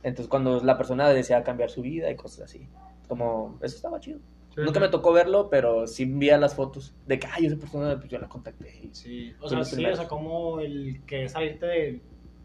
Entonces, 0.03 0.29
cuando 0.29 0.63
la 0.63 0.77
persona 0.77 1.09
deseaba 1.09 1.43
cambiar 1.43 1.71
su 1.71 1.81
vida 1.81 2.11
y 2.11 2.15
cosas 2.15 2.41
así, 2.45 2.67
como, 3.07 3.57
eso 3.63 3.75
estaba 3.75 3.99
chido. 3.99 4.19
Sí, 4.57 4.63
Nunca 4.63 4.79
me 4.79 4.89
tocó 4.89 5.13
verlo, 5.13 5.49
pero 5.51 5.85
sí 5.85 6.05
vi 6.05 6.27
las 6.31 6.55
fotos 6.55 6.91
de 7.05 7.19
que, 7.19 7.27
ay, 7.31 7.45
esa 7.45 7.57
persona, 7.57 7.95
pues 7.97 8.09
yo 8.09 8.17
la 8.17 8.27
contacté. 8.27 8.89
Sí, 8.91 9.31
o 9.39 9.47
sea, 9.47 9.63
sí, 9.63 9.73
o 9.73 9.75
primeros. 9.75 9.99
sea, 9.99 10.07
como 10.07 10.59
el 10.59 11.01
que 11.05 11.29
salirte 11.29 11.67
del 11.67 12.01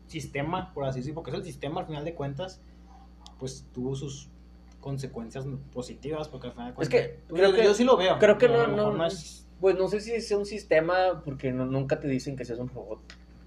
sistema, 0.09 0.75
por 0.75 0.85
así 0.85 0.99
decirlo, 0.99 1.15
porque 1.23 1.31
es 1.31 1.37
el 1.39 1.45
sistema 1.45 1.81
al 1.81 1.87
final 1.87 2.05
de 2.05 2.15
cuentas, 2.15 2.61
pues 3.39 3.65
tuvo 3.73 3.95
sus 3.97 4.29
consecuencias 4.81 5.47
positivas, 5.73 6.29
porque 6.29 6.49
al 6.49 6.53
final 6.53 6.67
de 6.67 6.83
Es 6.83 6.89
cuentas, 6.91 7.01
que 7.01 7.21
yo, 7.31 7.35
creo 7.35 7.53
que- 7.55 7.65
yo 7.65 7.73
sí 7.75 7.85
lo 7.85 7.97
veo. 7.97 8.19
Creo 8.19 8.37
que 8.37 8.49
no, 8.49 8.69
mejor 8.69 8.95
no, 8.95 9.07
es- 9.07 9.49
pues 9.59 9.79
no 9.79 9.89
sé 9.89 10.01
si 10.01 10.21
sea 10.21 10.37
un 10.37 10.45
sistema, 10.45 11.23
porque 11.25 11.51
no- 11.51 11.65
nunca 11.65 11.99
te 11.99 12.09
dicen 12.09 12.37
que 12.37 12.45
seas 12.45 12.59
un 12.59 12.69
robot, 12.69 13.01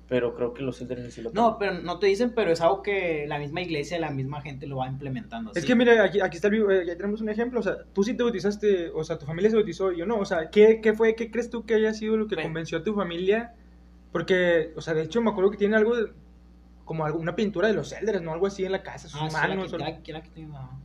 pero 0.08 0.36
creo 0.36 0.54
que 0.54 0.62
los 0.64 0.80
elders 0.82 1.14
sí 1.14 1.22
lo 1.22 1.32
No, 1.32 1.58
pero 1.58 1.74
no 1.82 1.98
te 2.00 2.08
dicen, 2.08 2.34
pero 2.36 2.52
es 2.52 2.62
algo 2.62 2.82
que 2.84 3.26
la 3.28 3.40
misma 3.40 3.62
iglesia, 3.62 4.00
la 4.00 4.12
misma 4.12 4.42
gente 4.42 4.68
lo 4.68 4.78
va 4.78 4.88
implementando. 4.88 5.52
Es 5.56 5.66
que 5.66 5.76
mira, 5.76 6.04
aquí, 6.04 6.22
aquí 6.22 6.36
está 6.38 6.48
el 6.50 6.54
vivo, 6.54 6.70
eh, 6.72 6.86
ya 6.86 6.96
tenemos 6.96 7.22
un 7.22 7.30
ejemplo, 7.30 7.60
o 7.60 7.64
sea, 7.64 7.78
tú 7.94 8.04
sí 8.04 8.14
te 8.16 8.24
bautizaste, 8.24 8.90
o 8.92 9.04
sea, 9.04 9.18
tu 9.18 9.26
familia 9.26 9.50
se 9.50 9.56
bautizó, 9.56 9.92
yo 9.92 10.06
no, 10.06 10.18
o 10.18 10.26
sea, 10.26 10.50
¿qué, 10.52 10.80
qué 10.82 10.94
fue, 10.94 11.16
qué 11.16 11.32
crees 11.32 11.50
tú 11.50 11.66
que 11.66 11.74
haya 11.76 11.94
sido 11.94 12.18
lo 12.18 12.28
que 12.28 12.36
Bueno. 12.36 12.48
convenció 12.50 12.78
a 12.78 12.84
tu 12.84 12.94
familia? 12.94 13.54
Porque, 14.12 14.72
o 14.76 14.82
sea, 14.82 14.94
de 14.94 15.04
hecho 15.04 15.22
me 15.22 15.32
acuerdo 15.32 15.52
que 15.52 15.58
tiene 15.58 15.76
algo, 15.76 15.96
de- 15.96 16.12
como 16.86 17.04
algo, 17.04 17.18
una 17.20 17.36
pintura 17.36 17.68
de 17.68 17.74
los 17.74 17.92
elders, 17.92 18.22
¿no? 18.22 18.32
Algo 18.32 18.46
así 18.48 18.64
en 18.64 18.72
la 18.72 18.84
casa, 18.84 19.10
sus 19.10 19.20
Ah, 19.20 19.28
sí, 19.28 19.34
la 19.36 19.48
manos. 19.48 19.70
que- 19.72 19.76
o- 19.76 19.80
la 19.80 20.02
que- 20.04 20.14
la 20.14 20.22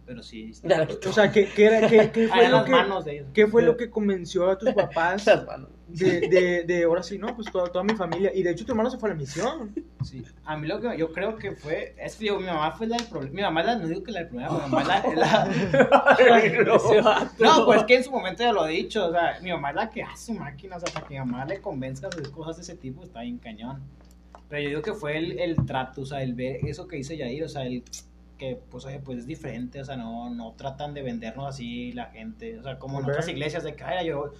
pero 0.06 0.22
sí. 0.22 0.50
quitó. 0.88 1.10
o 1.10 1.12
sea, 1.12 1.30
¿qué, 1.30 1.46
qué 1.54 1.64
era, 1.66 1.86
qué, 1.88 2.10
qué 2.10 2.24
Ah, 2.32 2.36
fue, 2.36 2.48
lo 2.48 2.56
las 2.56 2.64
que, 2.64 2.70
manos 2.72 3.04
de 3.04 3.12
ellos. 3.12 3.26
qué 3.34 3.46
fue 3.46 3.62
lo 3.62 3.76
que 3.76 3.90
convenció 3.90 4.50
a 4.50 4.58
tus 4.58 4.72
papás 4.74 5.26
Las 5.26 5.46
manos. 5.46 5.68
de, 5.88 6.20
de, 6.28 6.64
de 6.64 6.84
ahora 6.84 7.02
sí, 7.02 7.18
no? 7.18 7.34
Pues 7.36 7.50
toda, 7.52 7.66
toda 7.70 7.84
mi 7.84 7.94
familia, 7.94 8.32
y 8.34 8.42
de 8.42 8.50
hecho 8.50 8.64
tu 8.64 8.72
hermano 8.72 8.90
se 8.90 8.96
fue 8.98 9.10
a 9.10 9.12
la 9.12 9.18
misión. 9.18 9.74
Sí. 10.02 10.24
A 10.46 10.56
mí 10.56 10.66
lo 10.66 10.80
que 10.80 10.96
yo 10.96 11.12
creo 11.12 11.36
que 11.36 11.52
fue, 11.52 11.94
es 11.98 12.16
que 12.16 12.24
digo, 12.24 12.40
mi 12.40 12.46
mamá 12.46 12.72
fue 12.72 12.86
la 12.86 12.96
del 12.96 13.06
problema, 13.06 13.34
mi 13.34 13.42
mamá 13.42 13.62
la, 13.62 13.76
no 13.76 13.86
digo 13.86 14.02
que 14.02 14.12
la 14.12 14.20
del 14.20 14.28
problema, 14.28 14.52
mi 14.54 14.58
mamá 14.72 14.80
es 14.98 15.16
la, 15.16 15.48
la- 15.48 15.48
no, 17.38 17.66
pues 17.66 17.84
que 17.84 17.96
en 17.96 18.04
su 18.04 18.10
momento 18.10 18.42
ya 18.42 18.52
lo 18.52 18.66
he 18.66 18.70
dicho, 18.72 19.06
o 19.08 19.12
sea, 19.12 19.38
mi 19.42 19.50
mamá 19.50 19.70
es 19.70 19.76
la 19.76 19.90
que 19.90 20.02
hace 20.02 20.32
máquinas, 20.32 20.82
o 20.82 20.86
sea, 20.86 20.94
para 20.94 21.06
que 21.06 21.14
mi 21.14 21.20
mamá 21.20 21.44
le 21.44 21.60
convenzca 21.60 22.08
de 22.08 22.20
hacer 22.20 22.32
cosas 22.32 22.56
de 22.56 22.62
ese 22.62 22.76
tipo, 22.76 23.04
está 23.04 23.20
bien 23.20 23.38
cañón. 23.38 23.82
Pero 24.50 24.62
yo 24.62 24.68
digo 24.68 24.82
que 24.82 24.92
fue 24.92 25.16
el, 25.16 25.38
el 25.38 25.64
trato, 25.64 26.02
o 26.02 26.06
sea, 26.06 26.22
el 26.22 26.34
ver 26.34 26.58
eso 26.66 26.86
que 26.86 26.96
dice 26.96 27.16
Yair, 27.16 27.44
o 27.44 27.48
sea, 27.48 27.62
el 27.64 27.82
que, 28.36 28.58
pues, 28.70 28.84
oye, 28.84 28.98
pues 28.98 29.18
es 29.20 29.26
diferente, 29.26 29.80
o 29.80 29.84
sea, 29.84 29.96
no, 29.96 30.28
no 30.30 30.52
tratan 30.52 30.92
de 30.92 31.02
vendernos 31.02 31.46
así 31.46 31.92
la 31.92 32.06
gente, 32.06 32.58
o 32.58 32.62
sea, 32.62 32.78
como 32.78 32.98
en 32.98 33.04
otras 33.06 33.28
iglesias 33.28 33.62
de 33.64 33.74
que, 33.74 33.84
"Ay, 33.84 34.08
yo, 34.08 34.32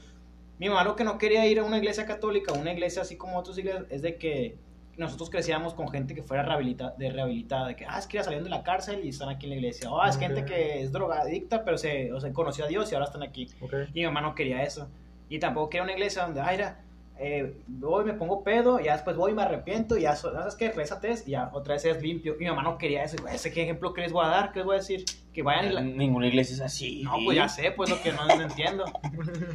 mi 0.58 0.68
mamá 0.68 0.84
lo 0.84 0.96
que 0.96 1.04
no 1.04 1.16
quería 1.16 1.46
ir 1.46 1.58
a 1.60 1.64
una 1.64 1.78
iglesia 1.78 2.04
católica, 2.06 2.52
una 2.52 2.72
iglesia 2.72 3.02
así 3.02 3.16
como 3.16 3.38
otras 3.38 3.56
iglesias, 3.56 3.84
es 3.90 4.02
de 4.02 4.16
que 4.16 4.56
nosotros 4.96 5.30
crecíamos 5.30 5.72
con 5.74 5.88
gente 5.88 6.14
que 6.14 6.22
fuera 6.22 6.42
rehabilita, 6.42 6.94
de 6.98 7.10
rehabilitada, 7.10 7.68
de 7.68 7.76
que, 7.76 7.86
ah, 7.86 7.98
es 7.98 8.06
que 8.06 8.16
ya 8.18 8.24
salieron 8.24 8.44
de 8.44 8.50
la 8.50 8.62
cárcel 8.62 9.00
y 9.04 9.10
están 9.10 9.28
aquí 9.30 9.46
en 9.46 9.50
la 9.50 9.56
iglesia, 9.56 9.90
o 9.90 10.00
ah, 10.00 10.08
es 10.08 10.16
Ok. 10.16 10.22
gente 10.22 10.44
que 10.44 10.82
es 10.82 10.92
drogadicta, 10.92 11.64
pero 11.64 11.78
se, 11.78 12.12
o 12.12 12.20
sea, 12.20 12.32
conoció 12.32 12.64
a 12.64 12.68
Dios 12.68 12.90
y 12.90 12.94
ahora 12.94 13.06
están 13.06 13.22
aquí. 13.22 13.48
Y 13.94 14.00
mi 14.00 14.06
mamá 14.06 14.20
no 14.22 14.34
quería 14.34 14.62
eso. 14.62 14.88
Y 15.30 15.38
tampoco 15.38 15.70
quería 15.70 15.84
una 15.84 15.92
iglesia 15.92 16.22
donde, 16.24 16.40
ay, 16.40 16.56
mira, 16.56 16.80
eh, 17.22 17.54
voy, 17.66 18.04
me 18.04 18.14
pongo 18.14 18.42
pedo, 18.42 18.80
y 18.80 18.84
ya 18.84 18.94
después 18.94 19.14
voy 19.16 19.32
y 19.32 19.34
me 19.34 19.42
arrepiento, 19.42 19.96
y 19.96 20.02
ya, 20.02 20.16
so- 20.16 20.32
¿sabes 20.32 20.54
qué? 20.54 20.72
Rézate, 20.72 21.14
y 21.26 21.32
ya 21.32 21.50
otra 21.52 21.74
vez 21.74 21.84
eres 21.84 22.02
limpio. 22.02 22.34
Y 22.36 22.44
mi 22.44 22.46
mamá 22.46 22.62
no 22.62 22.78
quería 22.78 23.04
eso. 23.04 23.16
¿Ese 23.28 23.52
qué 23.52 23.62
ejemplo 23.62 23.92
que 23.92 24.00
les 24.00 24.12
voy 24.12 24.24
a 24.24 24.28
dar? 24.28 24.52
¿Qué 24.52 24.60
les 24.60 24.66
voy 24.66 24.74
a 24.76 24.78
decir? 24.78 25.04
Que 25.32 25.42
vayan 25.42 25.66
y 25.70 25.74
la... 25.74 25.80
Ninguna 25.82 26.26
iglesia 26.28 26.54
es 26.54 26.60
así. 26.60 27.02
No, 27.04 27.12
pues 27.24 27.36
ya 27.36 27.48
sé, 27.48 27.70
pues 27.72 27.90
lo 27.90 28.02
que 28.02 28.12
no, 28.12 28.26
no 28.26 28.42
entiendo. 28.42 28.84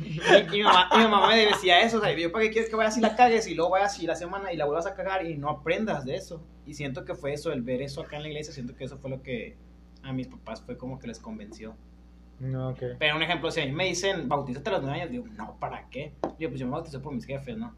Y, 0.03 0.19
y 0.19 0.57
mi 0.57 0.63
mamá, 0.63 0.89
y 0.93 0.97
mi 0.99 1.03
mamá 1.07 1.27
me 1.29 1.45
decía 1.45 1.81
eso, 1.81 1.97
o 1.97 2.01
sea, 2.01 2.13
yo, 2.15 2.31
¿para 2.31 2.45
qué 2.45 2.51
quieres 2.51 2.69
que 2.69 2.75
vayas 2.75 2.97
y 2.97 3.01
la 3.01 3.15
cagues 3.15 3.47
y 3.47 3.55
luego 3.55 3.71
vayas 3.71 3.99
y 3.99 4.05
la 4.07 4.15
semana 4.15 4.53
y 4.53 4.57
la 4.57 4.65
vuelvas 4.65 4.85
a 4.85 4.93
cagar 4.95 5.25
y 5.25 5.35
no 5.37 5.49
aprendas 5.49 6.05
de 6.05 6.15
eso? 6.15 6.41
Y 6.65 6.75
siento 6.75 7.03
que 7.03 7.15
fue 7.15 7.33
eso, 7.33 7.51
el 7.51 7.61
ver 7.61 7.81
eso 7.81 8.01
acá 8.01 8.15
en 8.17 8.21
la 8.23 8.27
iglesia, 8.29 8.53
siento 8.53 8.75
que 8.75 8.83
eso 8.85 8.97
fue 8.97 9.09
lo 9.09 9.21
que 9.21 9.55
a 10.03 10.13
mis 10.13 10.27
papás 10.27 10.61
fue 10.61 10.77
como 10.77 10.99
que 10.99 11.07
les 11.07 11.19
convenció. 11.19 11.75
No, 12.39 12.69
ok. 12.69 12.79
Pero 12.99 13.15
un 13.15 13.23
ejemplo, 13.23 13.49
si 13.51 13.61
a 13.61 13.65
mí 13.65 13.71
me 13.71 13.85
dicen, 13.85 14.27
bautízate 14.27 14.69
a 14.69 14.73
los 14.73 14.81
nueve 14.83 14.99
años, 14.99 15.11
digo, 15.11 15.25
no, 15.37 15.57
¿para 15.59 15.87
qué? 15.89 16.13
Digo, 16.37 16.51
pues 16.51 16.59
yo 16.59 16.65
me 16.65 16.73
bauticé 16.73 16.99
por 16.99 17.13
mis 17.13 17.25
jefes, 17.25 17.57
¿no? 17.57 17.73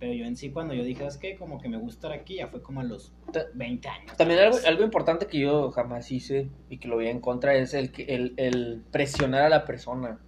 Pero 0.00 0.12
yo 0.12 0.24
en 0.26 0.36
sí, 0.36 0.50
cuando 0.50 0.74
yo 0.74 0.84
dije, 0.84 1.04
es 1.06 1.18
que 1.18 1.34
como 1.36 1.60
que 1.60 1.68
me 1.68 1.76
gusta 1.76 2.06
estar 2.08 2.12
aquí, 2.12 2.36
ya 2.36 2.46
fue 2.46 2.62
como 2.62 2.80
a 2.80 2.84
los 2.84 3.12
Ta- 3.32 3.46
20 3.54 3.88
años. 3.88 4.16
También 4.16 4.38
algo, 4.40 4.56
algo 4.66 4.84
importante 4.84 5.26
que 5.26 5.40
yo 5.40 5.70
jamás 5.72 6.10
hice 6.12 6.48
y 6.70 6.78
que 6.78 6.86
lo 6.88 6.96
vi 6.98 7.08
en 7.08 7.20
contra 7.20 7.54
es 7.56 7.74
el, 7.74 7.90
que- 7.90 8.04
el, 8.04 8.34
el 8.36 8.82
presionar 8.92 9.42
a 9.42 9.48
la 9.48 9.64
persona. 9.64 10.20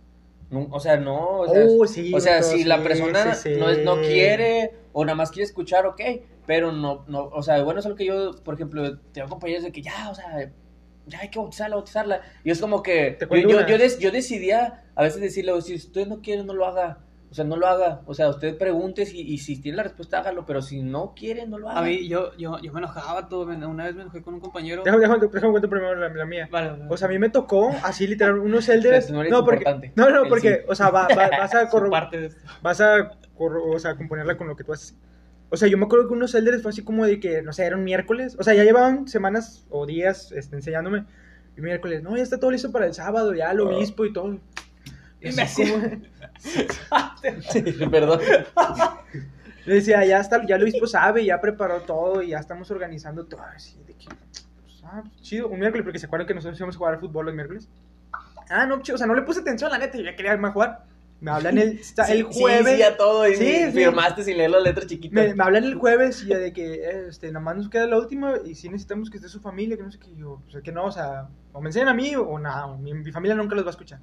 No- 0.50 0.66
o 0.72 0.80
sea, 0.80 0.96
no. 0.96 1.38
O 1.42 1.46
sea, 1.48 1.64
Oh, 1.68 1.86
sí, 1.86 2.12
o 2.12 2.18
sea 2.20 2.42
si 2.42 2.64
la 2.64 2.82
persona 2.82 3.34
sí, 3.34 3.54
sí. 3.54 3.60
No, 3.60 3.70
es- 3.70 3.84
no 3.84 4.00
quiere 4.02 4.72
o 4.92 5.04
nada 5.04 5.14
más 5.14 5.30
quiere 5.30 5.44
escuchar, 5.44 5.86
ok. 5.86 6.00
Pero 6.46 6.72
no, 6.72 7.04
no, 7.06 7.26
o 7.26 7.42
sea, 7.44 7.62
bueno, 7.62 7.78
es 7.78 7.86
algo 7.86 7.96
que 7.96 8.06
yo, 8.06 8.32
por 8.42 8.54
ejemplo, 8.54 8.98
tengo 9.12 9.28
compañeros 9.28 9.62
de 9.62 9.70
que 9.70 9.82
ya, 9.82 10.10
o 10.10 10.14
sea, 10.16 10.50
ya 11.10 11.20
hay 11.20 11.28
que 11.28 11.38
bautizarla, 11.38 11.76
bautizarla. 11.76 12.20
Y 12.44 12.50
es 12.50 12.60
como 12.60 12.82
que 12.82 13.18
yo, 13.20 13.36
yo, 13.36 13.66
yo, 13.66 13.78
des- 13.78 13.98
yo 13.98 14.10
decidía 14.10 14.84
a 14.94 15.02
veces 15.02 15.20
decirle, 15.20 15.52
"O 15.52 15.60
si 15.60 15.74
usted 15.74 16.06
no 16.06 16.20
quiere, 16.22 16.42
no 16.44 16.54
lo 16.54 16.64
haga. 16.66 16.98
O 17.30 17.34
sea, 17.34 17.44
no 17.44 17.54
lo 17.56 17.68
haga. 17.68 18.00
O 18.06 18.14
sea, 18.14 18.28
usted 18.28 18.58
pregunte 18.58 19.06
si, 19.06 19.20
y 19.20 19.38
si 19.38 19.60
tiene 19.62 19.76
la 19.76 19.82
respuesta, 19.84 20.18
hágalo. 20.18 20.44
Pero 20.46 20.62
si 20.62 20.82
no 20.82 21.14
quiere, 21.14 21.46
no 21.46 21.58
lo 21.58 21.68
haga. 21.70 21.78
A 21.78 21.82
mí, 21.84 22.08
yo, 22.08 22.36
yo, 22.36 22.58
yo 22.60 22.72
me 22.72 22.80
enojaba 22.80 23.28
todo. 23.28 23.42
Una 23.44 23.84
vez 23.84 23.94
me 23.94 24.02
enojé 24.02 24.20
con 24.20 24.34
un 24.34 24.40
compañero. 24.40 24.82
Déjame, 24.84 25.02
déjame, 25.02 25.26
déjame 25.32 25.50
cuento 25.52 25.68
primero 25.70 25.94
la, 25.94 26.08
la 26.08 26.24
mía. 26.26 26.48
Vale, 26.50 26.70
vale. 26.70 26.84
O 26.88 26.96
sea, 26.96 27.06
a 27.06 27.10
mí 27.10 27.20
me 27.20 27.28
tocó 27.28 27.70
así 27.84 28.08
literal 28.08 28.36
unos 28.40 28.68
elders. 28.68 29.10
No 29.12 29.22
No, 29.22 29.44
porque, 29.44 29.58
importante. 29.58 29.92
no, 29.94 30.10
no, 30.10 30.28
porque, 30.28 30.54
sí. 30.56 30.60
o 30.66 30.74
sea, 30.74 30.90
va- 30.90 31.06
va- 31.16 31.30
vas 31.38 31.54
a 31.54 31.66
Su 31.70 31.76
corro- 31.76 31.90
parte 31.90 32.18
de 32.18 32.26
esto. 32.26 32.40
vas 32.62 32.80
a, 32.80 33.12
corro- 33.38 33.76
o 33.76 33.78
sea, 33.78 33.94
componerla 33.94 34.36
con 34.36 34.48
lo 34.48 34.56
que 34.56 34.64
tú 34.64 34.72
haces. 34.72 34.96
O 35.50 35.56
sea, 35.56 35.68
yo 35.68 35.76
me 35.76 35.84
acuerdo 35.84 36.06
que 36.06 36.14
unos 36.14 36.34
elders 36.34 36.62
fue 36.62 36.70
así 36.70 36.82
como 36.82 37.04
de 37.04 37.18
que, 37.18 37.42
no 37.42 37.52
sé, 37.52 37.64
era 37.64 37.76
un 37.76 37.84
miércoles. 37.84 38.36
O 38.38 38.44
sea, 38.44 38.54
ya 38.54 38.64
llevaban 38.64 39.08
semanas 39.08 39.66
o 39.68 39.84
días 39.84 40.32
este, 40.32 40.56
enseñándome. 40.56 41.04
Y 41.56 41.60
miércoles, 41.60 42.02
no, 42.02 42.16
ya 42.16 42.22
está 42.22 42.38
todo 42.38 42.52
listo 42.52 42.70
para 42.70 42.86
el 42.86 42.94
sábado, 42.94 43.34
ya 43.34 43.50
el 43.50 43.60
obispo 43.60 44.04
y 44.04 44.12
todo. 44.12 44.38
Y 45.20 45.40
así 45.40 45.70
como- 45.70 45.90
Perdón. 47.90 48.20
Le 49.66 49.74
decía, 49.74 50.04
ya 50.04 50.20
está, 50.20 50.44
ya 50.46 50.56
el 50.56 50.62
obispo 50.62 50.86
sabe, 50.86 51.24
ya 51.24 51.40
preparó 51.40 51.82
todo 51.82 52.22
y 52.22 52.28
ya 52.28 52.38
estamos 52.38 52.70
organizando 52.70 53.26
todo. 53.26 53.42
Así 53.42 53.78
de 53.86 53.94
que, 53.94 54.06
pues, 54.06 54.80
ah, 54.84 55.02
pues, 55.02 55.22
chido. 55.22 55.48
Un 55.48 55.58
miércoles, 55.58 55.84
porque 55.84 55.98
se 55.98 56.06
acuerdan 56.06 56.26
que 56.26 56.34
nosotros 56.34 56.58
íbamos 56.58 56.76
a 56.76 56.78
jugar 56.78 56.94
al 56.94 57.00
fútbol 57.00 57.26
los 57.26 57.34
miércoles. 57.34 57.68
Ah, 58.48 58.66
no, 58.66 58.80
chido. 58.82 58.94
O 58.94 58.98
sea, 58.98 59.06
no 59.06 59.14
le 59.14 59.22
puse 59.22 59.40
atención, 59.40 59.70
la 59.70 59.78
neta, 59.78 59.98
yo 59.98 60.04
ya 60.04 60.16
quería 60.16 60.32
a 60.32 60.52
jugar. 60.52 60.84
Me 61.20 61.30
hablan 61.30 61.58
el, 61.58 61.68
el 61.72 61.84
Sí, 61.84 62.22
jueves. 62.22 62.76
Sí, 62.76 62.82
a 62.82 62.96
todo. 62.96 63.28
Y 63.28 63.34
Sí, 63.36 63.44
sí. 63.66 63.72
firmaste 63.72 64.24
sin 64.24 64.38
leer 64.38 64.50
las 64.50 64.62
letras 64.62 64.86
chiquitas. 64.86 65.28
Me, 65.28 65.34
me 65.34 65.44
hablan 65.44 65.64
el 65.64 65.74
jueves 65.74 66.22
y 66.22 66.28
de 66.28 66.52
que 66.52 67.06
este, 67.08 67.26
nada 67.28 67.40
más 67.44 67.56
nos 67.56 67.68
queda 67.68 67.86
la 67.86 67.98
última 67.98 68.34
y 68.44 68.54
si 68.54 68.68
necesitamos 68.70 69.10
que 69.10 69.18
esté 69.18 69.28
su 69.28 69.40
familia, 69.40 69.76
que 69.76 69.82
no 69.82 69.92
sé 69.92 69.98
qué. 69.98 70.14
Yo, 70.16 70.40
pues 70.44 70.54
es 70.56 70.62
que 70.62 70.72
no, 70.72 70.84
o 70.86 70.92
sea, 70.92 71.28
o 71.52 71.60
me 71.60 71.68
enseñan 71.68 71.88
a 71.88 71.94
mí 71.94 72.14
o 72.16 72.38
nada, 72.38 72.74
mi, 72.78 72.94
mi 72.94 73.12
familia 73.12 73.34
nunca 73.34 73.54
los 73.54 73.64
va 73.64 73.68
a 73.68 73.72
escuchar. 73.72 74.00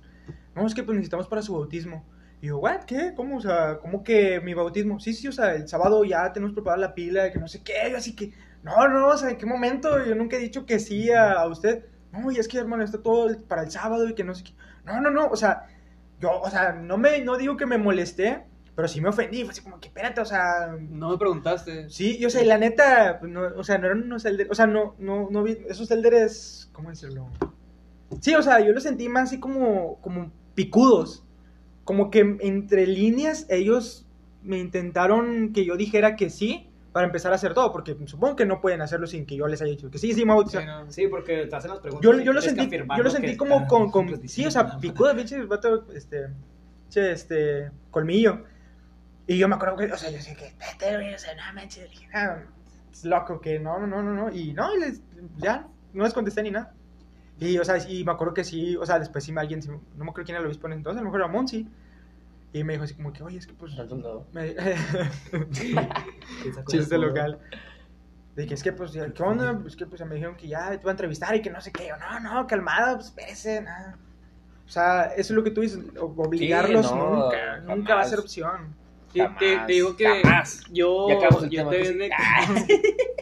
No, 0.55 0.65
es 0.67 0.75
que 0.75 0.83
pues 0.83 0.95
necesitamos 0.95 1.27
para 1.27 1.41
su 1.41 1.53
bautismo. 1.53 2.05
Y 2.39 2.47
yo, 2.47 2.59
¿what? 2.59 2.81
¿Qué? 2.85 3.13
¿Cómo? 3.15 3.37
O 3.37 3.41
sea, 3.41 3.79
¿cómo 3.79 4.03
que 4.03 4.39
mi 4.41 4.53
bautismo? 4.53 4.99
Sí, 4.99 5.13
sí, 5.13 5.27
o 5.27 5.31
sea, 5.31 5.55
el 5.55 5.67
sábado 5.67 6.03
ya 6.03 6.31
tenemos 6.33 6.53
preparada 6.53 6.79
la 6.81 6.93
pila, 6.93 7.31
que 7.31 7.39
no 7.39 7.47
sé 7.47 7.63
qué. 7.63 7.95
Así 7.95 8.15
que, 8.15 8.31
no, 8.61 8.87
no, 8.87 9.07
o 9.07 9.17
sea, 9.17 9.31
¿en 9.31 9.37
qué 9.37 9.45
momento? 9.47 10.05
Yo 10.05 10.13
nunca 10.13 10.35
he 10.35 10.39
dicho 10.39 10.65
que 10.67 10.77
sí 10.79 11.09
a, 11.09 11.31
a 11.33 11.47
usted. 11.47 11.85
No, 12.11 12.31
y 12.31 12.37
es 12.37 12.47
que, 12.47 12.59
hermano, 12.59 12.83
está 12.83 13.01
todo 13.01 13.27
para 13.47 13.63
el 13.63 13.71
sábado 13.71 14.07
y 14.07 14.13
que 14.13 14.23
no 14.23 14.35
sé 14.35 14.43
qué. 14.43 14.53
No, 14.85 15.01
no, 15.01 15.09
no, 15.09 15.27
o 15.27 15.35
sea, 15.35 15.63
yo, 16.19 16.41
o 16.41 16.49
sea, 16.49 16.73
no 16.73 16.97
me, 16.97 17.21
no 17.21 17.37
digo 17.37 17.57
que 17.57 17.65
me 17.65 17.77
molesté, 17.77 18.43
pero 18.75 18.87
sí 18.87 19.01
me 19.01 19.09
ofendí. 19.09 19.43
Fue 19.43 19.51
así 19.51 19.61
como 19.61 19.79
que, 19.79 19.87
espérate, 19.87 20.21
o 20.21 20.25
sea, 20.25 20.75
No 20.89 21.11
me 21.11 21.17
preguntaste. 21.17 21.89
Sí, 21.89 22.17
yo 22.17 22.29
sé, 22.29 22.45
la 22.45 22.57
neta, 22.57 23.17
pues, 23.19 23.31
no, 23.31 23.41
o 23.55 23.63
sea, 23.63 23.77
no 23.77 23.87
eran 23.87 24.03
unos 24.03 24.25
elders, 24.25 24.49
o 24.49 24.55
sea, 24.55 24.67
no, 24.67 24.95
no, 24.99 25.29
no 25.29 25.43
vi, 25.43 25.57
esos 25.67 25.89
elders, 25.91 26.69
¿cómo 26.73 26.89
decirlo? 26.89 27.27
Sí, 28.21 28.35
o 28.35 28.41
sea, 28.41 28.59
yo 28.59 28.71
los 28.71 28.83
sentí 28.83 29.09
más 29.09 29.29
así 29.29 29.39
como, 29.39 29.99
como 30.01 30.31
picudos, 30.55 31.23
como 31.83 32.09
que 32.09 32.37
entre 32.41 32.87
líneas 32.87 33.45
ellos 33.49 34.07
me 34.41 34.59
intentaron 34.59 35.53
que 35.53 35.65
yo 35.65 35.75
dijera 35.75 36.15
que 36.15 36.29
sí 36.29 36.66
para 36.97 37.05
empezar 37.05 37.31
a 37.31 37.35
hacer 37.35 37.53
todo, 37.53 37.71
porque 37.71 37.95
supongo 38.07 38.35
que 38.35 38.43
no 38.43 38.59
pueden 38.59 38.81
hacerlo 38.81 39.05
sin 39.05 39.27
que 39.27 39.35
yo 39.35 39.47
les 39.47 39.61
haya 39.61 39.69
dicho 39.69 39.91
que 39.91 39.99
sí, 39.99 40.13
sí, 40.13 40.25
me 40.25 40.33
voy 40.33 40.41
a 40.41 40.45
bautizar. 40.45 40.61
Sí, 40.63 40.67
no. 40.67 40.91
Sí, 40.91 41.07
porque 41.07 41.45
te 41.45 41.55
hacen 41.55 41.69
las 41.69 41.79
preguntas. 41.79 42.03
Yo, 42.03 42.19
yo 42.19 42.33
lo 42.33 42.41
sentí, 42.41 42.67
yo 42.75 43.03
lo 43.03 43.09
sentí 43.11 43.27
está- 43.27 43.37
como 43.37 43.67
con, 43.67 43.91
con 43.91 44.27
sí, 44.27 44.47
o 44.47 44.49
sea, 44.49 44.79
picudo, 44.79 45.15
pinche 45.15 45.45
vato, 45.45 45.85
este, 45.93 46.29
che, 46.89 47.11
este, 47.11 47.69
colmillo. 47.91 48.45
Y 49.27 49.37
yo 49.37 49.47
me 49.47 49.53
acuerdo 49.53 49.77
que, 49.77 49.93
o 49.93 49.95
sea, 49.95 50.09
yo 50.09 50.19
sé 50.19 50.35
que, 50.35 50.55
vete, 50.57 50.95
güey, 50.95 51.13
o 51.13 51.19
sea, 51.19 51.35
no 51.35 51.53
manches, 51.53 51.87
dije, 51.87 52.09
ah, 52.15 52.39
es 52.91 53.05
loco, 53.05 53.39
que 53.39 53.59
no, 53.59 53.77
no, 53.77 53.85
no, 53.85 54.01
no, 54.01 54.15
no, 54.15 54.31
y 54.35 54.53
no, 54.53 54.75
y 54.75 54.79
les, 54.79 55.01
ya, 55.37 55.67
no 55.93 56.03
les 56.03 56.15
contesté 56.15 56.41
ni 56.41 56.49
nada. 56.49 56.73
Y, 57.39 57.59
o 57.59 57.63
sea, 57.63 57.77
y 57.87 58.03
me 58.05 58.11
acuerdo 58.13 58.33
que 58.33 58.43
sí, 58.43 58.75
o 58.75 58.87
sea, 58.87 58.97
después 58.97 59.23
sí 59.23 59.31
me 59.31 59.41
alguien, 59.41 59.59
no 59.67 60.03
me 60.03 60.09
acuerdo 60.09 60.25
quién 60.25 60.29
era 60.37 60.39
el 60.39 60.47
obispo 60.47 60.65
en 60.65 60.73
entonces, 60.73 60.97
a 60.97 61.03
lo 61.03 61.09
mejor 61.11 61.19
era 61.19 61.29
Monsi. 61.29 61.67
Y 62.53 62.63
me 62.63 62.73
dijo 62.73 62.85
así 62.85 62.95
como 62.95 63.13
que, 63.13 63.23
oye, 63.23 63.37
es 63.37 63.47
que 63.47 63.53
pues... 63.53 63.73
Me- 64.31 64.55
¿Quién 64.55 66.53
sacó 66.55 66.71
chiste 66.71 66.97
local. 66.97 67.39
De 68.35 68.45
que 68.45 68.53
es 68.53 68.63
que, 68.63 68.71
pues, 68.71 68.91
¿qué 68.91 69.23
onda? 69.23 69.59
Es 69.65 69.75
que, 69.75 69.85
pues, 69.85 70.05
me 70.05 70.15
dijeron 70.15 70.35
que 70.35 70.47
ya 70.47 70.69
te 70.69 70.75
iba 70.75 70.89
a 70.89 70.91
entrevistar 70.91 71.35
y 71.35 71.41
que 71.41 71.49
no 71.49 71.59
sé 71.59 71.71
qué. 71.71 71.87
Yo, 71.87 71.97
no, 71.97 72.19
no, 72.19 72.47
calmada, 72.47 72.95
pues, 72.95 73.07
espérese, 73.07 73.61
nada. 73.61 73.97
O 74.65 74.69
sea, 74.69 75.05
eso 75.05 75.33
es 75.33 75.37
lo 75.37 75.43
que 75.43 75.51
tú 75.51 75.61
dices, 75.61 75.79
obligarlos 75.99 76.85
Sí, 76.91 76.97
no, 76.97 77.05
nunca, 77.23 77.37
jamás. 77.57 77.77
nunca 77.77 77.95
va 77.95 78.01
a 78.01 78.05
ser 78.05 78.19
opción. 78.19 78.75
Sí, 79.13 79.19
te, 79.19 79.23
Jamás, 79.23 79.67
te 79.67 79.73
digo 79.73 79.95
que 79.95 80.21
jamás. 80.21 80.63
yo, 80.71 81.07
yo 81.49 81.65
pues, 81.69 81.95
me- 81.95 82.09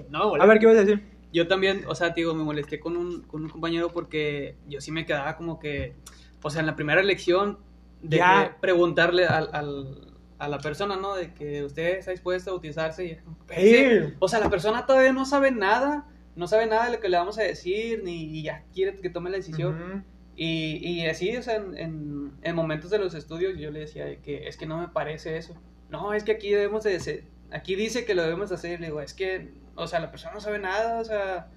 no, 0.10 0.30
boludo. 0.30 0.44
A 0.44 0.48
ver, 0.48 0.60
¿qué 0.60 0.66
vas 0.66 0.76
a 0.78 0.80
decir? 0.84 1.04
Yo 1.32 1.48
también, 1.48 1.84
o 1.88 1.96
sea, 1.96 2.14
te 2.14 2.22
digo, 2.22 2.34
me 2.34 2.44
molesté 2.44 2.80
con 2.80 2.98
un, 2.98 3.22
con 3.22 3.44
un 3.44 3.50
compañero 3.50 3.90
porque 3.92 4.56
yo 4.68 4.82
sí 4.82 4.92
me 4.92 5.06
quedaba 5.06 5.38
como 5.38 5.60
que, 5.60 5.94
o 6.42 6.50
sea, 6.50 6.62
en 6.62 6.66
la 6.68 6.76
primera 6.76 7.04
lección, 7.04 7.60
de 8.02 8.18
Ya. 8.18 8.50
que 8.54 8.60
preguntarle 8.60 9.26
al, 9.26 9.50
al- 9.54 10.14
a 10.38 10.48
la 10.50 10.58
persona, 10.60 10.96
¿no? 10.98 11.16
De 11.16 11.34
que 11.34 11.64
usted 11.64 11.98
está 11.98 12.12
dispuesto 12.12 12.50
a 12.50 12.54
bautizarse. 12.54 13.06
Y, 13.06 13.12
es 13.12 13.22
como, 13.22 13.38
Sí. 13.58 14.14
O 14.20 14.28
sea, 14.28 14.40
la 14.40 14.50
persona 14.50 14.86
todavía 14.86 15.14
no 15.14 15.26
sabe 15.26 15.52
nada, 15.52 16.06
no 16.36 16.48
sabe 16.48 16.66
nada 16.68 16.86
de 16.88 16.92
lo 16.94 17.00
que 17.00 17.08
le 17.10 17.18
vamos 17.18 17.38
a 17.40 17.44
decir, 17.44 18.02
ni 18.04 18.42
ya 18.44 18.64
quiere 18.74 19.00
que 19.00 19.10
tome 19.10 19.30
la 19.30 19.38
decisión. 19.38 20.04
Y, 20.36 20.78
y 20.86 21.06
así, 21.08 21.36
o 21.38 21.42
sea, 21.42 21.56
en, 21.56 21.78
en, 21.78 22.32
en 22.42 22.56
momentos 22.56 22.90
de 22.90 22.98
los 23.00 23.14
estudios 23.14 23.58
yo 23.58 23.72
le 23.72 23.80
decía 23.80 24.06
de 24.06 24.20
que 24.20 24.48
es 24.50 24.58
que 24.58 24.66
no 24.66 24.78
me 24.80 24.90
parece 24.90 25.38
eso. 25.38 25.56
No, 25.90 26.14
es 26.14 26.26
que 26.26 26.34
aquí 26.34 26.50
debemos 26.52 26.84
de 26.84 26.98
hacer, 26.98 27.24
aquí 27.52 27.76
dice 27.76 28.04
que 28.04 28.16
lo 28.16 28.24
debemos 28.24 28.50
de 28.50 28.56
hacer. 28.56 28.82
Le 28.82 28.88
digo, 28.88 29.00
es 29.00 29.14
que, 29.14 29.54
o 29.76 29.88
sea, 29.88 30.02
la 30.02 30.12
persona 30.12 30.34
no 30.34 30.42
sabe 30.42 30.60
nada, 30.60 31.00
o 31.00 31.06
sea, 31.06 31.48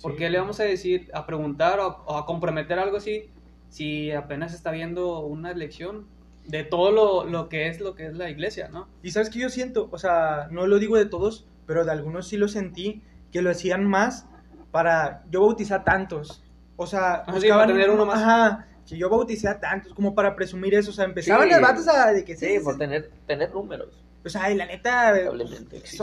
¿por 0.00 0.12
Sí. 0.12 0.18
qué 0.18 0.30
le 0.30 0.38
vamos 0.38 0.60
a 0.60 0.64
decir, 0.64 1.10
a 1.12 1.26
preguntar 1.26 1.80
o, 1.80 2.04
o 2.06 2.16
a 2.16 2.24
comprometer 2.26 2.78
algo 2.78 2.98
así 2.98 3.28
si 3.68 4.10
apenas 4.12 4.54
está 4.54 4.70
viendo 4.70 5.20
una 5.20 5.52
lección 5.52 6.06
de 6.46 6.64
todo 6.64 6.90
lo, 6.90 7.24
lo 7.24 7.48
que 7.48 7.68
es 7.68 7.80
lo 7.80 7.94
que 7.94 8.06
es 8.06 8.14
la 8.16 8.30
iglesia, 8.30 8.68
¿no? 8.68 8.88
Y 9.02 9.10
sabes 9.10 9.28
que 9.30 9.38
yo 9.38 9.50
siento, 9.50 9.88
o 9.92 9.98
sea, 9.98 10.48
no 10.50 10.66
lo 10.66 10.78
digo 10.78 10.96
de 10.96 11.04
todos, 11.06 11.46
pero 11.66 11.84
de 11.84 11.92
algunos 11.92 12.26
sí 12.28 12.36
lo 12.38 12.48
sentí, 12.48 13.02
que 13.32 13.42
lo 13.42 13.50
hacían 13.50 13.84
más 13.84 14.26
para 14.70 15.22
yo 15.30 15.42
bauticé 15.42 15.74
a 15.74 15.84
tantos. 15.84 16.42
O 16.76 16.86
sea, 16.86 17.24
Ah, 17.26 17.38
sí, 17.40 17.48
para 17.48 17.66
tener 17.66 17.90
uno 17.90 18.06
más. 18.06 18.20
Ajá, 18.22 18.66
que 18.88 18.96
yo 18.96 19.10
bauticé 19.10 19.48
a 19.48 19.60
tantos, 19.60 19.92
como 19.92 20.14
para 20.14 20.34
presumir 20.34 20.74
eso. 20.74 20.90
O 20.90 20.94
sea, 20.94 21.04
empezaban 21.04 21.46
Sí. 21.48 21.52
los 21.52 21.60
vatos 21.60 21.88
a 21.88 22.12
de 22.12 22.24
que 22.24 22.34
sí, 22.36 22.46
Sí, 22.46 22.58
sí, 22.58 22.64
por 22.64 22.74
sí. 22.74 22.78
tener, 22.78 23.10
tener 23.26 23.52
números. 23.52 24.02
O 24.24 24.28
sea, 24.30 24.50
y 24.50 24.56
la 24.56 24.64
neta, 24.64 25.12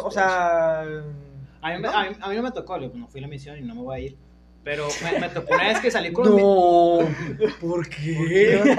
o 0.04 0.12
sea, 0.12 0.82
A 1.62 1.74
mí, 1.74 1.80
me- 1.82 1.88
a, 1.88 2.10
mí, 2.10 2.16
a 2.22 2.30
mí 2.30 2.36
no 2.36 2.44
me 2.44 2.52
tocó, 2.52 2.78
le- 2.78 2.90
no 2.90 3.08
fui 3.08 3.20
a 3.20 3.24
la 3.24 3.28
misión 3.28 3.58
y 3.58 3.62
no 3.62 3.74
me 3.74 3.82
voy 3.82 3.96
a 3.96 4.00
ir. 4.00 4.18
Pero 4.66 4.88
me, 5.04 5.20
me 5.20 5.30
tocó 5.30 5.54
una 5.54 5.68
vez 5.68 5.80
que 5.80 5.92
salí 5.92 6.12
con 6.12 6.26
No, 6.36 6.98
¿por 7.62 7.88
qué? 7.88 8.76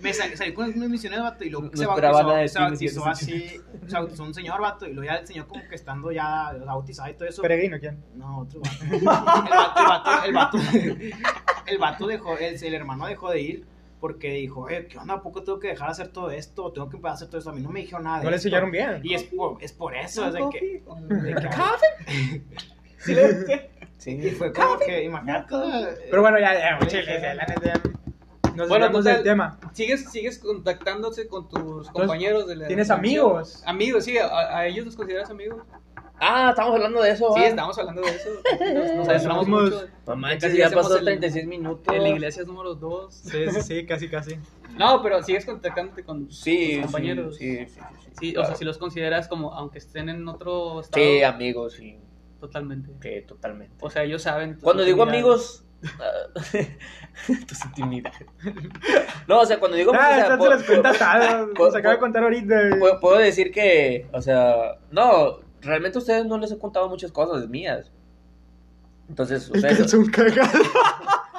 Me 0.00 0.14
salí, 0.14 0.36
salí 0.36 0.54
con 0.54 0.72
unos 0.72 0.88
misioneros, 0.88 1.24
vato, 1.24 1.44
y 1.44 1.50
luego 1.50 1.66
No 1.66 1.76
se 1.76 1.84
bautizó, 1.84 2.48
se 2.48 2.58
bautizó 2.60 3.06
así, 3.06 3.60
se 3.88 3.92
bautizó 3.94 4.22
un 4.22 4.32
señor, 4.32 4.60
vato, 4.60 4.86
y 4.86 4.92
luego 4.94 5.10
ya 5.12 5.18
el 5.18 5.26
señor 5.26 5.48
como 5.48 5.66
que 5.68 5.74
estando 5.74 6.12
ya 6.12 6.52
bautizado 6.64 7.10
y 7.10 7.14
todo 7.14 7.28
eso. 7.28 7.42
peregrino, 7.42 7.78
¿quién? 7.80 8.02
No, 8.14 8.38
otro 8.42 8.60
vato. 8.60 8.94
El 8.94 9.00
vato, 9.04 9.80
el 9.80 9.86
vato, 9.88 10.24
el 10.26 10.32
vato, 10.32 10.58
el 11.66 11.78
vato 11.78 12.06
dejó, 12.06 12.38
el, 12.38 12.62
el 12.64 12.74
hermano 12.74 13.06
dejó 13.08 13.30
de 13.30 13.40
ir 13.40 13.66
porque 13.98 14.30
dijo, 14.32 14.70
eh, 14.70 14.86
¿qué 14.86 14.98
onda? 14.98 15.14
¿A 15.14 15.22
poco 15.22 15.42
tengo 15.42 15.58
que 15.58 15.68
dejar 15.68 15.88
de 15.88 15.92
hacer 15.92 16.08
todo 16.08 16.30
esto? 16.30 16.70
¿Tengo 16.72 16.88
que 16.88 16.96
empezar 16.96 17.12
a 17.12 17.14
hacer 17.14 17.28
todo 17.28 17.38
esto? 17.38 17.50
A 17.50 17.54
mí 17.54 17.62
no 17.62 17.70
me 17.70 17.80
dijeron 17.80 18.04
nada 18.04 18.18
de 18.18 18.24
No 18.24 18.30
le 18.30 18.36
enseñaron 18.36 18.70
bien. 18.70 19.00
Y 19.02 19.14
es 19.14 19.24
por, 19.24 19.56
es 19.60 19.72
por 19.72 19.96
eso, 19.96 20.26
es 20.28 20.34
de 20.34 20.40
que... 20.52 20.82
de 21.08 21.34
que- 21.34 21.48
Sí. 23.04 23.14
y 24.06 24.30
fue 24.30 24.52
como 24.52 24.78
que, 24.78 25.04
imagínate. 25.04 25.54
Pero 26.10 26.22
bueno, 26.22 26.38
ya, 26.38 26.54
ya, 26.80 26.86
chile, 26.86 27.18
ya, 27.20 27.34
la 27.34 27.46
neta, 27.46 27.80
nos 28.54 28.68
Bueno, 28.68 28.86
bueno, 28.86 28.98
total, 28.98 29.14
del 29.14 29.22
tema. 29.24 29.58
¿Sigues, 29.72 30.10
sigues 30.10 30.38
contactándose 30.38 31.26
con 31.26 31.48
tus 31.48 31.90
compañeros 31.90 32.46
de 32.46 32.56
la 32.56 32.66
¿Tienes 32.68 32.90
amigos? 32.90 33.62
Amigos, 33.66 34.04
sí, 34.04 34.16
a, 34.18 34.58
a 34.58 34.66
ellos 34.66 34.84
los 34.86 34.96
consideras 34.96 35.28
amigos. 35.30 35.62
Ah, 36.20 36.50
estamos 36.50 36.72
hablando 36.76 37.02
de 37.02 37.10
eso. 37.10 37.32
Sí, 37.34 37.40
¿va? 37.40 37.46
estamos 37.48 37.76
hablando 37.76 38.02
de 38.02 38.08
eso. 38.10 38.28
Nos, 38.60 38.70
nos 38.74 38.88
Somos- 38.88 39.08
adentramos 39.08 39.48
mucho. 39.48 39.88
Manches, 40.16 40.44
Casi 40.44 40.58
ya 40.58 40.70
pasó 40.70 40.96
el- 40.98 41.04
36 41.04 41.46
minutos. 41.48 41.92
En 41.94 42.02
la 42.04 42.08
iglesia 42.10 42.42
es 42.42 42.46
número 42.46 42.74
2. 42.76 43.12
Sí, 43.14 43.50
sí, 43.50 43.62
sí, 43.62 43.86
casi, 43.86 44.08
casi. 44.08 44.36
No, 44.78 45.02
pero 45.02 45.20
sigues 45.24 45.44
contactándote 45.44 46.04
con 46.04 46.30
Sí, 46.30 46.74
tus 46.76 46.82
compañeros. 46.84 47.36
Sí, 47.36 47.56
sí, 47.56 47.66
sí. 47.66 47.80
sí, 47.80 48.10
Sí, 48.20 48.30
o 48.30 48.34
claro. 48.34 48.46
sea, 48.48 48.56
si 48.56 48.64
los 48.64 48.78
consideras 48.78 49.26
como, 49.26 49.52
aunque 49.54 49.78
estén 49.78 50.08
en 50.08 50.26
otro 50.28 50.80
estado, 50.80 51.04
Sí, 51.04 51.22
amigos, 51.24 51.72
sí. 51.74 51.98
Totalmente. 52.46 52.90
Sí, 53.00 53.26
totalmente. 53.26 53.74
O 53.80 53.90
sea, 53.90 54.02
ellos 54.04 54.22
saben. 54.22 54.58
Cuando 54.60 54.82
digo 54.84 55.02
amigos. 55.02 55.64
tus 57.46 57.64
intimidades. 57.66 58.18
No, 59.26 59.40
o 59.40 59.46
sea, 59.46 59.58
cuando 59.58 59.76
digo. 59.76 59.92
Ah, 59.94 60.08
o 60.10 60.14
sea, 60.14 60.30
se 60.30 60.36
puedo- 60.36 60.50
las 60.50 60.62
cuenta 60.64 60.92
todas. 60.92 61.46
puedo- 61.54 61.66
Nos 61.68 61.74
acaba 61.76 61.94
de 61.94 62.00
contar 62.00 62.22
ahorita. 62.22 62.54
puedo, 62.78 63.00
puedo 63.00 63.18
decir 63.18 63.50
que. 63.52 64.06
O 64.12 64.20
sea, 64.20 64.78
no, 64.90 65.40
realmente 65.62 65.98
a 65.98 66.00
ustedes 66.00 66.26
no 66.26 66.38
les 66.38 66.52
he 66.52 66.58
contado 66.58 66.88
muchas 66.88 67.10
cosas 67.12 67.48
mías. 67.48 67.90
Entonces, 69.08 69.50
ustedes, 69.50 69.94
cagado. 70.12 70.58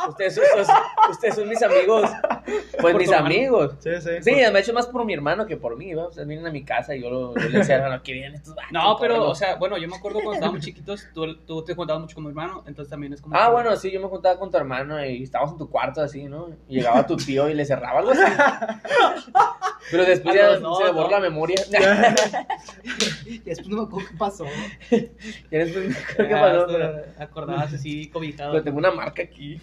ustedes, 0.10 0.38
ustedes, 0.38 0.68
ustedes 1.10 1.36
son 1.36 1.50
mis 1.50 1.62
amigos. 1.64 2.10
Pues 2.82 2.92
Por 2.94 3.02
mis 3.02 3.12
amigos. 3.12 3.76
Sí, 3.80 3.90
sí. 4.02 4.10
Sí, 4.22 4.32
me 4.32 4.44
ha 4.46 4.60
hecho 4.60 4.74
más 4.74 4.86
por 4.88 5.04
mi 5.06 5.14
hermano 5.14 5.46
que 5.46 5.58
por 5.58 5.78
mí, 5.78 5.94
¿va? 5.94 6.08
O 6.08 6.12
sea, 6.12 6.24
vienen 6.26 6.46
a 6.46 6.52
mi 6.52 6.64
casa 6.64 6.96
y 6.96 7.02
yo, 7.02 7.10
lo- 7.10 7.34
yo 7.36 7.50
le 7.50 7.60
decía, 7.60 7.76
hermano, 7.78 8.04
que 8.04 8.14
vienen 8.14 8.36
estos 8.36 8.54
vatos, 8.54 8.72
No, 8.72 8.98
pero, 9.00 9.16
córrelo". 9.16 9.30
o 9.32 9.36
sea, 9.36 9.56
bueno, 9.56 9.78
yo 9.78 9.88
me 9.88 9.96
acuerdo 9.96 10.18
cuando 10.20 10.34
estábamos 10.34 10.62
chiquitos, 10.64 11.08
tú, 11.14 11.36
tú 11.46 11.64
te 11.64 11.74
juntabas 11.74 12.02
mucho 12.02 12.16
con 12.16 12.26
mi 12.26 12.30
hermano, 12.30 12.64
entonces 12.68 12.90
también 12.90 13.14
es 13.14 13.22
como. 13.22 13.36
Ah, 13.36 13.46
que- 13.48 13.52
bueno, 13.54 13.76
sí, 13.78 13.90
yo 13.92 14.00
me 14.02 14.08
juntaba 14.08 14.38
con 14.38 14.52
tu 14.52 14.58
hermano 14.58 15.04
y 15.04 15.24
estábamos 15.24 15.54
en 15.54 15.58
tu 15.60 15.70
cuarto 15.70 16.02
así, 16.02 16.26
¿no? 16.26 16.50
Y 16.68 16.76
llegaba 16.76 17.08
tu 17.08 17.16
tío 17.16 17.50
y 17.50 17.54
le 17.54 17.66
cerraba 17.66 18.00
algo 18.00 18.12
así. 18.12 18.22
Pero 19.92 20.04
después 20.06 20.36
Ah, 20.36 20.40
ya 20.54 20.60
no, 20.60 20.70
no, 20.72 20.76
se 20.78 20.92
no. 20.94 21.10
la 21.10 21.20
memoria. 21.20 21.56
Y 23.26 23.40
después 23.40 23.68
no 23.70 23.78
me 23.78 23.84
acuerdo 23.84 24.08
qué 24.12 24.18
pasó. 24.18 24.46
Ya 24.92 25.60
después 25.60 25.90
me 25.90 25.96
acuerdo 25.98 26.68
qué 26.68 26.76
pasó, 26.76 27.24
Acordabas 27.24 27.74
así, 27.74 28.10
cobijado. 28.10 28.52
pero 28.52 28.64
tengo 28.64 28.78
una 28.78 28.92
marca 28.92 29.24
aquí. 29.24 29.60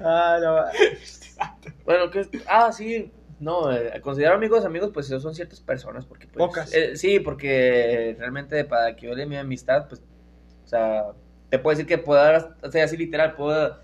Ah, 0.00 0.38
no. 0.42 1.44
Bueno, 1.84 2.10
que 2.10 2.28
ah, 2.48 2.72
sí. 2.72 3.12
No, 3.40 3.72
eh, 3.72 4.00
considero 4.00 4.34
amigos 4.34 4.64
amigos, 4.64 4.90
pues 4.92 5.06
son 5.06 5.34
ciertas 5.34 5.60
personas, 5.60 6.04
porque 6.04 6.26
pues... 6.26 6.38
Pocas. 6.38 6.74
eh, 6.74 6.96
sí, 6.96 7.20
porque 7.20 8.16
realmente 8.18 8.64
para 8.64 8.96
que 8.96 9.06
yo 9.06 9.14
dé 9.14 9.26
mi 9.26 9.36
amistad, 9.36 9.86
pues, 9.88 10.02
o 10.64 10.66
sea, 10.66 11.12
te 11.48 11.58
puedo 11.58 11.76
decir 11.76 11.86
que 11.86 11.98
puedo 11.98 12.20
dar, 12.20 12.56
o 12.62 12.70
sea, 12.70 12.84
así 12.84 12.96
literal, 12.96 13.36
puedo 13.36 13.78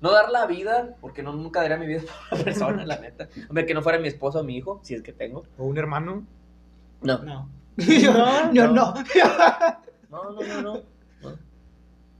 no 0.00 0.12
dar 0.12 0.30
la 0.30 0.46
vida, 0.46 0.96
porque 1.00 1.22
no 1.22 1.32
nunca 1.32 1.60
daría 1.60 1.76
mi 1.76 1.86
vida 1.86 2.02
por 2.30 2.38
una 2.38 2.44
persona, 2.44 2.86
la 2.86 2.98
neta. 2.98 3.28
Hombre, 3.48 3.66
que 3.66 3.74
no 3.74 3.82
fuera 3.82 3.98
mi 3.98 4.08
esposo 4.08 4.40
o 4.40 4.44
mi 4.44 4.56
hijo, 4.56 4.80
si 4.82 4.94
es 4.94 5.02
que 5.02 5.12
tengo. 5.12 5.44
O 5.56 5.64
un 5.64 5.78
hermano. 5.78 6.26
No, 7.02 7.18
No. 7.18 7.24
No, 7.24 7.48
Yo 8.52 8.66
no. 8.66 8.72
no. 8.72 8.94
no, 10.10 10.30
no, 10.32 10.42
no, 10.42 10.62
no. 10.62 10.82
No, 11.22 11.38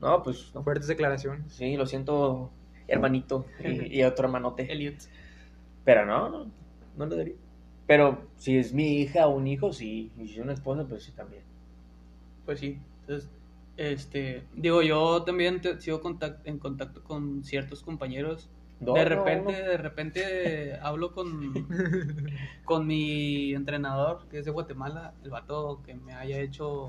No, 0.00 0.22
pues, 0.22 0.52
no. 0.54 0.62
Fuertes 0.62 0.86
declaraciones. 0.86 1.52
sí, 1.52 1.76
lo 1.76 1.86
siento, 1.86 2.50
hermanito, 2.88 3.46
y, 3.62 3.98
y 3.98 4.02
otro 4.02 4.26
hermanote. 4.26 4.70
Elliot. 4.72 4.96
Pero 5.84 6.04
no, 6.06 6.28
no, 6.28 6.46
no 6.96 7.06
lo 7.06 7.16
daría. 7.16 7.34
Pero 7.86 8.18
si 8.36 8.58
es 8.58 8.72
mi 8.74 9.00
hija 9.00 9.26
o 9.26 9.30
un 9.36 9.46
hijo, 9.46 9.72
sí. 9.72 10.10
Y 10.18 10.26
si 10.26 10.34
es 10.34 10.40
una 10.40 10.52
esposa, 10.52 10.84
pues 10.88 11.04
sí 11.04 11.12
también. 11.12 11.42
Pues 12.44 12.60
sí. 12.60 12.78
Entonces, 13.02 13.30
este, 13.76 14.42
digo, 14.54 14.82
yo 14.82 15.22
también 15.22 15.60
te- 15.60 15.80
sigo 15.80 16.02
contact- 16.02 16.40
en 16.44 16.58
contacto 16.58 17.02
con 17.02 17.44
ciertos 17.44 17.82
compañeros. 17.82 18.48
No, 18.80 18.94
de 18.94 19.04
no, 19.04 19.08
repente, 19.08 19.52
no. 19.52 19.68
de 19.70 19.76
repente 19.76 20.74
hablo 20.82 21.12
con, 21.12 21.66
con 22.64 22.86
mi 22.86 23.54
entrenador, 23.54 24.26
que 24.30 24.38
es 24.38 24.44
de 24.44 24.50
Guatemala, 24.50 25.14
el 25.24 25.30
vato 25.30 25.80
que 25.84 25.94
me 25.94 26.12
haya 26.14 26.38
hecho, 26.40 26.88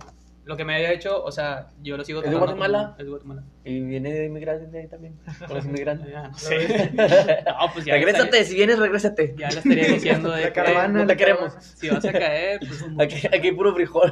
lo 0.49 0.57
que 0.57 0.65
me 0.65 0.73
haya 0.73 0.91
hecho, 0.91 1.23
o 1.23 1.31
sea, 1.31 1.67
yo 1.83 1.95
lo 1.95 2.03
sigo 2.03 2.23
¿Es 2.23 2.29
de 2.31 2.35
Guatemala? 2.35 2.79
como- 2.79 2.91
es 2.97 3.05
de 3.05 3.09
Guatemala. 3.11 3.43
Y 3.63 3.81
viene 3.81 4.11
de 4.11 4.25
inmigrantes 4.25 4.71
de 4.71 4.79
ahí 4.79 4.87
también. 4.87 5.13
Con 5.47 5.55
los 5.57 5.63
inmigrantes. 5.65 6.07
Ya, 6.11 6.27
no 6.27 6.33
sé. 6.37 6.91
No, 7.45 7.71
pues 7.71 7.85
ya 7.85 7.93
regrésate, 7.93 8.23
estaría- 8.25 8.45
si 8.45 8.55
vienes, 8.55 8.79
regrésate. 8.79 9.35
Ya 9.37 9.49
le 9.51 9.57
estaría 9.59 9.87
diciendo 9.87 10.31
de 10.31 10.41
La 10.41 10.47
que, 10.47 10.53
caravana, 10.53 10.87
no 10.87 10.99
te 11.01 11.13
la 11.13 11.15
queremos. 11.17 11.53
caravana. 11.53 11.61
si 11.61 11.89
vas 11.89 12.03
a 12.03 12.11
caer, 12.11 12.59
pues 12.61 12.83
Aquí, 12.99 13.27
aquí 13.27 13.47
hay 13.47 13.51
puro 13.51 13.75
frijol. 13.75 14.11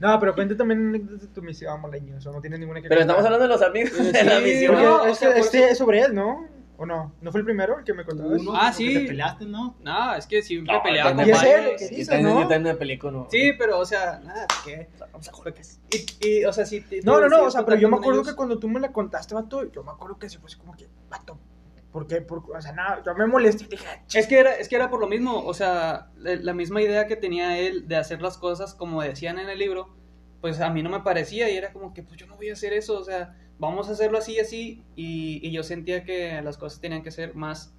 No, 0.00 0.20
pero 0.20 0.34
cuente 0.34 0.54
también 0.54 0.92
de 1.18 1.26
tu 1.34 1.42
misión, 1.42 1.80
moleño. 1.80 2.16
Eso 2.16 2.32
no 2.32 2.40
tiene 2.40 2.58
ninguna 2.58 2.80
que 2.80 2.88
Pero 2.88 3.00
contar. 3.00 3.16
estamos 3.18 3.24
hablando 3.26 3.48
de 3.48 3.60
los 3.60 3.62
amigos 3.68 4.12
de 4.12 4.22
la 4.24 4.38
misión. 4.38 4.74
No, 4.76 5.06
este, 5.06 5.38
este 5.38 5.70
es 5.70 5.78
sobre 5.78 6.00
él, 6.02 6.14
¿no? 6.14 6.46
¿O 6.78 6.86
no? 6.86 7.14
¿No 7.20 7.30
fue 7.30 7.40
el 7.40 7.44
primero 7.44 7.78
el 7.78 7.84
que 7.84 7.92
me 7.94 8.04
contabas? 8.04 8.40
Uno, 8.40 8.52
Ah, 8.56 8.72
sí. 8.72 8.92
Te 8.94 9.00
peleaste, 9.08 9.44
¿no? 9.44 9.76
No, 9.82 10.14
es 10.14 10.26
que 10.26 10.42
siempre 10.42 10.74
No, 10.74 10.82
peleaba 10.82 11.14
con 11.14 11.26
Y 11.26 11.30
es 11.30 11.42
él 11.42 11.48
varios. 11.62 11.80
que 11.80 11.88
Yo 11.90 11.96
dice, 11.96 12.10
también, 12.10 12.34
¿no? 12.34 12.40
yo 12.42 12.48
también 12.48 12.74
me 12.74 12.78
peleé 12.78 12.98
con 12.98 13.14
uno. 13.14 13.28
Sí, 13.30 13.52
pero, 13.58 13.78
o 13.78 13.84
sea, 13.84 14.20
nada, 14.24 14.46
¿qué? 14.64 14.88
Vamos 15.12 15.28
a 15.28 15.32
juegas. 15.32 15.80
Y, 15.90 16.26
y, 16.28 16.44
o 16.44 16.52
sea, 16.52 16.64
sí. 16.66 16.80
te- 16.80 17.02
No, 17.02 17.20
no, 17.20 17.28
no, 17.28 17.44
o 17.44 17.50
sea, 17.50 17.64
pero 17.64 17.76
yo 17.78 17.88
me 17.88 17.96
acuerdo 17.98 18.20
ellos. 18.22 18.30
que 18.30 18.36
cuando 18.36 18.58
tú 18.58 18.68
me 18.68 18.80
la 18.80 18.90
contaste, 18.90 19.34
vato, 19.34 19.70
yo 19.70 19.84
me 19.84 19.90
acuerdo 19.90 20.18
que 20.18 20.28
se 20.28 20.38
fue 20.38 20.48
así 20.48 20.56
como 20.56 20.74
que, 20.76 20.88
vato, 21.10 21.38
¿por 21.92 22.06
qué? 22.06 22.22
Por- 22.22 22.42
o 22.56 22.60
sea, 22.60 22.72
nada, 22.72 23.02
yo 23.04 23.14
me 23.14 23.26
molesté 23.26 23.64
y 23.64 23.68
dije, 23.68 23.86
Es 24.14 24.26
que, 24.26 24.38
era, 24.38 24.54
es 24.56 24.68
que 24.68 24.74
era 24.76 24.88
por 24.90 24.98
lo 24.98 25.06
mismo, 25.06 25.44
o 25.44 25.54
sea, 25.54 26.10
la, 26.16 26.34
la 26.36 26.54
misma 26.54 26.80
idea 26.82 27.06
que 27.06 27.16
tenía 27.16 27.58
él 27.58 27.86
de 27.86 27.96
hacer 27.96 28.22
las 28.22 28.38
cosas 28.38 28.74
como 28.74 29.02
decían 29.02 29.38
en 29.38 29.50
el 29.50 29.58
libro, 29.58 29.94
pues 30.40 30.60
a 30.60 30.70
mí 30.70 30.82
no 30.82 30.88
me 30.90 31.00
parecía 31.00 31.48
y 31.50 31.56
era 31.56 31.72
como 31.72 31.92
que, 31.94 32.02
pues 32.02 32.16
yo 32.18 32.26
no 32.26 32.34
voy 32.36 32.48
a 32.48 32.54
hacer 32.54 32.72
eso, 32.72 32.98
o 32.98 33.04
sea, 33.04 33.36
vamos 33.62 33.88
a 33.88 33.92
hacerlo 33.92 34.18
así 34.18 34.32
y 34.32 34.40
así, 34.40 34.82
y, 34.96 35.40
y 35.46 35.52
yo 35.52 35.62
sentía 35.62 36.04
que 36.04 36.42
las 36.42 36.58
cosas 36.58 36.80
tenían 36.80 37.04
que 37.04 37.12
ser 37.12 37.36
más 37.36 37.72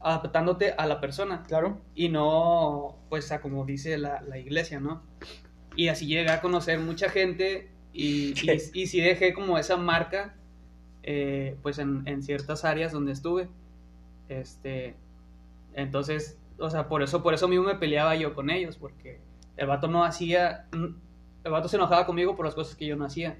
adaptándote 0.00 0.72
a 0.72 0.86
la 0.86 0.98
persona 0.98 1.44
claro. 1.46 1.78
y 1.94 2.08
no, 2.08 2.96
pues, 3.10 3.30
a 3.32 3.42
como 3.42 3.66
dice 3.66 3.98
la, 3.98 4.22
la 4.22 4.38
iglesia, 4.38 4.80
¿no? 4.80 5.02
Y 5.76 5.88
así 5.88 6.06
llegué 6.06 6.30
a 6.30 6.40
conocer 6.40 6.78
mucha 6.80 7.10
gente 7.10 7.68
y, 7.92 8.32
y, 8.40 8.50
y 8.82 8.86
sí 8.86 9.00
dejé 9.00 9.34
como 9.34 9.58
esa 9.58 9.76
marca, 9.76 10.34
eh, 11.02 11.56
pues 11.62 11.78
en, 11.78 12.02
en 12.06 12.22
ciertas 12.22 12.64
áreas 12.64 12.92
donde 12.92 13.12
estuve. 13.12 13.48
Este, 14.30 14.94
entonces, 15.74 16.38
o 16.58 16.70
sea, 16.70 16.88
por 16.88 17.02
eso, 17.02 17.22
por 17.22 17.34
eso 17.34 17.46
mismo 17.46 17.66
me 17.66 17.74
peleaba 17.74 18.16
yo 18.16 18.34
con 18.34 18.48
ellos, 18.48 18.78
porque 18.78 19.20
el 19.58 19.66
vato 19.66 19.86
no 19.86 20.02
hacía, 20.02 20.66
el 20.72 21.50
vato 21.50 21.68
se 21.68 21.76
enojaba 21.76 22.06
conmigo 22.06 22.36
por 22.36 22.46
las 22.46 22.54
cosas 22.54 22.74
que 22.74 22.86
yo 22.86 22.96
no 22.96 23.04
hacía. 23.04 23.36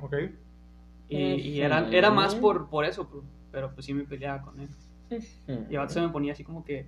Ok. 0.00 0.16
Y, 1.08 1.18
y 1.18 1.60
era, 1.60 1.88
era 1.90 2.10
más 2.10 2.34
por, 2.34 2.68
por 2.70 2.84
eso, 2.84 3.08
pues, 3.08 3.24
pero 3.52 3.72
pues 3.72 3.86
sí 3.86 3.94
me 3.94 4.04
peleaba 4.04 4.42
con 4.42 4.58
él. 4.60 4.68
Y 5.68 5.76
vato 5.76 5.92
se 5.92 6.00
me 6.00 6.08
ponía 6.08 6.32
así 6.32 6.44
como 6.44 6.64
que, 6.64 6.86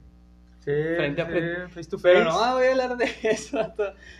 Sí, 0.60 0.72
Frente 0.96 1.22
a 1.22 1.26
sí, 1.26 1.30
frente. 1.30 1.68
face 1.68 1.88
to 1.90 1.96
face. 1.96 2.14
pero 2.14 2.24
no 2.24 2.54
voy 2.54 2.66
a 2.66 2.70
hablar 2.72 2.96
de 2.96 3.04
eso. 3.22 3.56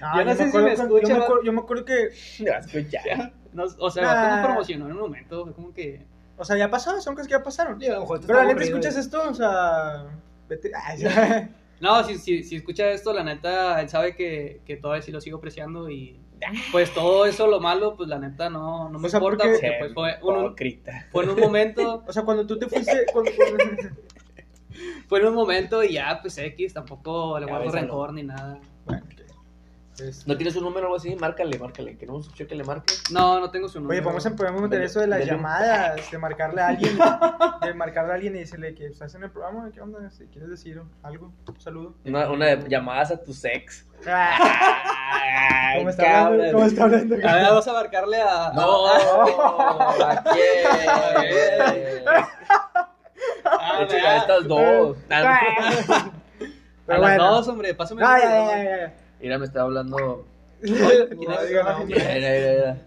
Ah, 0.01 0.13
yo 0.19 0.25
no 0.25 0.25
me 0.27 0.37
sé 0.37 0.43
si 0.45 0.49
acuerdo 0.51 0.69
me 0.69 0.75
cuando- 0.77 0.97
escucha, 0.99 1.09
Yo 1.13 1.19
me 1.19 1.25
acuerdo, 1.25 1.43
yo 1.43 1.53
me 1.53 1.59
acuerdo 1.61 1.85
que, 1.85 2.09
Me 2.45 2.51
escuchar. 2.51 3.33
No, 3.53 3.65
o 3.81 3.91
sea, 3.91 4.03
Nah. 4.05 4.37
me 4.37 4.43
promocionó 4.45 4.87
en 4.87 4.93
un 4.93 4.99
momento, 4.99 5.43
fue 5.45 5.55
como 5.55 5.73
que... 5.75 6.07
o 6.37 6.45
sea, 6.45 6.57
ya 6.57 6.71
pasó, 6.71 7.01
son 7.01 7.15
cosas 7.15 7.27
que 7.27 7.33
ya 7.33 7.43
pasaron. 7.43 7.81
Sí, 7.81 7.87
a 7.89 7.95
lo 7.95 8.01
mejor 8.03 8.21
te 8.21 8.27
Pero 8.29 8.39
la 8.43 8.47
neta, 8.47 8.63
escuchas 8.63 8.97
y- 8.97 9.01
esto, 9.01 9.29
o 9.29 9.35
sea, 9.35 10.07
vete. 10.49 10.71
Ay, 10.75 10.99
ya. 11.01 11.51
No, 11.81 12.03
si, 12.05 12.17
si, 12.17 12.43
si 12.43 12.57
escucha 12.57 12.89
esto, 12.91 13.13
la 13.13 13.23
neta, 13.25 13.81
él 13.83 13.89
sabe 13.91 14.15
que, 14.15 14.61
que 14.65 14.77
todavía 14.79 15.03
sí 15.03 15.11
lo 15.13 15.21
sigo 15.21 15.37
apreciando 15.39 15.91
y 15.91 16.19
pues 16.73 16.93
todo 16.95 17.27
eso, 17.27 17.47
lo 17.47 17.61
malo, 17.61 17.97
pues 17.97 18.09
la 18.09 18.19
neta 18.19 18.51
no, 18.51 18.89
no 18.91 18.99
me 18.99 19.07
O 19.07 19.11
sea, 19.11 19.19
importa 19.19 19.45
porque- 19.45 19.59
porque 19.59 19.77
pues 19.79 19.95
fue, 19.95 20.19
un- 20.35 20.45
Hipócrita. 20.47 21.07
fue 21.13 21.25
en 21.25 21.31
un 21.31 21.41
momento, 21.41 22.05
O 22.07 22.13
sea, 22.13 22.23
cuando 22.25 22.47
tú 22.47 22.59
te 22.59 22.69
fuiste. 22.69 23.07
cuando- 23.13 23.31
cuando- 23.37 23.59
fue 25.09 25.21
en 25.21 25.27
un 25.27 25.35
momento 25.35 25.83
y 25.83 25.95
ya, 25.95 26.19
pues 26.21 26.37
X, 26.39 26.75
tampoco 26.75 27.39
le 27.41 27.47
guardo 27.47 27.71
rencor 27.71 28.13
ni 28.13 28.23
nada. 28.23 28.59
Bueno, 28.85 29.03
ok. 29.05 29.13
Es- 29.99 30.27
¿No 30.27 30.37
tienes 30.37 30.55
un 30.57 30.65
número 30.65 30.83
o 30.83 30.85
algo 30.89 30.97
así? 30.97 31.17
Márcale, 31.17 31.59
márcale. 31.59 31.97
Que 31.97 32.05
no 32.05 32.21
que 32.21 32.55
le 32.55 32.65
marque. 32.65 32.93
No, 33.11 33.41
no 33.41 33.51
tengo 33.51 33.67
su 33.67 33.81
número. 33.81 33.95
Oye, 33.99 34.03
podemos, 34.03 34.37
podemos 34.37 34.61
meter 34.61 34.83
eso 34.83 35.01
de 35.01 35.07
las 35.07 35.25
llamadas, 35.25 36.11
de 36.11 36.19
marcarle 36.19 36.61
a 36.61 36.67
alguien, 36.69 36.99
de 37.63 37.73
marcarle 37.73 38.13
a 38.13 38.15
alguien 38.17 38.37
y 38.37 38.41
decirle 38.41 38.75
que 38.75 38.85
estás 38.89 39.15
en 39.15 39.23
el 39.23 39.31
programa, 39.31 39.71
¿qué 39.73 39.81
onda? 39.81 40.11
Si 40.11 40.27
quieres 40.27 40.51
decir 40.51 40.83
algo, 41.03 41.33
un 41.49 41.61
saludo. 41.63 41.95
Una, 42.05 42.31
una 42.31 42.45
de 42.57 42.69
llamadas 42.69 43.11
a 43.11 43.25
tu 43.25 43.33
sex. 43.33 43.87
¿Cómo 45.97 46.07
¿Cómo 46.07 46.15
está 46.15 46.25
hablando? 46.25 46.53
¿Cómo 46.53 46.65
está 46.67 46.85
hablando? 46.85 47.15
A 47.15 47.35
ver, 47.35 47.43
vamos 47.45 47.69
a 47.69 47.73
marcarle 47.73 48.21
a... 48.23 48.53
No, 48.55 48.87
¿a 48.87 50.25
quién? 50.33 52.09
a, 54.07 54.17
estas 54.17 54.47
dos. 54.49 54.97
Ah, 55.11 55.23
no. 55.23 55.95
a 55.95 56.11
Pero 56.87 57.01
las 57.01 57.17
bueno. 57.17 57.31
dos, 57.35 57.49
hombre, 57.49 57.75
pásame 57.75 58.03
Ah, 58.05 58.19
ya, 58.21 58.31
ya, 58.31 58.65
ya. 58.65 58.95
Mira, 59.21 59.39
me 59.39 59.45
está 59.47 59.63
hablando. 59.63 60.27
¿Quién 60.63 60.77
es? 60.77 61.17
Mira, 61.17 61.39
mira, 61.85 61.85
mira. 61.85 62.79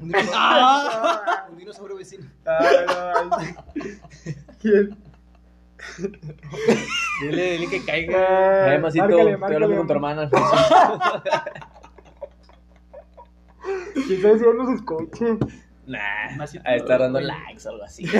Un 0.00 0.08
dinosaurio, 0.08 1.20
un 1.50 1.56
dinosaurio 1.58 1.96
vecino. 1.96 2.26
Ah, 2.46 2.60
no, 2.86 3.30
ay. 3.40 3.54
¿Quién? 4.60 4.96
Dile, 7.20 7.42
dile 7.52 7.66
que 7.68 7.84
caiga. 7.84 8.18
Ah, 8.18 8.74
Eh, 8.74 8.78
Masito, 8.78 9.04
márcale, 9.06 9.32
estoy 9.32 9.54
hablando 9.54 9.76
con 9.76 9.86
tu 9.86 9.94
márcale. 10.00 10.28
hermana. 10.30 10.30
¿Quién 14.06 14.22
sabe 14.22 14.38
si 14.38 14.44
él 14.44 14.56
nos 14.56 14.74
escucha? 14.74 15.24
Nah, 15.86 16.42
a 16.64 16.76
estar 16.76 17.00
dando 17.00 17.20
likes 17.20 17.66
o 17.66 17.70
algo 17.70 17.84
así. 17.84 18.04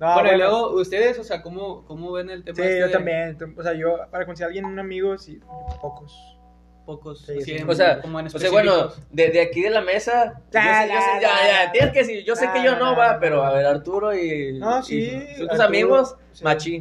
No, 0.00 0.14
bueno, 0.14 0.32
y 0.32 0.38
luego, 0.38 0.70
ustedes, 0.80 1.18
o 1.18 1.24
sea, 1.24 1.42
¿cómo, 1.42 1.84
cómo 1.84 2.10
ven 2.12 2.30
el 2.30 2.42
tema 2.42 2.56
Sí, 2.56 2.62
este 2.62 2.78
yo 2.80 2.86
de 2.86 2.92
también. 2.92 3.36
O 3.54 3.62
sea, 3.62 3.74
yo 3.74 3.98
para 4.10 4.24
conseguir 4.24 4.44
a 4.44 4.46
alguien 4.46 4.64
un 4.64 4.78
amigo, 4.78 5.18
sí, 5.18 5.38
pocos. 5.82 6.38
Pocos, 6.86 7.20
Sí, 7.26 7.42
sí. 7.42 7.56
O 7.68 7.74
sea, 7.74 8.00
como 8.00 8.18
en 8.18 8.28
o 8.28 8.30
sea, 8.30 8.50
bueno, 8.50 8.92
de, 9.10 9.28
de 9.28 9.42
aquí 9.42 9.60
de 9.60 9.68
la 9.68 9.82
mesa. 9.82 10.40
yo 10.46 10.52
Ya, 10.52 10.86
yo 10.86 10.92
ya, 10.94 11.00
sé- 11.02 11.20
ya, 11.20 11.20
ya. 11.20 11.64
ya, 11.66 11.72
tienes 11.72 11.92
que 11.92 11.98
decir. 11.98 12.24
Yo 12.24 12.34
sé 12.34 12.48
que 12.50 12.64
yo 12.64 12.76
no 12.78 12.92
Ya, 12.92 12.98
va, 12.98 13.12
ya, 13.12 13.20
pero 13.20 13.42
ya. 13.42 13.48
a 13.48 13.52
ver, 13.52 13.66
Arturo 13.66 14.14
y. 14.16 14.58
No, 14.58 14.82
sí, 14.82 15.00
y 15.00 15.34
sus 15.36 15.50
Arturo, 15.50 15.64
amigos, 15.64 16.16
sí. 16.32 16.44
machín. 16.44 16.80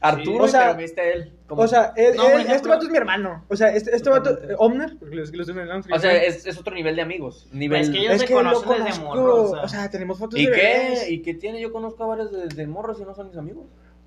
Arturo, 0.00 0.44
O 0.44 0.48
sea, 0.48 0.66
pero 0.66 0.78
viste 0.78 1.00
a 1.00 1.12
él. 1.12 1.32
como- 1.46 1.62
O 1.62 1.66
sea, 1.66 1.92
él, 1.96 2.16
No, 2.16 2.22
por 2.24 2.32
él- 2.32 2.36
ejemplo- 2.38 2.54
este 2.56 2.68
vato 2.68 2.84
es 2.84 2.90
mi 2.90 2.96
hermano. 2.98 3.44
O 3.48 3.56
sea, 3.56 3.68
este, 3.74 3.96
este 3.96 4.10
vato, 4.10 4.30
eh, 4.30 4.54
Omner, 4.58 4.96
los, 5.00 5.32
los 5.32 5.48
O 5.48 5.98
sea, 5.98 6.22
es, 6.22 6.46
es 6.46 6.58
otro 6.58 6.74
nivel 6.74 6.94
de 6.96 7.02
amigos. 7.02 7.48
Nivel... 7.52 7.80
Es 7.80 7.90
que 7.90 7.98
ellos 7.98 8.12
es 8.14 8.20
se 8.20 8.26
que 8.26 8.34
conocen 8.34 8.68
desde 8.84 8.84
conozco. 8.84 9.04
morro, 9.04 9.42
o 9.42 9.48
sea. 9.54 9.62
o 9.62 9.68
sea, 9.68 9.90
tenemos 9.90 10.18
fotos 10.18 10.38
¿Y 10.38 10.46
de 10.46 10.52
qué? 10.52 10.56
bebés. 10.58 11.10
¿Y 11.10 11.22
qué 11.22 11.34
tiene? 11.34 11.60
Yo 11.60 11.72
conozco 11.72 12.04
a 12.04 12.06
varios 12.08 12.30
de, 12.30 12.46
de 12.48 12.66
morros 12.66 13.00
y 13.00 13.04
no 13.04 13.14
son 13.14 13.28
mis 13.28 13.36
amigos. 13.38 13.64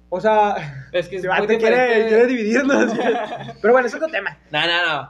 O 0.09 0.19
sea, 0.21 0.87
Es 0.91 1.07
que 1.07 1.17
es 1.17 1.23
muy 1.47 1.47
quiere, 1.57 2.07
quiere 2.07 2.27
dividirnos. 2.27 2.93
Pero 3.61 3.73
bueno, 3.73 3.87
es 3.87 3.93
otro 3.95 4.07
tema. 4.07 4.37
No, 4.51 4.59
no, 4.65 5.07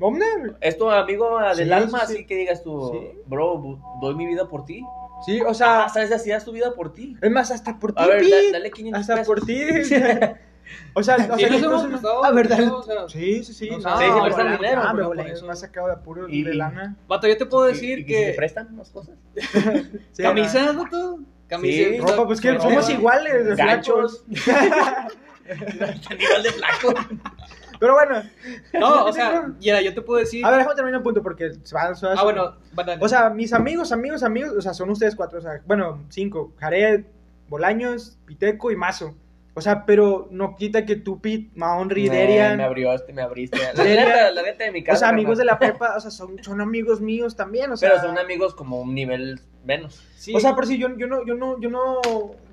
Omner. 0.00 0.56
Es 0.60 0.78
tu 0.78 0.88
amigo 0.90 1.38
del 1.56 1.66
Sí, 1.66 1.72
alma, 1.72 2.00
sí, 2.00 2.06
sí. 2.06 2.12
así 2.14 2.26
que 2.26 2.36
digas 2.36 2.62
tú, 2.62 2.90
Sí. 2.92 3.18
bro, 3.26 3.78
doy 4.00 4.14
mi 4.14 4.26
vida 4.26 4.48
por 4.48 4.64
ti. 4.64 4.84
Sí, 5.26 5.40
o 5.42 5.52
sea, 5.54 5.84
Ah, 5.84 5.88
¿sabes? 5.88 6.12
Así 6.12 6.30
das 6.30 6.44
tu 6.44 6.52
vida 6.52 6.72
por 6.74 6.92
ti. 6.94 7.16
es 7.20 7.30
más, 7.30 7.50
hasta 7.50 7.78
por 7.78 7.92
ti. 7.92 8.02
A 8.02 8.06
ver, 8.06 8.22
da- 8.28 8.36
dale 8.52 8.70
500 8.70 9.00
Hasta 9.00 9.14
pesos. 9.16 9.26
por 9.26 9.44
ti. 9.46 9.60
o 10.94 11.02
sea, 11.02 11.16
o 11.30 11.38
sea, 11.38 11.48
hemos 11.48 11.84
Ah. 12.04 12.30
¿no? 12.58 12.76
O 12.78 12.82
sea, 12.82 13.08
Sí, 13.08 13.42
sí, 13.44 13.52
sí. 13.54 13.70
No, 13.70 13.76
han- 13.76 13.98
Sí, 13.98 14.04
no, 14.08 14.22
prestan 14.24 14.52
dinero, 14.56 14.82
Ah, 14.84 14.92
me 14.94 15.02
me 15.24 15.52
ha 15.52 15.56
sacado 15.56 15.86
de 15.88 15.92
apuro 15.94 16.28
Y- 16.28 16.42
de 16.44 16.54
lana. 16.54 16.96
Vato, 17.08 17.26
yo 17.26 17.36
te 17.36 17.46
puedo 17.46 17.68
¿Y- 17.68 17.72
decir 17.72 17.98
y 18.00 18.02
si 18.02 18.08
te 18.08 18.12
que... 18.30 18.32
prestan 18.36 18.76
las 18.76 18.90
cosas? 18.90 19.16
Sí, 20.12 20.22
¿Camisas, 20.22 20.76
vato? 20.76 21.20
Camisas. 21.48 21.86
Sí, 21.92 21.98
Ropa, 21.98 22.26
pues 22.26 22.40
que 22.40 22.60
somos 22.60 22.88
iguales, 22.90 23.44
de 23.46 23.56
Ganchos. 23.56 24.24
flacos. 24.30 25.16
Nivel 26.18 26.42
de 26.42 26.52
flaco. 26.52 26.94
Pero 27.78 27.94
bueno, 27.94 28.22
No, 28.78 29.04
o 29.06 29.12
sea, 29.12 29.48
mira, 29.60 29.80
yo 29.82 29.94
te 29.94 30.02
puedo 30.02 30.18
decir... 30.20 30.44
a 30.44 30.50
ver, 30.50 30.58
déjame 30.58 30.76
terminar 30.76 30.98
un 30.98 31.04
punto 31.04 31.22
porque 31.22 31.52
se 31.62 31.74
va, 31.74 31.94
se 31.94 32.06
va- 32.06 32.14
Ah, 32.16 32.24
bueno, 32.24 32.56
dale. 32.74 32.98
O 33.00 33.08
sea, 33.08 33.30
mis 33.30 33.52
amigos, 33.52 33.92
amigos, 33.92 34.22
amigos, 34.22 34.52
o 34.56 34.60
sea, 34.60 34.74
son 34.74 34.90
ustedes 34.90 35.14
cuatro, 35.14 35.38
o 35.38 35.42
sea, 35.42 35.60
bueno, 35.66 36.02
cinco, 36.08 36.52
Jared, 36.58 37.04
Bolaños, 37.48 38.18
Piteco 38.26 38.70
y 38.70 38.76
Mazo. 38.76 39.14
O 39.54 39.60
sea, 39.60 39.84
pero 39.86 40.28
no 40.30 40.54
quita 40.54 40.86
que 40.86 40.94
tú, 40.94 41.20
Pit, 41.20 41.50
Maonri, 41.56 42.08
Derian, 42.08 42.58
me 42.58 42.62
abrió, 42.62 42.92
este, 42.92 43.12
me 43.12 43.22
abriste. 43.22 43.58
La 43.74 43.82
neta, 43.82 44.30
la 44.30 44.42
neta 44.42 44.62
de 44.64 44.70
mi 44.70 44.82
o 44.82 44.84
casa. 44.84 44.98
sea, 45.00 45.08
amigos 45.08 45.36
de 45.36 45.44
la 45.44 45.58
prepa, 45.58 45.96
o 45.96 46.00
sea, 46.00 46.12
son, 46.12 46.40
son 46.44 46.60
amigos 46.60 47.00
míos 47.00 47.34
también, 47.34 47.72
o 47.72 47.76
sea. 47.76 47.90
Pero 47.90 48.02
son 48.02 48.18
amigos 48.18 48.54
como 48.54 48.80
un 48.80 48.94
nivel 48.94 49.40
menos. 49.68 50.02
Sí. 50.16 50.34
O 50.34 50.40
sea, 50.40 50.54
por 50.54 50.66
si 50.66 50.78
yo, 50.78 50.88
yo 50.96 51.06
no, 51.06 51.24
yo 51.24 51.34
no, 51.34 51.60
yo 51.60 51.68
no, 51.70 52.00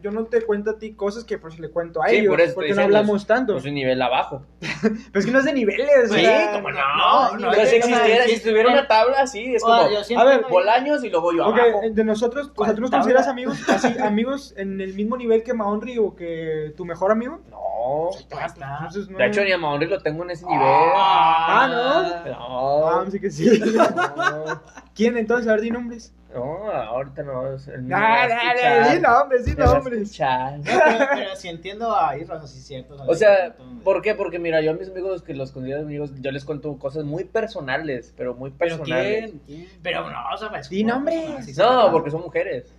yo 0.04 0.12
no 0.12 0.26
te 0.26 0.42
cuento 0.44 0.72
a 0.72 0.78
ti 0.78 0.94
cosas 0.94 1.24
que 1.24 1.38
por 1.40 1.52
si 1.52 1.62
le 1.62 1.70
cuento 1.70 2.04
a 2.04 2.10
Sí, 2.10 2.18
ellos, 2.18 2.30
por 2.30 2.42
eso 2.42 2.54
porque 2.54 2.70
no 2.70 2.76
diciendo, 2.76 2.98
hablamos 2.98 3.26
tanto. 3.26 3.58
Es 3.58 3.66
un 3.66 3.74
nivel 3.74 4.00
abajo. 4.02 4.44
Pero 4.82 5.20
es 5.20 5.26
que 5.26 5.32
no 5.32 5.40
es 5.40 5.46
de 5.46 5.54
niveles, 5.54 6.12
o 6.12 6.14
Sí, 6.14 6.20
sea, 6.22 6.52
como 6.52 6.70
no. 6.72 6.78
no, 6.78 7.38
no, 7.40 7.54
si 7.54 7.76
existiera, 7.78 8.26
si 8.26 8.34
estuviera 8.34 8.70
una 8.72 8.88
tabla 8.88 9.22
así, 9.22 9.56
es 9.56 9.64
o 9.64 9.66
como 9.66 9.90
yo 9.90 10.20
a 10.20 10.24
ver, 10.26 10.46
Bolaños 10.50 11.04
y 11.04 11.10
luego 11.10 11.34
yo 11.34 11.48
Ok, 11.48 11.58
abajo. 11.58 11.82
de 11.90 12.04
nosotros, 12.04 12.52
o 12.56 12.66
sea, 12.66 12.76
¿tú 12.76 12.82
nos 12.82 12.90
¿Cuál 12.92 13.02
consideras 13.02 13.28
amigos, 13.28 13.58
así, 13.70 13.98
amigos 13.98 14.54
en 14.58 14.80
el 14.82 14.94
mismo 14.94 15.18
nivel 15.18 15.42
que 15.42 15.54
Maonri 15.56 15.98
o 15.98 16.16
que 16.16 16.74
tu 16.78 16.86
mejor 16.86 17.12
amigo? 17.12 17.40
No. 17.50 18.10
Entonces, 18.20 19.10
no. 19.10 19.18
De 19.18 19.26
hecho, 19.28 19.44
ni 19.44 19.52
a 19.52 19.58
Maonri 19.58 19.88
lo 19.88 20.00
tengo 20.02 20.24
en 20.24 20.32
ese 20.32 20.46
nivel. 20.46 20.68
Ah, 20.68 22.22
No. 22.26 22.88
Ah, 22.90 23.06
sí 23.10 23.20
que 23.20 23.30
sí. 23.32 23.60
No, 23.60 24.62
¿Quién 24.96 25.18
entonces? 25.18 25.48
A 25.48 25.52
ver, 25.52 25.62
di 25.62 25.72
nombres. 25.72 26.14
No, 26.36 26.72
ahorita 26.72 27.24
no. 27.24 27.54
es- 27.56 27.68
me 27.68 27.96
Ah, 27.96 28.28
dale, 28.28 28.52
escuchar, 28.54 28.96
di 28.96 29.02
nombres, 29.02 29.46
di 29.46 29.52
me 29.56 29.64
va 29.64 29.72
a 29.72 29.74
nombres. 29.76 30.02
escuchar. 30.02 30.58
No, 30.60 30.64
pero, 30.66 31.06
pero 31.16 31.36
si 31.36 31.48
entiendo 31.50 31.96
a 31.96 32.18
Isra, 32.18 32.36
o 32.36 32.40
sea, 32.40 32.48
sí 32.48 32.60
es 32.60 32.66
cierto. 32.68 32.96
O 33.08 33.16
sea, 33.16 33.56
¿por 33.84 34.02
qué? 34.02 34.14
Porque 34.16 34.38
mira, 34.40 34.62
yo 34.62 34.72
a 34.72 34.74
mis 34.74 34.90
amigos 34.90 35.24
que 35.24 35.34
los 35.34 35.52
considero 35.52 35.82
amigos, 35.82 36.12
yo 36.22 36.32
les 36.32 36.46
cuento 36.46 36.78
cosas 36.78 37.04
muy 37.06 37.24
personales, 37.24 38.14
pero 38.16 38.34
muy 38.36 38.52
¿Pero 38.52 38.78
personales. 38.78 39.32
quién? 39.32 39.40
¿Quién? 39.46 39.68
Pero 39.82 40.10
no, 40.10 40.18
o 40.34 40.38
sea, 40.38 40.50
pues, 40.50 40.70
Di 40.70 40.84
como 40.84 40.96
nombres. 40.96 41.46
sí 41.46 41.54
No, 41.58 41.92
porque 41.92 42.12
son 42.12 42.22
mujeres. 42.22 42.74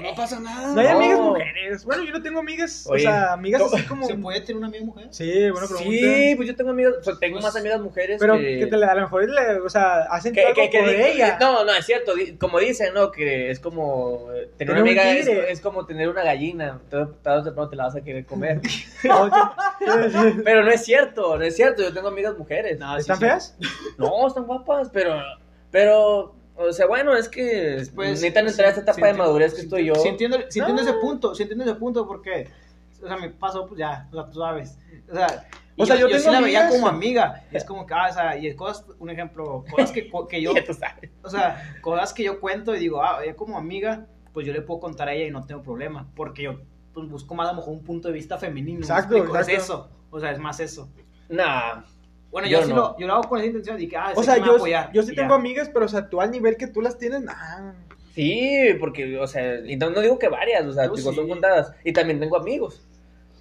No 0.00 0.14
pasa 0.14 0.38
nada. 0.38 0.72
No 0.72 0.80
hay 0.80 0.86
No. 0.86 0.96
amigas 0.98 1.18
mujeres. 1.20 1.84
Bueno, 1.84 2.04
yo 2.04 2.12
no 2.12 2.22
tengo 2.22 2.38
amigas. 2.40 2.86
Oye, 2.88 3.00
o 3.00 3.10
sea, 3.10 3.32
amigas 3.32 3.60
¿cómo- 3.62 3.74
así 3.76 3.86
como. 3.86 4.06
¿Se 4.06 4.14
puede 4.14 4.40
tener 4.40 4.56
una 4.58 4.68
amiga 4.68 4.84
mujer? 4.84 5.08
Sí, 5.10 5.50
bueno, 5.50 5.66
pregunta. 5.66 5.82
Sí, 5.90 6.32
pues 6.36 6.48
yo 6.48 6.56
tengo 6.56 6.70
amigas, 6.70 6.94
o 7.00 7.02
sea, 7.02 7.14
tengo 7.18 7.34
Pues, 7.34 7.44
más 7.44 7.56
amigas 7.56 7.80
mujeres 7.80 8.18
Pero 8.20 8.36
que... 8.38 8.58
que 8.60 8.66
te 8.66 8.76
la- 8.76 8.92
a 8.92 8.94
lo 8.94 9.00
mejor, 9.02 9.28
le, 9.28 9.58
o 9.60 9.68
sea, 9.68 10.02
hacen 10.10 10.32
que, 10.32 10.42
algo 10.42 10.54
que, 10.54 10.70
que 10.70 10.78
por 10.78 10.88
ella. 10.88 11.38
No, 11.40 11.64
no, 11.64 11.74
es 11.74 11.84
cierto. 11.84 12.12
Como 12.38 12.60
dicen, 12.60 12.94
¿no? 12.94 13.10
Que 13.10 13.50
es 13.50 13.58
como... 13.58 14.28
eh, 14.32 14.48
Tener 14.56 14.74
una 14.74 14.82
un 14.82 14.88
amiga 14.88 15.10
es, 15.12 15.60
como 15.60 15.86
tener 15.86 16.08
una 16.08 16.22
gallina. 16.22 16.80
Tarde 16.88 17.12
tarde 17.22 17.52
o 17.56 17.68
te 17.68 17.76
la 17.76 17.84
vas 17.84 17.96
a 17.96 18.00
querer 18.02 18.24
comer. 18.24 18.60
Pero 20.44 20.62
no 20.64 20.70
es 20.70 20.84
cierto, 20.84 21.36
no 21.36 21.44
es 21.44 21.56
cierto. 21.56 21.82
Yo 21.82 21.92
tengo 21.92 22.08
amigas 22.08 22.36
mujeres. 22.38 22.78
No, 22.78 22.96
¿Están 22.96 23.16
sí. 23.16 23.24
feas? 23.24 23.56
No, 23.98 24.26
están 24.26 24.44
guapas, 24.46 24.88
pero... 24.92 25.16
Pero... 25.70 26.36
O 26.56 26.72
sea, 26.72 26.86
bueno, 26.86 27.14
es 27.14 27.28
que 27.28 27.82
Pues, 27.94 28.10
necesitan 28.10 28.46
entrar 28.46 28.66
a 28.66 28.70
esta 28.70 28.80
sí, 28.82 28.84
etapa 28.84 29.06
sí 29.06 29.12
de 29.12 29.18
madurez 29.18 29.52
que 29.54 29.60
sí 29.60 29.66
estoy 29.66 29.86
yo. 29.86 29.94
Sí 29.96 30.08
entiendo, 30.08 30.38
sí 30.48 30.58
entiendo 30.60 30.82
ese 30.82 30.92
punto, 30.94 31.34
sí 31.34 31.42
entiendo 31.42 31.64
ese 31.64 31.74
punto 31.74 32.06
porque, 32.06 32.48
o 33.02 33.06
sea, 33.06 33.16
me 33.16 33.30
pasó, 33.30 33.66
pues 33.66 33.78
ya, 33.78 34.08
o 34.10 34.14
sea, 34.14 34.26
tú 34.26 34.38
sabes. 34.38 34.78
O 35.10 35.14
sea, 35.14 35.48
O 35.76 35.86
sea, 35.86 35.96
yo 35.96 36.08
sí 36.08 36.16
tengo 36.18 36.32
la 36.32 36.40
veía 36.40 36.68
como 36.68 36.86
amiga. 36.88 37.44
Es 37.50 37.64
como 37.64 37.86
que, 37.86 37.94
ah, 37.94 38.08
o 38.10 38.12
sea, 38.12 38.36
y 38.36 38.46
es 38.48 38.54
cosas, 38.54 38.84
un 38.98 39.10
ejemplo, 39.10 39.64
cosas 39.70 39.90
que, 39.92 40.10
que 40.28 40.42
yo, 40.42 40.54
Ya 40.54 40.64
tú 40.64 40.74
sabes. 40.74 41.10
o 41.22 41.30
sea, 41.30 41.76
cosas 41.80 42.12
que 42.12 42.22
yo 42.24 42.40
cuento 42.40 42.74
y 42.74 42.78
digo, 42.80 43.02
ah, 43.02 43.20
ella 43.24 43.34
como 43.34 43.56
amiga, 43.58 44.06
pues 44.32 44.46
yo 44.46 44.52
le 44.52 44.60
puedo 44.62 44.80
contar 44.80 45.08
a 45.08 45.14
ella 45.14 45.26
y 45.26 45.30
no 45.30 45.44
tengo 45.46 45.62
problema, 45.62 46.06
porque 46.14 46.42
yo 46.42 46.60
pues, 46.92 47.08
busco 47.08 47.34
más 47.34 47.48
a 47.48 47.52
lo 47.52 47.56
mejor 47.58 47.72
un 47.74 47.82
punto 47.82 48.08
de 48.08 48.14
vista 48.14 48.36
femenino. 48.38 48.80
¿me 48.80 48.84
Exacto, 48.84 49.16
explico? 49.16 49.38
Es 49.38 49.48
exacto. 49.48 49.62
eso, 49.64 49.88
o 50.10 50.20
sea, 50.20 50.30
es 50.32 50.38
más 50.38 50.60
eso. 50.60 50.88
Nah. 51.28 51.82
Bueno, 52.32 52.48
yo, 52.48 52.58
Yo 52.60 52.64
sí 52.66 52.70
no. 52.70 52.76
lo, 52.76 52.98
yo 52.98 53.06
lo 53.06 53.12
hago 53.12 53.28
con 53.28 53.38
esa 53.38 53.46
intención 53.46 53.76
de 53.76 53.86
que, 53.88 53.96
ah, 53.96 54.12
O 54.16 54.22
sea, 54.22 54.34
que 54.34 54.40
me 54.40 54.46
va 54.46 54.52
a 54.52 54.56
yo, 54.56 54.56
apoyar. 54.62 54.92
yo 54.92 55.02
sí 55.02 55.14
tengo 55.14 55.28
ya. 55.30 55.34
amigas, 55.36 55.70
pero 55.72 55.84
o 55.84 55.88
sea, 55.88 56.08
tú 56.08 56.20
al 56.20 56.30
nivel 56.30 56.56
que 56.56 56.66
tú 56.66 56.80
las 56.80 56.98
tienes, 56.98 57.20
nah. 57.22 57.72
Sí, 58.14 58.58
porque, 58.80 59.18
o 59.18 59.26
sea, 59.26 59.60
y 59.60 59.76
no, 59.76 59.90
no 59.90 60.00
digo 60.00 60.18
que 60.18 60.28
varias, 60.28 60.64
o 60.66 60.72
sea, 60.72 60.88
son 60.96 61.28
contadas. 61.28 61.72
Y 61.84 61.92
también 61.92 62.18
tengo 62.20 62.36
amigos. 62.36 62.82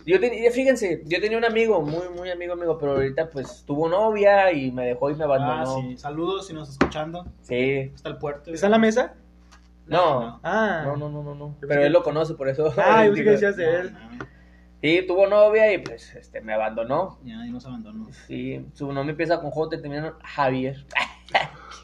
Yo 0.05 0.19
tenía, 0.19 0.49
fíjense, 0.51 1.03
yo 1.05 1.21
tenía 1.21 1.37
un 1.37 1.45
amigo, 1.45 1.81
muy, 1.81 2.09
muy 2.15 2.29
amigo 2.31 2.53
amigo, 2.53 2.77
pero 2.79 2.93
ahorita 2.93 3.29
pues 3.29 3.63
tuvo 3.67 3.87
novia 3.87 4.51
y 4.51 4.71
me 4.71 4.87
dejó 4.87 5.09
y 5.11 5.15
me 5.15 5.23
Ah, 5.23 5.27
abandonó. 5.27 5.81
sí. 5.81 5.97
Saludos 5.97 6.47
si 6.47 6.53
nos 6.53 6.69
está 6.69 6.85
escuchando. 6.85 7.25
sí. 7.43 7.91
Hasta 7.93 8.09
el 8.09 8.17
puerto. 8.17 8.51
¿Está 8.51 8.65
en 8.65 8.71
la 8.71 8.77
mesa? 8.79 9.13
No. 9.85 10.39
Ah. 10.43 10.83
No, 10.85 10.95
no, 10.97 11.09
no, 11.09 11.21
no, 11.23 11.35
no. 11.35 11.55
Yo 11.61 11.67
Pero 11.67 11.83
él 11.83 11.93
lo 11.93 12.01
conoce, 12.03 12.33
por 12.33 12.49
eso. 12.49 12.73
Ah, 12.77 13.05
yo 13.05 13.13
que 13.13 13.23
decías 13.23 13.55
de 13.57 13.75
él. 13.81 13.93
No, 13.93 14.25
Sí, 14.82 15.03
tuvo 15.07 15.27
novia 15.27 15.71
y 15.73 15.77
pues 15.77 16.15
este, 16.15 16.41
me 16.41 16.53
abandonó. 16.53 17.19
Ya, 17.23 17.45
y 17.45 17.51
nos 17.51 17.65
abandonó. 17.65 18.07
Sí, 18.27 18.65
su 18.73 18.91
nombre 18.91 19.11
empieza 19.11 19.39
con 19.39 19.51
J 19.51 19.75
y 19.75 19.82
termina 19.82 20.07
en 20.07 20.13
Javier. 20.23 20.86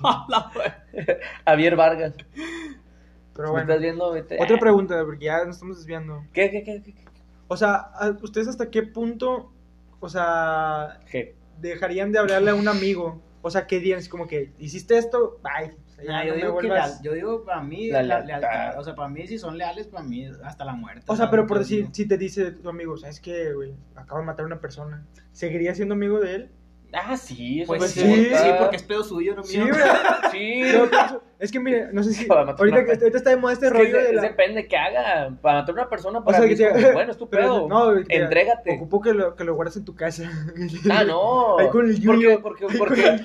Javier 1.45 1.75
Vargas. 1.75 2.13
Pero 3.33 3.49
¿Me 3.49 3.51
bueno. 3.51 3.59
estás 3.69 3.81
viendo? 3.81 4.11
Vete. 4.11 4.37
Otra 4.41 4.57
pregunta, 4.57 5.03
porque 5.05 5.25
ya 5.25 5.45
nos 5.45 5.55
estamos 5.57 5.77
desviando. 5.77 6.23
¿Qué, 6.33 6.49
qué, 6.49 6.63
qué, 6.63 6.81
qué? 6.83 6.93
qué? 6.93 7.03
O 7.47 7.55
sea, 7.55 7.75
¿a- 7.75 8.17
¿ustedes 8.21 8.47
hasta 8.47 8.69
qué 8.69 8.83
punto, 8.83 9.51
o 9.99 10.09
sea, 10.09 10.99
¿Qué? 11.09 11.35
dejarían 11.59 12.11
de 12.11 12.19
hablarle 12.19 12.51
a 12.51 12.55
un 12.55 12.67
amigo? 12.67 13.21
O 13.41 13.49
sea, 13.51 13.67
¿qué 13.67 13.77
dirían? 13.77 13.99
Así 13.99 14.09
como 14.09 14.27
que, 14.27 14.51
¿hiciste 14.59 14.97
esto? 14.97 15.39
Bye. 15.43 15.75
Sea, 15.97 16.11
Nah, 16.11 16.23
yo, 16.25 16.35
digo 16.35 16.47
que 16.59 16.67
vuelvas- 16.67 16.89
leal- 17.01 17.03
yo 17.03 17.13
digo 17.13 17.43
para 17.43 17.61
mí, 17.63 17.89
La 17.89 18.03
lealtad. 18.03 18.27
lealtad. 18.27 18.79
O 18.79 18.83
sea, 18.83 18.93
para 18.95 19.09
mí, 19.09 19.25
si 19.27 19.37
son 19.39 19.57
leales, 19.57 19.87
para 19.87 20.03
mí, 20.03 20.27
hasta 20.43 20.63
la 20.63 20.73
muerte. 20.73 21.03
O 21.07 21.15
sea, 21.15 21.29
pero 21.31 21.47
por 21.47 21.57
decir, 21.59 21.87
si 21.91 22.07
te 22.07 22.17
dice 22.17 22.51
tu 22.51 22.69
amigo, 22.69 22.95
¿sabes 22.97 23.19
qué, 23.19 23.53
güey? 23.53 23.73
Acabo 23.95 24.19
de 24.19 24.25
matar 24.27 24.43
a 24.43 24.45
una 24.47 24.59
persona. 24.61 25.05
¿Seguiría 25.31 25.73
siendo 25.73 25.95
amigo 25.95 26.19
de 26.19 26.35
él? 26.35 26.51
Ah, 26.93 27.17
sí, 27.17 27.61
eso 27.61 27.67
Pues 27.67 27.91
sí, 27.91 27.99
sí. 27.99 28.25
sí, 28.33 28.49
porque 28.57 28.77
es 28.77 28.83
pedo 28.83 29.03
suyo, 29.03 29.35
no 29.35 29.43
Sí, 29.43 29.57
mío. 29.59 29.73
Sí. 30.31 30.61
Yo 30.73 30.89
pienso- 30.89 31.21
es 31.39 31.51
que 31.51 31.59
mire, 31.59 31.89
no 31.91 32.01
sé 32.01 32.13
si. 32.13 32.25
Para 32.27 32.45
matar 32.45 32.61
Ahorita 32.61 32.77
una 32.79 32.85
que 32.87 32.91
ahorita 32.93 33.17
está 33.17 33.29
de 33.29 33.35
moda 33.37 33.53
este 33.53 33.67
Es 33.67 33.71
que 33.73 33.77
rollo 33.77 33.99
es- 33.99 34.07
de 34.07 34.13
la. 34.13 34.21
depende 34.21 34.67
que 34.67 34.77
haga. 34.77 35.37
Para 35.41 35.59
matar 35.59 35.69
a 35.71 35.73
una 35.81 35.89
persona, 35.89 36.19
O 36.19 36.23
para 36.23 36.37
sea, 36.39 36.47
mí 36.47 36.55
que 36.55 36.69
como, 36.69 36.91
bueno, 36.93 37.11
es 37.11 37.17
tu 37.17 37.29
pero- 37.29 37.43
pedo. 37.43 37.67
no, 37.67 38.03
que- 38.05 38.15
Entrégate. 38.15 38.75
Ocupo 38.75 39.01
que 39.01 39.13
lo, 39.13 39.35
que 39.35 39.43
lo 39.43 39.53
guardes 39.55 39.75
en 39.77 39.85
tu 39.85 39.95
casa. 39.95 40.31
Ah, 40.89 41.03
no. 41.03 41.59
Ahí 41.59 41.67
con 41.69 41.89
el 41.89 42.01
porque, 42.03 42.39
porque, 42.41 42.65
porque, 42.77 43.19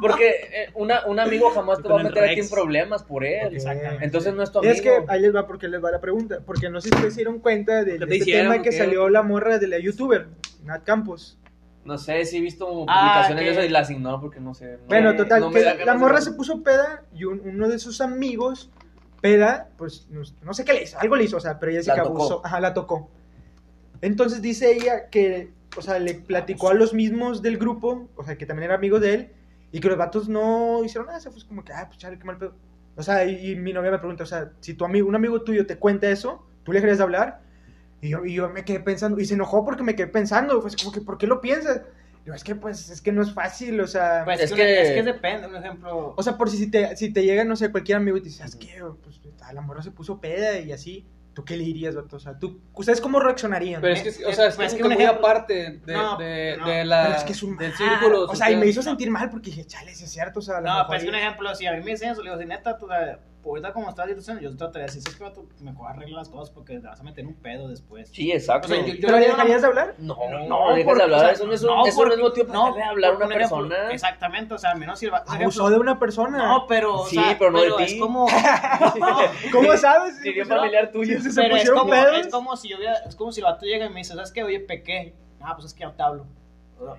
porque, 0.00 0.28
eh, 0.28 0.70
una, 0.74 1.04
un 1.06 1.18
amigo 1.20 1.50
jamás 1.50 1.82
te 1.82 1.88
va 1.88 2.00
a 2.00 2.04
meter 2.04 2.24
aquí 2.24 2.40
en 2.40 2.48
problemas 2.48 3.02
por 3.02 3.24
él. 3.24 3.54
Exactamente. 3.56 4.04
Entonces 4.04 4.34
no 4.34 4.42
es 4.42 4.52
tu 4.52 4.60
amigo. 4.60 4.72
Es 4.72 4.80
que 4.80 5.02
ahí 5.08 5.20
les 5.20 5.34
va 5.34 5.46
porque 5.46 5.68
les 5.68 5.82
va 5.84 5.90
la 5.90 6.00
pregunta. 6.00 6.38
Porque 6.46 6.70
no 6.70 6.80
sé 6.80 6.88
si 6.88 6.94
ustedes 6.94 7.14
se 7.14 7.18
dieron 7.20 7.40
cuenta 7.40 7.84
de, 7.84 7.94
¿Qué 7.94 7.98
de 7.98 8.06
te 8.06 8.16
este 8.18 8.32
tema 8.32 8.62
que 8.62 8.72
salió 8.72 9.08
la 9.08 9.22
morra 9.22 9.58
de 9.58 9.66
la 9.66 9.78
youtuber, 9.78 10.28
Nat 10.64 10.84
Campos. 10.84 11.37
No 11.88 11.96
sé 11.96 12.22
si 12.26 12.36
he 12.36 12.40
visto 12.42 12.66
Ah, 12.86 12.98
publicaciones 13.00 13.42
que- 13.44 13.50
de 13.50 13.56
eso 13.56 13.62
y 13.64 13.70
las 13.70 13.88
ignoro 13.90 14.20
porque 14.20 14.40
no 14.40 14.52
sé. 14.52 14.72
no 14.82 14.86
Bueno, 14.88 15.10
me- 15.12 15.16
total, 15.16 15.40
no 15.40 15.50
que 15.50 15.62
da 15.64 15.74
la 15.86 15.94
morra 15.94 16.20
se 16.20 16.32
puso 16.32 16.62
peda 16.62 17.02
y 17.14 17.24
un- 17.24 17.40
uno 17.42 17.66
de 17.66 17.78
sus 17.78 18.02
amigos, 18.02 18.70
peda, 19.22 19.70
pues 19.78 20.06
no, 20.10 20.20
no 20.42 20.52
sé 20.52 20.66
qué 20.66 20.74
le 20.74 20.82
hizo, 20.82 20.98
algo 21.00 21.16
le 21.16 21.24
hizo, 21.24 21.38
o 21.38 21.40
sea, 21.40 21.58
pero 21.58 21.72
ella 21.72 21.80
sí 21.82 21.88
La 21.88 21.94
que 21.94 22.00
tocó. 22.02 22.20
abusó, 22.20 22.40
ajá, 22.44 22.60
la 22.60 22.74
tocó. 22.74 23.08
Entonces 24.02 24.42
dice 24.42 24.70
ella 24.72 25.08
que, 25.08 25.50
o 25.78 25.82
sea, 25.82 25.98
le 25.98 26.14
platicó 26.14 26.68
a 26.68 26.74
los 26.74 26.92
mismos 26.92 27.40
del 27.42 27.56
grupo, 27.56 28.08
o 28.16 28.22
sea, 28.22 28.36
que 28.36 28.44
también 28.46 28.64
era 28.66 28.74
amigo 28.74 29.00
de 29.00 29.14
él, 29.14 29.32
y 29.72 29.80
que 29.80 29.88
los 29.88 29.96
vatos 29.98 30.28
no 30.28 30.84
hicieron 30.84 31.06
nada, 31.06 31.20
se 31.20 31.30
fue 31.30 31.40
como 31.48 31.64
que, 31.64 31.72
ah, 31.72 31.84
pues 31.86 31.98
chale, 31.98 32.18
qué 32.18 32.24
mal 32.24 32.36
pedo. 32.38 32.54
O 32.96 33.02
sea, 33.02 33.24
y, 33.24 33.52
y 33.52 33.56
mi 33.56 33.72
novia 33.72 33.90
me 33.90 33.98
pregunta, 33.98 34.24
o 34.24 34.26
sea, 34.26 34.52
si 34.60 34.74
tu 34.74 34.84
amigo, 34.84 35.08
un 35.08 35.14
amigo 35.14 35.40
tuyo 35.42 35.66
te 35.66 35.76
cuenta 35.78 36.08
eso, 36.10 36.44
¿tú 36.64 36.72
le 36.72 36.76
dejarías 36.78 36.98
de 36.98 37.04
hablar? 37.04 37.40
Y 38.00 38.10
yo, 38.10 38.24
y 38.24 38.34
yo 38.34 38.48
me 38.48 38.64
quedé 38.64 38.80
pensando, 38.80 39.18
y 39.20 39.24
se 39.24 39.34
enojó 39.34 39.64
porque 39.64 39.82
me 39.82 39.96
quedé 39.96 40.06
pensando, 40.06 40.60
pues 40.60 40.76
como 40.76 40.92
que, 40.92 41.00
¿por 41.00 41.18
qué 41.18 41.26
lo 41.26 41.40
piensas? 41.40 41.82
Digo, 42.24 42.36
es 42.36 42.44
que 42.44 42.54
pues, 42.54 42.90
es 42.90 43.00
que 43.00 43.10
no 43.10 43.22
es 43.22 43.32
fácil, 43.32 43.80
o 43.80 43.86
sea... 43.86 44.22
Pues 44.24 44.38
Es 44.40 44.50
es, 44.50 44.56
que- 44.56 44.62
que, 44.62 44.82
es 44.82 44.90
que 44.92 45.02
depende, 45.02 45.48
un 45.48 45.56
ejemplo. 45.56 46.14
O 46.16 46.22
sea, 46.22 46.36
por 46.36 46.48
si 46.50 46.70
te, 46.70 46.94
si 46.96 47.12
te 47.12 47.24
llega, 47.24 47.42
no 47.44 47.56
sé, 47.56 47.70
cualquier 47.72 47.96
amigo 47.96 48.16
y 48.16 48.20
te 48.20 48.26
dice, 48.26 48.38
¿sabes 48.38 48.56
qué? 48.56 48.82
Pues 49.02 49.20
a 49.42 49.52
la 49.52 49.60
morra 49.62 49.82
se 49.82 49.90
puso 49.90 50.20
peda 50.20 50.58
y 50.58 50.70
así. 50.72 51.06
¿Tú 51.34 51.44
qué 51.44 51.56
le 51.56 51.62
dirías, 51.62 51.94
vato? 51.94 52.16
O 52.16 52.18
sea, 52.18 52.36
¿tú, 52.36 52.60
¿ustedes 52.74 53.00
cómo 53.00 53.20
reaccionarían? 53.20 53.80
Pero 53.80 53.94
es 53.94 54.02
que, 54.02 54.26
o 54.26 54.32
sea, 54.32 54.48
es, 54.48 54.56
Pues 54.56 54.72
es 54.72 54.74
que 54.74 54.82
muy 54.82 54.92
un 54.94 55.00
ejemplo- 55.00 55.18
aparte 55.24 55.80
de, 55.86 55.92
No, 55.94 56.16
de, 56.18 56.56
no, 56.58 56.66
de 56.68 56.84
la, 56.84 57.04
Pero 57.04 57.16
es 57.16 57.22
que 57.24 57.32
es 57.32 57.42
un 57.44 57.56
del 57.56 57.68
mal. 57.70 57.78
círculo. 57.78 58.24
O 58.24 58.34
sea, 58.34 58.50
y 58.50 58.56
me 58.56 58.66
hizo 58.66 58.82
sentir 58.82 59.08
mal 59.08 59.30
porque 59.30 59.50
dije, 59.50 59.64
chale, 59.64 59.92
es 59.92 59.98
cierto. 60.10 60.40
O 60.40 60.42
sea, 60.42 60.56
a 60.56 60.60
lo 60.60 60.66
No, 60.66 60.72
mejor 60.74 60.86
pues 60.88 60.98
es 60.98 61.04
que 61.04 61.10
un 61.10 61.14
ejemplo, 61.14 61.54
si 61.54 61.66
a 61.66 61.72
mí 61.74 61.84
me 61.84 61.92
dicen 61.92 62.10
eso, 62.10 62.22
le 62.24 62.30
digo, 62.30 62.42
si 62.42 62.46
neta, 62.48 62.76
tú, 62.76 62.88
ahorita 63.44 63.72
como 63.72 63.88
está 63.88 64.02
la 64.02 64.08
situación, 64.08 64.40
yo 64.40 64.56
trataría 64.56 64.86
de 64.86 64.86
decir, 64.86 65.02
"¿Sabes 65.02 65.16
qué, 65.18 65.24
vato? 65.24 65.44
mejor 65.60 65.88
arregla 65.90 66.18
las 66.18 66.28
cosas 66.28 66.50
porque 66.50 66.78
te 66.80 66.86
vas 66.86 67.00
a 67.00 67.02
meter 67.02 67.26
un 67.26 67.34
pedo 67.34 67.68
después. 67.68 68.08
Sí, 68.10 68.30
exacto. 68.32 68.66
O 68.66 68.70
sea, 68.70 68.80
yo- 68.84 68.94
yo- 68.94 69.00
¿Pero 69.06 69.16
dejarías 69.18 69.60
de 69.62 69.66
hablar? 69.68 69.94
No, 69.98 70.16
No, 70.30 70.48
no, 70.48 70.58
porque, 70.84 70.84
de 70.84 71.02
hablar. 71.02 71.18
o 71.18 71.20
sea, 71.20 71.30
eso 71.32 71.46
no 71.46 71.52
es, 71.52 71.62
un, 71.62 71.68
no, 71.68 71.86
eso 71.86 72.04
no 72.06 72.12
es 72.12 72.18
motivo 72.20 72.46
para 72.46 72.58
no, 72.58 72.74
de 72.74 72.82
hablar 72.82 73.12
a 73.12 73.16
una 73.16 73.26
un 73.26 73.32
ejemplo, 73.32 73.68
persona. 73.68 73.92
Exactamente, 73.92 74.54
o 74.54 74.58
sea, 74.58 74.70
al 74.72 74.78
menos 74.78 74.98
si 74.98 75.06
va. 75.06 75.24
un 75.26 75.34
Abusó 75.42 75.70
de 75.70 75.78
una 75.78 75.98
persona. 75.98 76.38
No, 76.46 76.66
pero. 76.66 77.00
o 77.00 77.06
Sí, 77.06 77.16
sea, 77.16 77.36
pero 77.38 77.50
no 77.50 77.60
de 77.60 77.70
ti. 77.78 77.82
Es 77.94 78.00
como. 78.00 78.26
¿Cómo 79.52 79.76
sabes? 79.76 80.16
Sí, 80.22 80.32
bien 80.32 80.46
Pues, 80.46 80.58
familiar 80.58 80.90
tuyo. 80.92 81.20
sí, 81.20 81.30
se 81.30 81.40
pero 81.42 81.56
es 81.56 81.70
como, 81.70 81.90
pedos. 81.90 82.18
es 82.18 82.28
como 82.28 82.56
si 82.56 82.68
yo 82.68 82.76
hubiera, 82.76 82.94
es 83.06 83.16
como 83.16 83.32
si 83.32 83.40
el 83.40 83.44
vato 83.44 83.64
llega 83.66 83.86
y 83.86 83.90
me 83.90 83.96
dice, 84.00 84.14
¿sabes 84.14 84.32
qué? 84.32 84.42
Oye, 84.42 84.60
pequé. 84.60 85.14
Ah, 85.40 85.54
pues 85.54 85.66
es 85.66 85.74
que 85.74 85.80
ya 85.84 85.92
te 85.94 86.02
hablo. 86.02 86.26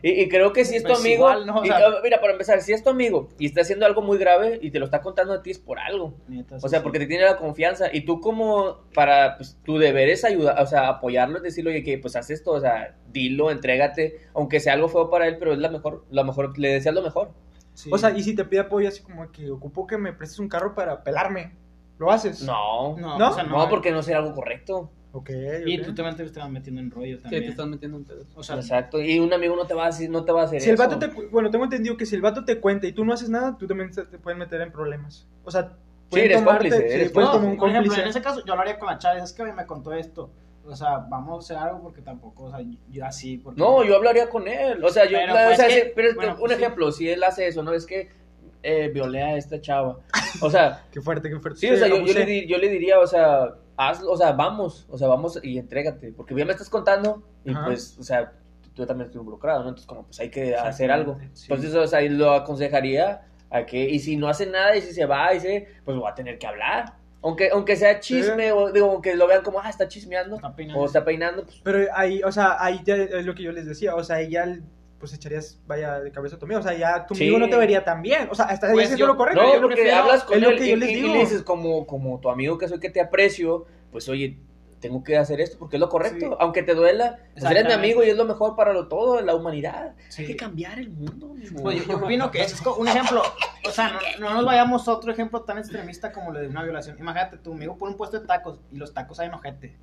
Y, 0.01 0.21
y 0.21 0.29
creo 0.29 0.51
que 0.53 0.65
si 0.65 0.75
es 0.75 0.83
tu 0.83 0.89
Pues 0.89 0.99
amigo, 0.99 1.15
igual, 1.31 1.45
¿no? 1.45 1.59
O 1.59 1.63
y, 1.65 1.67
sea- 1.67 1.79
mira, 2.03 2.19
para 2.19 2.33
empezar, 2.33 2.61
si 2.61 2.73
es 2.73 2.83
tu 2.83 2.89
amigo 2.89 3.29
y 3.37 3.45
está 3.45 3.61
haciendo 3.61 3.85
algo 3.85 4.01
muy 4.01 4.17
grave 4.17 4.59
y 4.61 4.71
te 4.71 4.79
lo 4.79 4.85
está 4.85 5.01
contando 5.01 5.33
a 5.33 5.41
ti 5.41 5.51
es 5.51 5.59
por 5.59 5.79
algo. 5.79 6.13
Neta, 6.27 6.57
O 6.61 6.67
sea, 6.69 6.79
sí. 6.79 6.83
porque 6.83 6.99
te 6.99 7.05
tiene 7.07 7.23
la 7.23 7.37
confianza 7.37 7.87
y 7.91 8.01
tú 8.01 8.19
como 8.19 8.79
para, 8.93 9.37
pues, 9.37 9.57
tu 9.63 9.77
deber 9.77 10.09
es 10.09 10.25
ayudar, 10.25 10.61
o 10.61 10.65
sea, 10.65 10.87
apoyarlo, 10.87 11.37
es 11.37 11.43
decirle, 11.43 11.71
oye, 11.71 11.83
que 11.83 11.97
pues 11.97 12.15
haz 12.15 12.29
esto, 12.29 12.51
o 12.51 12.59
sea, 12.59 12.95
dilo, 13.11 13.51
entrégate, 13.51 14.27
aunque 14.33 14.59
sea 14.59 14.73
algo 14.73 14.89
feo 14.89 15.09
para 15.09 15.27
él, 15.27 15.37
pero 15.39 15.53
es 15.53 15.59
la 15.59 15.69
mejor, 15.69 16.05
lo 16.11 16.23
mejor, 16.23 16.57
le 16.59 16.69
deseas 16.73 16.93
lo 16.95 17.01
mejor. 17.01 17.31
Sí. 17.73 17.89
O 17.93 17.97
sea, 17.97 18.11
y 18.11 18.21
si 18.23 18.35
te 18.35 18.43
pide 18.43 18.59
apoyo 18.61 18.89
así 18.89 19.01
como 19.01 19.31
que 19.31 19.49
ocupo 19.49 19.87
que 19.87 19.97
me 19.97 20.11
prestes 20.11 20.39
un 20.39 20.49
carro 20.49 20.75
para 20.75 21.03
pelarme, 21.03 21.53
¿lo 21.99 22.11
haces? 22.11 22.41
No, 22.43 22.97
no, 22.97 23.09
No, 23.09 23.19
¿No? 23.19 23.29
o 23.29 23.33
sea, 23.33 23.43
no. 23.43 23.69
porque 23.69 23.91
no 23.91 24.01
será 24.01 24.17
algo 24.19 24.33
correcto. 24.33 24.89
Ok, 25.11 25.31
Y 25.65 25.79
ok. 25.79 25.85
tú 25.87 25.95
también 25.95 26.15
te 26.15 26.23
estás 26.23 26.47
metiendo 26.51 26.79
en 26.81 26.91
rollo 26.91 27.17
Sí, 27.17 27.21
también. 27.23 27.43
te 27.43 27.49
estás 27.49 27.67
metiendo 27.67 27.97
en 27.97 28.05
pedos. 28.05 28.27
O 28.35 28.43
sea, 28.43 28.57
Exacto, 28.57 29.01
y 29.01 29.19
un 29.19 29.33
amigo 29.33 29.55
no 29.55 29.65
te 29.65 29.73
va 29.73 29.83
a 29.85 29.87
decir, 29.87 30.07
no 30.09 30.23
te 30.23 30.31
va 30.31 30.41
a 30.41 30.45
hacer 30.45 30.61
Si 30.61 30.69
el 30.69 30.75
eso. 30.75 30.83
vato 30.83 30.99
te... 30.99 31.07
Bueno, 31.29 31.49
tengo 31.49 31.63
entendido 31.63 31.97
que 31.97 32.05
si 32.05 32.15
el 32.15 32.21
vato 32.21 32.45
te 32.45 32.59
cuenta 32.59 32.85
y 32.87 32.91
tú 32.93 33.03
no 33.03 33.13
haces 33.13 33.29
nada, 33.29 33.57
tú 33.57 33.65
también 33.67 33.91
te 33.91 34.03
te 34.05 34.17
pueden 34.19 34.37
meter 34.39 34.61
en 34.61 34.71
problemas. 34.71 35.27
O 35.43 35.49
sea, 35.51 35.71
pueden 36.11 36.27
eres 36.27 36.41
tomarte- 36.43 36.69
cómplice, 36.69 36.87
sí, 36.89 36.93
eres 36.95 37.11
puedes 37.11 37.29
no, 37.29 37.35
como 37.37 37.49
un 37.49 37.57
por 37.57 37.69
ejemplo, 37.69 37.89
cómplice. 37.89 38.01
en 38.03 38.07
ese 38.09 38.21
caso 38.21 38.45
yo 38.45 38.53
hablaría 38.53 38.77
con 38.77 38.87
la 38.87 38.97
chava, 38.99 39.17
es 39.17 39.33
que 39.33 39.43
me 39.45 39.65
contó 39.65 39.93
esto. 39.93 40.29
O 40.65 40.75
sea, 40.75 40.97
vamos 41.09 41.35
a 41.35 41.39
hacer 41.39 41.57
algo 41.57 41.81
porque 41.81 42.01
tampoco, 42.03 42.43
o 42.43 42.51
sea, 42.51 42.59
yo 42.91 43.05
así. 43.05 43.39
Porque... 43.39 43.59
No, 43.59 43.83
yo 43.83 43.95
hablaría 43.95 44.29
con 44.29 44.47
él. 44.47 44.83
O 44.83 44.89
sea, 44.89 45.05
yo, 45.05 45.17
Pero, 45.17 45.33
la- 45.33 45.45
pues, 45.45 45.53
o 45.53 45.61
sea, 45.63 45.67
que- 45.67 45.81
sí, 45.85 45.91
pero 45.95 46.13
bueno, 46.13 46.33
un 46.33 46.39
pues, 46.39 46.51
sí. 46.51 46.61
ejemplo, 46.61 46.91
si 46.91 47.09
él 47.09 47.23
hace 47.23 47.47
eso, 47.47 47.63
¿no? 47.63 47.73
Es 47.73 47.87
que 47.87 48.09
eh, 48.63 48.89
violé 48.93 49.21
a 49.23 49.37
esta 49.37 49.59
chava. 49.61 49.99
O 50.41 50.49
sea, 50.49 50.83
Qué 50.91 51.01
fuerte, 51.01 51.29
qué 51.29 51.39
fuerte. 51.39 51.59
sí, 51.59 51.69
o 51.69 51.77
sea, 51.77 51.87
yo, 51.87 52.01
le, 52.01 52.25
di- 52.25 52.47
yo 52.47 52.57
le 52.57 52.69
diría, 52.69 52.99
o 52.99 53.07
sea, 53.07 53.55
hazlo, 53.77 54.11
o 54.11 54.17
sea, 54.17 54.33
vamos, 54.33 54.85
o 54.89 54.97
sea, 54.97 55.07
vamos 55.07 55.39
y 55.43 55.57
entrégate. 55.57 56.11
Porque 56.11 56.35
ya 56.35 56.45
me 56.45 56.51
estás 56.51 56.69
contando 56.69 57.23
y 57.45 57.51
Ajá. 57.51 57.65
pues, 57.65 57.97
o 57.99 58.03
sea, 58.03 58.33
yo 58.75 58.85
también 58.85 59.07
estoy 59.07 59.19
involucrado, 59.19 59.63
¿no? 59.63 59.69
Entonces, 59.69 59.87
como, 59.87 60.03
pues 60.03 60.19
hay 60.19 60.29
que 60.29 60.55
hacer 60.55 60.91
algo. 60.91 61.17
sí. 61.33 61.47
Entonces, 61.49 61.75
o 61.75 61.87
sea, 61.87 62.01
lo 62.01 62.31
aconsejaría 62.33 63.21
a 63.49 63.65
que, 63.65 63.89
y 63.89 63.99
si 63.99 64.15
no 64.15 64.27
hace 64.27 64.45
nada 64.45 64.75
y 64.75 64.81
si 64.81 64.93
se 64.93 65.05
va 65.05 65.33
y 65.33 65.39
se, 65.39 65.67
pues 65.83 65.97
va 65.97 66.09
a 66.11 66.15
tener 66.15 66.37
que 66.37 66.47
hablar. 66.47 66.93
Aunque, 67.21 67.49
aunque 67.51 67.75
sea 67.75 67.99
chisme, 67.99 68.53
o 68.53 68.71
digo, 68.71 69.01
que 69.01 69.15
lo 69.15 69.27
vean 69.27 69.43
como, 69.43 69.59
ah, 69.59 69.69
está 69.69 69.89
chismeando, 69.89 70.35
Está 70.37 70.53
o 70.75 70.85
está 70.85 71.03
peinando, 71.03 71.43
pues 71.43 71.59
Pero 71.63 71.87
ahí, 71.93 72.21
o 72.23 72.31
sea, 72.31 72.55
ahí 72.63 72.79
ya 72.85 72.95
es 72.95 73.25
lo 73.25 73.35
que 73.35 73.43
yo 73.43 73.51
les 73.51 73.65
decía. 73.65 73.93
O 73.95 74.03
sea, 74.05 74.17
ahí 74.17 74.29
ya 74.29 74.45
pues 74.99 75.13
echarías, 75.13 75.59
vaya, 75.65 75.99
de 75.99 76.11
cabeza 76.11 76.35
a 76.35 76.39
tu 76.39 76.45
amigo. 76.45 76.59
O 76.59 76.63
sea, 76.63 76.73
ya 76.77 77.05
tu 77.05 77.15
Sí. 77.15 77.23
amigo 77.23 77.39
no 77.39 77.49
te 77.49 77.55
vería 77.57 77.83
tan 77.83 78.01
bien. 78.01 78.27
O 78.31 78.35
sea, 78.35 78.45
estás 78.47 78.71
Pues 78.71 78.85
haciendo 78.85 79.05
yo- 79.05 79.07
lo 79.07 79.17
correcto. 79.17 79.41
No, 79.41 79.53
Yo 79.55 79.61
porque 79.61 79.75
prefiero- 79.75 79.97
hablas 79.97 80.23
con 80.23 80.35
es 80.37 80.43
lo 80.43 80.49
él 80.49 80.57
que 80.57 80.65
y, 80.65 80.69
yo 80.71 80.75
les 80.75 80.89
y- 80.89 80.91
y 80.91 80.95
digo. 81.01 81.13
le 81.13 81.19
dices 81.19 81.41
como, 81.43 81.87
como 81.87 82.19
tu 82.19 82.29
amigo 82.29 82.57
que 82.57 82.67
soy 82.67 82.79
que 82.79 82.89
te 82.89 83.01
aprecio, 83.01 83.65
pues 83.91 84.09
oye, 84.09 84.37
tengo 84.81 85.03
que 85.03 85.17
hacer 85.17 85.41
esto 85.41 85.57
porque 85.59 85.75
es 85.75 85.79
lo 85.81 85.89
correcto, 85.89 86.25
Sí. 86.29 86.35
aunque 86.39 86.63
te 86.63 86.73
duela, 86.73 87.19
pues 87.33 87.43
eres 87.51 87.65
mi 87.65 87.73
amigo 87.73 88.01
y 88.01 88.09
es 88.09 88.15
lo 88.15 88.23
mejor 88.23 88.55
para 88.55 88.71
lo 88.71 88.87
todo, 88.87 89.19
la 89.19 89.35
humanidad. 89.35 89.93
Sí. 90.07 90.21
Hay 90.21 90.27
que 90.29 90.35
cambiar 90.37 90.79
el 90.79 90.89
mundo. 90.89 91.35
Pues 91.61 91.85
yo, 91.85 91.93
yo 91.93 91.97
opino 92.05 92.31
que 92.31 92.41
eso 92.41 92.55
es 92.55 92.77
un 92.77 92.87
ejemplo. 92.87 93.21
O 93.67 93.71
sea, 93.71 93.89
no, 94.19 94.29
no 94.29 94.33
nos 94.35 94.45
vayamos 94.45 94.87
a 94.87 94.93
otro 94.93 95.11
ejemplo 95.11 95.41
tan 95.41 95.57
extremista 95.57 96.13
como 96.13 96.31
lo 96.31 96.39
de 96.39 96.47
una 96.47 96.63
violación. 96.63 96.97
Imagínate, 96.97 97.37
tu 97.37 97.51
amigo 97.53 97.77
pone 97.77 97.91
un 97.91 97.97
puesto 97.97 98.21
de 98.21 98.25
tacos 98.25 98.61
y 98.71 98.77
los 98.77 98.93
tacos 98.93 99.19
hay 99.19 99.27
ojete. 99.29 99.75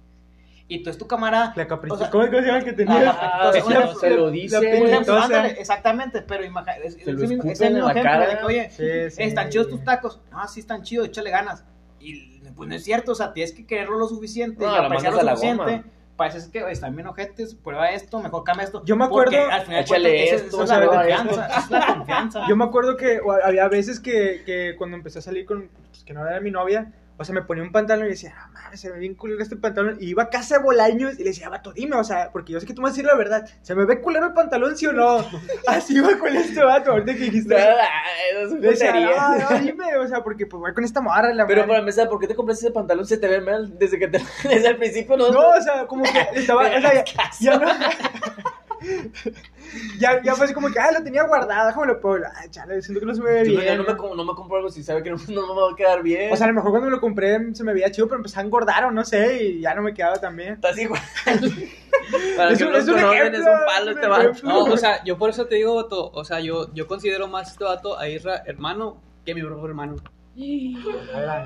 Y 0.68 0.82
tú 0.82 0.90
es 0.90 0.98
tu 0.98 1.06
camarada. 1.06 1.52
La 1.54 1.66
capricho. 1.68 1.94
O 1.94 1.98
sea- 1.98 2.10
¿Cómo, 2.10 2.24
¿Cómo 2.26 2.38
se 2.38 2.46
llama 2.46 2.58
el 2.58 2.64
que 2.64 2.72
tenía? 2.72 3.10
Ah, 3.20 3.32
Entonces, 3.52 3.64
ejemplo- 3.64 3.94
se 4.00 4.10
lo 4.10 4.30
dice. 4.30 4.56
Entonces- 4.56 5.08
ándale, 5.24 5.48
exactamente, 5.60 6.22
pero 6.22 6.44
imagínate, 6.44 6.86
es, 6.88 6.94
Se 6.94 7.00
es 7.00 7.06
lo 7.06 7.12
el 7.12 7.28
mismo- 7.28 7.50
es 7.50 7.60
el 7.60 7.74
mismo 7.74 7.90
ejemplo 7.90 8.10
cara. 8.12 8.28
de 8.28 8.38
que, 8.38 8.44
oye, 8.44 8.70
Sí, 8.70 9.10
sí. 9.16 9.22
están 9.22 9.48
chidos 9.48 9.68
tus 9.68 9.84
tacos. 9.84 10.20
Ah, 10.32 10.48
sí, 10.48 10.60
están 10.60 10.82
chidos, 10.82 11.06
échale 11.06 11.30
ganas. 11.30 11.64
Y 12.00 12.40
pues 12.56 12.68
no 12.68 12.74
es 12.74 12.82
cierto, 12.84 13.12
o 13.12 13.14
sea, 13.14 13.32
tienes 13.32 13.52
que 13.52 13.64
quererlo 13.66 13.96
lo 13.98 14.08
suficiente 14.08 14.64
No, 14.64 14.74
y 14.74 14.76
apreciar 14.84 15.12
lo 15.14 15.20
suficiente. 15.20 15.62
goma. 15.64 15.84
Parece 16.16 16.50
que 16.50 16.70
están 16.70 16.96
bien 16.96 17.06
ojetes, 17.08 17.54
prueba 17.54 17.90
esto, 17.90 18.20
mejor 18.22 18.42
cambia 18.42 18.64
esto. 18.64 18.82
Yo 18.86 18.96
me 18.96 19.06
Porque 19.06 19.36
acuerdo- 19.36 19.54
al 19.54 19.62
final 19.66 19.80
Échale 19.82 20.34
esto, 20.34 20.64
esa 20.64 20.74
es 20.74 20.80
la 20.80 20.86
confianza, 20.88 21.46
es 21.58 21.70
la 21.70 21.86
confianza. 21.94 22.44
Yo 22.48 22.56
me 22.56 22.64
acuerdo 22.64 22.96
que 22.96 23.20
había 23.44 23.68
veces 23.68 24.00
que, 24.00 24.42
que 24.46 24.74
cuando 24.78 24.96
empecé 24.96 25.18
a 25.18 25.22
salir 25.22 25.44
con, 25.44 25.68
pues, 25.90 26.02
que 26.04 26.14
no 26.14 26.26
era 26.26 26.40
mi 26.40 26.50
novia, 26.50 26.90
O 27.18 27.24
sea, 27.24 27.34
me 27.34 27.40
ponía 27.42 27.62
un 27.62 27.72
pantalón 27.72 28.06
y 28.06 28.10
decía, 28.10 28.34
no 28.38 28.52
mames, 28.52 28.78
se 28.78 28.88
me 28.88 28.94
ve 28.94 29.00
bien 29.00 29.14
culero 29.14 29.42
este 29.42 29.56
pantalón. 29.56 29.96
Y 30.00 30.10
iba 30.10 30.24
a 30.24 30.28
casa 30.30 30.58
de 30.58 30.62
Bolaños 30.64 31.14
y 31.14 31.18
le 31.18 31.30
decía, 31.30 31.48
vato, 31.48 31.72
dime, 31.72 31.96
o 31.96 32.04
sea, 32.04 32.30
porque 32.30 32.52
yo 32.52 32.60
sé 32.60 32.66
que 32.66 32.74
tú 32.74 32.82
me 32.82 32.88
vas 32.88 32.92
a 32.92 32.96
decir 32.96 33.06
la 33.06 33.16
verdad. 33.16 33.48
¿Se 33.62 33.74
me 33.74 33.86
ve 33.86 34.00
culero 34.02 34.26
el 34.26 34.32
pantalón, 34.34 34.76
sí 34.76 34.86
o 34.86 34.92
no? 34.92 35.24
Así 35.66 35.96
iba 35.96 36.18
con 36.18 36.36
este 36.36 36.62
vato, 36.62 36.90
ahorita 36.92 37.14
que 37.14 37.18
dijiste. 37.20 37.56
Eso 37.56 38.54
es 38.56 38.60
Le 38.60 38.68
decía, 38.68 38.92
putería. 38.92 39.16
no, 39.16 39.50
no, 39.50 39.58
dime, 39.60 39.96
o 39.96 40.06
sea, 40.08 40.22
porque 40.22 40.46
pues 40.46 40.60
voy 40.60 40.74
con 40.74 40.84
esta 40.84 41.00
morra, 41.00 41.32
la 41.32 41.46
Pero 41.46 41.60
madre". 41.62 41.68
para 41.68 41.78
empezar, 41.80 42.08
¿por 42.08 42.20
qué 42.20 42.26
te 42.28 42.34
compraste 42.34 42.66
ese 42.66 42.74
pantalón? 42.74 43.06
Se 43.06 43.16
te 43.16 43.28
ve 43.28 43.40
mal 43.40 43.78
desde 43.78 43.98
que 43.98 44.08
te, 44.08 44.18
desde 44.48 44.68
el 44.68 44.76
principio 44.76 45.16
no. 45.16 45.30
No, 45.30 45.48
o 45.50 45.60
sea, 45.62 45.86
como 45.86 46.04
que 46.04 46.38
estaba, 46.38 46.66
o 46.66 46.80
sea, 46.80 47.04
ya, 47.04 47.04
ya 47.40 47.58
no. 47.58 47.66
ya, 49.98 50.22
ya 50.22 50.34
fue 50.34 50.44
así 50.46 50.54
como 50.54 50.70
que, 50.70 50.78
ah, 50.78 50.90
lo 50.92 51.02
tenía 51.02 51.24
guardado, 51.24 51.68
déjame 51.68 51.86
lo 51.86 52.00
pongo. 52.00 52.24
Ah, 52.26 52.44
chale, 52.50 52.80
siento 52.82 53.00
que 53.00 53.06
no 53.06 53.14
se 53.14 53.22
me 53.22 53.30
ve 53.30 53.42
bien. 53.44 53.60
ya 53.62 53.76
no 53.76 53.84
me, 53.84 53.94
no 54.16 54.24
me 54.24 54.34
compro 54.34 54.56
algo 54.58 54.68
si 54.70 54.82
sabe 54.82 55.02
que 55.02 55.10
no, 55.10 55.16
no 55.28 55.54
me 55.54 55.60
va 55.60 55.72
a 55.72 55.76
quedar 55.76 56.02
bien. 56.02 56.32
O 56.32 56.36
sea, 56.36 56.46
a 56.46 56.48
lo 56.50 56.54
mejor 56.54 56.70
cuando 56.70 56.86
me 56.90 56.94
lo 56.96 57.00
compré 57.00 57.38
se 57.54 57.64
me 57.64 57.72
veía 57.72 57.90
chido, 57.90 58.06
pero 58.06 58.18
empecé 58.18 58.38
a 58.40 58.42
engordar 58.42 58.84
o 58.84 58.90
no 58.90 59.04
sé, 59.04 59.42
y 59.42 59.60
ya 59.60 59.74
no 59.74 59.82
me 59.82 59.94
quedaba 59.94 60.16
tan 60.16 60.36
bien. 60.36 60.54
Estás 60.54 60.78
igual. 60.78 61.00
Para 62.36 62.52
Es 62.52 62.58
que 62.58 62.64
un- 62.64 62.72
no 62.72 62.78
es 62.78 62.86
un 62.88 62.94
conocen, 62.94 63.18
ejemplo, 63.18 63.38
es 63.40 63.46
un 63.46 63.66
palo 63.66 63.90
este 63.90 64.06
vato. 64.06 64.32
No, 64.44 64.64
o 64.64 64.76
sea, 64.76 65.02
yo 65.04 65.18
por 65.18 65.30
eso 65.30 65.46
te 65.46 65.56
digo, 65.56 65.74
vato, 65.74 66.10
o 66.12 66.24
sea, 66.24 66.40
yo, 66.40 66.72
yo 66.74 66.86
considero 66.86 67.26
más 67.26 67.50
este 67.50 67.64
vato 67.64 67.98
a 67.98 68.08
Isra 68.08 68.42
hermano 68.46 69.00
que 69.24 69.34
mi 69.34 69.42
propio 69.42 69.66
hermano. 69.66 69.96
Que 70.37 70.72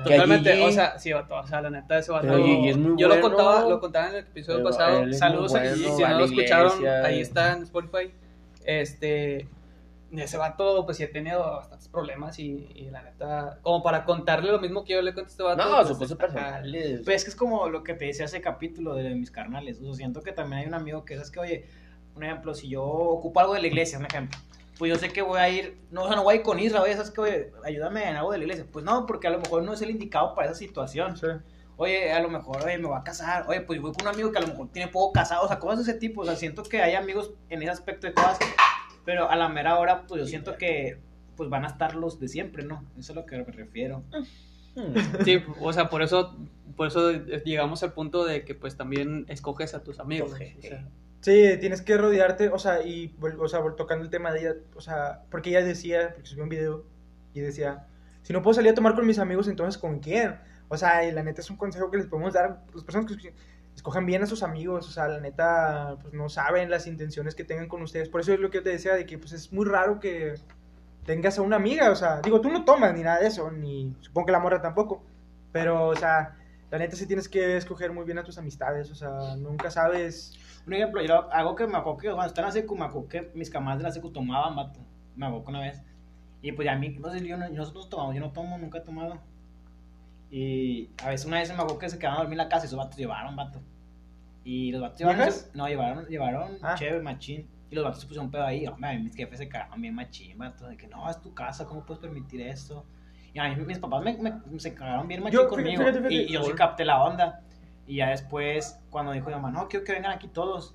Totalmente, 0.03 0.51
allí- 0.51 0.63
o 0.63 0.71
sea, 0.71 0.99
sí, 0.99 1.13
vato, 1.13 1.35
o 1.35 1.47
sea, 1.47 1.61
la 1.61 1.69
neta 1.69 1.97
ese 1.97 2.11
vato. 2.11 2.35
Gigi 2.37 2.69
es 2.69 2.77
muy 2.77 2.99
yo 2.99 3.07
lo 3.07 3.15
bueno. 3.19 3.29
contaba, 3.29 3.69
lo 3.69 3.79
contaba 3.79 4.09
en 4.09 4.15
el 4.15 4.19
episodio 4.21 4.63
pasado. 4.63 5.11
Saludos 5.13 5.51
muy 5.53 5.59
a 5.61 5.73
Gigi, 5.73 5.81
bueno, 5.83 5.95
si 5.97 6.01
no 6.03 6.09
la 6.09 6.17
lo 6.17 6.25
escucharon, 6.25 6.71
iglesia. 6.77 7.03
ahí 7.05 7.19
está 7.21 7.53
en 7.53 7.63
Spotify. 7.63 8.11
Este, 8.65 9.47
ese 10.11 10.37
vato, 10.37 10.83
pues 10.85 10.97
sí 10.97 11.03
ha 11.03 11.11
tenido 11.11 11.39
bastantes 11.39 11.87
problemas 11.87 12.37
y, 12.37 12.67
y 12.75 12.89
la 12.91 13.01
neta, 13.01 13.59
como 13.61 13.81
para 13.81 14.03
contarle 14.03 14.51
lo 14.51 14.59
mismo 14.59 14.83
que 14.83 14.93
yo 14.93 15.01
le 15.01 15.13
conté 15.13 15.29
a 15.29 15.31
este 15.31 15.43
vato. 15.43 15.63
No, 15.63 15.75
pues, 15.77 15.87
su 15.87 15.93
cosas 15.93 16.11
está- 16.11 16.25
personales. 16.27 17.01
Pues 17.05 17.15
es 17.17 17.23
que 17.23 17.29
es 17.29 17.35
como 17.35 17.69
lo 17.69 17.83
que 17.83 17.93
te 17.93 18.05
decía 18.05 18.25
ese 18.25 18.41
capítulo 18.41 18.93
de 18.95 19.15
mis 19.15 19.31
carnales. 19.31 19.79
O 19.79 19.85
sea, 19.85 19.93
siento 19.93 20.21
que 20.21 20.33
también 20.33 20.61
hay 20.63 20.67
un 20.67 20.73
amigo 20.73 21.05
que 21.05 21.13
es 21.15 21.31
que, 21.31 21.39
oye, 21.39 21.65
un 22.15 22.23
ejemplo, 22.23 22.53
si 22.53 22.67
yo 22.67 22.83
ocupo 22.83 23.39
algo 23.39 23.53
de 23.53 23.61
la 23.61 23.67
iglesia, 23.67 23.97
un 23.97 24.05
ejemplo, 24.05 24.37
pues 24.81 24.89
yo 24.89 24.97
sé 24.97 25.13
que 25.13 25.21
voy 25.21 25.39
a 25.39 25.47
ir, 25.47 25.77
no, 25.91 26.01
o 26.01 26.07
sea, 26.07 26.15
no 26.15 26.23
voy 26.23 26.33
a 26.33 26.37
ir 26.37 26.41
con 26.41 26.57
Isra, 26.57 26.81
oye, 26.81 26.93
¿sabes 26.93 27.11
qué? 27.11 27.21
Oye, 27.21 27.51
ayúdame 27.63 28.09
en 28.09 28.15
algo 28.15 28.31
de 28.31 28.39
la 28.39 28.45
iglesia. 28.45 28.65
Pues 28.71 28.83
no, 28.83 29.05
porque 29.05 29.27
a 29.27 29.29
lo 29.29 29.37
mejor 29.37 29.61
no 29.61 29.73
es 29.73 29.81
el 29.83 29.91
indicado 29.91 30.33
para 30.33 30.47
esa 30.47 30.57
situación. 30.57 31.15
Sí. 31.15 31.27
Oye, 31.77 32.11
a 32.11 32.19
lo 32.19 32.29
mejor, 32.29 32.63
oye, 32.65 32.79
me 32.79 32.87
voy 32.87 32.97
a 32.97 33.03
casar. 33.03 33.45
Oye, 33.47 33.61
pues 33.61 33.79
voy 33.79 33.91
con 33.91 34.07
un 34.07 34.15
amigo 34.15 34.31
que 34.31 34.39
a 34.39 34.41
lo 34.41 34.47
mejor 34.47 34.69
tiene 34.71 34.87
poco 34.91 35.13
casado. 35.13 35.45
O 35.45 35.47
sea, 35.47 35.59
cosas 35.59 35.85
de 35.85 35.91
ese 35.91 35.99
tipo. 35.99 36.21
O 36.21 36.25
sea, 36.25 36.35
siento 36.35 36.63
que 36.63 36.81
hay 36.81 36.95
amigos 36.95 37.31
en 37.49 37.61
ese 37.61 37.69
aspecto 37.69 38.07
de 38.07 38.15
cosas. 38.15 38.39
Pero 39.05 39.29
a 39.29 39.35
la 39.35 39.49
mera 39.49 39.77
hora, 39.77 40.07
pues 40.07 40.19
yo 40.19 40.25
siento 40.25 40.57
que 40.57 40.99
pues 41.37 41.47
van 41.47 41.63
a 41.63 41.67
estar 41.67 41.93
los 41.93 42.19
de 42.19 42.27
siempre, 42.27 42.65
¿no? 42.65 42.83
Eso 42.93 43.01
es 43.01 43.09
a 43.11 43.13
lo 43.13 43.27
que 43.27 43.37
me 43.37 43.43
refiero. 43.43 44.03
Hmm. 44.73 44.95
Sí, 45.23 45.43
o 45.59 45.71
sea, 45.73 45.91
por 45.91 46.01
eso, 46.01 46.35
por 46.75 46.87
eso 46.87 47.11
llegamos 47.11 47.83
al 47.83 47.93
punto 47.93 48.25
de 48.25 48.45
que 48.45 48.55
pues 48.55 48.77
también 48.77 49.25
escoges 49.27 49.75
a 49.75 49.83
tus 49.83 49.99
amigos. 49.99 50.31
Escoge. 50.31 50.55
o 50.57 50.61
sea. 50.63 50.87
Sí, 51.21 51.57
tienes 51.59 51.83
que 51.83 51.97
rodearte, 51.97 52.49
o 52.49 52.57
sea, 52.57 52.81
y, 52.81 53.15
o 53.39 53.47
sea, 53.47 53.61
tocando 53.77 54.03
el 54.03 54.09
tema 54.09 54.31
de 54.31 54.39
ella, 54.39 54.55
o 54.75 54.81
sea, 54.81 55.21
porque 55.29 55.51
ella 55.51 55.63
decía, 55.63 56.13
porque 56.13 56.27
subió 56.27 56.43
un 56.43 56.49
video, 56.49 56.83
y 57.33 57.41
decía, 57.41 57.85
si 58.23 58.33
no 58.33 58.41
puedo 58.41 58.55
salir 58.55 58.71
a 58.71 58.75
tomar 58.75 58.95
con 58.95 59.05
mis 59.05 59.19
amigos, 59.19 59.47
entonces 59.47 59.79
¿con 59.79 59.99
quién? 59.99 60.39
O 60.67 60.77
sea, 60.77 61.05
y 61.05 61.11
la 61.11 61.21
neta 61.21 61.41
es 61.41 61.49
un 61.51 61.57
consejo 61.57 61.91
que 61.91 61.97
les 61.97 62.07
podemos 62.07 62.33
dar 62.33 62.63
las 62.73 62.83
personas 62.83 63.11
que 63.15 63.33
escojan 63.75 64.05
bien 64.05 64.23
a 64.23 64.25
sus 64.25 64.41
amigos, 64.41 64.87
o 64.87 64.91
sea, 64.91 65.07
la 65.07 65.19
neta, 65.19 65.97
pues 66.01 66.13
no 66.13 66.27
saben 66.27 66.71
las 66.71 66.87
intenciones 66.87 67.35
que 67.35 67.43
tengan 67.43 67.67
con 67.67 67.83
ustedes, 67.83 68.09
por 68.09 68.21
eso 68.21 68.33
es 68.33 68.39
lo 68.39 68.49
que 68.49 68.57
yo 68.57 68.63
te 68.63 68.71
decía, 68.71 68.95
de 68.95 69.05
que 69.05 69.19
pues 69.19 69.31
es 69.31 69.53
muy 69.53 69.65
raro 69.65 69.99
que 69.99 70.33
tengas 71.05 71.37
a 71.37 71.43
una 71.43 71.57
amiga, 71.57 71.91
o 71.91 71.95
sea, 71.95 72.21
digo, 72.21 72.41
tú 72.41 72.49
no 72.49 72.65
tomas 72.65 72.93
ni 72.95 73.03
nada 73.03 73.19
de 73.19 73.27
eso, 73.27 73.51
ni 73.51 73.95
supongo 74.01 74.25
que 74.25 74.31
la 74.31 74.39
morra 74.39 74.61
tampoco, 74.61 75.03
pero, 75.51 75.87
o 75.89 75.95
sea, 75.95 76.35
la 76.71 76.77
neta 76.79 76.95
sí 76.95 77.05
tienes 77.05 77.29
que 77.29 77.57
escoger 77.57 77.91
muy 77.91 78.05
bien 78.05 78.17
a 78.17 78.23
tus 78.23 78.39
amistades, 78.39 78.89
o 78.89 78.95
sea, 78.95 79.35
nunca 79.37 79.69
sabes... 79.69 80.37
Un 80.67 80.73
ejemplo, 80.73 81.01
yo 81.03 81.31
algo 81.31 81.55
que 81.55 81.65
me 81.67 81.77
acuerdo 81.77 81.97
que 81.97 82.07
cuando 82.07 82.25
estaba 82.27 82.47
en 82.49 82.53
la 82.55 82.61
secu, 82.61 82.75
me 82.77 82.85
acuerdo 82.85 83.07
que 83.07 83.31
mis 83.35 83.49
camaradas 83.49 83.79
de 83.79 83.83
la 83.83 83.91
secu 83.91 84.11
tomaban, 84.11 84.55
vato. 84.55 84.79
Me 85.15 85.25
acuerdo 85.25 85.45
que 85.45 85.49
una 85.51 85.59
vez. 85.61 85.81
Y 86.41 86.51
pues 86.53 86.65
ya 86.65 86.73
a 86.73 86.77
mí, 86.77 86.89
no 86.89 87.09
sé, 87.11 87.25
yo 87.25 87.37
no, 87.37 87.47
nosotros 87.49 87.89
tomamos, 87.89 88.15
yo 88.15 88.21
no 88.21 88.31
tomo, 88.31 88.57
nunca 88.57 88.79
he 88.79 88.81
tomado. 88.81 89.19
Y 90.29 90.89
a 91.03 91.09
veces 91.09 91.27
una 91.27 91.39
vez 91.39 91.49
me 91.49 91.55
acuerdo 91.55 91.77
que 91.79 91.89
se 91.89 91.99
quedaban 91.99 92.17
a 92.19 92.21
dormir 92.21 92.33
en 92.39 92.45
la 92.45 92.49
casa 92.49 92.65
y 92.65 92.67
esos 92.67 92.77
vatos 92.77 92.97
llevaron, 92.97 93.35
vato. 93.35 93.61
Y 94.43 94.71
los 94.71 94.81
vatos 94.81 94.99
llevaron, 94.99 95.29
no, 95.53 95.67
llevaron, 95.67 96.05
llevaron 96.07 96.51
Ah. 96.61 96.75
chévere, 96.75 97.01
machín. 97.01 97.47
Y 97.69 97.75
los 97.75 97.83
vatos 97.83 98.01
se 98.01 98.07
pusieron 98.07 98.31
pedo 98.31 98.43
ahí. 98.45 98.65
Hombre, 98.67 98.89
a 98.89 98.93
mí 98.93 99.03
mis 99.03 99.15
jefes 99.15 99.39
se 99.39 99.47
cagaban 99.49 99.81
bien 99.81 99.93
machín, 99.93 100.37
vato. 100.37 100.67
De 100.67 100.77
que 100.77 100.87
no, 100.87 101.09
es 101.09 101.19
tu 101.21 101.33
casa, 101.33 101.65
¿cómo 101.65 101.85
puedes 101.85 102.01
permitir 102.01 102.41
eso? 102.41 102.85
Y 103.33 103.39
a 103.39 103.47
mí 103.49 103.63
mis 103.65 103.79
papás 103.79 104.03
me, 104.03 104.17
me- 104.17 104.59
se 104.59 104.73
cagaron 104.73 105.07
bien 105.07 105.21
machín 105.21 105.39
Yo, 105.41 105.47
conmigo. 105.47 105.81
fíjate, 105.81 105.97
fíjate, 105.99 106.13
y, 106.13 106.19
y 106.23 106.33
yo 106.33 106.43
sí 106.43 106.53
capté 106.53 106.85
la 106.85 107.03
onda. 107.03 107.41
Y 107.91 107.97
ya 107.97 108.11
después, 108.11 108.79
cuando 108.89 109.11
dijo 109.11 109.27
mi 109.27 109.33
mamá, 109.33 109.51
no, 109.51 109.67
quiero 109.67 109.83
que 109.83 109.91
vengan 109.91 110.13
aquí 110.13 110.29
todos. 110.29 110.73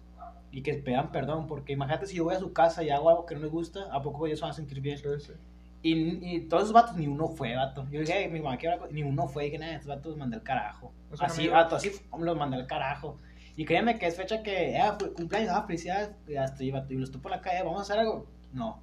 Y 0.52 0.60
que 0.60 0.74
pidan 0.74 1.12
perdón, 1.12 1.46
porque 1.46 1.72
imagínate 1.72 2.06
si 2.06 2.16
yo 2.16 2.24
voy 2.24 2.34
a 2.34 2.38
su 2.38 2.52
casa 2.52 2.82
y 2.84 2.90
hago 2.90 3.08
algo 3.08 3.24
que 3.24 3.34
no 3.34 3.40
les 3.40 3.50
gusta, 3.50 3.88
¿a 3.90 4.02
poco 4.02 4.26
ellos 4.26 4.42
van 4.42 4.50
a 4.50 4.52
sentir 4.52 4.82
bien? 4.82 4.98
Sí, 4.98 5.08
sí. 5.18 5.32
Y, 5.80 6.36
y 6.36 6.40
todos 6.42 6.64
esos 6.64 6.74
vatos, 6.74 6.94
ni 6.94 7.06
uno 7.06 7.28
fue, 7.28 7.56
vato. 7.56 7.88
Yo 7.90 8.00
dije, 8.00 8.12
"Ay, 8.12 8.28
mi 8.28 8.40
mamá 8.40 8.58
con-", 8.58 8.92
Ni 8.92 9.02
uno 9.02 9.28
fue, 9.28 9.44
dije, 9.44 9.56
nada, 9.56 9.76
esos 9.76 9.86
vatos 9.86 10.10
los 10.10 10.18
mandé 10.18 10.36
al 10.36 10.42
carajo. 10.42 10.92
¿No 11.10 11.16
son 11.16 11.24
Así, 11.24 11.40
amigos? 11.40 11.54
vato, 11.54 11.76
así 11.76 11.90
los 12.18 12.36
mandé 12.36 12.58
al 12.58 12.66
carajo. 12.66 13.16
Y 13.56 13.64
créeme 13.64 13.98
que 13.98 14.08
es 14.08 14.16
fecha 14.16 14.42
que, 14.42 14.78
fue 14.98 15.14
cumpleaños, 15.14 15.52
ah, 15.54 15.64
felicidades, 15.66 16.10
y 16.28 16.34
ya 16.34 16.44
estoy, 16.44 16.70
vato. 16.70 16.92
Y 16.92 16.98
los 16.98 17.08
estoy 17.08 17.22
por 17.22 17.30
la 17.30 17.40
calle, 17.40 17.62
¿vamos 17.62 17.78
a 17.78 17.82
hacer 17.82 17.98
algo? 17.98 18.26
No. 18.52 18.82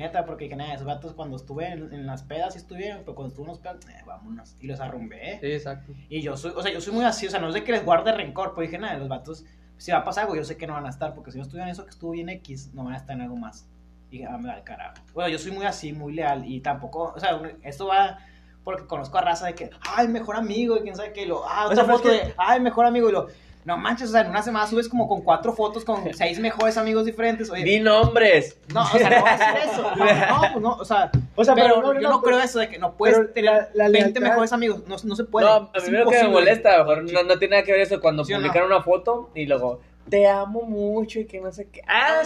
Neta, 0.00 0.24
porque 0.24 0.44
dije, 0.44 0.56
nada, 0.56 0.72
esos 0.74 0.86
vatos 0.86 1.12
cuando 1.12 1.36
estuve 1.36 1.66
en, 1.68 1.92
en 1.92 2.06
las 2.06 2.22
pedas, 2.22 2.54
sí 2.54 2.58
estuvieron, 2.58 3.00
pero 3.00 3.14
cuando 3.14 3.28
estuve 3.28 3.44
en 3.44 3.48
los 3.50 3.58
pedas, 3.58 3.76
eh, 3.88 4.02
vámonos. 4.06 4.56
Y 4.60 4.66
los 4.66 4.80
arrumbé. 4.80 5.38
Sí, 5.40 5.46
exacto. 5.52 5.92
Y 6.08 6.22
yo 6.22 6.36
soy, 6.36 6.52
o 6.56 6.62
sea, 6.62 6.72
yo 6.72 6.80
soy 6.80 6.94
muy 6.94 7.04
así, 7.04 7.26
o 7.26 7.30
sea, 7.30 7.38
no 7.38 7.52
de 7.52 7.62
que 7.62 7.72
les 7.72 7.84
guarde 7.84 8.10
rencor, 8.12 8.54
pues 8.54 8.70
dije, 8.70 8.80
nada, 8.80 8.96
los 8.98 9.08
vatos, 9.08 9.44
si 9.76 9.92
va 9.92 9.98
a 9.98 10.04
pasar 10.04 10.24
algo, 10.24 10.36
yo 10.36 10.44
sé 10.44 10.56
que 10.56 10.66
no 10.66 10.72
van 10.72 10.86
a 10.86 10.90
estar, 10.90 11.14
porque 11.14 11.30
si 11.32 11.36
no 11.38 11.42
estuvieron 11.42 11.70
eso 11.70 11.84
que 11.84 11.90
estuvo 11.90 12.12
bien 12.12 12.28
X, 12.30 12.70
no 12.72 12.84
van 12.84 12.94
a 12.94 12.96
estar 12.96 13.14
en 13.14 13.22
algo 13.22 13.36
más. 13.36 13.68
Y 14.10 14.18
dije, 14.18 14.26
ah, 14.30 14.38
me 14.38 14.48
da 14.48 14.56
el 14.56 14.64
carajo. 14.64 14.94
Bueno, 15.14 15.28
yo 15.30 15.38
soy 15.38 15.52
muy 15.52 15.66
así, 15.66 15.92
muy 15.92 16.14
leal, 16.14 16.44
y 16.46 16.60
tampoco, 16.60 17.12
o 17.14 17.20
sea, 17.20 17.40
esto 17.62 17.86
va 17.86 18.18
porque 18.64 18.86
conozco 18.86 19.16
a 19.18 19.22
raza 19.22 19.46
de 19.46 19.54
que, 19.54 19.70
ay, 19.96 20.08
mejor 20.08 20.36
amigo, 20.36 20.76
y 20.76 20.80
quién 20.80 20.94
sabe 20.96 21.12
qué, 21.12 21.22
y 21.22 21.26
lo, 21.26 21.46
ah, 21.48 21.62
O 21.64 21.72
otra 21.72 21.76
sea, 21.76 21.84
pero 21.84 21.96
foto 21.98 22.10
es 22.12 22.20
que- 22.20 22.26
de, 22.28 22.34
ay, 22.38 22.60
mejor 22.60 22.84
amigo, 22.86 23.08
y 23.08 23.12
lo, 23.12 23.26
no 23.64 23.76
manches, 23.76 24.08
o 24.08 24.12
sea, 24.12 24.22
en 24.22 24.30
una 24.30 24.42
semana 24.42 24.66
subes 24.66 24.88
como 24.88 25.06
con 25.06 25.20
cuatro 25.22 25.52
fotos 25.52 25.84
con 25.84 26.02
seis 26.14 26.38
mejores 26.40 26.76
amigos 26.76 27.04
diferentes, 27.04 27.50
oye. 27.50 27.62
Di 27.64 27.80
nombres. 27.80 28.56
No, 28.72 28.82
o 28.82 28.86
sea, 28.98 29.10
no 29.10 29.20
voy 29.20 29.30
a 29.30 29.36
decir 29.36 29.70
eso. 29.72 29.90
No, 29.96 30.04
no, 30.04 30.40
pues 30.52 30.62
no, 30.62 30.72
o 30.76 30.84
sea, 30.84 31.10
O 31.34 31.44
sea, 31.44 31.54
pero, 31.54 31.74
pero 31.76 31.80
no, 31.88 31.94
no, 31.94 32.00
yo 32.00 32.08
no, 32.08 32.22
creo 32.22 32.38
eso 32.40 32.58
de 32.58 32.68
que 32.68 32.78
no 32.78 32.94
puedes 32.96 33.16
pero 33.18 33.30
tener 33.30 33.44
la- 33.52 33.68
la 33.74 33.90
20 33.90 34.20
lealtad- 34.20 34.28
mejores 34.28 34.52
amigos, 34.52 34.82
no, 34.86 34.96
no 35.02 35.16
se 35.16 35.24
puede. 35.24 35.46
no, 35.46 35.52
a 35.52 35.80
mí 35.84 35.90
lo 35.90 36.08
que 36.08 36.22
me 36.22 36.28
molesta, 36.28 36.74
a 36.74 36.78
lo 36.78 36.84
mejor 36.84 37.12
no, 37.12 37.22
no 37.22 37.38
tiene 37.38 37.56
nada 37.56 37.64
que 37.64 37.72
ver 37.72 37.80
eso 37.82 38.00
cuando 38.00 38.24
¿Sí 38.24 38.34
publican 38.34 38.64
una 38.64 38.82
foto 38.82 39.30
y 39.34 39.46
luego, 39.46 39.80
te 40.08 40.26
amo 40.26 40.62
mucho 40.62 41.20
y 41.20 41.26
que 41.26 41.40
no 41.40 41.52
sé 41.52 41.68
qué. 41.68 41.82
Ah, 41.86 42.22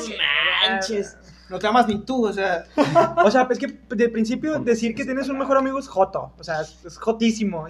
manches. 0.69 1.17
No 1.51 1.59
te 1.59 1.67
amas 1.67 1.87
ni 1.87 1.99
tú, 1.99 2.27
o 2.27 2.33
sea. 2.33 2.65
O 3.25 3.31
sea, 3.31 3.47
es 3.51 3.59
que 3.59 3.67
de 3.95 4.09
principio 4.09 4.59
decir 4.61 4.95
que 4.95 5.05
tienes 5.05 5.29
un 5.29 5.39
mejor 5.39 5.59
amigo 5.59 5.79
es 5.79 5.87
joto. 5.89 6.33
O 6.39 6.45
sea, 6.45 6.63
es, 6.63 6.97
jotísimo. 6.99 7.67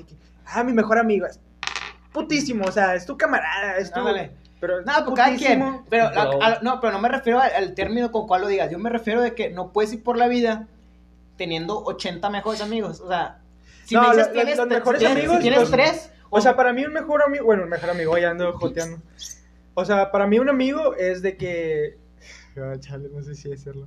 Ah, 0.47 0.63
mi 0.63 0.73
mejor 0.73 0.99
amigo 0.99 1.27
es 1.27 1.41
putísimo. 2.15 2.65
O 2.65 2.73
sea, 2.73 2.95
es 2.95 3.05
tu 3.05 3.19
camarada, 3.19 3.77
es 3.77 3.93
tu. 3.93 3.99
Ándale. 4.01 4.31
Pero 4.61 4.81
Nada, 4.81 5.05
pues 5.05 5.15
cada 5.17 5.37
quien. 5.37 5.83
Pero, 5.91 6.07
a- 6.07 6.61
no, 6.63 6.81
pero 6.81 6.93
no 6.95 6.99
me 7.01 7.11
refiero 7.11 7.39
al, 7.39 7.51
al 7.55 7.75
término 7.75 8.11
con 8.11 8.27
cual 8.27 8.41
lo 8.41 8.49
digas. 8.49 8.71
Yo 8.71 8.79
me 8.79 8.89
refiero 8.89 9.21
de 9.21 9.35
que 9.35 9.51
no 9.51 9.73
puedes 9.73 9.93
ir 9.93 10.03
por 10.03 10.17
la 10.17 10.27
vida 10.29 10.67
teniendo 11.37 11.85
80 11.85 12.31
mejores 12.31 12.63
amigos. 12.63 13.01
O 13.03 13.09
sea, 13.09 13.41
si 13.85 13.95
No, 13.95 14.03
me 14.03 14.09
dices 14.11 14.27
lo- 14.29 14.33
tienes, 14.33 14.57
los 14.57 14.69
si 14.69 14.75
mejores 14.75 14.99
tienes- 15.01 15.19
amigos, 15.19 15.37
si 15.37 15.43
tienes 15.43 15.59
pues, 15.59 15.71
tres, 15.71 16.11
O 16.31 16.41
sea, 16.41 16.57
para 16.57 16.73
mí 16.73 16.85
un 16.87 16.93
mejor 16.95 17.23
amigo. 17.23 17.45
Bueno, 17.45 17.65
un 17.65 17.69
mejor 17.69 17.91
amigo, 17.91 18.17
ya 18.17 18.31
ando 18.31 18.53
joteando. 18.55 18.99
O 19.75 19.85
sea, 19.85 20.11
para 20.11 20.27
mí 20.27 20.39
un 20.39 20.49
amigo 20.49 20.95
es 20.95 21.21
de 21.21 21.37
que. 21.37 21.99
Chale, 22.81 23.09
no 23.13 23.21
sé 23.23 23.35
si 23.35 23.51
decirlo. 23.51 23.87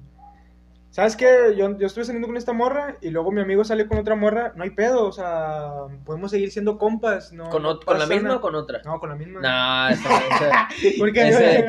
¿Sabes 0.90 1.16
qué? 1.16 1.54
Yo, 1.56 1.78
yo 1.78 1.86
estuve 1.86 2.06
saliendo 2.06 2.28
con 2.28 2.38
esta 2.38 2.54
morra 2.54 2.96
y 3.02 3.10
luego 3.12 3.30
mi 3.32 3.40
amigo 3.42 3.64
sale 3.64 3.88
con 3.88 4.00
otra 4.00 4.16
morra. 4.16 4.54
No 4.56 4.64
hay 4.64 4.72
pedo, 4.72 5.06
o 5.06 5.12
sea, 5.12 5.70
podemos 6.06 6.32
seguir 6.32 6.52
siendo 6.52 6.80
compas. 6.80 7.32
No, 7.34 7.50
¿Con, 7.50 7.62
no 7.62 7.80
¿Con 7.80 8.00
la 8.00 8.08
misma 8.08 8.38
o 8.38 8.42
con 8.42 8.56
otra? 8.56 8.82
No, 8.84 9.00
con 9.00 9.10
la 9.10 9.16
misma. 9.16 9.40
No, 9.42 9.90
eso, 9.94 10.10
eso- 10.10 10.96
Porque, 10.98 11.28
Ese- 11.28 11.60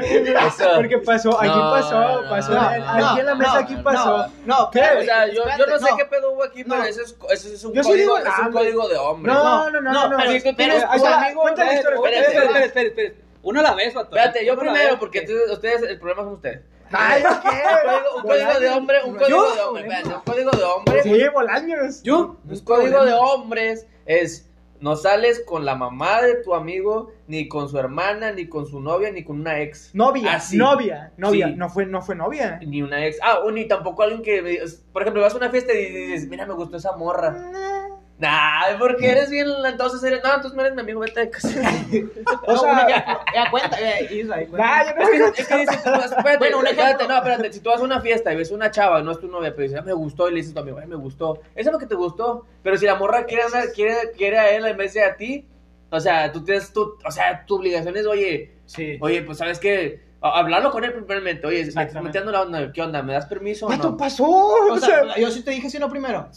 eso- 0.47 0.64
porque 0.77 0.99
pasó, 0.99 1.39
aquí 1.39 1.49
No, 1.49 1.71
pasó, 1.71 2.23
no, 2.23 2.31
pasó, 2.31 2.53
no, 2.55 2.61
aquí 3.09 3.21
en 3.21 3.27
la 3.27 3.35
mesa 3.35 3.53
no, 3.53 3.59
aquí 3.59 3.77
pasó. 3.77 4.27
No, 4.47 4.71
¿Qué? 4.71 4.81
O 4.81 5.03
sea, 5.03 5.27
yo, 5.27 5.43
yo 5.59 5.66
no 5.66 5.79
sé 5.79 5.89
qué 5.99 6.05
pedo 6.07 6.33
hubo 6.33 6.45
aquí, 6.45 6.64
pero 6.64 6.77
No. 6.79 6.85
eso 6.85 7.03
es, 7.03 7.14
eso 7.31 7.49
es 7.55 7.64
un, 7.64 7.75
Yo 7.75 7.83
código, 7.83 8.16
digo, 8.16 8.19
es 8.19 8.39
un 8.47 8.53
código 8.53 8.89
de 8.89 8.97
hombre. 8.97 9.31
No, 9.33 9.69
no, 9.71 9.81
no, 9.81 9.93
no, 9.93 10.09
no. 10.09 10.16
pero 10.16 10.31
Si 10.33 10.43
tú 10.43 10.55
tienes 10.57 10.83
tu 10.89 11.07
amigo, 11.07 11.43
cuenta 11.43 11.64
la 11.66 11.75
historia, 11.75 12.21
Espera, 12.23 12.64
espera, 12.64 12.89
espera. 12.89 13.14
Uno 13.43 13.61
a 13.61 13.62
la 13.62 13.75
vez, 13.75 13.93
vato. 13.95 14.16
Espérate, 14.16 14.45
yo 14.47 14.59
primero, 14.59 14.99
porque 14.99 15.21
que- 15.25 15.33
ustedes, 15.33 15.51
ustedes, 15.53 15.83
el 15.83 15.99
problema 15.99 16.23
son 16.25 16.33
ustedes. 16.35 16.62
Ay, 16.93 17.22
¿yo 17.22 17.28
Un 17.30 17.41
qué? 17.43 17.49
código, 17.84 18.16
un 18.16 18.22
código 18.22 18.61
de 18.61 18.68
hombre, 18.70 18.99
un 19.05 19.14
código 19.16 19.28
¿Yo? 19.28 19.55
de 19.55 19.61
hombre, 19.61 19.82
espérate, 19.82 20.09
un 20.09 20.20
código 20.22 20.51
de 20.51 20.62
hombre. 20.64 21.03
Sí, 21.03 21.28
Bolaños. 21.32 22.03
¿Yo? 22.03 22.36
Un 22.49 22.61
código 22.61 23.05
de 23.05 23.12
hombres 23.14 23.86
es 24.07 24.45
no 24.80 24.95
sales 24.95 25.43
con 25.45 25.64
la 25.64 25.74
mamá 25.74 26.22
de 26.22 26.36
tu 26.36 26.55
amigo, 26.55 27.11
ni 27.26 27.49
con 27.49 27.68
su 27.68 27.78
hermana, 27.78 28.30
ni 28.32 28.49
con 28.49 28.66
su 28.66 28.80
novia, 28.80 29.11
ni 29.11 29.24
con 29.24 29.41
una 29.41 29.61
ex. 29.61 29.93
Novia, 29.95 30.34
Así. 30.36 30.57
novia, 30.57 31.12
novia. 31.16 31.49
Sí. 31.49 31.55
No 31.57 31.68
fue, 31.68 31.84
no 31.86 32.01
fue 32.01 32.14
novia. 32.14 32.61
Ni 32.64 32.82
una 32.82 33.05
ex. 33.05 33.18
Ah, 33.22 33.41
o 33.41 33.51
ni 33.51 33.66
tampoco 33.66 34.03
alguien 34.03 34.22
que, 34.22 34.64
por 34.93 35.03
ejemplo, 35.03 35.22
vas 35.22 35.34
a 35.34 35.39
una 35.39 35.51
fiesta 35.51 35.72
y 35.72 35.84
dices, 35.84 36.28
mira, 36.28 36.47
me 36.47 36.55
gustó 36.55 36.76
esa 36.76 36.97
morra. 36.97 37.97
Nah, 38.19 38.77
porque 38.81 39.11
eres 39.11 39.31
bien, 39.31 39.47
entonces 39.64 40.03
eres, 40.03 40.21
no, 40.25 40.29
entonces 40.35 40.55
no 40.57 40.62
eres 40.62 40.75
mi 40.75 40.81
amigo, 40.81 41.01
vete 41.01 41.21
de 41.21 41.31
casa. 41.31 41.49
O 42.47 42.57
sea, 42.57 42.89
ya, 42.89 43.21
ya 43.35 43.51
cuenta, 43.51 43.77
Isra, 44.11 44.37
cuenta. 44.47 44.57
nah, 44.59 44.85
yo 44.85 44.95
no 44.97 45.03
Es 45.03 45.33
que, 45.33 45.43
es 45.43 45.49
que 45.49 45.57
dices, 45.59 45.83
tú, 45.85 45.91
espérate, 45.91 46.39
Bueno, 46.39 46.59
un 46.59 46.66
espérate, 46.66 47.07
no, 47.07 47.16
espérate, 47.16 47.53
si 47.53 47.61
tú 47.61 47.71
vas 47.71 47.81
a 47.81 47.85
una 47.85 48.01
fiesta 48.01 48.33
y 48.33 48.37
ves 48.37 48.51
una 48.51 48.71
chava, 48.73 49.03
no 49.03 49.12
es 49.12 49.21
tu 49.21 49.29
novia, 49.29 49.51
pero 49.51 49.62
dices, 49.62 49.79
"Ah, 49.79 49.85
me 49.85 49.93
gustó, 49.93 50.29
y 50.29 50.33
le 50.33 50.37
dices 50.39 50.51
a 50.53 50.55
tu 50.57 50.61
amigo, 50.62 50.79
"Ay, 50.81 50.89
me 50.89 50.97
gustó, 50.97 51.41
eso 51.55 51.69
es 51.71 51.73
lo 51.73 51.79
que 51.79 51.87
te 51.87 51.95
gustó, 51.95 52.45
pero 52.62 52.77
si 52.77 52.87
la 52.87 52.97
morra 52.97 53.25
quiere, 53.25 53.45
andar- 53.45 53.73
quiere, 53.73 53.95
quiere 54.16 54.39
a 54.39 54.51
él 54.51 54.66
en 54.66 54.77
vez 54.77 54.95
de 54.95 55.05
a 55.05 55.16
ti, 55.16 55.47
o 55.91 56.01
sea, 56.01 56.33
tú 56.33 56.43
tienes, 56.45 56.73
tu, 56.73 56.97
o 57.05 57.11
sea, 57.12 57.45
tu 57.47 57.55
obligación 57.57 57.97
es, 57.97 58.07
oye, 58.07 58.53
Sí. 58.66 58.99
oye, 59.01 59.23
pues, 59.23 59.39
¿sabes 59.39 59.59
qué? 59.61 60.01
A- 60.21 60.41
Hablarlo 60.41 60.73
con 60.73 60.83
él 60.85 60.93
primeramente, 60.93 61.47
oye, 61.47 61.71
metiendo 62.03 62.33
la 62.33 62.43
onda, 62.43 62.73
¿qué 62.73 62.83
onda? 62.83 63.01
¿Me 63.03 63.12
das 63.12 63.27
permiso 63.27 63.66
¿Cuánto 63.66 63.91
no? 63.93 63.97
pasó? 63.97 64.25
O 64.27 64.73
O 64.73 64.79
sea, 64.79 65.05
sea, 65.05 65.16
yo 65.19 65.31
sí 65.31 65.43
te 65.45 65.53
dije 65.53 65.71
si 65.71 65.79
no 65.79 65.89
primero. 65.89 66.29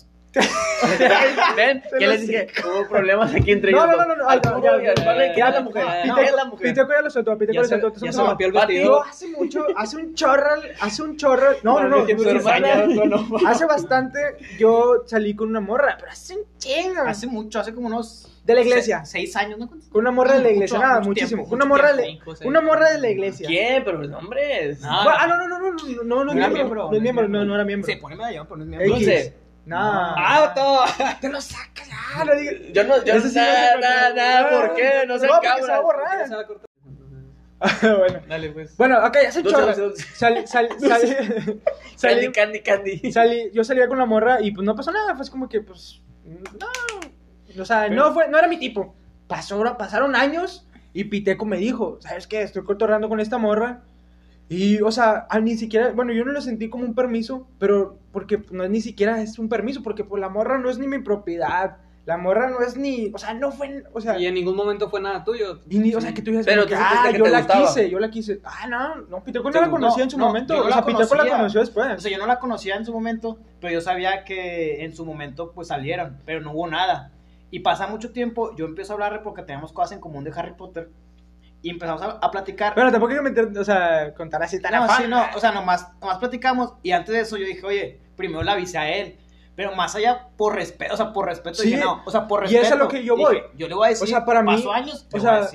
¿Ven? 1.56 1.84
¿Qué 1.98 2.06
lo 2.06 2.12
les 2.14 2.22
dije? 2.28 2.48
Hubo 2.66 2.88
problemas 2.88 3.34
aquí 3.36 3.52
entre 3.52 3.72
No, 3.72 3.84
ellos. 3.86 3.98
no, 3.98 4.06
no, 4.06 4.16
no, 4.16 4.36
no, 4.36 4.42
puro, 4.42 4.64
ya, 4.82 4.94
ya, 4.94 4.94
ya, 4.96 5.34
¿Quién 5.34 5.48
es 5.48 5.52
la 5.52 5.52
ya, 5.54 5.62
mujer? 5.62 5.84
ya, 5.86 6.02
¿Quién 6.02 6.16
Piteco- 6.16 6.24
es 6.30 6.36
la 6.36 6.46
mujer? 6.46 6.68
Piteco 6.70 6.92
ya 6.92 7.02
lo 7.02 7.10
soltó, 7.10 7.38
Piteco 7.38 7.54
Ya 7.54 7.62
lo 7.62 7.68
se, 7.68 7.80
soltó. 7.82 7.88
ya 7.94 8.00
somos 8.00 8.16
se 8.16 8.22
una- 8.22 8.30
rompió 8.30 8.48
el 8.48 8.54
vestido. 8.54 9.04
Hace 9.04 9.28
mucho, 9.30 9.66
hace 9.76 9.98
un 9.98 10.16
chorro, 10.16 10.50
hace 10.80 11.04
un 11.04 11.18
chorro, 11.18 11.48
no, 11.64 11.84
no, 11.84 12.06
no, 13.06 13.38
hace 13.48 13.66
bastante 13.66 14.20
yo 14.58 15.04
salí 15.06 15.36
con 15.36 15.50
una 15.50 15.60
morra, 15.60 15.98
pero 16.00 16.12
hace 16.12 16.36
un 16.38 16.44
chingo. 16.58 17.02
Hace 17.06 17.28
mucho, 17.28 17.60
hace 17.60 17.74
como 17.74 17.88
unos. 17.88 18.28
De 18.44 18.56
la 18.56 18.62
iglesia. 18.62 19.06
se- 19.06 19.12
Seis 19.12 19.36
años, 19.36 19.60
¿no? 19.60 19.70
Con 19.70 19.80
una 20.02 20.10
morra 20.12 20.34
de 20.34 20.42
la 20.42 20.50
iglesia, 20.50 20.80
nada, 20.80 21.00
muchísimo. 21.02 21.44
una 21.52 21.64
morra 21.64 21.94
de, 21.94 22.20
una 22.44 22.60
morra 22.60 22.90
de 22.92 22.98
la 23.00 23.10
iglesia. 23.10 23.48
¿Quién? 23.48 23.84
Pero 23.84 24.00
los 24.00 24.10
nombres. 24.10 24.80
No, 24.82 24.90
Ah, 24.90 25.28
no, 25.28 25.38
no, 25.38 25.48
no, 25.48 25.60
no, 25.60 25.72
no, 25.72 25.78
no, 25.78 26.04
no, 26.04 26.04
No 26.04 26.24
no 26.24 26.32
es 26.32 26.36
miembro, 26.52 27.28
no, 27.28 27.46
no 27.46 27.56
no 27.58 27.62
X. 27.62 27.68
miembro. 27.68 28.00
Dulce. 28.88 29.36
No. 29.36 29.41
¡Ah, 29.72 30.52
todo! 30.56 30.86
te 31.22 31.30
lo 31.30 31.40
sacas, 31.42 31.88
ya, 31.88 32.26
no 32.26 32.36
digas. 32.36 32.56
Yo 32.74 32.84
no, 32.84 33.04
yo 33.04 33.14
Ese 33.16 33.30
sí 33.30 33.36
nada, 33.36 33.76
no 33.76 33.82
nada, 33.82 34.14
nada, 34.14 34.50
¿por 34.50 34.76
qué? 34.76 35.04
No 35.08 35.20
se 35.20 35.28
No, 35.28 35.40
se 35.42 35.68
va 35.68 35.76
a 35.76 35.82
borrar. 35.82 36.20
Ya 36.20 36.28
se 36.28 36.36
va 36.36 36.42
a 36.42 36.48
cortar. 36.48 36.68
bueno. 37.98 38.20
Dale, 38.28 38.50
pues. 38.50 38.76
Bueno, 38.76 39.06
ok, 39.06 39.18
hace 39.28 39.44
chorro. 39.44 39.68
dulce, 39.68 39.82
dulce. 39.82 40.08
Salí, 40.16 40.48
salí, 40.48 40.68
Candy, 42.02 42.32
candy, 42.32 42.62
candy. 42.62 43.00
salí- 43.12 43.52
yo 43.54 43.64
salía 43.64 43.88
con 43.88 44.00
la 44.00 44.06
morra 44.06 44.42
y 44.42 44.52
pues 44.52 44.66
no 44.66 44.76
pasó 44.76 44.92
nada, 44.92 45.16
fue 45.16 45.30
como 45.30 45.48
que 45.48 45.62
pues 45.62 46.02
no, 46.26 46.68
o 47.62 47.66
sea, 47.66 47.90
no 47.90 48.14
fue, 48.14 48.28
no 48.28 48.38
era 48.40 48.48
mi 48.48 48.58
tipo. 48.58 48.96
Pasó, 49.28 49.64
pasaron 49.78 50.16
años 50.16 50.68
y 50.94 51.06
Piteco 51.06 51.46
me 51.46 51.58
dijo, 51.58 52.00
¿sabes 52.02 52.28
qué? 52.28 52.42
Estoy 52.42 52.64
cotorreando 52.64 53.08
con 53.10 53.20
esta 53.20 53.38
morra 53.38 53.84
y, 54.54 54.82
o 54.82 54.92
sea, 54.92 55.28
ah, 55.30 55.40
ni 55.40 55.56
siquiera, 55.56 55.92
bueno, 55.92 56.12
yo 56.12 56.26
no 56.26 56.34
lo 56.34 56.42
sentí 56.42 56.70
como 56.70 56.84
un 56.84 56.94
permiso, 56.94 57.48
pero 57.58 57.98
porque 58.12 58.38
pues, 58.38 58.52
no 58.52 58.64
es 58.66 58.70
ni 58.70 58.82
siquiera 58.82 59.22
es 59.22 59.40
un 59.40 59.48
permiso, 59.48 59.82
porque 59.82 60.04
pues 60.04 60.20
la 60.20 60.28
morra 60.28 60.58
no 60.58 60.70
es 60.70 60.78
ni 60.78 60.88
mi 60.88 61.00
propiedad, 61.00 61.78
la 62.06 62.18
morra 62.18 62.50
no 62.50 62.60
es 62.62 62.76
ni, 62.76 63.12
o 63.14 63.18
sea, 63.18 63.34
no 63.34 63.52
fue, 63.52 63.84
o 63.94 64.02
sea, 64.02 64.20
Y 64.20 64.26
en 64.26 64.34
ningún 64.34 64.56
momento 64.58 64.90
fue 64.90 65.00
nada 65.00 65.24
tuyo. 65.24 65.60
y 65.70 65.78
ni, 65.80 65.96
o 65.96 66.02
sea, 66.02 66.14
que 66.14 66.22
tú 66.22 66.32
dices, 66.32 66.46
Pero 66.46 66.66
que, 66.66 66.76
ah, 66.76 67.08
que 67.12 67.18
yo 67.18 67.28
la 67.28 67.38
gustaba. 67.40 67.66
quise, 67.68 67.90
yo 67.90 68.00
la 68.00 68.10
quise. 68.12 68.42
Ah, 68.44 68.68
no, 68.68 68.96
no, 69.04 69.24
Piteco 69.24 69.50
Te 69.52 69.60
no 69.60 69.66
la 69.68 69.72
conocía 69.72 70.04
en 70.04 70.10
su 70.10 70.18
No, 70.18 70.26
momento. 70.28 70.54
no 70.56 70.64
o 70.64 70.68
la 70.68 70.74
sea, 70.74 70.86
Piteco 70.86 71.16
la 71.16 71.30
conoció 71.30 71.62
O 71.62 71.64
después. 71.64 72.02
sea, 72.02 72.12
yo 72.12 72.18
no 72.18 72.26
la 72.28 72.40
conocía 72.40 72.76
en 72.76 72.86
su 72.86 72.92
momento, 72.92 73.38
pero 73.62 73.72
yo 73.74 73.80
sabía 73.82 74.26
que 74.26 74.84
en 74.84 74.94
su 74.94 75.06
momento 75.06 75.52
pues 75.54 75.70
salieron, 75.70 76.18
pero 76.26 76.42
no 76.42 76.52
hubo 76.52 76.68
nada. 76.68 77.12
Y 77.52 77.60
pasa 77.60 77.88
mucho 77.88 78.12
tiempo, 78.12 78.54
yo 78.58 78.66
empiezo 78.66 78.92
a 78.92 78.96
hablarle 78.96 79.20
porque 79.20 79.44
tenemos 79.44 79.72
cosas 79.72 79.94
en 79.94 80.00
común 80.00 80.24
de 80.24 80.32
Harry 80.36 80.54
Potter. 80.58 80.90
Y 81.64 81.70
empezamos 81.70 82.02
a, 82.02 82.06
a 82.22 82.32
platicar. 82.32 82.74
Pero 82.74 82.92
tampoco 82.92 83.14
que 83.14 83.22
meter, 83.22 83.56
o 83.58 83.64
sea, 83.64 84.14
contar 84.16 84.42
así 84.42 84.60
tan 84.62 84.74
no, 84.74 84.84
afán. 84.84 85.04
sí, 85.04 85.08
no, 85.10 85.24
o 85.36 85.40
sea, 85.40 85.52
nomás, 85.52 85.88
nomás 86.02 86.18
platicamos. 86.18 86.74
Y 86.82 86.92
antes 86.92 87.14
de 87.14 87.22
eso 87.22 87.38
yo 87.38 87.46
dije, 87.46 87.66
oye, 87.66 88.00
primero 88.16 88.42
la 88.44 88.54
avisé 88.54 88.78
a 88.78 88.90
él. 88.92 89.18
Pero 89.56 89.76
más 89.76 89.94
allá, 89.96 90.30
por 90.38 90.56
respeto, 90.56 90.94
o 90.94 90.98
sea, 90.98 91.12
por 91.14 91.26
respeto, 91.28 91.56
Sí, 91.62 91.68
dije, 91.70 91.82
no, 91.82 92.02
o 92.06 92.10
sea, 92.10 92.26
por 92.28 92.40
y 92.40 92.44
respeto. 92.44 92.64
eso 92.66 92.74
es 92.76 92.80
a 92.80 92.84
lo 92.84 92.88
que 92.90 93.04
yo 93.04 93.16
dije, 93.16 93.28
voy. 93.30 93.42
yo 93.58 93.68
le 93.68 93.76
voy 93.76 93.86
a 93.86 93.90
decir, 93.90 94.06
O 94.06 94.08
sea, 94.08 94.26
para 94.26 94.42
mí- 94.42 94.52
años, 94.74 95.08
O 95.12 95.18
le 95.18 95.22
sea, 95.22 95.50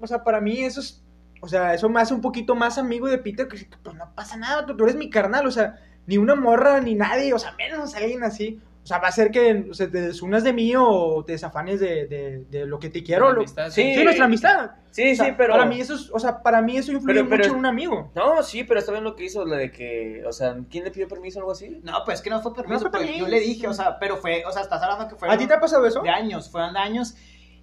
o 0.00 0.06
sea, 0.06 0.22
para 0.24 0.40
mí 0.40 0.60
eso 0.64 0.80
es, 0.80 1.02
o 1.42 1.48
sea, 1.48 1.74
eso 1.74 1.88
me 1.90 2.00
hace 2.00 2.14
un 2.14 2.20
poquito 2.22 2.54
más 2.54 2.78
amigo 2.78 3.08
de 3.08 3.18
Peter, 3.18 3.46
que 3.48 3.68
pues 3.82 3.96
no 3.96 4.14
pasa 4.14 4.36
nada, 4.36 4.64
tú, 4.64 4.76
tú 4.76 4.84
eres 4.84 4.96
mi 4.96 5.10
carnal, 5.10 5.46
o 5.46 5.50
sea, 5.50 5.74
ni 6.06 6.16
una 6.16 6.36
morra, 6.36 6.80
ni 6.80 6.94
nadie, 6.94 7.34
o 7.34 7.38
sea, 7.38 7.52
menos 7.58 7.94
alguien 7.96 8.22
así. 8.22 8.60
O 8.84 8.86
sea, 8.86 8.98
va 8.98 9.08
a 9.08 9.12
ser 9.12 9.30
que 9.30 9.66
o 9.70 9.72
sea, 9.72 9.90
te 9.90 9.98
desunas 10.02 10.44
de 10.44 10.52
mí 10.52 10.74
o 10.76 11.24
te 11.24 11.32
desafanes 11.32 11.80
de, 11.80 12.06
de, 12.06 12.44
de 12.50 12.66
lo 12.66 12.78
que 12.78 12.90
te 12.90 13.02
quiero. 13.02 13.28
La 13.28 13.32
lo- 13.32 13.40
amistad, 13.40 13.70
sí, 13.70 13.94
sí. 13.94 14.04
nuestra 14.04 14.26
amistad. 14.26 14.70
Sí, 14.90 15.12
O 15.12 15.16
sea, 15.16 15.24
sí, 15.24 15.32
pero. 15.38 15.54
Para 15.54 15.64
mí 15.64 15.80
eso 15.80 15.94
es, 15.94 16.10
o 16.12 16.18
sea, 16.18 16.42
para 16.42 16.60
mí 16.60 16.76
eso 16.76 16.92
influye 16.92 17.14
Pero- 17.20 17.28
pero- 17.30 17.42
mucho 17.44 17.52
en 17.54 17.58
un 17.60 17.66
amigo. 17.66 18.12
No, 18.14 18.42
sí, 18.42 18.62
pero 18.62 18.78
está 18.80 18.92
bien 18.92 19.02
lo 19.02 19.16
que 19.16 19.24
hizo, 19.24 19.44
lo 19.46 19.56
de 19.56 19.72
que. 19.72 20.22
O 20.26 20.32
sea, 20.32 20.54
¿quién 20.70 20.84
le 20.84 20.90
pidió 20.90 21.08
permiso 21.08 21.38
o 21.38 21.42
algo 21.42 21.52
así? 21.52 21.80
No, 21.82 21.94
pues 22.04 22.18
es 22.18 22.22
que 22.22 22.28
no 22.30 22.42
fue 22.42 22.52
permiso, 22.54 22.74
No 22.74 22.80
fue 22.80 22.90
pues, 22.90 23.02
permiso. 23.04 23.24
yo 23.24 23.30
le 23.30 23.40
dije, 23.40 23.66
o 23.66 23.72
sea, 23.72 23.98
pero 23.98 24.18
fue, 24.18 24.44
o 24.46 24.52
sea, 24.52 24.60
estás 24.60 24.82
hablando 24.82 25.08
que 25.08 25.16
fue 25.16 25.30
¿A 25.30 25.38
ti 25.38 25.46
te 25.46 25.54
ha 25.54 25.60
pasado 25.60 25.86
eso? 25.86 26.00
de 26.02 26.10
años, 26.10 26.50
fueron 26.50 26.74
de 26.74 26.80
años. 26.80 27.14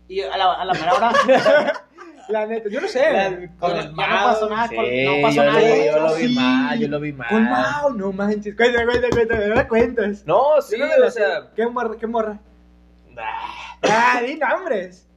Y 0.08 0.22
a 0.22 0.36
la, 0.36 0.54
a 0.54 0.66
la 0.66 0.74
mera 0.74 0.94
hora, 0.96 1.12
La 2.32 2.46
neta, 2.48 2.70
yo 2.70 2.80
no 2.82 2.88
sé. 2.88 3.50
con 3.60 3.72
el- 3.76 3.84
ya 3.84 3.90
no 3.90 3.96
pasó 3.96 4.50
nada, 4.50 4.68
con- 4.70 4.78
no 5.06 5.22
pasó 5.22 5.36
yo, 5.36 5.44
nada. 5.44 5.60
lo, 5.60 5.76
yo 5.86 6.00
lo 6.00 6.16
vi 6.16 6.28
Sí. 6.28 6.36
mal, 6.36 6.80
yo 6.80 6.88
lo 6.88 7.00
vi 7.00 7.12
mal. 7.14 7.28
Con 7.30 7.44
Mau, 7.50 7.94
no 7.94 8.12
manches. 8.14 8.56
Cuenta, 8.56 8.86
cuenta, 8.86 9.10
cuenta, 9.10 9.36
me 9.36 9.48
la 9.48 9.68
cuentas. 9.68 10.26
No, 10.26 10.62
sí, 10.62 10.78
no 10.78 10.88
me 10.88 10.96
o 11.06 11.12
sea. 11.12 11.50
¿Qué 11.56 11.68
morra? 11.68 11.96
¿Qué 12.00 12.08
morra? 12.08 12.40
ah, 13.18 13.78
Ah, 13.84 14.22
di 14.26 14.36
nombres. 14.36 15.08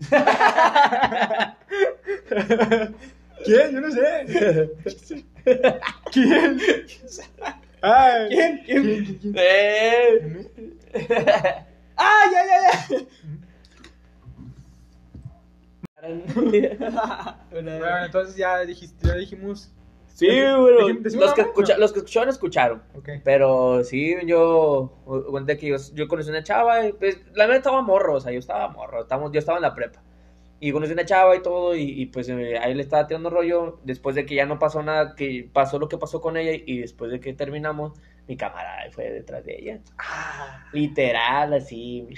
¿Quién? 3.44 3.72
Yo 3.72 3.80
no 3.80 3.90
sé. 3.90 4.70
¿Quién? 6.12 6.60
Ay, 7.82 8.28
¿Quién? 8.28 8.62
¿Quién? 8.64 8.82
¿Quién? 8.82 9.18
quién? 9.20 9.34
Eh. 9.36 10.44
¡Ah, 11.96 12.22
ya, 12.32 12.40
ya, 12.46 12.58
ya! 12.62 12.98
Bueno, 17.50 18.04
entonces 18.04 18.36
ya, 18.36 18.60
dijiste, 18.60 19.06
ya 19.08 19.14
dijimos. 19.14 19.72
Sí, 20.06 20.26
bueno, 20.26 20.88
Dijim- 20.88 21.02
¿decimos 21.02 21.26
los 21.26 21.34
que, 21.34 21.42
escucha- 21.42 21.74
No. 21.74 21.80
los 21.80 21.92
que 21.92 21.98
escucharon, 22.00 22.28
escucharon. 22.28 22.82
Ok. 22.96 23.08
Pero 23.24 23.84
sí, 23.84 24.16
yo 24.26 24.92
conté 25.30 25.56
que 25.56 25.68
yo, 25.68 25.76
yo 25.94 26.08
conocí 26.08 26.28
una 26.30 26.42
chava, 26.42 26.86
y, 26.86 26.92
pues 26.92 27.18
la 27.34 27.44
verdad 27.46 27.58
estaba 27.58 27.82
morro, 27.82 28.14
o 28.16 28.20
sea, 28.20 28.32
yo 28.32 28.38
estaba 28.40 28.68
morro, 28.68 29.02
estábamos, 29.02 29.30
yo 29.32 29.38
estaba 29.38 29.58
en 29.58 29.62
la 29.62 29.74
prepa. 29.74 30.02
Y 30.60 30.72
conocí 30.72 30.92
una 30.92 31.04
chava 31.04 31.36
y 31.36 31.42
todo, 31.42 31.76
y, 31.76 31.82
y, 31.82 32.06
pues 32.06 32.28
eh, 32.28 32.58
ahí 32.58 32.74
le 32.74 32.82
estaba 32.82 33.06
tirando 33.06 33.30
rollo, 33.30 33.78
después 33.84 34.16
de 34.16 34.26
que 34.26 34.34
ya 34.34 34.44
no 34.44 34.58
pasó 34.58 34.82
nada, 34.82 35.14
que 35.14 35.48
pasó 35.52 35.78
lo 35.78 35.88
que 35.88 35.98
pasó 35.98 36.20
con 36.20 36.36
ella, 36.36 36.60
y 36.66 36.80
después 36.80 37.12
de 37.12 37.20
que 37.20 37.32
terminamos, 37.32 37.92
mi 38.26 38.36
camarada 38.36 38.90
fue 38.90 39.08
detrás 39.10 39.44
de 39.44 39.56
ella. 39.56 39.78
Ah, 39.98 40.64
Literal, 40.72 41.52
así. 41.54 42.08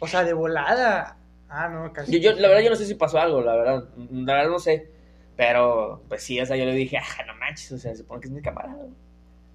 o 0.00 0.08
sea, 0.08 0.24
de 0.24 0.32
volada. 0.32 1.18
Ah, 1.56 1.68
no, 1.68 1.92
casi. 1.92 2.18
Yo, 2.20 2.32
yo, 2.32 2.40
la 2.40 2.48
verdad, 2.48 2.62
yo 2.64 2.70
no 2.70 2.76
sé 2.76 2.84
si 2.86 2.94
pasó 2.94 3.18
algo, 3.20 3.40
la 3.40 3.54
verdad, 3.54 3.84
la 4.10 4.34
verdad 4.34 4.50
no 4.50 4.58
sé. 4.58 4.88
Pero, 5.36 6.02
pues 6.08 6.22
sí, 6.22 6.40
o 6.40 6.46
sea, 6.46 6.56
yo 6.56 6.64
le 6.64 6.74
dije, 6.74 6.96
ah, 6.98 7.24
no 7.26 7.34
manches, 7.36 7.70
o 7.72 7.78
sea, 7.78 7.92
se 7.92 7.98
supone 7.98 8.20
que 8.20 8.26
es 8.28 8.32
mi 8.32 8.42
camarada. 8.42 8.86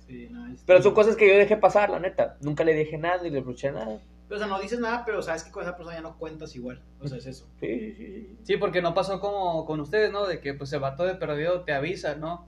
Sí, 0.07 0.27
no, 0.31 0.47
es- 0.47 0.63
Pero 0.65 0.81
son 0.81 0.93
cosas 0.93 1.15
que 1.15 1.27
yo 1.27 1.37
dejé 1.37 1.57
pasar, 1.57 1.89
la 1.89 1.99
neta. 1.99 2.37
Nunca 2.41 2.63
le 2.63 2.73
dije 2.73 2.97
nada 2.97 3.21
ni 3.21 3.29
le 3.29 3.39
reproché 3.39 3.71
nada. 3.71 3.99
O 4.31 4.37
sea, 4.37 4.47
no 4.47 4.59
dices 4.59 4.79
nada, 4.79 5.03
pero 5.05 5.21
sabes 5.21 5.43
que 5.43 5.51
con 5.51 5.63
esa 5.63 5.75
persona 5.75 5.95
ya 5.97 6.01
no 6.01 6.17
cuentas 6.17 6.55
igual. 6.55 6.81
O 7.01 7.07
sea, 7.07 7.17
es 7.17 7.25
eso. 7.25 7.47
Sí, 7.59 7.93
sí, 7.97 8.05
sí. 8.05 8.37
Sí, 8.43 8.57
porque 8.57 8.81
no 8.81 8.93
pasó 8.93 9.19
como 9.19 9.65
con 9.65 9.79
ustedes, 9.79 10.11
¿no? 10.11 10.25
De 10.27 10.39
que 10.39 10.53
pues 10.53 10.71
el 10.73 10.79
vato 10.79 11.03
de 11.03 11.15
perdido 11.15 11.61
te 11.63 11.73
avisa, 11.73 12.15
¿no? 12.15 12.47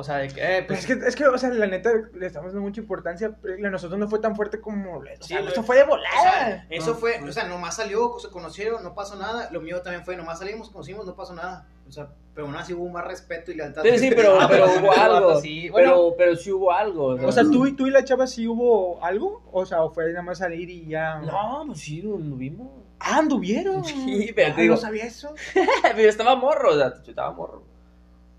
O 0.00 0.04
sea, 0.04 0.16
de 0.18 0.28
que, 0.28 0.40
eh, 0.40 0.64
Pues 0.66 0.80
pues. 0.86 0.90
es 0.90 0.98
que, 0.98 1.08
es 1.08 1.16
que, 1.16 1.26
o 1.26 1.38
sea, 1.38 1.50
la 1.50 1.66
neta, 1.66 1.90
le 2.14 2.26
estamos 2.26 2.52
dando 2.52 2.62
mucha 2.66 2.80
importancia. 2.80 3.36
pero 3.40 3.54
a 3.66 3.70
nosotros 3.70 3.98
no 3.98 4.08
fue 4.08 4.18
tan 4.18 4.34
fuerte 4.34 4.60
como. 4.60 4.98
O 4.98 5.02
Sí, 5.20 5.28
sea, 5.34 5.40
esto 5.40 5.62
fue 5.62 5.76
de 5.76 5.82
O 5.82 5.86
sea, 5.86 5.96
volada. 5.96 6.66
eso 6.70 6.90
No, 6.92 6.96
fue, 6.96 7.20
no. 7.20 7.28
o 7.28 7.32
sea, 7.32 7.44
nomás 7.44 7.76
salió, 7.76 8.18
se 8.18 8.28
conocieron, 8.28 8.82
no 8.82 8.94
pasó 8.94 9.16
nada. 9.16 9.48
Lo 9.52 9.60
mío 9.60 9.80
también 9.82 10.04
fue, 10.04 10.16
nomás 10.16 10.38
salimos, 10.40 10.70
conocimos, 10.70 11.06
no 11.06 11.14
pasó 11.14 11.34
nada. 11.34 11.66
O 11.88 11.92
sea, 11.92 12.08
pero 12.34 12.46
aún 12.46 12.56
así 12.56 12.72
hubo 12.72 12.88
más 12.88 13.04
respeto 13.06 13.50
y 13.50 13.54
lealtad. 13.56 13.82
Sí, 13.82 13.98
sí, 13.98 14.10
pero, 14.16 14.40
Ah, 14.40 14.46
pero 14.50 14.66
pero 14.66 14.80
hubo 14.86 14.92
sí, 14.94 15.00
algo. 15.00 15.40
sí, 15.40 15.68
bueno. 15.70 15.88
pero, 15.90 16.14
pero 16.16 16.36
sí 16.36 16.52
hubo 16.52 16.72
algo. 16.72 17.06
O 17.26 17.32
sea, 17.32 17.42
¿tú 17.44 17.66
y, 17.66 17.72
tú 17.72 17.86
y 17.86 17.90
la 17.90 18.04
chava 18.04 18.26
sí 18.26 18.46
hubo 18.48 19.04
algo? 19.04 19.42
O 19.52 19.66
sea, 19.66 19.82
o 19.82 19.90
fue 19.90 20.08
nada 20.12 20.22
más 20.22 20.38
salir 20.38 20.70
y 20.70 20.86
ya. 20.86 21.18
No, 21.18 21.64
pues 21.66 21.80
sí, 21.80 22.00
lo, 22.02 22.16
lo 22.18 22.36
vimos. 22.36 22.68
Ah, 23.02 23.16
anduvieron. 23.18 23.82
Sí, 23.84 24.30
pero 24.36 24.52
Ah, 24.52 24.56
te 24.56 24.62
digo- 24.62 24.74
no 24.74 24.80
sabía 24.80 25.04
eso. 25.04 25.34
Pero 25.82 26.08
estaba 26.08 26.36
morro, 26.36 26.72
o 26.72 26.76
sea, 26.76 26.92
yo 27.02 27.10
estaba 27.12 27.32
morro. 27.32 27.62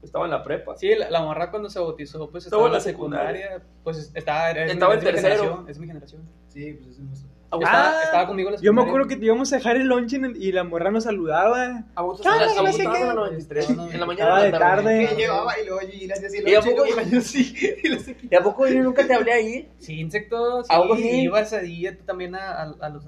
Estaba 0.04 0.26
en 0.26 0.32
la 0.32 0.44
prepa. 0.44 0.76
Sí, 0.78 0.94
la, 0.96 1.10
la 1.10 1.22
morra 1.22 1.50
cuando 1.52 1.70
se 1.70 1.80
bautizó, 1.80 2.30
pues 2.30 2.46
estaba 2.46 2.66
en 2.68 2.74
la 2.74 2.80
secundaria. 2.80 3.62
Pues 3.84 4.12
estaba. 4.14 4.52
es 4.52 4.72
Estaba 4.72 4.96
mi- 4.96 5.00
en 5.02 5.08
es 5.08 5.14
mi 5.16 5.22
tercero. 5.22 5.36
generación, 5.44 5.70
Es 5.70 5.80
mi 5.80 5.88
generación. 5.88 6.22
Sí, 6.50 6.74
pues 6.74 6.92
eso 6.96 7.02
no 7.04 7.16
sé. 7.16 7.26
Estaba, 7.54 8.02
estaba 8.04 8.28
conmigo 8.28 8.48
en 8.48 8.56
la 8.56 8.62
Yo 8.62 8.72
me 8.72 8.82
acuerdo 8.82 9.08
que 9.10 9.18
te 9.18 9.26
íbamos 9.26 9.52
a 9.52 9.58
dejar 9.58 9.76
el 9.76 9.88
lunch 9.88 10.14
en- 10.14 10.38
y 10.40 10.54
la 10.54 10.64
morra 10.64 10.90
nos 10.90 11.04
saludaba. 11.04 11.84
¿A 11.96 12.02
vos 12.02 12.22
¿Qué 12.22 12.30
onda, 12.30 12.46
a 12.46 12.56
no 12.56 12.62
vos 12.64 12.78
qué? 12.78 12.84
en 12.84 12.92
la 13.08 13.14
93? 13.14 13.70
No, 13.72 13.76
no, 13.86 13.92
En 13.92 14.00
la 14.00 14.06
mañana. 14.06 14.42
de 14.44 14.52
la 14.52 14.60
tarde. 14.60 15.08
Que 15.10 15.16
llevaba 15.16 15.60
y 15.60 15.66
luego 15.66 15.82
y 15.82 16.06
¿Y 16.50 16.56
a 16.56 16.62
poco- 16.62 16.86
yo 17.12 17.22
sí, 17.22 17.54
y 17.84 17.90
le 17.90 17.96
hacía- 17.98 18.16
¿Y 18.30 18.36
a 18.36 18.42
poco 18.42 18.66
nunca 18.70 19.06
te 19.06 19.14
hablé 19.14 19.34
ahí? 19.34 19.70
Sí, 19.80 20.00
insectos. 20.00 20.66
Sí, 20.68 20.74
¿Algo 20.74 20.94
así? 20.94 21.10
ibas 21.24 21.52
ahí 21.52 21.86
tú 21.98 22.06
también 22.06 22.36
a, 22.36 22.52
a, 22.54 22.74
a 22.80 22.90
los. 22.90 23.04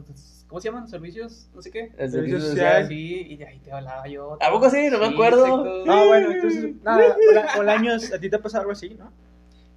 ¿Cómo 0.54 0.62
se 0.62 0.70
llaman? 0.70 0.88
Servicios, 0.88 1.50
no 1.56 1.64
sé 1.64 1.72
qué. 1.72 1.92
El 1.98 2.12
Servicio 2.12 2.40
social. 2.40 2.88
Sí, 2.88 3.26
y 3.28 3.38
de 3.38 3.48
ahí 3.48 3.58
te 3.58 3.72
hablaba 3.72 4.08
yo. 4.08 4.38
¿A 4.40 4.52
poco 4.52 4.70
sí? 4.70 4.88
No 4.92 5.00
me 5.00 5.08
acuerdo. 5.08 5.84
Ah, 5.90 6.06
bueno, 6.06 6.32
entonces, 6.32 6.76
nada, 6.84 7.18
hola, 7.28 7.48
hola 7.58 7.74
años, 7.74 8.14
¿a 8.14 8.20
ti 8.20 8.30
te 8.30 8.36
ha 8.36 8.40
pasado 8.40 8.62
algo 8.62 8.74
así, 8.74 8.90
no? 8.94 9.12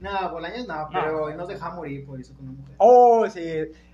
No, 0.01 0.31
Bolaños 0.33 0.69
no, 0.69 0.87
pero 0.93 1.31
él 1.31 1.39
nos 1.39 1.49
deja 1.49 1.71
morir 1.71 2.05
por 2.05 2.21
eso 2.21 2.35
con 2.35 2.51
una 2.51 2.59
mujer. 2.59 2.75
Oh, 2.77 3.27
sí. 3.27 3.41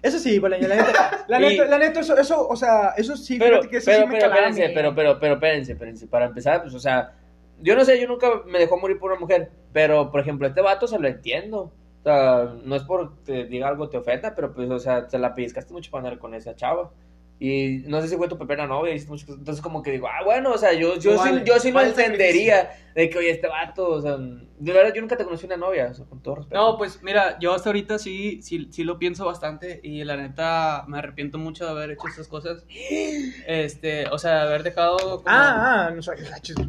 Eso 0.02 0.18
sí, 0.18 0.40
Bolaño, 0.40 0.66
la 0.66 0.74
neta. 0.74 1.24
La 1.28 1.38
neta, 1.38 1.64
la 1.66 1.78
neta, 1.78 2.00
eso, 2.00 2.16
eso, 2.16 2.48
o 2.48 2.56
sea, 2.56 2.94
eso 2.96 3.16
sí, 3.16 3.38
Pero, 3.38 3.58
fíjate 3.58 3.68
que 3.68 3.76
eso 3.76 3.86
pero, 3.86 4.00
sí 4.00 4.06
me 4.08 4.14
pero, 4.18 4.26
espérense, 4.26 4.70
pero, 4.74 4.94
pero, 4.96 5.20
pero, 5.20 5.34
espérense, 5.34 5.72
espérense. 5.74 6.06
Para 6.08 6.24
empezar, 6.24 6.62
pues, 6.62 6.74
o 6.74 6.80
sea, 6.80 7.12
yo 7.60 7.76
no 7.76 7.84
sé, 7.84 8.00
yo 8.00 8.08
nunca 8.08 8.42
me 8.44 8.58
dejó 8.58 8.76
morir 8.76 8.98
por 8.98 9.12
una 9.12 9.20
mujer, 9.20 9.52
pero, 9.72 10.10
por 10.10 10.18
ejemplo, 10.18 10.48
este 10.48 10.60
vato 10.60 10.88
se 10.88 10.98
lo 10.98 11.06
entiendo. 11.06 11.72
O 12.02 12.04
sea, 12.04 12.54
no 12.64 12.74
es 12.76 12.82
por 12.82 13.22
te 13.22 13.44
diga 13.46 13.68
algo 13.68 13.88
te 13.88 13.96
ofenda, 13.96 14.34
pero 14.34 14.52
pues, 14.52 14.68
o 14.70 14.78
sea, 14.78 15.06
te 15.06 15.18
la 15.18 15.34
pellizcaste 15.34 15.72
mucho 15.72 15.90
para 15.90 16.04
andar 16.08 16.18
con 16.18 16.34
esa 16.34 16.54
chava. 16.56 16.90
Y 17.38 17.82
no 17.86 18.00
sé 18.00 18.06
si 18.06 18.16
fue 18.16 18.28
tu 18.28 18.38
primera 18.38 18.68
novia, 18.68 18.94
hiciste 18.94 19.10
muchas 19.10 19.26
cosas. 19.26 19.40
Entonces, 19.40 19.62
como 19.62 19.82
que 19.82 19.90
digo, 19.90 20.06
ah, 20.06 20.22
bueno, 20.24 20.52
o 20.52 20.58
sea, 20.58 20.72
yo, 20.74 20.96
yo, 20.96 21.16
Vale, 21.16 21.40
sí, 21.40 21.44
yo 21.44 21.58
sí 21.58 21.68
lo 21.70 21.74
vale 21.74 21.88
entendería 21.88 22.70
de 22.94 23.10
que, 23.10 23.18
oye, 23.18 23.30
este 23.30 23.48
vato, 23.48 23.88
o 23.88 24.00
sea, 24.00 24.16
de 24.16 24.72
verdad, 24.72 24.94
yo 24.94 25.00
nunca 25.00 25.16
te 25.16 25.24
conocí 25.24 25.46
una 25.46 25.56
novia, 25.56 25.88
o 25.90 25.94
sea, 25.94 26.04
con 26.04 26.22
todo 26.22 26.36
respeto. 26.36 26.60
No, 26.60 26.78
pues 26.78 27.02
mira, 27.02 27.36
yo 27.40 27.52
hasta 27.52 27.70
ahorita 27.70 27.98
sí, 27.98 28.40
sí, 28.42 28.68
sí 28.70 28.84
lo 28.84 28.96
pienso 28.98 29.24
bastante 29.26 29.80
y 29.82 30.04
la 30.04 30.16
neta 30.16 30.84
me 30.86 30.98
arrepiento 30.98 31.36
mucho 31.36 31.64
de 31.64 31.72
haber 31.72 31.90
hecho 31.90 32.06
estas 32.06 32.28
cosas. 32.28 32.64
Este, 32.68 34.06
o 34.08 34.18
sea, 34.18 34.34
de 34.34 34.40
haber 34.42 34.62
dejado 34.62 34.98
como... 34.98 35.24
Ah, 35.26 35.88
ah, 35.88 35.90
no 35.90 36.00
sé, 36.00 36.12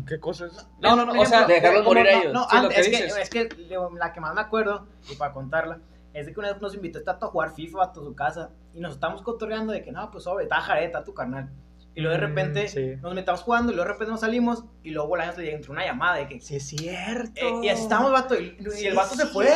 qué 0.08 0.20
cosas. 0.20 0.68
No, 0.80 0.96
no, 0.96 1.06
no, 1.06 1.22
o 1.22 1.26
sea, 1.28 1.46
de 1.46 1.54
dejarlos 1.54 1.84
morir 1.86 2.08
a 2.08 2.20
ellos. 2.20 2.34
No, 2.34 2.48
Sí, 2.50 2.56
lo 2.58 2.64
antes, 2.64 2.90
que 2.90 2.96
es, 2.96 3.30
que, 3.30 3.42
es 3.42 3.50
que 3.50 3.78
la 4.00 4.12
que 4.12 4.22
más 4.22 4.34
me 4.34 4.42
acuerdo, 4.42 4.88
y 5.12 5.16
para 5.16 5.34
contarla, 5.34 5.80
es 6.14 6.26
de 6.26 6.34
que 6.34 6.40
una 6.40 6.52
vez 6.52 6.62
nos 6.62 6.74
invitó 6.74 7.00
este 7.00 7.12
a 7.12 7.16
jugar 7.16 7.54
FIFA 7.54 7.84
a 7.84 7.94
su 7.94 8.16
casa 8.16 8.50
y 8.74 8.80
nos 8.80 8.94
estábamos 8.96 9.22
cotorreando 9.22 9.74
de 9.74 9.84
que 9.84 9.92
no, 9.92 10.10
pues 10.12 10.24
sobre, 10.24 10.44
está 10.46 10.62
jareta 10.62 11.04
tu 11.04 11.14
carnal. 11.14 11.50
Y 11.96 12.02
luego 12.02 12.18
de 12.20 12.26
Mm, 12.26 12.30
repente 12.30 12.68
sí. 12.70 12.94
nos 13.04 13.14
metamos 13.14 13.42
jugando 13.42 13.72
y 13.72 13.76
luego 13.76 13.88
de 13.88 13.94
repente 13.94 14.12
nos 14.12 14.22
salimos 14.22 14.64
y 14.82 14.90
luego 14.90 15.10
Bolaños 15.10 15.38
le 15.38 15.54
entró 15.54 15.74
una 15.74 15.86
llamada 15.86 16.18
de 16.18 16.28
que. 16.28 16.40
Sí, 16.42 16.56
es 16.56 16.66
cierto. 16.68 17.32
eh, 17.40 17.54
y 17.66 17.70
así 17.70 17.84
estábamos, 17.84 18.12
vato, 18.12 18.34
y, 18.40 18.58
y 18.82 18.86
el 18.88 18.96
vato 18.96 19.14
se 19.16 19.28
fue. 19.28 19.48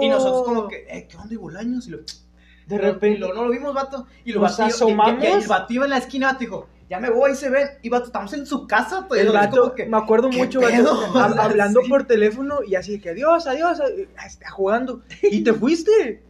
Y 0.00 0.08
nosotros 0.08 0.44
como 0.44 0.68
que, 0.68 0.86
eh, 0.88 1.08
¿qué 1.08 1.16
onda, 1.16 1.34
y 1.34 1.36
Bolaños? 1.36 1.88
Y 1.88 1.90
lo, 1.90 1.98
De 1.98 2.76
y 2.76 2.78
repente. 2.78 3.18
luego 3.18 3.34
no 3.34 3.44
lo 3.46 3.50
vimos, 3.50 3.74
vato. 3.74 4.06
Y 4.24 4.32
lo 4.32 4.40
vato, 4.40 4.62
y- 4.62 4.66
y- 4.66 4.68
asomamos. 4.68 5.22
Y, 5.24 5.26
y 5.26 5.30
el 5.30 5.46
vato 5.48 5.72
iba 5.72 5.84
en 5.84 5.90
la 5.90 5.98
esquina, 5.98 6.26
vato, 6.28 6.38
dijo, 6.38 6.68
ya 6.88 7.00
me 7.00 7.10
voy, 7.10 7.34
se 7.34 7.50
ven. 7.50 7.66
Y 7.82 7.88
vato, 7.88 8.06
estamos 8.06 8.32
en 8.34 8.46
su 8.46 8.68
casa, 8.68 9.08
y 9.10 9.18
El 9.18 9.26
lo 9.26 9.32
vato, 9.32 9.74
que, 9.74 9.84
me 9.86 9.96
acuerdo 9.96 10.30
¿qué 10.30 10.36
mucho, 10.36 10.60
vato, 10.60 10.74
hab- 11.14 11.40
hablando 11.40 11.80
Sí. 11.82 11.88
por 11.88 12.06
teléfono 12.06 12.58
y 12.64 12.76
así 12.76 13.00
que 13.00 13.10
adiós, 13.10 13.48
adiós, 13.48 13.80
está 14.24 14.48
jugando. 14.50 15.02
Y 15.22 15.42
te 15.42 15.52
fuiste. 15.52 16.22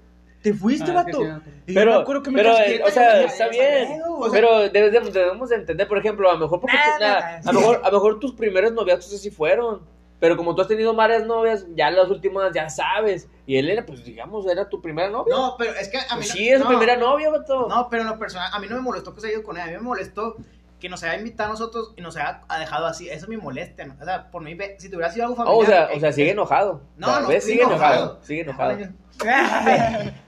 Te 0.44 0.52
fuiste, 0.52 0.90
Ah, 0.90 0.94
vato. 0.94 1.22
sí, 1.66 1.72
Pero, 1.74 1.92
me 1.94 2.00
acuerdo 2.02 2.22
que 2.22 2.30
me 2.30 2.36
pero, 2.42 2.50
eh, 2.58 2.82
o 2.86 2.90
sea, 2.90 3.22
está 3.22 3.48
bien. 3.48 3.98
ya, 3.98 4.04
o 4.10 4.24
sea- 4.24 4.32
pero 4.32 4.68
debemos 4.68 5.48
de 5.48 5.56
entender, 5.56 5.88
por 5.88 5.96
ejemplo, 5.96 6.28
a 6.30 6.34
lo 6.34 6.40
mejor 6.40 6.60
porque 6.60 6.76
Nah, 6.76 6.82
tú- 6.98 7.02
nah, 7.02 7.20
nah, 7.42 7.48
a 7.48 7.52
mejor 7.52 7.80
a 7.82 7.88
lo 7.90 7.92
mejor 7.96 8.20
tus 8.20 8.34
primeros 8.34 8.70
noviazgos 8.72 9.14
así 9.14 9.30
fueron. 9.30 9.80
Pero 10.20 10.36
como 10.36 10.54
tú 10.54 10.60
has 10.62 10.68
tenido 10.68 10.94
varias 10.94 11.24
novias, 11.26 11.66
ya 11.74 11.90
las 11.90 12.08
últimas 12.10 12.52
ya 12.54 12.68
sabes. 12.68 13.26
Y 13.46 13.56
él 13.56 13.68
era, 13.70 13.84
pues 13.86 14.04
digamos, 14.04 14.46
era 14.46 14.68
tu 14.68 14.80
primera 14.82 15.08
novia. 15.10 15.34
No, 15.34 15.54
pero 15.58 15.72
es 15.74 15.88
que 15.88 15.96
a 15.98 16.02
mí 16.02 16.06
Pues 16.16 16.28
no- 16.28 16.34
sí, 16.34 16.48
es 16.50 16.58
su 16.58 16.64
no, 16.64 16.68
primera 16.70 16.96
novia, 16.96 17.30
vato. 17.30 17.66
No, 17.68 17.88
pero 17.90 18.02
en 18.02 18.08
lo 18.10 18.18
personal, 18.18 18.50
a 18.52 18.58
mí 18.58 18.66
no 18.68 18.76
me 18.76 18.82
molestó 18.82 19.14
que 19.14 19.20
se 19.22 19.26
haya 19.28 19.36
ido 19.36 19.42
con 19.44 19.56
él, 19.56 19.62
a 19.62 19.66
mí 19.66 19.72
me 19.72 19.78
molestó 19.80 20.36
que 20.84 20.90
nos 20.90 21.02
haya 21.02 21.16
invitado 21.16 21.48
a 21.48 21.52
nosotros 21.52 21.94
y 21.96 22.02
nos 22.02 22.14
haya 22.18 22.42
ha 22.46 22.58
dejado 22.58 22.84
así, 22.84 23.08
eso 23.08 23.26
me 23.26 23.38
molesta, 23.38 23.86
¿no? 23.86 23.96
O 23.98 24.04
sea, 24.04 24.30
por 24.30 24.42
mí, 24.42 24.52
ve- 24.52 24.76
si 24.78 24.90
te 24.90 24.96
hubiera 24.96 25.10
sido 25.10 25.24
algo 25.28 25.42
Oh, 25.42 25.46
familiar... 25.62 25.62
o 25.62 25.66
sea, 25.86 25.94
eh, 25.94 25.96
o 25.96 26.00
sea, 26.00 26.12
sigue 26.12 26.30
enojado. 26.32 26.82
No, 26.98 27.06
O 27.06 27.10
sea, 27.10 27.20
no, 27.20 27.28
¿ves? 27.28 27.44
Sigue 27.44 27.62
enojado. 27.62 27.94
enojado. 27.94 28.18
Sigue 28.22 28.40
enojado. 28.42 28.78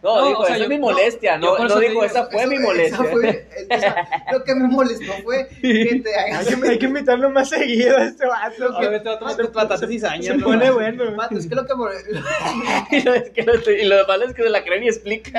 No, 0.02 0.16
No, 0.20 0.28
dijo, 0.28 0.40
o 0.40 0.46
sea, 0.46 0.54
esa 0.54 0.58
yo- 0.58 0.62
es 0.64 0.68
mi 0.70 0.76
no, 0.78 0.86
molestia. 0.86 1.36
No, 1.36 1.58
no, 1.58 1.66
eso 1.66 1.74
te 1.74 1.80
dijo, 1.80 1.90
digo, 1.90 2.04
esa 2.04 2.24
fue 2.26 2.40
eso- 2.40 2.48
mi 2.48 2.56
esa 2.56 2.64
molestia. 2.64 3.04
fue- 3.04 3.28
eh, 3.50 3.68
o 3.76 3.78
sea, 3.80 4.08
lo 4.32 4.44
que 4.44 4.54
me 4.54 4.68
molestó 4.68 5.12
fue 5.24 5.48
que 5.60 6.00
te 6.02 6.14
hagas... 6.18 6.46
Hay 6.48 6.54
que, 6.60 6.68
hay 6.70 6.78
que 6.78 6.86
invitarlo 6.86 7.28
más 7.30 7.48
seguido 7.50 7.98
a 7.98 8.04
este 8.04 8.26
vato. 8.26 8.76
A 8.78 8.80
ver, 8.88 9.02
vato 9.04 9.26
me 9.26 9.34
trata 9.48 9.76
de 9.76 9.86
cizaña, 9.88 10.22
Se 10.22 10.36
¿no? 10.38 10.46
pone 10.46 10.70
bueno. 10.70 11.14
Vato, 11.16 11.36
es 11.36 11.46
que 11.46 11.54
lo 11.54 11.66
que... 11.66 11.74
me- 11.74 12.96
y, 12.96 13.02
lo, 13.02 13.12
es 13.14 13.28
que 13.30 13.42
lo, 13.42 13.54
y 13.70 13.84
lo 13.84 14.06
malo 14.06 14.24
es 14.24 14.32
que 14.34 14.42
se 14.42 14.48
la 14.48 14.64
creen 14.64 14.84
y 14.84 14.88
explica. 14.88 15.32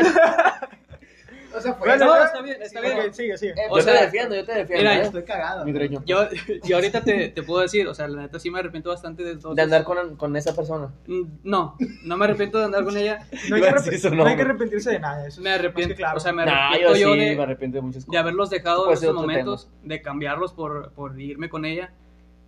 O 1.72 1.74
sea, 1.74 1.74
fue... 1.76 1.88
Bueno, 1.88 2.05
No, 2.05 2.24
está 2.24 2.41
bien, 2.41 2.61
está 2.61 2.82
bien. 2.82 3.13
sigue, 3.13 3.38
sigue. 3.38 3.51
Eh, 3.53 3.68
O 3.70 3.78
yo 3.78 3.84
sea, 3.84 3.93
te 3.99 4.05
defiendo, 4.05 4.36
yo 4.36 4.45
te 4.45 4.53
defiendo. 4.53 4.78
mira, 4.89 4.97
¿eh? 4.99 5.01
Estoy 5.03 5.24
cagado. 5.24 5.65
Mi 5.65 5.72
greño. 5.72 6.03
Yo, 6.05 6.28
yo 6.63 6.76
ahorita 6.78 7.01
te, 7.01 7.30
te 7.30 7.43
puedo 7.43 7.61
decir, 7.61 7.88
o 7.88 7.93
sea, 7.93 8.07
la 8.07 8.22
neta 8.24 8.39
sí 8.39 8.49
me 8.51 8.59
arrepiento 8.59 8.89
bastante 8.89 9.24
de 9.24 9.36
todo. 9.38 9.53
De 9.55 9.61
andar 9.61 9.84
con, 9.84 10.15
con 10.15 10.36
esa 10.36 10.55
persona. 10.55 10.91
Mm, 11.07 11.24
No, 11.43 11.76
no 12.03 12.18
me 12.18 12.26
arrepiento 12.26 12.57
de 12.59 12.65
andar 12.65 12.84
con 12.84 12.95
ella. 12.97 13.20
No 13.49 13.55
hay, 13.55 13.61
que 13.61 14.09
no 14.11 14.26
hay 14.26 14.36
que 14.36 14.41
arrepentirse 14.41 14.91
de 14.91 14.99
nada. 14.99 15.28
Eso 15.28 15.41
Me 15.41 15.51
arrepiento, 15.51 15.95
claro. 15.95 16.18
o 16.18 16.20
sea, 16.20 16.34
me 16.34 16.45
Nah, 16.45 16.70
arrepiento 16.70 16.95
yo 16.95 16.99
yo, 16.99 17.13
sí 17.13 17.20
de, 17.20 17.36
me 17.36 17.43
arrepiento 17.43 17.76
de 17.78 17.82
muchas 17.82 18.03
de 18.03 18.07
cosas. 18.07 18.22
haberlos 18.22 18.49
dejado 18.49 18.80
en 18.82 18.86
Puede 18.86 18.97
ser 18.97 19.09
esos 19.09 19.22
momentos, 19.22 19.70
de 19.84 20.01
cambiarlos 20.01 20.53
por, 20.53 20.91
por 20.93 21.20
irme 21.20 21.49
con 21.49 21.65
ella. 21.65 21.91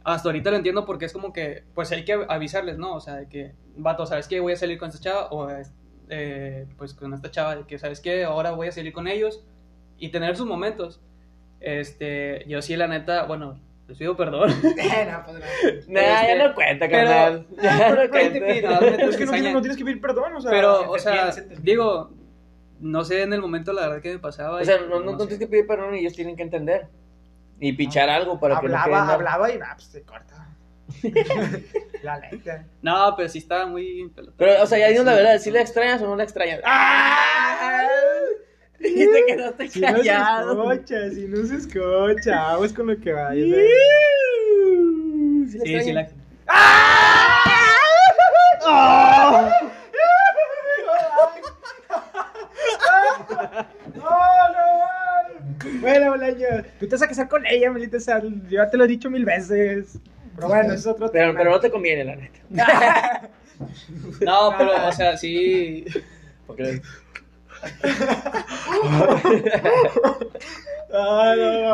Hasta 0.03 0.29
ahorita 0.29 0.49
lo 0.51 0.57
entiendo 0.57 0.85
porque 0.85 1.05
es 1.05 1.13
como 1.13 1.33
que, 1.33 1.63
pues 1.75 1.91
hay 1.91 2.05
que 2.05 2.13
avisarles, 2.29 2.77
¿no? 2.77 2.95
O 2.95 2.99
sea, 3.01 3.15
de 3.15 3.27
que, 3.27 3.53
vato, 3.75 4.05
¿sabes 4.05 4.27
qué? 4.27 4.39
Voy 4.39 4.53
a 4.53 4.55
salir 4.55 4.77
con 4.77 4.89
esta 4.89 4.99
chava 5.01 5.27
o, 5.29 5.49
eh, 6.09 6.65
pues 6.77 6.93
con 6.93 7.13
esta 7.13 7.31
chava, 7.31 7.55
de 7.55 7.63
que, 7.63 7.77
¿sabes 7.79 7.99
qué? 8.01 8.23
Ahora 8.23 8.51
voy 8.51 8.67
a 8.67 8.71
salir 8.71 8.91
con 8.93 9.07
ellos 9.07 9.43
y 9.97 10.09
tener 10.09 10.35
sus 10.35 10.45
momentos. 10.47 10.99
Este, 11.59 12.43
yo 12.47 12.61
sí, 12.61 12.75
la 12.75 12.87
neta, 12.87 13.23
bueno, 13.25 13.59
les 13.87 13.97
pido 13.97 14.15
perdón. 14.15 14.49
No, 14.63 15.23
pues, 15.25 15.37
no. 15.37 15.45
Nah, 15.87 16.01
Este, 16.21 16.37
ya 16.37 16.47
no 16.47 16.55
cuenta, 16.55 16.85
pero- 16.87 17.07
carnal. 17.09 17.47
Ya 17.61 17.89
no 17.89 17.95
Pero- 17.95 18.09
cuenta. 18.09 18.39
No, 18.39 18.81
neta, 18.81 19.03
Es 19.05 19.17
que 19.17 19.25
no, 19.25 19.31
no 19.53 19.61
tienes 19.61 19.77
que 19.77 19.85
pedir 19.85 20.01
perdón, 20.01 20.33
o 20.35 20.41
sea. 20.41 20.51
Pero, 20.51 20.89
o 20.91 20.97
se 20.97 21.03
sea, 21.09 21.31
se 21.31 21.41
digo, 21.61 22.11
no 22.79 23.03
sé 23.03 23.23
en 23.23 23.33
el 23.33 23.41
momento 23.41 23.73
la 23.73 23.87
verdad 23.87 24.01
que 24.01 24.13
me 24.13 24.19
pasaba. 24.19 24.57
O 24.57 24.61
y 24.61 24.65
sea, 24.65 24.77
no, 24.79 24.99
no, 24.99 25.11
no 25.11 25.11
sé. 25.11 25.17
tienes 25.27 25.39
que 25.39 25.47
pedir 25.47 25.67
perdón 25.67 25.95
y 25.95 25.99
ellos 25.99 26.13
tienen 26.13 26.35
que 26.35 26.43
entender. 26.43 26.87
Y 27.59 27.73
pichar 27.73 28.09
algo 28.09 28.39
para 28.39 28.61
que 28.61 28.69
no 28.69 28.77
hablaba, 28.77 29.13
hablaba 29.13 29.51
y 29.53 29.57
nah, 29.57 29.73
pues 29.73 29.87
se 29.87 30.01
corta. 30.03 30.47
la 32.03 32.19
neta. 32.19 32.65
No, 32.81 33.13
pero 33.15 33.29
sí 33.29 33.37
estaba 33.39 33.65
muy... 33.65 34.11
Pero, 34.37 34.63
o 34.63 34.65
sea, 34.65 34.79
ya 34.79 34.89
dinos 34.89 35.05
la 35.05 35.15
verdad, 35.15 35.39
¿sí 35.39 35.51
la 35.51 35.61
extrañas 35.61 36.01
o 36.01 36.07
no 36.07 36.15
la 36.15 36.23
extrañas? 36.23 36.61
¡Ah! 36.63 37.85
Y 38.81 38.93
te 38.95 39.25
quedaste 39.27 39.67
Si 39.67 39.81
no 39.81 39.87
se 39.89 39.93
callado. 39.95 40.71
escucha, 40.71 41.09
si 41.09 41.27
no 41.27 41.45
se 41.45 41.55
escucha, 41.57 42.41
vamos 42.53 42.71
con 42.71 42.87
lo 42.87 42.97
que 42.97 43.11
vaya. 43.11 43.43
¿Sí 43.43 43.51
la 43.51 45.51
Sí, 45.51 45.59
sí, 45.59 45.73
extrañas? 45.73 46.13
la... 46.45 46.49
Bueno, 55.81 56.11
Bolaño, 56.11 56.47
tú 56.79 56.87
te 56.87 56.95
vas 56.95 57.01
a 57.01 57.07
casar 57.07 57.27
con 57.27 57.45
ella, 57.45 57.71
Melita 57.71 57.99
Sal. 57.99 58.41
Yo 58.49 58.63
ya 58.63 58.69
te 58.69 58.77
lo 58.77 58.85
he 58.85 58.87
dicho 58.87 59.09
mil 59.09 59.25
veces. 59.25 59.99
Pero 60.39 60.47
bueno, 60.49 60.73
eso 60.73 60.75
es 60.75 60.87
otro 60.95 61.11
Pero, 61.11 61.27
tema. 61.27 61.37
pero 61.39 61.51
no 61.51 61.59
te 61.59 61.69
conviene, 61.71 62.03
la 62.05 62.15
neta. 62.15 62.39
No, 64.21 64.53
pero, 64.57 64.87
o 64.87 64.91
sea, 64.93 65.17
sí... 65.17 65.83
Porque 66.47 66.81
Ah, 70.91 71.35
no, 71.37 71.73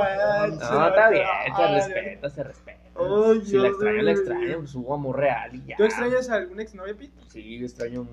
manches, 0.49 0.69
No, 0.71 0.87
está 0.87 1.09
bien, 1.09 1.25
se 1.55 1.61
Ay, 1.63 1.75
respeta, 1.75 2.29
se 2.29 2.43
respeta. 2.43 2.79
Ay, 2.97 3.41
si 3.45 3.57
la 3.57 3.67
extraño, 3.67 4.01
la 4.01 4.11
extraño, 4.11 4.57
pues 4.59 4.75
hubo 4.75 4.93
amor 4.93 5.17
real 5.17 5.53
y 5.55 5.63
ya. 5.65 5.75
¿Tú 5.77 5.83
extrañas 5.83 6.29
a 6.29 6.35
algún 6.35 6.59
exnovia, 6.59 6.95
Pete? 6.95 7.13
Sí, 7.27 7.63
extraño 7.63 8.07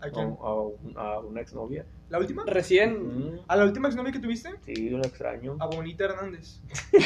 ¿A 0.00 0.06
a, 0.06 0.10
quién? 0.10 0.36
a 0.40 0.54
un- 0.54 0.94
a 0.96 1.18
una 1.20 1.40
exnovia. 1.40 1.84
¿La 2.08 2.18
última? 2.18 2.44
Recién... 2.46 3.34
Mm, 3.34 3.40
¿A 3.48 3.56
la 3.56 3.64
última 3.64 3.88
exnovia 3.88 4.12
que 4.12 4.18
tuviste? 4.18 4.50
Sí, 4.64 4.90
la 4.90 4.98
extraño. 5.00 5.56
A 5.60 5.66
Bonita 5.66 6.04
Hernández. 6.04 6.60
Sí, 6.90 6.98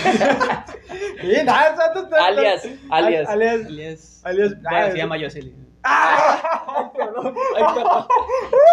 nada, 1.44 1.74
tanto, 1.74 2.03
tanto. 2.09 2.16
Alias, 2.16 2.64
alias. 2.90 3.28
Al- 3.28 3.42
Alias. 3.42 3.64
Alias... 3.66 4.20
Alias. 4.24 4.62
Bueno, 4.62 4.90
se 4.92 4.96
llama 4.98 5.18
Jocelyn. 5.18 5.66
¡Ah! 5.84 6.92
Perdón. 6.96 7.34
Ay, 7.57 7.64
perdón. 7.74 8.07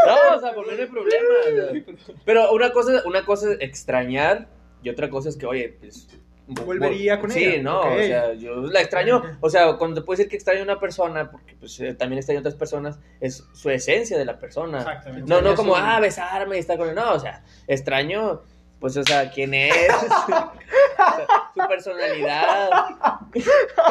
No, 0.05 0.36
o 0.36 0.39
sea, 0.39 0.53
por 0.53 0.67
no 0.67 0.71
hay 0.73 0.86
problema. 0.86 1.88
Pero 2.25 2.51
una 2.53 2.71
cosa, 2.71 3.01
una 3.05 3.25
cosa 3.25 3.51
es 3.53 3.57
extrañar 3.61 4.47
y 4.84 4.89
otra 4.89 5.09
cosa 5.09 5.30
es 5.30 5.38
que, 5.38 5.45
oye, 5.45 5.69
pues. 5.80 6.07
Volvería 6.52 7.20
con 7.20 7.30
sí, 7.32 7.43
ella. 7.43 7.52
Sí, 7.58 7.62
no, 7.62 7.82
Ok. 7.82 7.88
o 7.91 8.04
sea, 8.04 8.34
yo 8.34 8.56
la 8.62 8.82
extraño. 8.82 9.22
O 9.39 9.50
sea, 9.50 9.74
cuando 9.78 10.02
te 10.02 10.06
puedes 10.06 10.18
decir 10.18 10.30
que 10.30 10.36
extraño 10.36 10.62
a 10.62 10.64
una 10.64 10.80
persona, 10.80 11.30
porque 11.30 11.56
pues 11.56 11.80
eh, 11.80 11.93
también 11.93 12.18
extraño 12.18 12.39
a 12.39 12.41
otras 12.41 12.56
personas, 12.56 13.00
es 13.22 13.43
su 13.54 13.70
esencia 13.70 14.18
de 14.18 14.26
la 14.26 14.39
persona. 14.39 14.80
Exactamente. 14.80 15.30
No, 15.30 15.41
no 15.41 15.56
como, 15.56 15.74
un- 15.74 15.80
ah, 15.82 16.00
besarme 16.00 16.58
y 16.58 16.60
estar 16.60 16.78
con 16.78 16.89
él. 16.89 16.95
No, 16.95 17.14
o 17.14 17.20
sea, 17.20 17.43
extraño, 17.68 18.41
pues, 18.80 18.97
o 18.97 19.04
sea, 19.04 19.30
quién 19.30 19.54
es, 19.54 19.74
su 21.54 21.68
personalidad. 21.68 22.70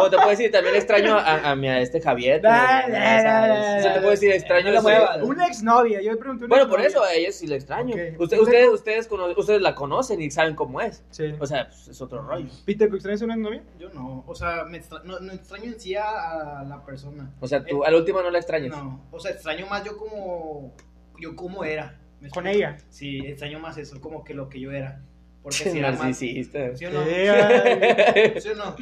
O 0.00 0.10
te 0.10 0.16
puedo 0.16 0.30
decir, 0.30 0.50
también 0.50 0.74
extraño 0.74 1.16
a, 1.16 1.50
a, 1.50 1.54
mi, 1.56 1.68
a 1.68 1.80
este 1.80 2.00
Javier. 2.00 2.40
que 2.40 2.46
Da, 2.48 2.84
me- 2.86 2.92
da, 2.92 3.22
da, 3.22 3.46
da, 3.48 3.78
O 3.78 3.82
sea, 3.82 3.92
te 3.94 3.98
puedo 4.00 4.10
decir, 4.10 4.32
extraño 4.32 4.72
No 4.72 4.82
la. 4.82 5.24
Una 5.24 5.46
exnovia, 5.46 6.00
yo 6.02 6.12
le 6.12 6.16
pregunté 6.16 6.44
una 6.46 6.54
Bueno, 6.56 6.68
por 6.70 6.80
eso 6.80 7.02
a 7.02 7.12
ella 7.14 7.30
sí 7.32 7.46
la 7.46 7.56
extraño. 7.56 7.94
Ok. 7.94 8.20
Usted- 8.20 8.38
ustedes, 8.40 8.68
ustedes, 8.70 9.06
cono- 9.08 9.32
ustedes 9.36 9.60
la 9.60 9.74
conocen 9.74 10.20
y 10.20 10.30
saben 10.30 10.54
cómo 10.54 10.80
es. 10.80 11.04
Sí. 11.10 11.34
O 11.38 11.46
sea, 11.46 11.68
pues, 11.68 11.88
es 11.88 12.00
otro 12.00 12.22
rollo. 12.22 12.48
Peter, 12.64 12.88
¿tú 12.88 12.96
extrañas 12.96 13.22
a 13.22 13.24
una 13.26 13.34
exnovia? 13.34 13.62
Yo 13.78 13.90
no, 13.90 14.24
o 14.26 14.34
sea, 14.34 14.64
me 14.64 14.78
extra- 14.78 15.02
no, 15.04 15.18
no 15.20 15.32
extraño 15.32 15.64
en 15.64 15.80
sí 15.80 15.94
a, 15.94 16.58
a 16.60 16.64
la 16.64 16.84
persona. 16.84 17.30
O 17.40 17.46
sea, 17.48 17.64
tú 17.64 17.84
a 17.84 17.90
la 17.90 17.96
última 17.96 18.22
no 18.22 18.30
la 18.30 18.38
extrañas. 18.38 18.70
No, 18.70 19.04
o 19.10 19.20
sea, 19.20 19.30
extraño 19.32 19.66
más 19.66 19.84
yo 19.84 19.96
como, 19.96 20.74
yo 21.18 21.36
como 21.36 21.64
era. 21.64 21.98
¿me 22.20 22.30
Con 22.30 22.48
ella. 22.48 22.76
Sí, 22.88 23.20
extraño 23.24 23.60
más 23.60 23.78
eso, 23.78 24.00
como 24.00 24.24
que 24.24 24.34
lo 24.34 24.48
que 24.48 24.58
yo 24.58 24.72
era. 24.72 25.02
Porque 25.42 25.70
si 25.70 25.78
era 25.78 25.90
más... 25.90 26.00
narcisista. 26.00 26.76
¿Sí 26.76 26.86
o 26.86 26.90
no? 26.90 27.02
Eh. 27.06 28.34
¿Sí 28.40 28.48
o 28.50 28.54
no? 28.56 28.76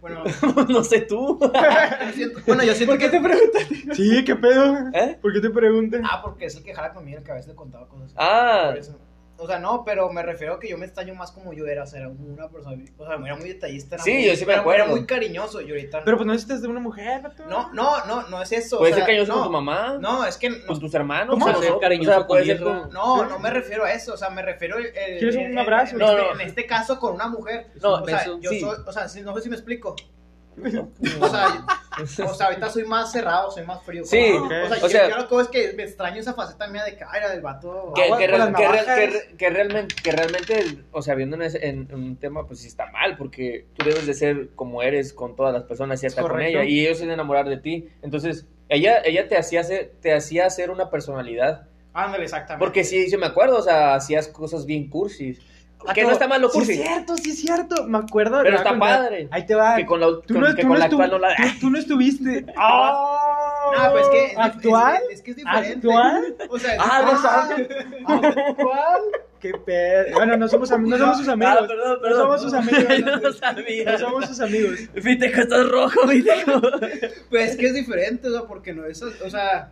Bueno, 0.00 0.24
no 0.68 0.84
sé 0.84 1.00
tú. 1.02 1.38
yo 2.06 2.12
siento, 2.12 2.40
bueno, 2.46 2.64
yo 2.64 2.74
siento 2.74 2.92
¿Por 2.92 2.98
qué 2.98 3.10
que... 3.10 3.18
te 3.18 3.22
preguntas? 3.22 3.62
Sí, 3.96 4.24
¿qué 4.24 4.36
pedo? 4.36 4.90
¿Eh? 4.92 5.18
¿Por 5.20 5.32
qué 5.32 5.40
te 5.40 5.50
preguntan? 5.50 6.02
Ah, 6.04 6.20
porque 6.22 6.46
es 6.46 6.56
el 6.56 6.62
que 6.62 6.74
jala 6.74 6.92
conmigo, 6.92 7.18
el 7.18 7.24
que 7.24 7.30
a 7.30 7.34
veces 7.34 7.48
le 7.48 7.54
contaba 7.54 7.88
cosas. 7.88 8.12
Ah, 8.16 8.66
Por 8.70 8.78
eso. 8.78 8.98
O 9.42 9.46
sea, 9.48 9.58
no, 9.58 9.82
pero 9.84 10.08
me 10.12 10.22
refiero 10.22 10.54
a 10.54 10.60
que 10.60 10.68
yo 10.68 10.78
me 10.78 10.86
extraño 10.86 11.16
más 11.16 11.32
como 11.32 11.52
yo 11.52 11.66
era, 11.66 11.82
o 11.82 11.86
sea, 11.86 11.98
era 12.00 12.08
una 12.10 12.48
persona, 12.48 12.80
o 12.96 13.04
sea, 13.04 13.16
era 13.16 13.34
muy 13.34 13.48
detallista. 13.48 13.96
Era 13.96 14.04
Sí, 14.04 14.12
muy- 14.14 14.26
yo 14.26 14.36
sí 14.36 14.46
me 14.46 14.52
era- 14.52 14.60
acuerdo. 14.62 14.84
Era 14.84 14.90
muy 14.92 15.04
cariñoso 15.04 15.60
y 15.60 15.68
ahorita 15.70 15.98
no. 15.98 16.04
Pero 16.04 16.16
pues 16.16 16.26
no 16.28 16.32
necesitas 16.32 16.62
de 16.62 16.68
una 16.68 16.78
mujer, 16.78 17.22
vato. 17.22 17.44
No, 17.48 17.72
no, 17.72 18.04
no, 18.06 18.28
no 18.28 18.40
es 18.40 18.52
eso. 18.52 18.76
o 18.76 18.78
puede 18.78 18.92
sea, 18.92 19.04
ser 19.04 19.06
cariñoso 19.06 19.32
no, 19.32 19.38
con 19.40 19.46
tu 19.48 19.52
mamá, 19.52 19.98
No, 20.00 20.24
es 20.24 20.36
que 20.36 20.50
no, 20.50 20.66
con 20.66 20.78
tus 20.78 20.94
hermanos. 20.94 21.34
¿Cómo? 21.34 21.46
o 21.46 21.48
sea, 21.48 21.58
Ser 21.60 21.70
no- 21.72 21.80
cariñoso 21.80 22.10
o 22.10 22.14
sea, 22.14 22.26
puede 22.28 22.44
ser 22.44 22.62
con- 22.62 22.90
no, 22.92 23.24
no 23.26 23.38
me 23.40 23.50
refiero 23.50 23.84
a 23.84 23.92
eso, 23.92 24.14
o 24.14 24.16
sea, 24.16 24.30
me 24.30 24.42
refiero 24.42 24.78
el, 24.78 24.86
el- 24.86 25.18
¿Quieres 25.18 25.36
un 25.36 25.58
abrazo? 25.58 25.92
En, 25.94 25.98
No, 25.98 26.10
este, 26.10 26.22
no. 26.34 26.40
en 26.40 26.40
este 26.48 26.66
caso 26.66 27.00
con 27.00 27.14
una 27.14 27.26
mujer. 27.26 27.66
No, 27.82 27.94
o 27.94 28.06
sea, 28.06 28.24
yo 28.40 28.50
sí. 28.50 28.60
soy, 28.60 28.76
o 28.86 28.92
sea, 28.92 29.02
no 29.24 29.34
sé 29.34 29.40
si 29.42 29.48
me 29.50 29.56
explico. 29.56 29.96
O 31.20 31.28
sea, 31.28 31.66
o 32.00 32.34
sea, 32.34 32.46
ahorita 32.46 32.70
soy 32.70 32.84
más 32.84 33.12
cerrado, 33.12 33.50
soy 33.50 33.64
más 33.64 33.82
frío. 33.82 34.04
Sí, 34.04 34.18
o 34.32 34.48
sea, 34.48 34.62
O 34.64 34.76
yo, 34.80 34.88
sea- 34.88 35.08
yo 35.08 35.16
lo 35.16 35.28
que 35.28 35.34
veo 35.34 35.40
es 35.42 35.48
que 35.48 35.72
me 35.74 35.82
extraño 35.82 36.20
esa 36.20 36.34
faceta 36.34 36.66
mía 36.68 36.84
de 36.84 36.96
que, 36.96 37.04
ay, 37.04 37.18
era 37.18 37.30
del 37.30 37.40
vato. 37.40 37.92
que, 37.94 38.08
con 38.08 38.18
real- 38.18 38.54
real- 38.54 39.12
realmente, 39.38 39.94
que 40.02 40.12
realmente, 40.12 40.78
o 40.92 41.02
sea, 41.02 41.14
viendo 41.14 41.36
en, 41.36 41.42
ese- 41.42 41.66
en- 41.68 41.88
en 41.90 41.94
un 41.94 42.16
tema, 42.16 42.46
pues 42.46 42.60
sí 42.60 42.68
está 42.68 42.86
mal, 42.86 43.16
porque 43.16 43.66
tú 43.76 43.84
debes 43.84 44.06
de 44.06 44.14
ser 44.14 44.50
como 44.54 44.82
eres 44.82 45.12
con 45.12 45.36
todas 45.36 45.52
las 45.52 45.64
personas 45.64 46.02
y 46.02 46.06
hasta 46.06 46.22
con 46.22 46.30
Correcto. 46.32 46.60
ella, 46.60 46.64
y 46.68 46.80
ellos 46.86 46.98
se 46.98 47.04
enamorar 47.12 47.48
de 47.48 47.56
ti. 47.58 47.88
Entonces, 48.02 48.46
ella, 48.68 49.02
ella 49.04 49.28
te 49.28 49.36
hacía 49.36 49.62
ser, 49.64 49.92
te 50.00 50.14
hacía 50.14 50.48
ser 50.50 50.70
una 50.70 50.88
personalidad. 50.90 51.68
Ándale, 51.94 52.24
exactamente. 52.24 52.64
Porque 52.64 52.84
sí, 52.84 53.10
sí 53.10 53.16
me 53.18 53.26
acuerdo, 53.26 53.58
o 53.58 53.62
sea, 53.62 53.94
hacías 53.94 54.28
cosas 54.28 54.64
bien 54.64 54.88
cursis. 54.88 55.40
Que 55.94 56.04
no 56.04 56.10
está 56.12 56.28
mal 56.28 56.40
lo 56.40 56.48
Sí, 56.50 56.58
cursi, 56.58 56.72
es 56.74 56.80
cierto, 56.82 57.16
sí, 57.16 57.30
es 57.30 57.40
cierto. 57.40 57.84
Me 57.86 57.98
acuerdo. 57.98 58.40
pero 58.42 58.56
está 58.56 58.70
contar. 58.70 58.98
padre. 59.00 59.28
Ahí 59.30 59.46
te 59.46 59.54
va. 59.54 59.76
Que 59.76 59.84
con 59.86 60.00
la, 60.00 60.06
Tú 60.06 60.34
con, 60.34 60.40
no, 60.40 60.54
que 60.54 60.62
tú 60.62 60.68
con 60.68 60.72
no 60.74 60.78
la 60.78 60.84
actual 60.86 61.10
no 61.10 61.18
la... 61.18 61.36
tú, 61.36 61.42
tú 61.60 61.70
no 61.70 61.78
estuviste. 61.78 62.46
¡Oh! 62.58 63.28
No, 63.72 63.90
pues 63.92 64.04
es 64.04 64.10
que. 64.10 64.34
¿Actual? 64.36 65.00
Es, 65.08 65.14
es 65.16 65.22
que 65.22 65.30
es 65.30 65.36
diferente. 65.38 65.72
¿Actual? 65.88 66.36
O 66.50 66.58
sea, 66.58 66.76
Ah, 66.78 67.02
no 67.06 67.22
sabes. 67.22 67.68
¿Actual? 68.04 69.00
¿Qué 69.40 69.52
pedo? 69.64 70.14
Bueno, 70.14 70.36
no 70.36 70.46
somos, 70.46 70.70
no 70.70 70.98
somos 70.98 71.16
sus 71.18 71.28
amigos. 71.28 71.54
Ah, 71.58 71.66
perdón, 71.66 71.94
No 71.96 72.00
perdón. 72.02 72.20
somos 72.22 72.42
sus 72.42 72.52
amigos. 72.54 72.84
Yo 72.98 73.16
no 73.16 73.32
sabía. 73.32 73.92
No 73.92 73.98
somos 73.98 74.26
sus 74.26 74.40
amigos. 74.40 74.78
Fíjate 74.94 75.32
que 75.32 75.40
estás 75.40 75.68
rojo, 75.70 76.06
Viteco. 76.06 76.60
Pues 77.30 77.50
es 77.52 77.56
que 77.56 77.66
es 77.66 77.74
diferente, 77.74 78.28
o 78.28 78.32
sea, 78.32 78.42
porque 78.42 78.74
no 78.74 78.84
es. 78.84 79.00
O 79.02 79.30
sea. 79.30 79.70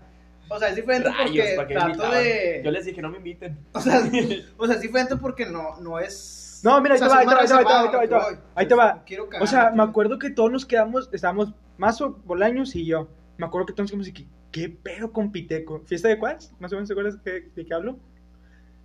O 0.51 0.59
sea, 0.59 0.69
es 0.69 0.77
diferente 0.77 1.11
Rayos, 1.11 1.47
porque. 1.57 2.61
Yo 2.65 2.71
les 2.71 2.85
dije, 2.85 3.01
no 3.01 3.11
me 3.11 3.19
inviten. 3.19 3.59
O 3.73 3.81
sea, 3.81 4.03
o 4.59 4.67
sea, 4.67 4.75
es 4.77 4.81
diferente 4.83 5.17
porque 5.17 5.47
no, 5.47 5.81
no 5.81 5.99
es. 5.99 6.61
No, 6.63 6.79
mira, 6.81 6.97
ahí 6.97 7.01
o 7.01 7.09
sea, 7.09 7.21
te 7.21 7.27
va, 7.27 7.41
ahí 7.41 7.47
te 7.47 7.55
va, 7.55 7.59
ahí 7.61 7.65
te 7.65 7.73
va, 7.73 8.01
ahí 8.01 8.09
te 8.09 8.15
va, 8.15 8.43
ahí 8.55 8.69
te 8.69 8.75
va, 8.75 9.03
quiero 9.07 9.29
O 9.41 9.47
sea, 9.47 9.71
me 9.71 9.83
acuerdo 9.83 10.19
que 10.19 10.29
todos 10.31 10.53
nos 10.53 10.67
quedamos, 10.67 11.09
estábamos 11.13 11.55
Mazo, 11.79 12.21
Bolaños 12.27 12.77
y 12.77 12.85
yo. 12.85 13.09
Me 13.39 13.47
acuerdo 13.47 13.67
que 13.67 13.73
todos 13.73 13.85
nos 13.85 13.91
quedamos 13.93 14.09
así, 14.09 14.29
¿qué 14.53 14.69
pedo 14.69 15.11
con 15.13 15.33
Piteco? 15.33 15.81
¿Fiesta 15.87 16.09
de 16.09 16.19
cuál? 16.19 16.37
Más 16.59 16.71
o 16.73 16.75
menos, 16.77 16.89
¿te 16.89 16.93
acuerdas 16.93 17.25
de, 17.25 17.49
de 17.55 17.65
qué 17.65 17.73
hablo? 17.73 17.99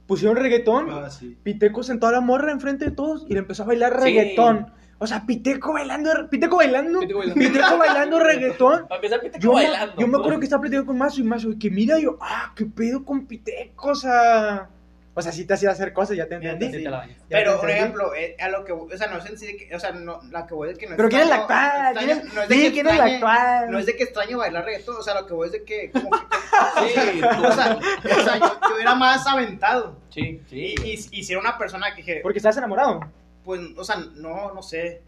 Pusieron 0.08 0.38
reggaetón, 0.38 0.88
Ah, 0.90 1.10
sí. 1.10 1.36
Piteco 1.44 1.84
sentó 1.84 2.08
a 2.08 2.12
la 2.14 2.22
morra 2.22 2.52
enfrente 2.52 2.86
de 2.86 2.92
todos 2.92 3.26
y 3.28 3.34
le 3.34 3.40
empezó 3.40 3.64
a 3.64 3.66
bailar 3.66 3.94
Sí. 3.98 4.04
reggaetón. 4.04 4.72
O 4.98 5.06
sea, 5.08 5.26
Piteco 5.26 5.74
bailando, 5.74 6.30
Piteco 6.30 6.56
bailando, 6.58 7.00
Piteco 7.02 7.20
bailando. 7.20 7.42
Piteco 7.42 7.78
bailando 7.78 8.20
reggaetón. 8.20 8.88
Para 8.88 8.96
empezar, 8.96 9.20
Piteco 9.20 9.40
Yo, 9.40 9.50
me- 9.54 9.64
bailando. 9.64 9.96
yo 10.00 10.08
me 10.08 10.18
acuerdo 10.18 10.40
que 10.40 10.46
estaba 10.46 10.62
platicando 10.62 10.86
con 10.88 10.98
Mazo 10.98 11.20
y 11.20 11.24
Mazo, 11.24 11.50
y 11.50 11.60
que 11.60 11.70
mira, 11.70 12.00
yo, 12.00 12.18
ah, 12.22 12.54
qué 12.56 12.66
pedo 12.66 13.04
con 13.04 13.26
Piteco, 13.28 13.90
o 13.90 13.96
sea. 13.96 14.70
O 15.18 15.22
sea, 15.22 15.32
sí 15.32 15.46
te 15.46 15.54
hacía 15.54 15.70
hacer 15.72 15.94
cosas, 15.94 16.18
ya 16.18 16.28
te 16.28 16.36
entendí. 16.36 16.74
Sí 16.80 16.86
Pero, 17.30 17.58
por 17.62 17.70
ejemplo, 17.70 18.14
eh, 18.16 18.36
a 18.38 18.50
lo 18.50 18.66
que, 18.66 18.74
o 18.74 18.90
sea, 18.98 19.08
no 19.08 19.18
es 19.20 19.26
en 19.26 19.38
sí 19.38 19.46
de 19.48 19.56
que, 19.56 19.74
o 19.74 19.80
sea, 19.80 19.92
no, 19.94 20.20
la 20.30 20.46
que 20.46 20.54
voy 20.54 20.70
es 20.72 20.78
que 20.78 20.88
no 20.88 20.98
Pero 20.98 21.08
¿quién 21.08 21.22
es 21.22 21.30
la 21.30 21.36
actual? 21.38 21.96
extraño- 21.96 22.00
¿Quién 22.00 22.10
es- 22.28 22.34
no 22.34 22.42
es 22.42 22.50
de 22.50 22.56
que 22.58 22.72
¿quién 22.74 22.88
es 22.88 22.98
la 22.98 23.06
actual? 23.06 23.72
No 23.72 23.80
es 23.80 23.86
de 23.86 23.96
que 23.96 24.04
extraño 24.04 24.38
bailar 24.40 24.66
reggaetón, 24.66 24.98
o 24.98 25.02
sea, 25.02 25.14
lo 25.22 25.26
que 25.26 25.34
voy 25.34 25.46
es 25.48 25.54
de 25.54 25.64
que, 25.64 25.90
como 25.92 26.10
que, 26.10 26.18
Sí, 27.16 27.22
o 27.22 27.52
sea, 27.54 27.78
o 27.78 28.24
sea, 28.26 28.38
yo, 28.40 28.60
yo 28.70 28.80
era 28.82 28.96
más 28.96 29.26
aventado. 29.26 29.98
Sí, 30.10 30.42
sí. 30.50 30.76
Y, 30.84 30.90
y, 30.90 30.94
y 31.12 31.24
si 31.24 31.32
era 31.32 31.40
una 31.40 31.58
persona 31.58 31.92
que 31.96 32.02
dije, 32.02 32.20
Porque 32.22 32.40
estás 32.40 32.58
enamorado. 32.58 33.00
Pues, 33.46 33.62
o 33.78 33.84
sea, 33.86 33.98
no, 34.16 34.54
no 34.54 34.62
sé. 34.62 35.02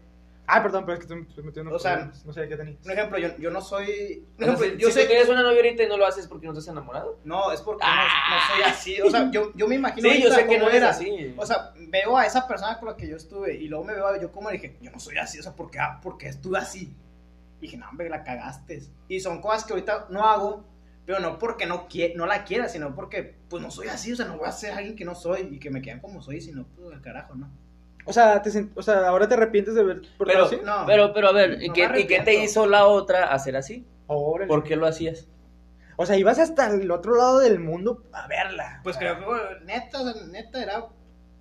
Ah, 0.50 0.62
perdón, 0.62 0.84
pero 0.86 0.94
es 0.98 1.04
que 1.06 1.14
estoy 1.20 1.44
metiendo. 1.44 1.74
O 1.74 1.78
sea, 1.78 1.96
problemas, 1.96 2.24
no 2.24 2.32
sé 2.32 2.48
qué 2.48 2.56
tenías. 2.56 2.78
Por 2.82 2.92
ejemplo, 2.92 3.18
yo, 3.18 3.36
yo 3.36 3.50
no 3.50 3.60
soy. 3.60 4.24
Yo 4.38 4.88
si 4.88 4.92
sé. 4.94 5.02
tú 5.02 5.08
tienes 5.08 5.28
una 5.28 5.42
novia 5.42 5.56
ahorita 5.58 5.82
y 5.82 5.88
no 5.88 5.98
lo 5.98 6.06
haces 6.06 6.26
porque 6.26 6.46
no 6.46 6.52
estás 6.54 6.68
enamorado. 6.68 7.18
No, 7.24 7.52
es 7.52 7.60
porque 7.60 7.84
no- 7.84 7.90
Ah. 7.92 8.06
no, 8.30 8.54
soy 8.54 8.62
así. 8.64 9.00
O 9.02 9.10
sea, 9.10 9.30
yo, 9.30 9.52
yo 9.54 9.68
me 9.68 9.74
imagino. 9.74 10.08
Sí, 10.08 10.22
yo 10.22 10.30
sé 10.32 10.40
que 10.42 10.46
cómo 10.46 10.60
no 10.60 10.68
eres 10.68 10.76
era. 10.80 10.88
así. 10.88 11.34
O 11.36 11.44
sea, 11.44 11.74
veo 11.76 12.16
a 12.16 12.24
esa 12.24 12.48
persona 12.48 12.78
con 12.78 12.88
la 12.88 12.96
que 12.96 13.06
yo 13.06 13.16
estuve 13.16 13.56
y 13.56 13.68
luego 13.68 13.84
me 13.84 13.92
veo 13.92 14.18
yo 14.22 14.32
como 14.32 14.48
dije, 14.48 14.78
yo 14.80 14.90
no 14.90 14.98
soy 14.98 15.18
así. 15.18 15.38
O 15.38 15.42
sea, 15.42 15.52
¿por 15.54 15.70
qué, 15.70 15.80
ah, 15.80 16.00
por 16.02 16.16
qué 16.16 16.28
estuve 16.28 16.56
así? 16.56 16.94
Y 17.58 17.60
dije, 17.60 17.76
no, 17.76 17.86
hombre, 17.90 18.08
la 18.08 18.24
cagaste. 18.24 18.84
Y 19.06 19.20
son 19.20 19.42
cosas 19.42 19.64
que 19.64 19.74
ahorita 19.74 20.06
no 20.08 20.24
hago, 20.24 20.64
pero 21.04 21.20
no 21.20 21.38
porque 21.38 21.66
no, 21.66 21.88
quie- 21.90 22.14
no 22.14 22.24
la 22.24 22.44
quiera, 22.44 22.70
sino 22.70 22.94
porque, 22.94 23.34
pues 23.50 23.62
no 23.62 23.70
soy 23.70 23.88
así. 23.88 24.12
O 24.12 24.16
sea, 24.16 24.24
no 24.24 24.38
voy 24.38 24.48
a 24.48 24.52
ser 24.52 24.72
alguien 24.72 24.96
que 24.96 25.04
no 25.04 25.14
soy 25.14 25.42
y 25.52 25.58
que 25.58 25.68
me 25.68 25.82
quedan 25.82 26.00
como 26.00 26.22
soy, 26.22 26.40
sino, 26.40 26.64
pues, 26.74 26.90
al 26.94 27.02
carajo, 27.02 27.34
¿no? 27.34 27.50
O 28.08 28.12
sea, 28.12 28.40
te 28.40 28.50
sent- 28.50 28.72
o 28.74 28.82
sea, 28.82 29.06
ahora 29.08 29.28
te 29.28 29.34
arrepientes 29.34 29.74
de 29.74 29.84
ver 29.84 30.02
por 30.16 30.26
Pero, 30.26 30.44
así. 30.46 30.58
No. 30.64 30.84
pero, 30.86 31.12
pero 31.12 31.28
a 31.28 31.32
ver, 31.32 31.62
¿y 31.62 31.68
No 31.68 31.74
qué, 31.74 31.90
¿y 32.00 32.06
qué 32.06 32.20
te 32.20 32.34
hizo 32.42 32.66
la 32.66 32.86
otra 32.86 33.32
hacer 33.32 33.54
así? 33.56 33.86
Órale. 34.06 34.48
¿Por 34.48 34.64
qué 34.64 34.76
lo 34.76 34.86
hacías? 34.86 35.28
O 35.96 36.06
sea, 36.06 36.16
ibas 36.16 36.38
hasta 36.38 36.70
el 36.70 36.90
otro 36.90 37.16
lado 37.16 37.40
del 37.40 37.58
mundo 37.58 38.04
a 38.12 38.26
verla. 38.26 38.80
Pues 38.82 38.96
creo 38.96 39.18
que, 39.18 39.64
neta, 39.66 39.98
neta 40.30 40.62
era. 40.62 40.86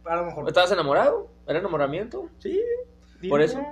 A 0.05 0.15
lo 0.15 0.25
mejor. 0.25 0.47
¿Estabas 0.47 0.71
enamorado? 0.71 1.29
¿Era 1.47 1.59
enamoramiento? 1.59 2.29
Sí. 2.39 2.61
Por 3.29 3.41
eso. 3.41 3.63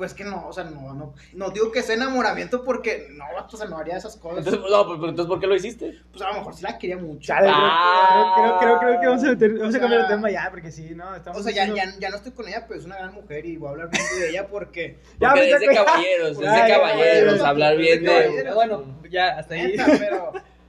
Pues 0.00 0.14
que 0.14 0.24
no, 0.24 0.46
o 0.48 0.52
sea, 0.54 0.64
no, 0.64 0.94
no, 0.94 1.12
no 1.34 1.50
digo 1.50 1.70
que 1.70 1.82
sea 1.82 1.94
enamoramiento 1.94 2.64
porque 2.64 3.08
no, 3.10 3.24
o 3.46 3.54
sea, 3.54 3.66
no 3.68 3.76
haría 3.76 3.98
esas 3.98 4.16
cosas. 4.16 4.38
Entonces, 4.46 4.62
no, 4.70 4.86
pues, 4.86 4.98
entonces 5.10 5.26
¿por 5.26 5.38
qué 5.38 5.46
lo 5.46 5.54
hiciste? 5.54 6.00
pues 6.10 6.22
a 6.22 6.28
lo 6.28 6.38
mejor 6.38 6.54
sí 6.54 6.62
la 6.62 6.78
quería 6.78 6.96
mucho. 6.96 7.20
Chale, 7.20 7.50
Ah. 7.52 8.32
creo, 8.34 8.58
creo, 8.58 8.78
creo, 8.78 8.78
creo 8.78 9.00
que 9.02 9.06
vamos 9.08 9.22
a, 9.24 9.26
meter- 9.26 9.50
vamos 9.58 9.64
a 9.64 9.68
O 9.68 9.72
sea, 9.72 9.80
cambiar 9.82 10.00
el 10.00 10.08
tema 10.08 10.30
ya, 10.30 10.48
porque 10.50 10.72
sí, 10.72 10.94
¿no? 10.94 11.14
Estamos 11.14 11.38
O 11.38 11.42
sea, 11.42 11.52
ya, 11.52 11.64
haciendo- 11.64 11.92
ya, 11.92 11.98
ya 12.00 12.08
no 12.08 12.16
estoy 12.16 12.32
con 12.32 12.48
ella, 12.48 12.64
pero 12.66 12.80
es 12.80 12.86
una 12.86 12.96
gran 12.96 13.12
mujer 13.12 13.44
y 13.44 13.58
voy 13.58 13.68
a 13.68 13.70
hablar 13.72 13.90
bien 13.90 14.04
de 14.18 14.30
ella 14.30 14.46
porque. 14.48 14.96
Ya, 15.20 15.28
Porque 15.32 15.50
es 15.52 15.60
de 15.60 15.66
caballeros, 15.66 16.30
es 16.30 16.38
de 16.38 16.46
caballeros, 16.72 17.40
hablar 17.42 17.76
bien 17.76 18.02
de 18.02 18.42
de... 18.44 18.54
Bueno, 18.54 18.84
ya, 19.10 19.38
hasta 19.38 19.52
ahí. 19.54 19.76
Neta, 19.76 19.84
pero. 19.98 20.32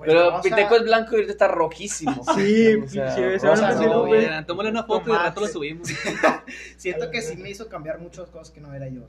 pues, 0.00 0.08
Pero 0.08 0.30
no, 0.30 0.38
o 0.38 0.42
sea, 0.42 0.56
Piteco 0.56 0.76
es 0.76 0.82
blanco 0.82 1.10
y 1.12 1.14
ahorita 1.16 1.32
está 1.32 1.48
rojísimo. 1.48 2.22
Sí, 2.34 2.74
O 2.74 2.88
sea, 2.88 3.74
no, 3.74 4.06
güey. 4.06 4.26
Tomémosle 4.46 4.70
una 4.70 4.84
foto 4.84 5.10
y 5.10 5.12
al 5.12 5.22
rato 5.24 5.40
lo 5.42 5.46
subimos. 5.46 5.88
Siento 6.78 7.10
que 7.10 7.20
sí 7.20 7.36
me 7.36 7.50
hizo 7.50 7.68
cambiar 7.68 7.98
muchas 7.98 8.30
cosas 8.30 8.50
que 8.50 8.60
no 8.60 8.72
era 8.72 8.88
yo. 8.88 9.02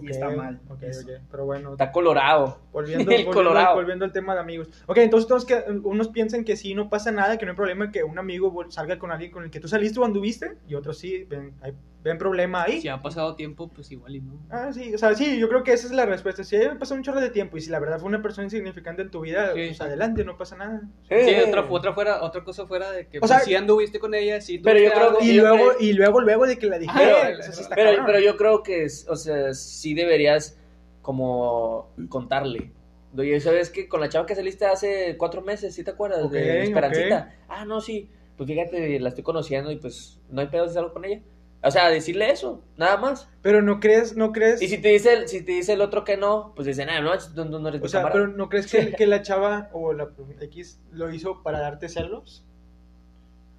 Y 0.00 0.10
está 0.10 0.30
mal. 0.30 0.60
Ok, 0.68 0.82
eso. 0.82 1.00
ok. 1.00 1.12
Pero 1.30 1.44
bueno, 1.46 1.72
Está 1.72 1.90
colorado. 1.90 2.58
volviendo, 2.72 3.00
El 3.10 3.24
volviendo, 3.24 3.32
Colorado. 3.32 3.74
volviendo 3.74 4.04
al 4.04 4.12
tema 4.12 4.34
de 4.34 4.40
amigos. 4.40 4.68
Ok, 4.86 4.98
entonces 4.98 5.26
todos 5.26 5.44
que, 5.44 5.64
unos 5.82 6.08
piensan 6.08 6.44
que 6.44 6.56
sí, 6.56 6.74
no 6.74 6.88
pasa 6.88 7.10
nada, 7.10 7.36
que 7.36 7.44
no 7.46 7.52
hay 7.52 7.56
problema 7.56 7.90
que 7.90 8.04
un 8.04 8.18
amigo 8.18 8.54
salga 8.68 8.98
con 8.98 9.10
alguien 9.10 9.32
con 9.32 9.42
el 9.44 9.50
que 9.50 9.58
tú 9.60 9.66
saliste 9.66 9.98
o 9.98 10.04
anduviste, 10.04 10.56
y 10.68 10.74
otros 10.76 10.98
sí, 10.98 11.24
ven, 11.24 11.54
hay- 11.62 11.72
ven 12.08 12.18
problema 12.18 12.64
ahí. 12.64 12.80
Si 12.80 12.88
ha 12.88 13.00
pasado 13.00 13.36
tiempo, 13.36 13.68
pues 13.68 13.90
igual 13.92 14.16
y 14.16 14.20
no. 14.20 14.40
Ah, 14.50 14.72
sí, 14.72 14.92
o 14.94 14.98
sea, 14.98 15.14
sí, 15.14 15.38
yo 15.38 15.48
creo 15.48 15.62
que 15.62 15.72
esa 15.72 15.86
es 15.86 15.92
la 15.92 16.06
respuesta. 16.06 16.42
Si 16.42 16.56
ha 16.56 16.78
pasado 16.78 16.96
un 16.98 17.04
chorro 17.04 17.20
de 17.20 17.30
tiempo 17.30 17.56
y 17.56 17.60
si 17.60 17.70
la 17.70 17.78
verdad 17.78 17.98
fue 18.00 18.08
una 18.08 18.20
persona 18.22 18.44
insignificante 18.46 19.02
en 19.02 19.10
tu 19.10 19.20
vida, 19.20 19.52
Sí. 19.54 19.66
pues 19.68 19.80
adelante, 19.80 20.24
no 20.24 20.36
pasa 20.36 20.56
nada. 20.56 20.82
Sí, 21.08 21.34
otra, 21.46 21.64
otra, 21.68 21.92
fuera, 21.92 22.22
otra 22.22 22.42
cosa 22.42 22.66
fuera 22.66 22.90
de 22.90 23.06
que 23.06 23.18
O 23.18 23.20
pues, 23.20 23.30
sea, 23.30 23.40
si 23.40 23.54
anduviste 23.54 23.98
con 24.00 24.14
ella, 24.14 24.40
si 24.40 24.58
pero 24.58 24.80
yo 24.80 24.90
creo 24.92 25.18
que- 25.18 25.24
Y 25.24 25.32
luego, 25.34 25.70
y 25.78 25.92
luego, 25.92 26.20
luego 26.20 26.46
de 26.46 26.58
que 26.58 26.66
la 26.66 26.78
dije, 26.78 26.92
Pero, 26.96 28.18
sí 28.18 28.24
yo 28.24 28.36
creo 28.36 28.62
que, 28.62 28.86
o 29.08 29.16
sea, 29.16 29.54
sí 29.54 29.94
deberías 29.94 30.58
como 31.02 31.90
contarle. 32.08 32.72
Oye, 33.16 33.40
¿sabes 33.40 33.70
que 33.70 33.88
Con 33.88 34.00
la 34.00 34.08
chava 34.08 34.26
que 34.26 34.34
saliste 34.34 34.66
hace 34.66 35.16
cuatro 35.16 35.40
meses, 35.42 35.74
¿sí 35.74 35.82
te 35.82 35.90
acuerdas? 35.90 36.30
De 36.30 36.64
Esperancita. 36.64 37.34
Ah, 37.48 37.64
no, 37.64 37.80
sí. 37.80 38.10
Pues 38.36 38.46
fíjate, 38.46 39.00
la 39.00 39.08
estoy 39.08 39.24
conociendo 39.24 39.72
y 39.72 39.76
pues 39.76 40.20
no 40.30 40.40
hay 40.40 40.46
pedo 40.46 40.66
de 40.68 40.78
algo 40.78 40.92
con 40.92 41.04
ella. 41.04 41.20
O 41.62 41.70
sea, 41.72 41.88
decirle 41.90 42.30
eso, 42.30 42.62
nada 42.76 42.96
más. 42.98 43.28
Pero 43.42 43.62
no 43.62 43.80
crees, 43.80 44.16
no 44.16 44.30
crees, 44.32 44.62
Y 44.62 44.68
si 44.68 44.78
te 44.78 44.88
dice 44.90 45.12
el, 45.12 45.28
si 45.28 45.42
te 45.42 45.52
dice 45.52 45.72
el 45.72 45.80
otro 45.80 46.04
que 46.04 46.16
no, 46.16 46.52
pues 46.54 46.66
dicen, 46.66 46.88
ah, 46.88 47.00
no, 47.00 47.12
no, 47.34 47.44
no, 47.46 47.58
no 47.58 47.68
eres 47.68 47.82
o 47.82 47.88
sea, 47.88 48.02
camarada". 48.02 48.26
pero 48.26 48.36
no 48.36 48.48
crees 48.48 48.70
que, 48.70 48.92
que 48.92 49.06
la 49.08 49.22
chava 49.22 49.68
o 49.72 49.92
la 49.92 50.08
X 50.40 50.80
lo 50.92 51.12
hizo 51.12 51.42
para 51.42 51.58
darte 51.60 51.88
celos? 51.88 52.44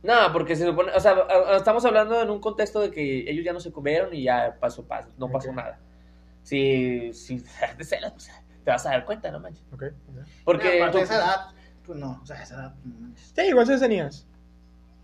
No, 0.02 0.14
porque 0.32 0.56
se 0.56 0.66
supone, 0.66 0.94
o 0.94 1.00
sea, 1.02 1.14
estamos 1.58 1.84
hablando 1.84 2.22
en 2.22 2.30
un 2.30 2.40
contexto 2.40 2.80
de 2.80 2.90
que 2.90 3.30
ellos 3.30 3.44
ya 3.44 3.52
no 3.52 3.60
se 3.60 3.72
comieron 3.74 4.14
y 4.14 4.24
ya 4.24 4.56
pasó, 4.58 4.86
pasó, 4.88 5.10
no 5.18 5.30
pasó 5.30 5.52
nada. 5.52 5.78
Si, 6.44 7.12
si 7.14 7.42
te 7.78 7.84
celas, 7.84 8.14
pues 8.14 8.32
te 8.64 8.72
vas 8.72 8.86
a 8.86 8.92
dar 8.92 9.06
cuenta, 9.06 9.30
no 9.30 9.42
manches. 9.42 9.66
Ok. 9.74 9.84
Porque 10.46 10.78
Aparte 10.82 11.00
de 11.00 11.04
tú- 11.06 11.12
esa 11.12 11.16
edad, 11.18 11.36
pues 11.86 12.00
no, 12.00 12.18
o 12.24 12.26
sea, 12.26 12.42
esa 12.42 12.56
edad. 12.56 12.76
no. 12.86 13.12
Sí, 13.18 13.42
igual 13.42 13.68
se 13.68 13.78
tenías. 13.78 14.26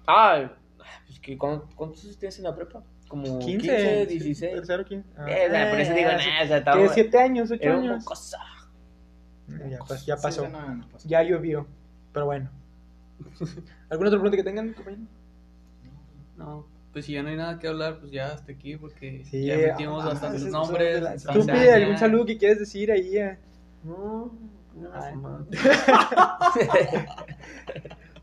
Ah, 0.08 0.50
que 1.26 1.38
¿cuántos, 1.40 1.74
cuántos 1.74 2.04
años 2.04 2.18
tienes 2.20 2.38
en 2.38 2.44
la 2.44 2.56
prepa? 2.56 2.84
Como 3.08 3.40
15, 3.40 3.68
15, 3.68 4.06
16. 4.06 4.54
Tercero, 4.54 4.86
15. 4.86 5.10
Ah, 5.18 5.26
Eh, 5.28 5.48
o 5.48 5.50
sea, 5.52 5.70
por 5.72 5.80
eso 5.80 5.94
digo, 5.94 6.10
ah, 6.10 6.18
nah, 6.18 6.44
o 6.44 6.48
sea, 6.48 6.58
estaba- 6.58 6.88
7 6.94 7.18
años, 7.20 7.50
8 7.52 7.64
era 7.64 7.78
un 7.78 7.84
años. 7.86 8.00
mocosa. 8.04 8.38
Ya, 9.48 9.80
pas- 9.80 10.06
ya 10.06 10.18
Sí, 10.18 10.24
pasó. 10.24 10.42
sea, 10.42 10.50
no, 10.50 10.76
no 10.76 10.88
pasó. 10.90 11.08
Ya 11.10 11.24
llovió. 11.24 11.66
Pero 12.14 12.26
bueno. 12.28 12.50
¿Alguna 13.90 14.10
otra 14.10 14.20
pregunta 14.20 14.38
que 14.38 14.44
tengan, 14.44 14.74
compañero? 14.74 15.04
No, 16.38 16.68
pues 16.94 17.06
si 17.06 17.14
ya 17.14 17.24
no 17.24 17.30
hay 17.30 17.38
nada 17.38 17.58
que 17.60 17.68
hablar, 17.68 18.00
pues 18.00 18.12
ya 18.12 18.28
hasta 18.34 18.52
aquí, 18.52 18.76
porque 18.78 19.24
Sí, 19.26 19.46
ya 19.46 19.56
metimos 19.58 20.04
ah, 20.04 20.10
bastantes 20.10 20.44
nombres. 20.46 21.24
Tú 21.24 21.46
pide 21.46 21.74
algún 21.74 21.98
saludo 21.98 22.26
que 22.26 22.38
quieres 22.38 22.60
decir 22.60 22.92
ahí. 22.92 23.18
eh. 23.18 23.38
No, 23.84 24.32
no, 24.76 25.16
no. 25.16 25.48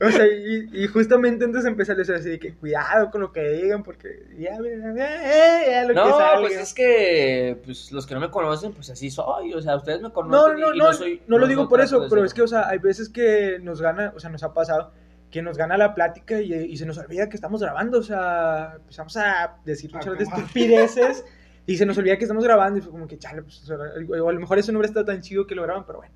O 0.04 0.10
sea, 0.10 0.26
y, 0.26 0.68
y 0.72 0.86
justamente 0.88 1.44
antes 1.44 1.62
de 1.62 1.70
empezar, 1.70 1.98
o 2.00 2.04
sea, 2.04 2.16
así 2.16 2.30
de 2.30 2.38
que 2.38 2.54
cuidado 2.54 3.10
con 3.10 3.20
lo 3.20 3.30
que 3.32 3.40
digan, 3.50 3.82
porque 3.84 4.26
ya, 4.38 4.56
eh, 4.56 5.64
ya 5.70 5.82
lo 5.82 5.88
que 5.88 5.94
No, 5.94 6.16
salga. 6.18 6.40
pues 6.40 6.56
es 6.56 6.74
que 6.74 7.60
pues 7.64 7.92
los 7.92 8.06
que 8.06 8.14
no 8.14 8.20
me 8.20 8.30
conocen, 8.30 8.72
pues 8.72 8.90
así 8.90 9.10
soy. 9.10 9.54
O 9.54 9.60
sea, 9.62 9.76
ustedes 9.76 9.98
me 10.00 10.08
No, 10.08 10.12
conocen. 10.14 10.58
no, 10.60 10.72
y, 10.72 10.76
y 10.76 10.78
no, 10.78 10.92
soy, 10.92 11.22
no 11.28 11.38
lo 11.38 11.46
digo 11.46 11.68
por 11.68 11.80
eso, 11.80 12.00
pero 12.10 12.22
ser- 12.22 12.24
es 12.26 12.34
que, 12.34 12.42
o 12.42 12.48
sea, 12.48 12.68
hay 12.68 12.78
veces 12.78 13.08
que 13.08 13.58
nos 13.62 13.80
gana, 13.80 14.12
o 14.16 14.20
sea, 14.20 14.30
nos 14.30 14.42
ha 14.42 14.52
pasado 14.52 14.92
que 15.30 15.40
nos 15.40 15.56
gana 15.56 15.76
la 15.78 15.94
plática 15.94 16.40
y, 16.42 16.52
y 16.52 16.76
se 16.76 16.84
nos 16.84 16.98
olvida 16.98 17.28
que 17.28 17.36
estamos 17.36 17.62
grabando, 17.62 18.00
o 18.00 18.02
sea, 18.02 18.74
empezamos 18.76 19.16
a 19.16 19.56
decir 19.64 19.90
A 19.94 19.98
muchas 19.98 20.18
de 20.18 20.24
estupideces 20.24 21.24
y 21.64 21.76
se 21.76 21.86
nos 21.86 21.96
olvida 21.96 22.18
que 22.18 22.24
estamos 22.24 22.44
grabando 22.44 22.78
y 22.80 22.82
fue 22.82 22.90
como 22.90 23.06
que, 23.06 23.18
chale, 23.18 23.42
pues, 23.42 23.70
o 23.70 24.28
a 24.28 24.32
lo 24.32 24.40
mejor 24.40 24.58
eso 24.58 24.72
no 24.72 24.78
hubiera 24.78 24.88
estado 24.90 25.06
tan 25.06 25.22
chido 25.22 25.46
que 25.46 25.54
lo 25.54 25.62
graban, 25.62 25.86
pero 25.86 25.98
bueno. 26.00 26.12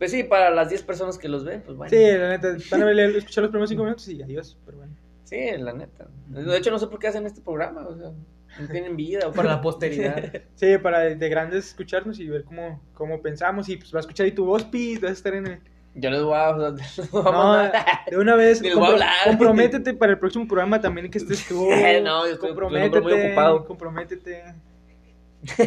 Pues 0.00 0.10
sí, 0.10 0.24
para 0.24 0.50
las 0.50 0.68
10 0.70 0.82
personas 0.82 1.18
que 1.18 1.28
los 1.28 1.44
ven, 1.44 1.62
pues 1.62 1.76
bueno. 1.76 1.90
Sí, 1.90 2.02
la 2.02 2.30
neta, 2.30 2.56
van 2.70 2.82
a 2.82 3.02
escuchar 3.04 3.42
los 3.42 3.50
primeros 3.50 3.68
cinco 3.68 3.84
minutos 3.84 4.08
y 4.08 4.20
adiós, 4.22 4.58
pero 4.66 4.78
bueno. 4.78 4.94
Sí, 5.24 5.38
la 5.58 5.72
neta. 5.74 6.08
De 6.28 6.56
hecho, 6.56 6.70
no 6.72 6.78
sé 6.78 6.86
por 6.88 6.98
qué 6.98 7.08
hacen 7.08 7.26
este 7.26 7.40
programa. 7.42 7.86
O 7.86 7.94
sea, 7.96 8.10
no 8.58 8.68
tienen 8.68 8.96
vida. 8.96 9.28
o 9.28 9.32
Para 9.32 9.50
la 9.50 9.60
posteridad. 9.60 10.32
Sí, 10.56 10.78
para 10.78 11.00
de 11.00 11.28
grandes 11.28 11.68
escucharnos 11.68 12.18
y 12.18 12.26
ver 12.28 12.44
cómo, 12.44 12.82
cómo 12.94 13.20
pensamos 13.22 13.68
y 13.68 13.76
pues 13.76 13.94
va 13.94 13.98
a 13.98 14.00
escuchar 14.00 14.24
ahí 14.24 14.32
tu 14.32 14.46
voz, 14.46 14.64
Pis, 14.64 15.00
vas 15.00 15.10
a 15.10 15.12
estar 15.12 15.34
en 15.34 15.46
el... 15.46 15.60
Yo 15.94 16.08
les 16.08 16.22
voy 16.22 16.34
a. 16.34 16.52
No, 17.12 17.62
de 18.10 18.16
una 18.16 18.36
vez, 18.36 18.62
les 18.62 18.74
voy 18.74 18.86
a 18.86 18.90
hablar. 18.92 19.10
comprométete 19.26 19.92
para 19.92 20.12
el 20.12 20.18
próximo 20.18 20.48
programa 20.48 20.80
también 20.80 21.10
que 21.10 21.18
estés 21.18 21.46
tú. 21.46 21.68
No, 22.02 22.26
yo 22.26 22.32
estoy- 22.32 22.48
comprométete, 22.48 22.98
estoy 22.98 23.02
muy 23.18 23.26
ocupado. 23.26 23.64
comprométete. 23.66 24.44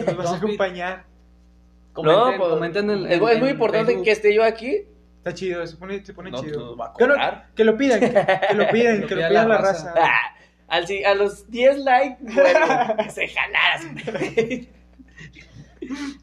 Nos 0.07 0.17
vas 0.17 0.31
a 0.31 0.35
acompañar. 0.37 1.12
Comenten, 1.93 2.31
no, 2.31 2.37
pues, 2.37 2.49
comenten 2.49 2.89
en, 2.89 3.05
es, 3.05 3.21
en- 3.21 3.27
es 3.29 3.39
muy 3.39 3.49
importante 3.49 3.85
Facebook. 3.87 4.03
que 4.05 4.11
esté 4.11 4.33
yo 4.35 4.43
aquí. 4.43 4.81
Está 5.19 5.33
chido, 5.33 5.65
se 5.65 5.77
pone, 5.77 6.03
se 6.05 6.13
pone 6.13 6.31
No, 6.31 6.41
chido. 6.43 6.75
va 6.75 6.87
a 6.87 6.93
Que, 6.97 7.07
no- 7.07 7.15
que 7.55 7.63
lo 7.63 7.77
pidan, 7.77 7.99
que, 7.99 8.09
que 8.11 8.53
lo 8.55 8.67
pidan, 8.69 9.01
lo 9.01 9.07
que 9.07 9.15
lo 9.15 9.19
pida 9.21 9.29
pidan 9.29 9.47
la 9.49 9.55
la 9.55 9.57
raza. 9.61 9.93
raza. 9.93 10.01
Ah, 10.05 10.35
al, 10.67 10.85
a 11.05 11.13
los 11.15 11.49
10 11.51 11.77
likes, 11.79 12.17
bueno, 12.23 12.95
que 13.03 13.09
se 13.11 13.27
jalara. 13.27 13.79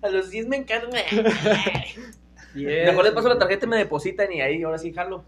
A 0.02 0.08
los 0.08 0.30
10 0.30 0.48
me 0.48 0.56
encargan. 0.56 0.90
Yes. 2.54 2.86
Mejor 2.86 3.04
les 3.04 3.12
paso 3.12 3.28
la 3.28 3.38
tarjeta 3.38 3.66
y 3.66 3.68
me 3.68 3.76
depositan 3.76 4.32
y 4.32 4.40
ahí, 4.40 4.62
ahora 4.62 4.78
sí 4.78 4.92
jalo. 4.92 5.24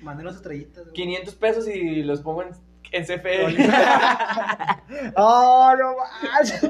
Mándenos 0.00 0.36
estrellitas. 0.36 0.84
güey. 0.84 0.94
500 0.94 1.34
pesos 1.36 1.68
y 1.68 2.02
los 2.02 2.20
pongo 2.22 2.42
en, 2.42 2.48
en 2.92 3.04
CFE. 3.04 3.46
¡Oh, 5.16 5.72
no 5.78 5.96
más! 5.96 6.66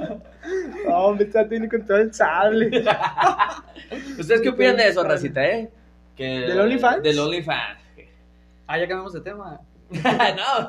Oh, 0.88 1.14
me 1.14 1.22
está 1.24 1.44
teniendo 1.48 1.68
con 1.76 1.86
todo 1.86 1.98
el 1.98 2.12
sable. 2.14 2.84
¿Ustedes 4.18 4.40
qué 4.42 4.48
opinan 4.51 4.76
de 4.76 4.88
eso, 4.88 5.02
racita, 5.02 5.44
eh? 5.47 5.70
Que, 6.16 6.40
¿Del 6.40 6.60
OnlyFans? 6.60 7.02
Del 7.02 7.18
OnlyFans. 7.18 7.80
Ah, 8.66 8.78
ya 8.78 8.86
cambiamos 8.86 9.12
de 9.12 9.20
tema. 9.20 9.60
no. 9.90 10.68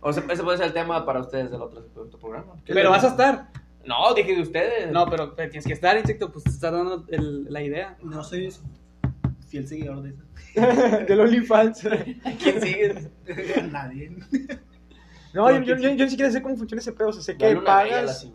O 0.00 0.12
sea, 0.12 0.22
ese 0.30 0.42
puede 0.42 0.58
ser 0.58 0.66
el 0.66 0.72
tema 0.72 1.04
para 1.06 1.20
ustedes 1.20 1.50
del 1.50 1.62
otro, 1.62 1.86
otro 1.96 2.18
programa. 2.18 2.54
Pero 2.66 2.90
vas 2.90 3.04
a 3.04 3.08
estar. 3.08 3.48
No, 3.84 4.12
dije 4.14 4.34
de 4.34 4.42
ustedes. 4.42 4.90
No, 4.90 5.06
pero 5.08 5.34
pero 5.34 5.48
tienes 5.48 5.66
que 5.66 5.72
estar, 5.72 5.96
insecto, 5.96 6.30
pues 6.32 6.44
te 6.44 6.50
está 6.50 6.70
dando 6.70 7.04
el- 7.08 7.44
la 7.50 7.62
idea. 7.62 7.96
No 8.02 8.22
soy 8.24 8.52
fiel 9.46 9.66
seguidor 9.68 10.02
de 10.02 10.10
eso. 10.10 10.22
Del 11.06 11.20
OnlyFans. 11.20 11.80
¿Quién 12.42 12.60
sigue? 12.60 13.10
Nadie. 13.70 14.16
No, 15.34 15.50
yo, 15.50 15.60
yo, 15.60 15.76
yo, 15.76 15.90
yo 15.90 16.04
ni 16.04 16.10
siquiera 16.10 16.30
sé 16.30 16.40
cómo 16.42 16.56
funciona 16.56 16.80
ese 16.80 16.92
pedo. 16.92 17.08
O 17.08 17.12
sea, 17.12 17.22
sé 17.22 17.36
que 17.36 17.54
la 17.54 17.64
pagas. 17.64 18.26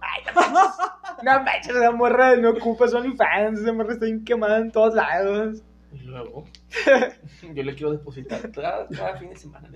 Ay, 0.00 0.22
no 0.34 0.40
manches. 0.50 0.76
No 1.22 1.42
manches, 1.42 1.76
esa 1.76 1.90
morra 1.92 2.36
no 2.36 2.50
ocupa 2.50 2.88
su 2.88 2.96
OnlyFans. 2.96 3.60
Esa 3.60 3.72
morra 3.72 3.92
está 3.94 4.04
bien 4.06 4.24
quemada 4.24 4.58
en 4.58 4.70
todos 4.70 4.94
lados. 4.94 5.62
Y 5.92 5.98
luego, 6.02 6.44
yo 7.54 7.62
le 7.62 7.74
quiero 7.74 7.92
depositar 7.92 8.50
cada, 8.50 8.88
cada 8.88 9.16
fin 9.16 9.30
de 9.30 9.36
semana. 9.36 9.68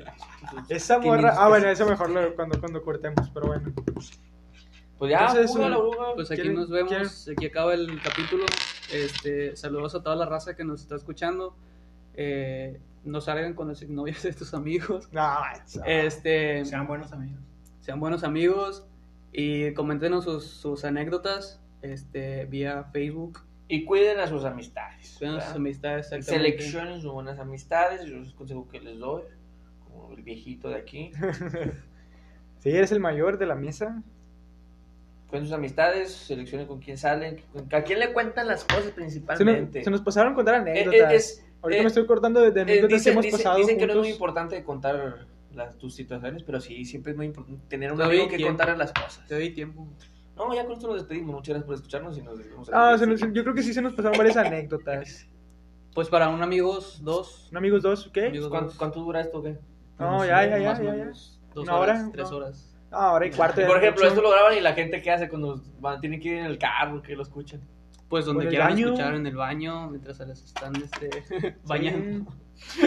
Esa 0.68 0.98
morra. 0.98 1.32
Ah, 1.38 1.48
bueno, 1.48 1.68
eso 1.68 1.86
mejor 1.88 2.10
lo- 2.10 2.34
cuando, 2.34 2.59
cuando 2.59 2.82
cortemos, 2.82 3.30
pero 3.32 3.46
bueno. 3.46 3.72
Pues 4.99 5.11
ya, 5.12 5.20
Entonces, 5.29 5.53
púgala. 5.53 5.79
Pues 6.15 6.31
aquí 6.31 6.41
¿Quieren- 6.43 6.57
nos 6.57 6.70
vemos, 6.70 6.89
quieren? 6.91 7.09
aquí 7.37 7.47
acaba 7.47 7.75
el 7.75 8.01
capítulo. 8.03 8.45
Este, 8.93 9.55
saludos 9.57 9.95
a 9.95 10.03
toda 10.03 10.16
la 10.16 10.27
raza 10.27 10.57
que 10.57 10.65
nos 10.65 10.81
está 10.83 10.97
escuchando. 10.97 11.55
Eh, 12.15 12.81
no 13.05 13.20
salgan 13.20 13.55
con 13.55 13.69
las 13.69 13.83
novias 13.89 14.23
de 14.25 14.33
tus 14.33 14.55
amigos. 14.55 15.09
No. 15.12 15.39
Este, 15.87 16.65
Sean 16.65 16.87
buenos 16.89 17.12
amigos. 17.12 17.41
sean 17.81 18.01
buenos 18.01 18.25
amigos 18.25 18.85
y 19.33 19.73
coméntenos 19.75 20.25
sus, 20.25 20.45
sus 20.47 20.85
anécdotas 20.85 21.61
este, 21.83 22.47
vía 22.47 22.85
Facebook. 22.93 23.41
Y 23.69 23.85
cuiden 23.85 24.19
a 24.19 24.27
sus 24.27 24.45
amistades. 24.45 25.16
Vean 25.20 25.35
sus 25.35 25.41
¿verdad? 25.45 25.57
amistades 25.57 26.07
exactamente. 26.12 26.59
Seleccionen 26.59 27.01
sus 27.03 27.12
buenas 27.12 27.39
amistades. 27.39 28.05
Yo 28.05 28.16
es 28.16 28.29
el 28.29 28.35
consejo 28.35 28.66
que 28.66 28.81
les 28.81 28.99
doy. 28.99 29.23
Como 29.85 30.12
el 30.15 30.23
viejito 30.23 30.69
de 30.70 30.75
aquí. 30.77 31.12
Sí, 32.61 32.70
eres 32.70 32.91
el 32.91 32.99
mayor 32.99 33.39
de 33.39 33.47
la 33.47 33.55
mesa. 33.55 34.03
Cuiden 35.28 35.44
sus 35.46 35.55
amistades. 35.55 36.10
Seleccionen 36.12 36.66
con 36.66 36.80
quién 36.80 36.96
salen. 36.98 37.42
con- 37.52 37.68
¿A 37.72 37.82
quién 37.82 37.98
le 38.00 38.12
cuentan 38.12 38.46
las 38.48 38.64
cosas 38.64 38.80
Se 38.84 38.86
nos, 38.88 38.94
principalmente? 38.94 39.84
se 39.84 39.90
nos 39.90 40.00
pasaron 40.00 40.32
a 40.32 40.34
contar 40.34 40.55
Eh, 40.55 40.59
anécdotas. 40.59 41.12
eh, 41.12 41.16
es- 41.16 41.44
Ahorita 41.62 41.80
eh, 41.80 41.82
me 41.82 41.88
estoy 41.88 42.06
cortando 42.06 42.40
de, 42.40 42.50
de 42.52 42.60
eh, 42.60 42.62
anécdotas 42.62 42.88
que 42.90 42.94
dicen, 42.96 43.12
hemos 43.12 43.24
dicen- 43.24 43.38
pasado 43.38 43.59
dicen 43.59 43.78
que 43.78 43.86
no 43.86 43.92
es 43.92 43.96
juntos. 43.96 44.06
muy 44.09 44.12
importante 44.12 44.64
contar 44.64 45.26
las, 45.55 45.76
tus 45.76 45.94
situaciones, 45.94 46.42
pero 46.44 46.60
sí, 46.60 46.84
siempre 46.84 47.12
es 47.12 47.16
muy 47.16 47.26
importante 47.26 47.60
tener 47.68 47.90
un 47.92 47.98
Te 47.98 48.05
amigo 48.05 48.28
que 48.28 48.36
tiempo. 48.36 48.50
contarle 48.56 48.76
las 48.76 48.92
cosas. 48.92 49.26
Te 49.26 49.34
doy 49.34 49.50
tiempo. 49.50 49.86
No, 50.36 50.55
ya 50.55 50.64
con 50.64 50.74
esto 50.74 50.86
nos 50.86 50.96
despedimos. 50.96 51.34
Muchas 51.34 51.48
gracias 51.48 51.66
por 51.66 51.74
escucharnos 51.74 52.16
y 52.16 52.22
nos 52.22 52.38
vemos. 52.38 52.70
Ah, 52.72 52.96
se 52.96 53.06
nos- 53.06 53.20
yo 53.20 53.42
creo 53.42 53.55
que 53.55 53.62
sí 53.64 53.74
se 53.74 53.82
nos 53.82 53.92
pasaron 53.94 54.16
varias 54.18 54.36
anécdotas. 54.36 55.26
Pues 55.94 56.09
para 56.09 56.28
un 56.28 56.40
amigos, 56.44 57.00
dos. 57.02 57.48
¿Un 57.50 57.56
amigos 57.56 57.82
dos? 57.82 58.09
¿Qué? 58.12 58.26
Amigos 58.26 58.50
¿Cuánto, 58.50 58.68
dos. 58.68 58.76
cuánto 58.78 59.00
dura 59.00 59.20
esto 59.20 59.38
o 59.38 59.42
qué? 59.42 59.56
No, 59.98 60.20
sé, 60.20 60.28
ya, 60.28 60.46
ya, 60.46 60.59
ya, 60.59 60.80
ya, 60.80 60.94
ya. 60.96 61.05
Dos 61.06 61.64
¿Una 61.64 61.76
horas, 61.76 62.00
hora? 62.02 62.10
tres 62.12 62.30
No. 62.30 62.36
horas. 62.36 62.77
Ah, 62.90 63.09
ahora 63.10 63.27
y 63.27 63.31
cuarto. 63.31 63.60
Y 63.60 63.65
por 63.65 63.77
ejemplo, 63.78 64.06
esto 64.06 64.23
lo 64.23 64.31
graban 64.31 64.56
y 64.56 64.60
la 64.60 64.73
gente 64.73 65.02
que 65.02 65.10
hace 65.10 65.28
cuando 65.28 65.60
van, 65.81 66.01
tienen 66.01 66.20
que 66.20 66.28
ir 66.28 66.39
en 66.39 66.47
el 66.47 66.59
carro, 66.59 67.02
que 67.02 67.15
lo 67.15 67.23
escuchan. 67.23 67.60
Pues 68.09 68.27
¿O 68.27 68.31
en 68.31 68.36
donde 68.36 68.48
quieran 68.51 68.70
baño? 68.70 68.86
escuchar, 68.86 69.15
en 69.15 69.27
el 69.27 69.36
baño, 69.36 69.90
mientras 69.90 70.16
se 70.16 70.24
les 70.27 70.43
están 70.43 70.73
este, 70.77 71.56
bañando. 71.66 72.32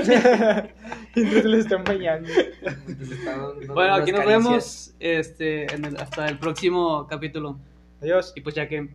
Entonces 1.15 1.45
les 1.45 1.59
están 1.65 1.83
bañando. 1.83 2.29
Están 2.29 3.67
Bueno, 3.73 3.93
aquí 3.95 4.11
nos 4.11 4.21
caricias. 4.21 4.25
vemos 4.25 4.95
este, 4.99 5.73
en 5.73 5.85
el- 5.85 5.97
hasta 5.97 6.27
el 6.27 6.39
próximo 6.39 7.05
capítulo. 7.07 7.59
Adiós. 8.01 8.33
Y 8.35 8.41
pues 8.41 8.55
ya 8.55 8.67
que 8.67 8.89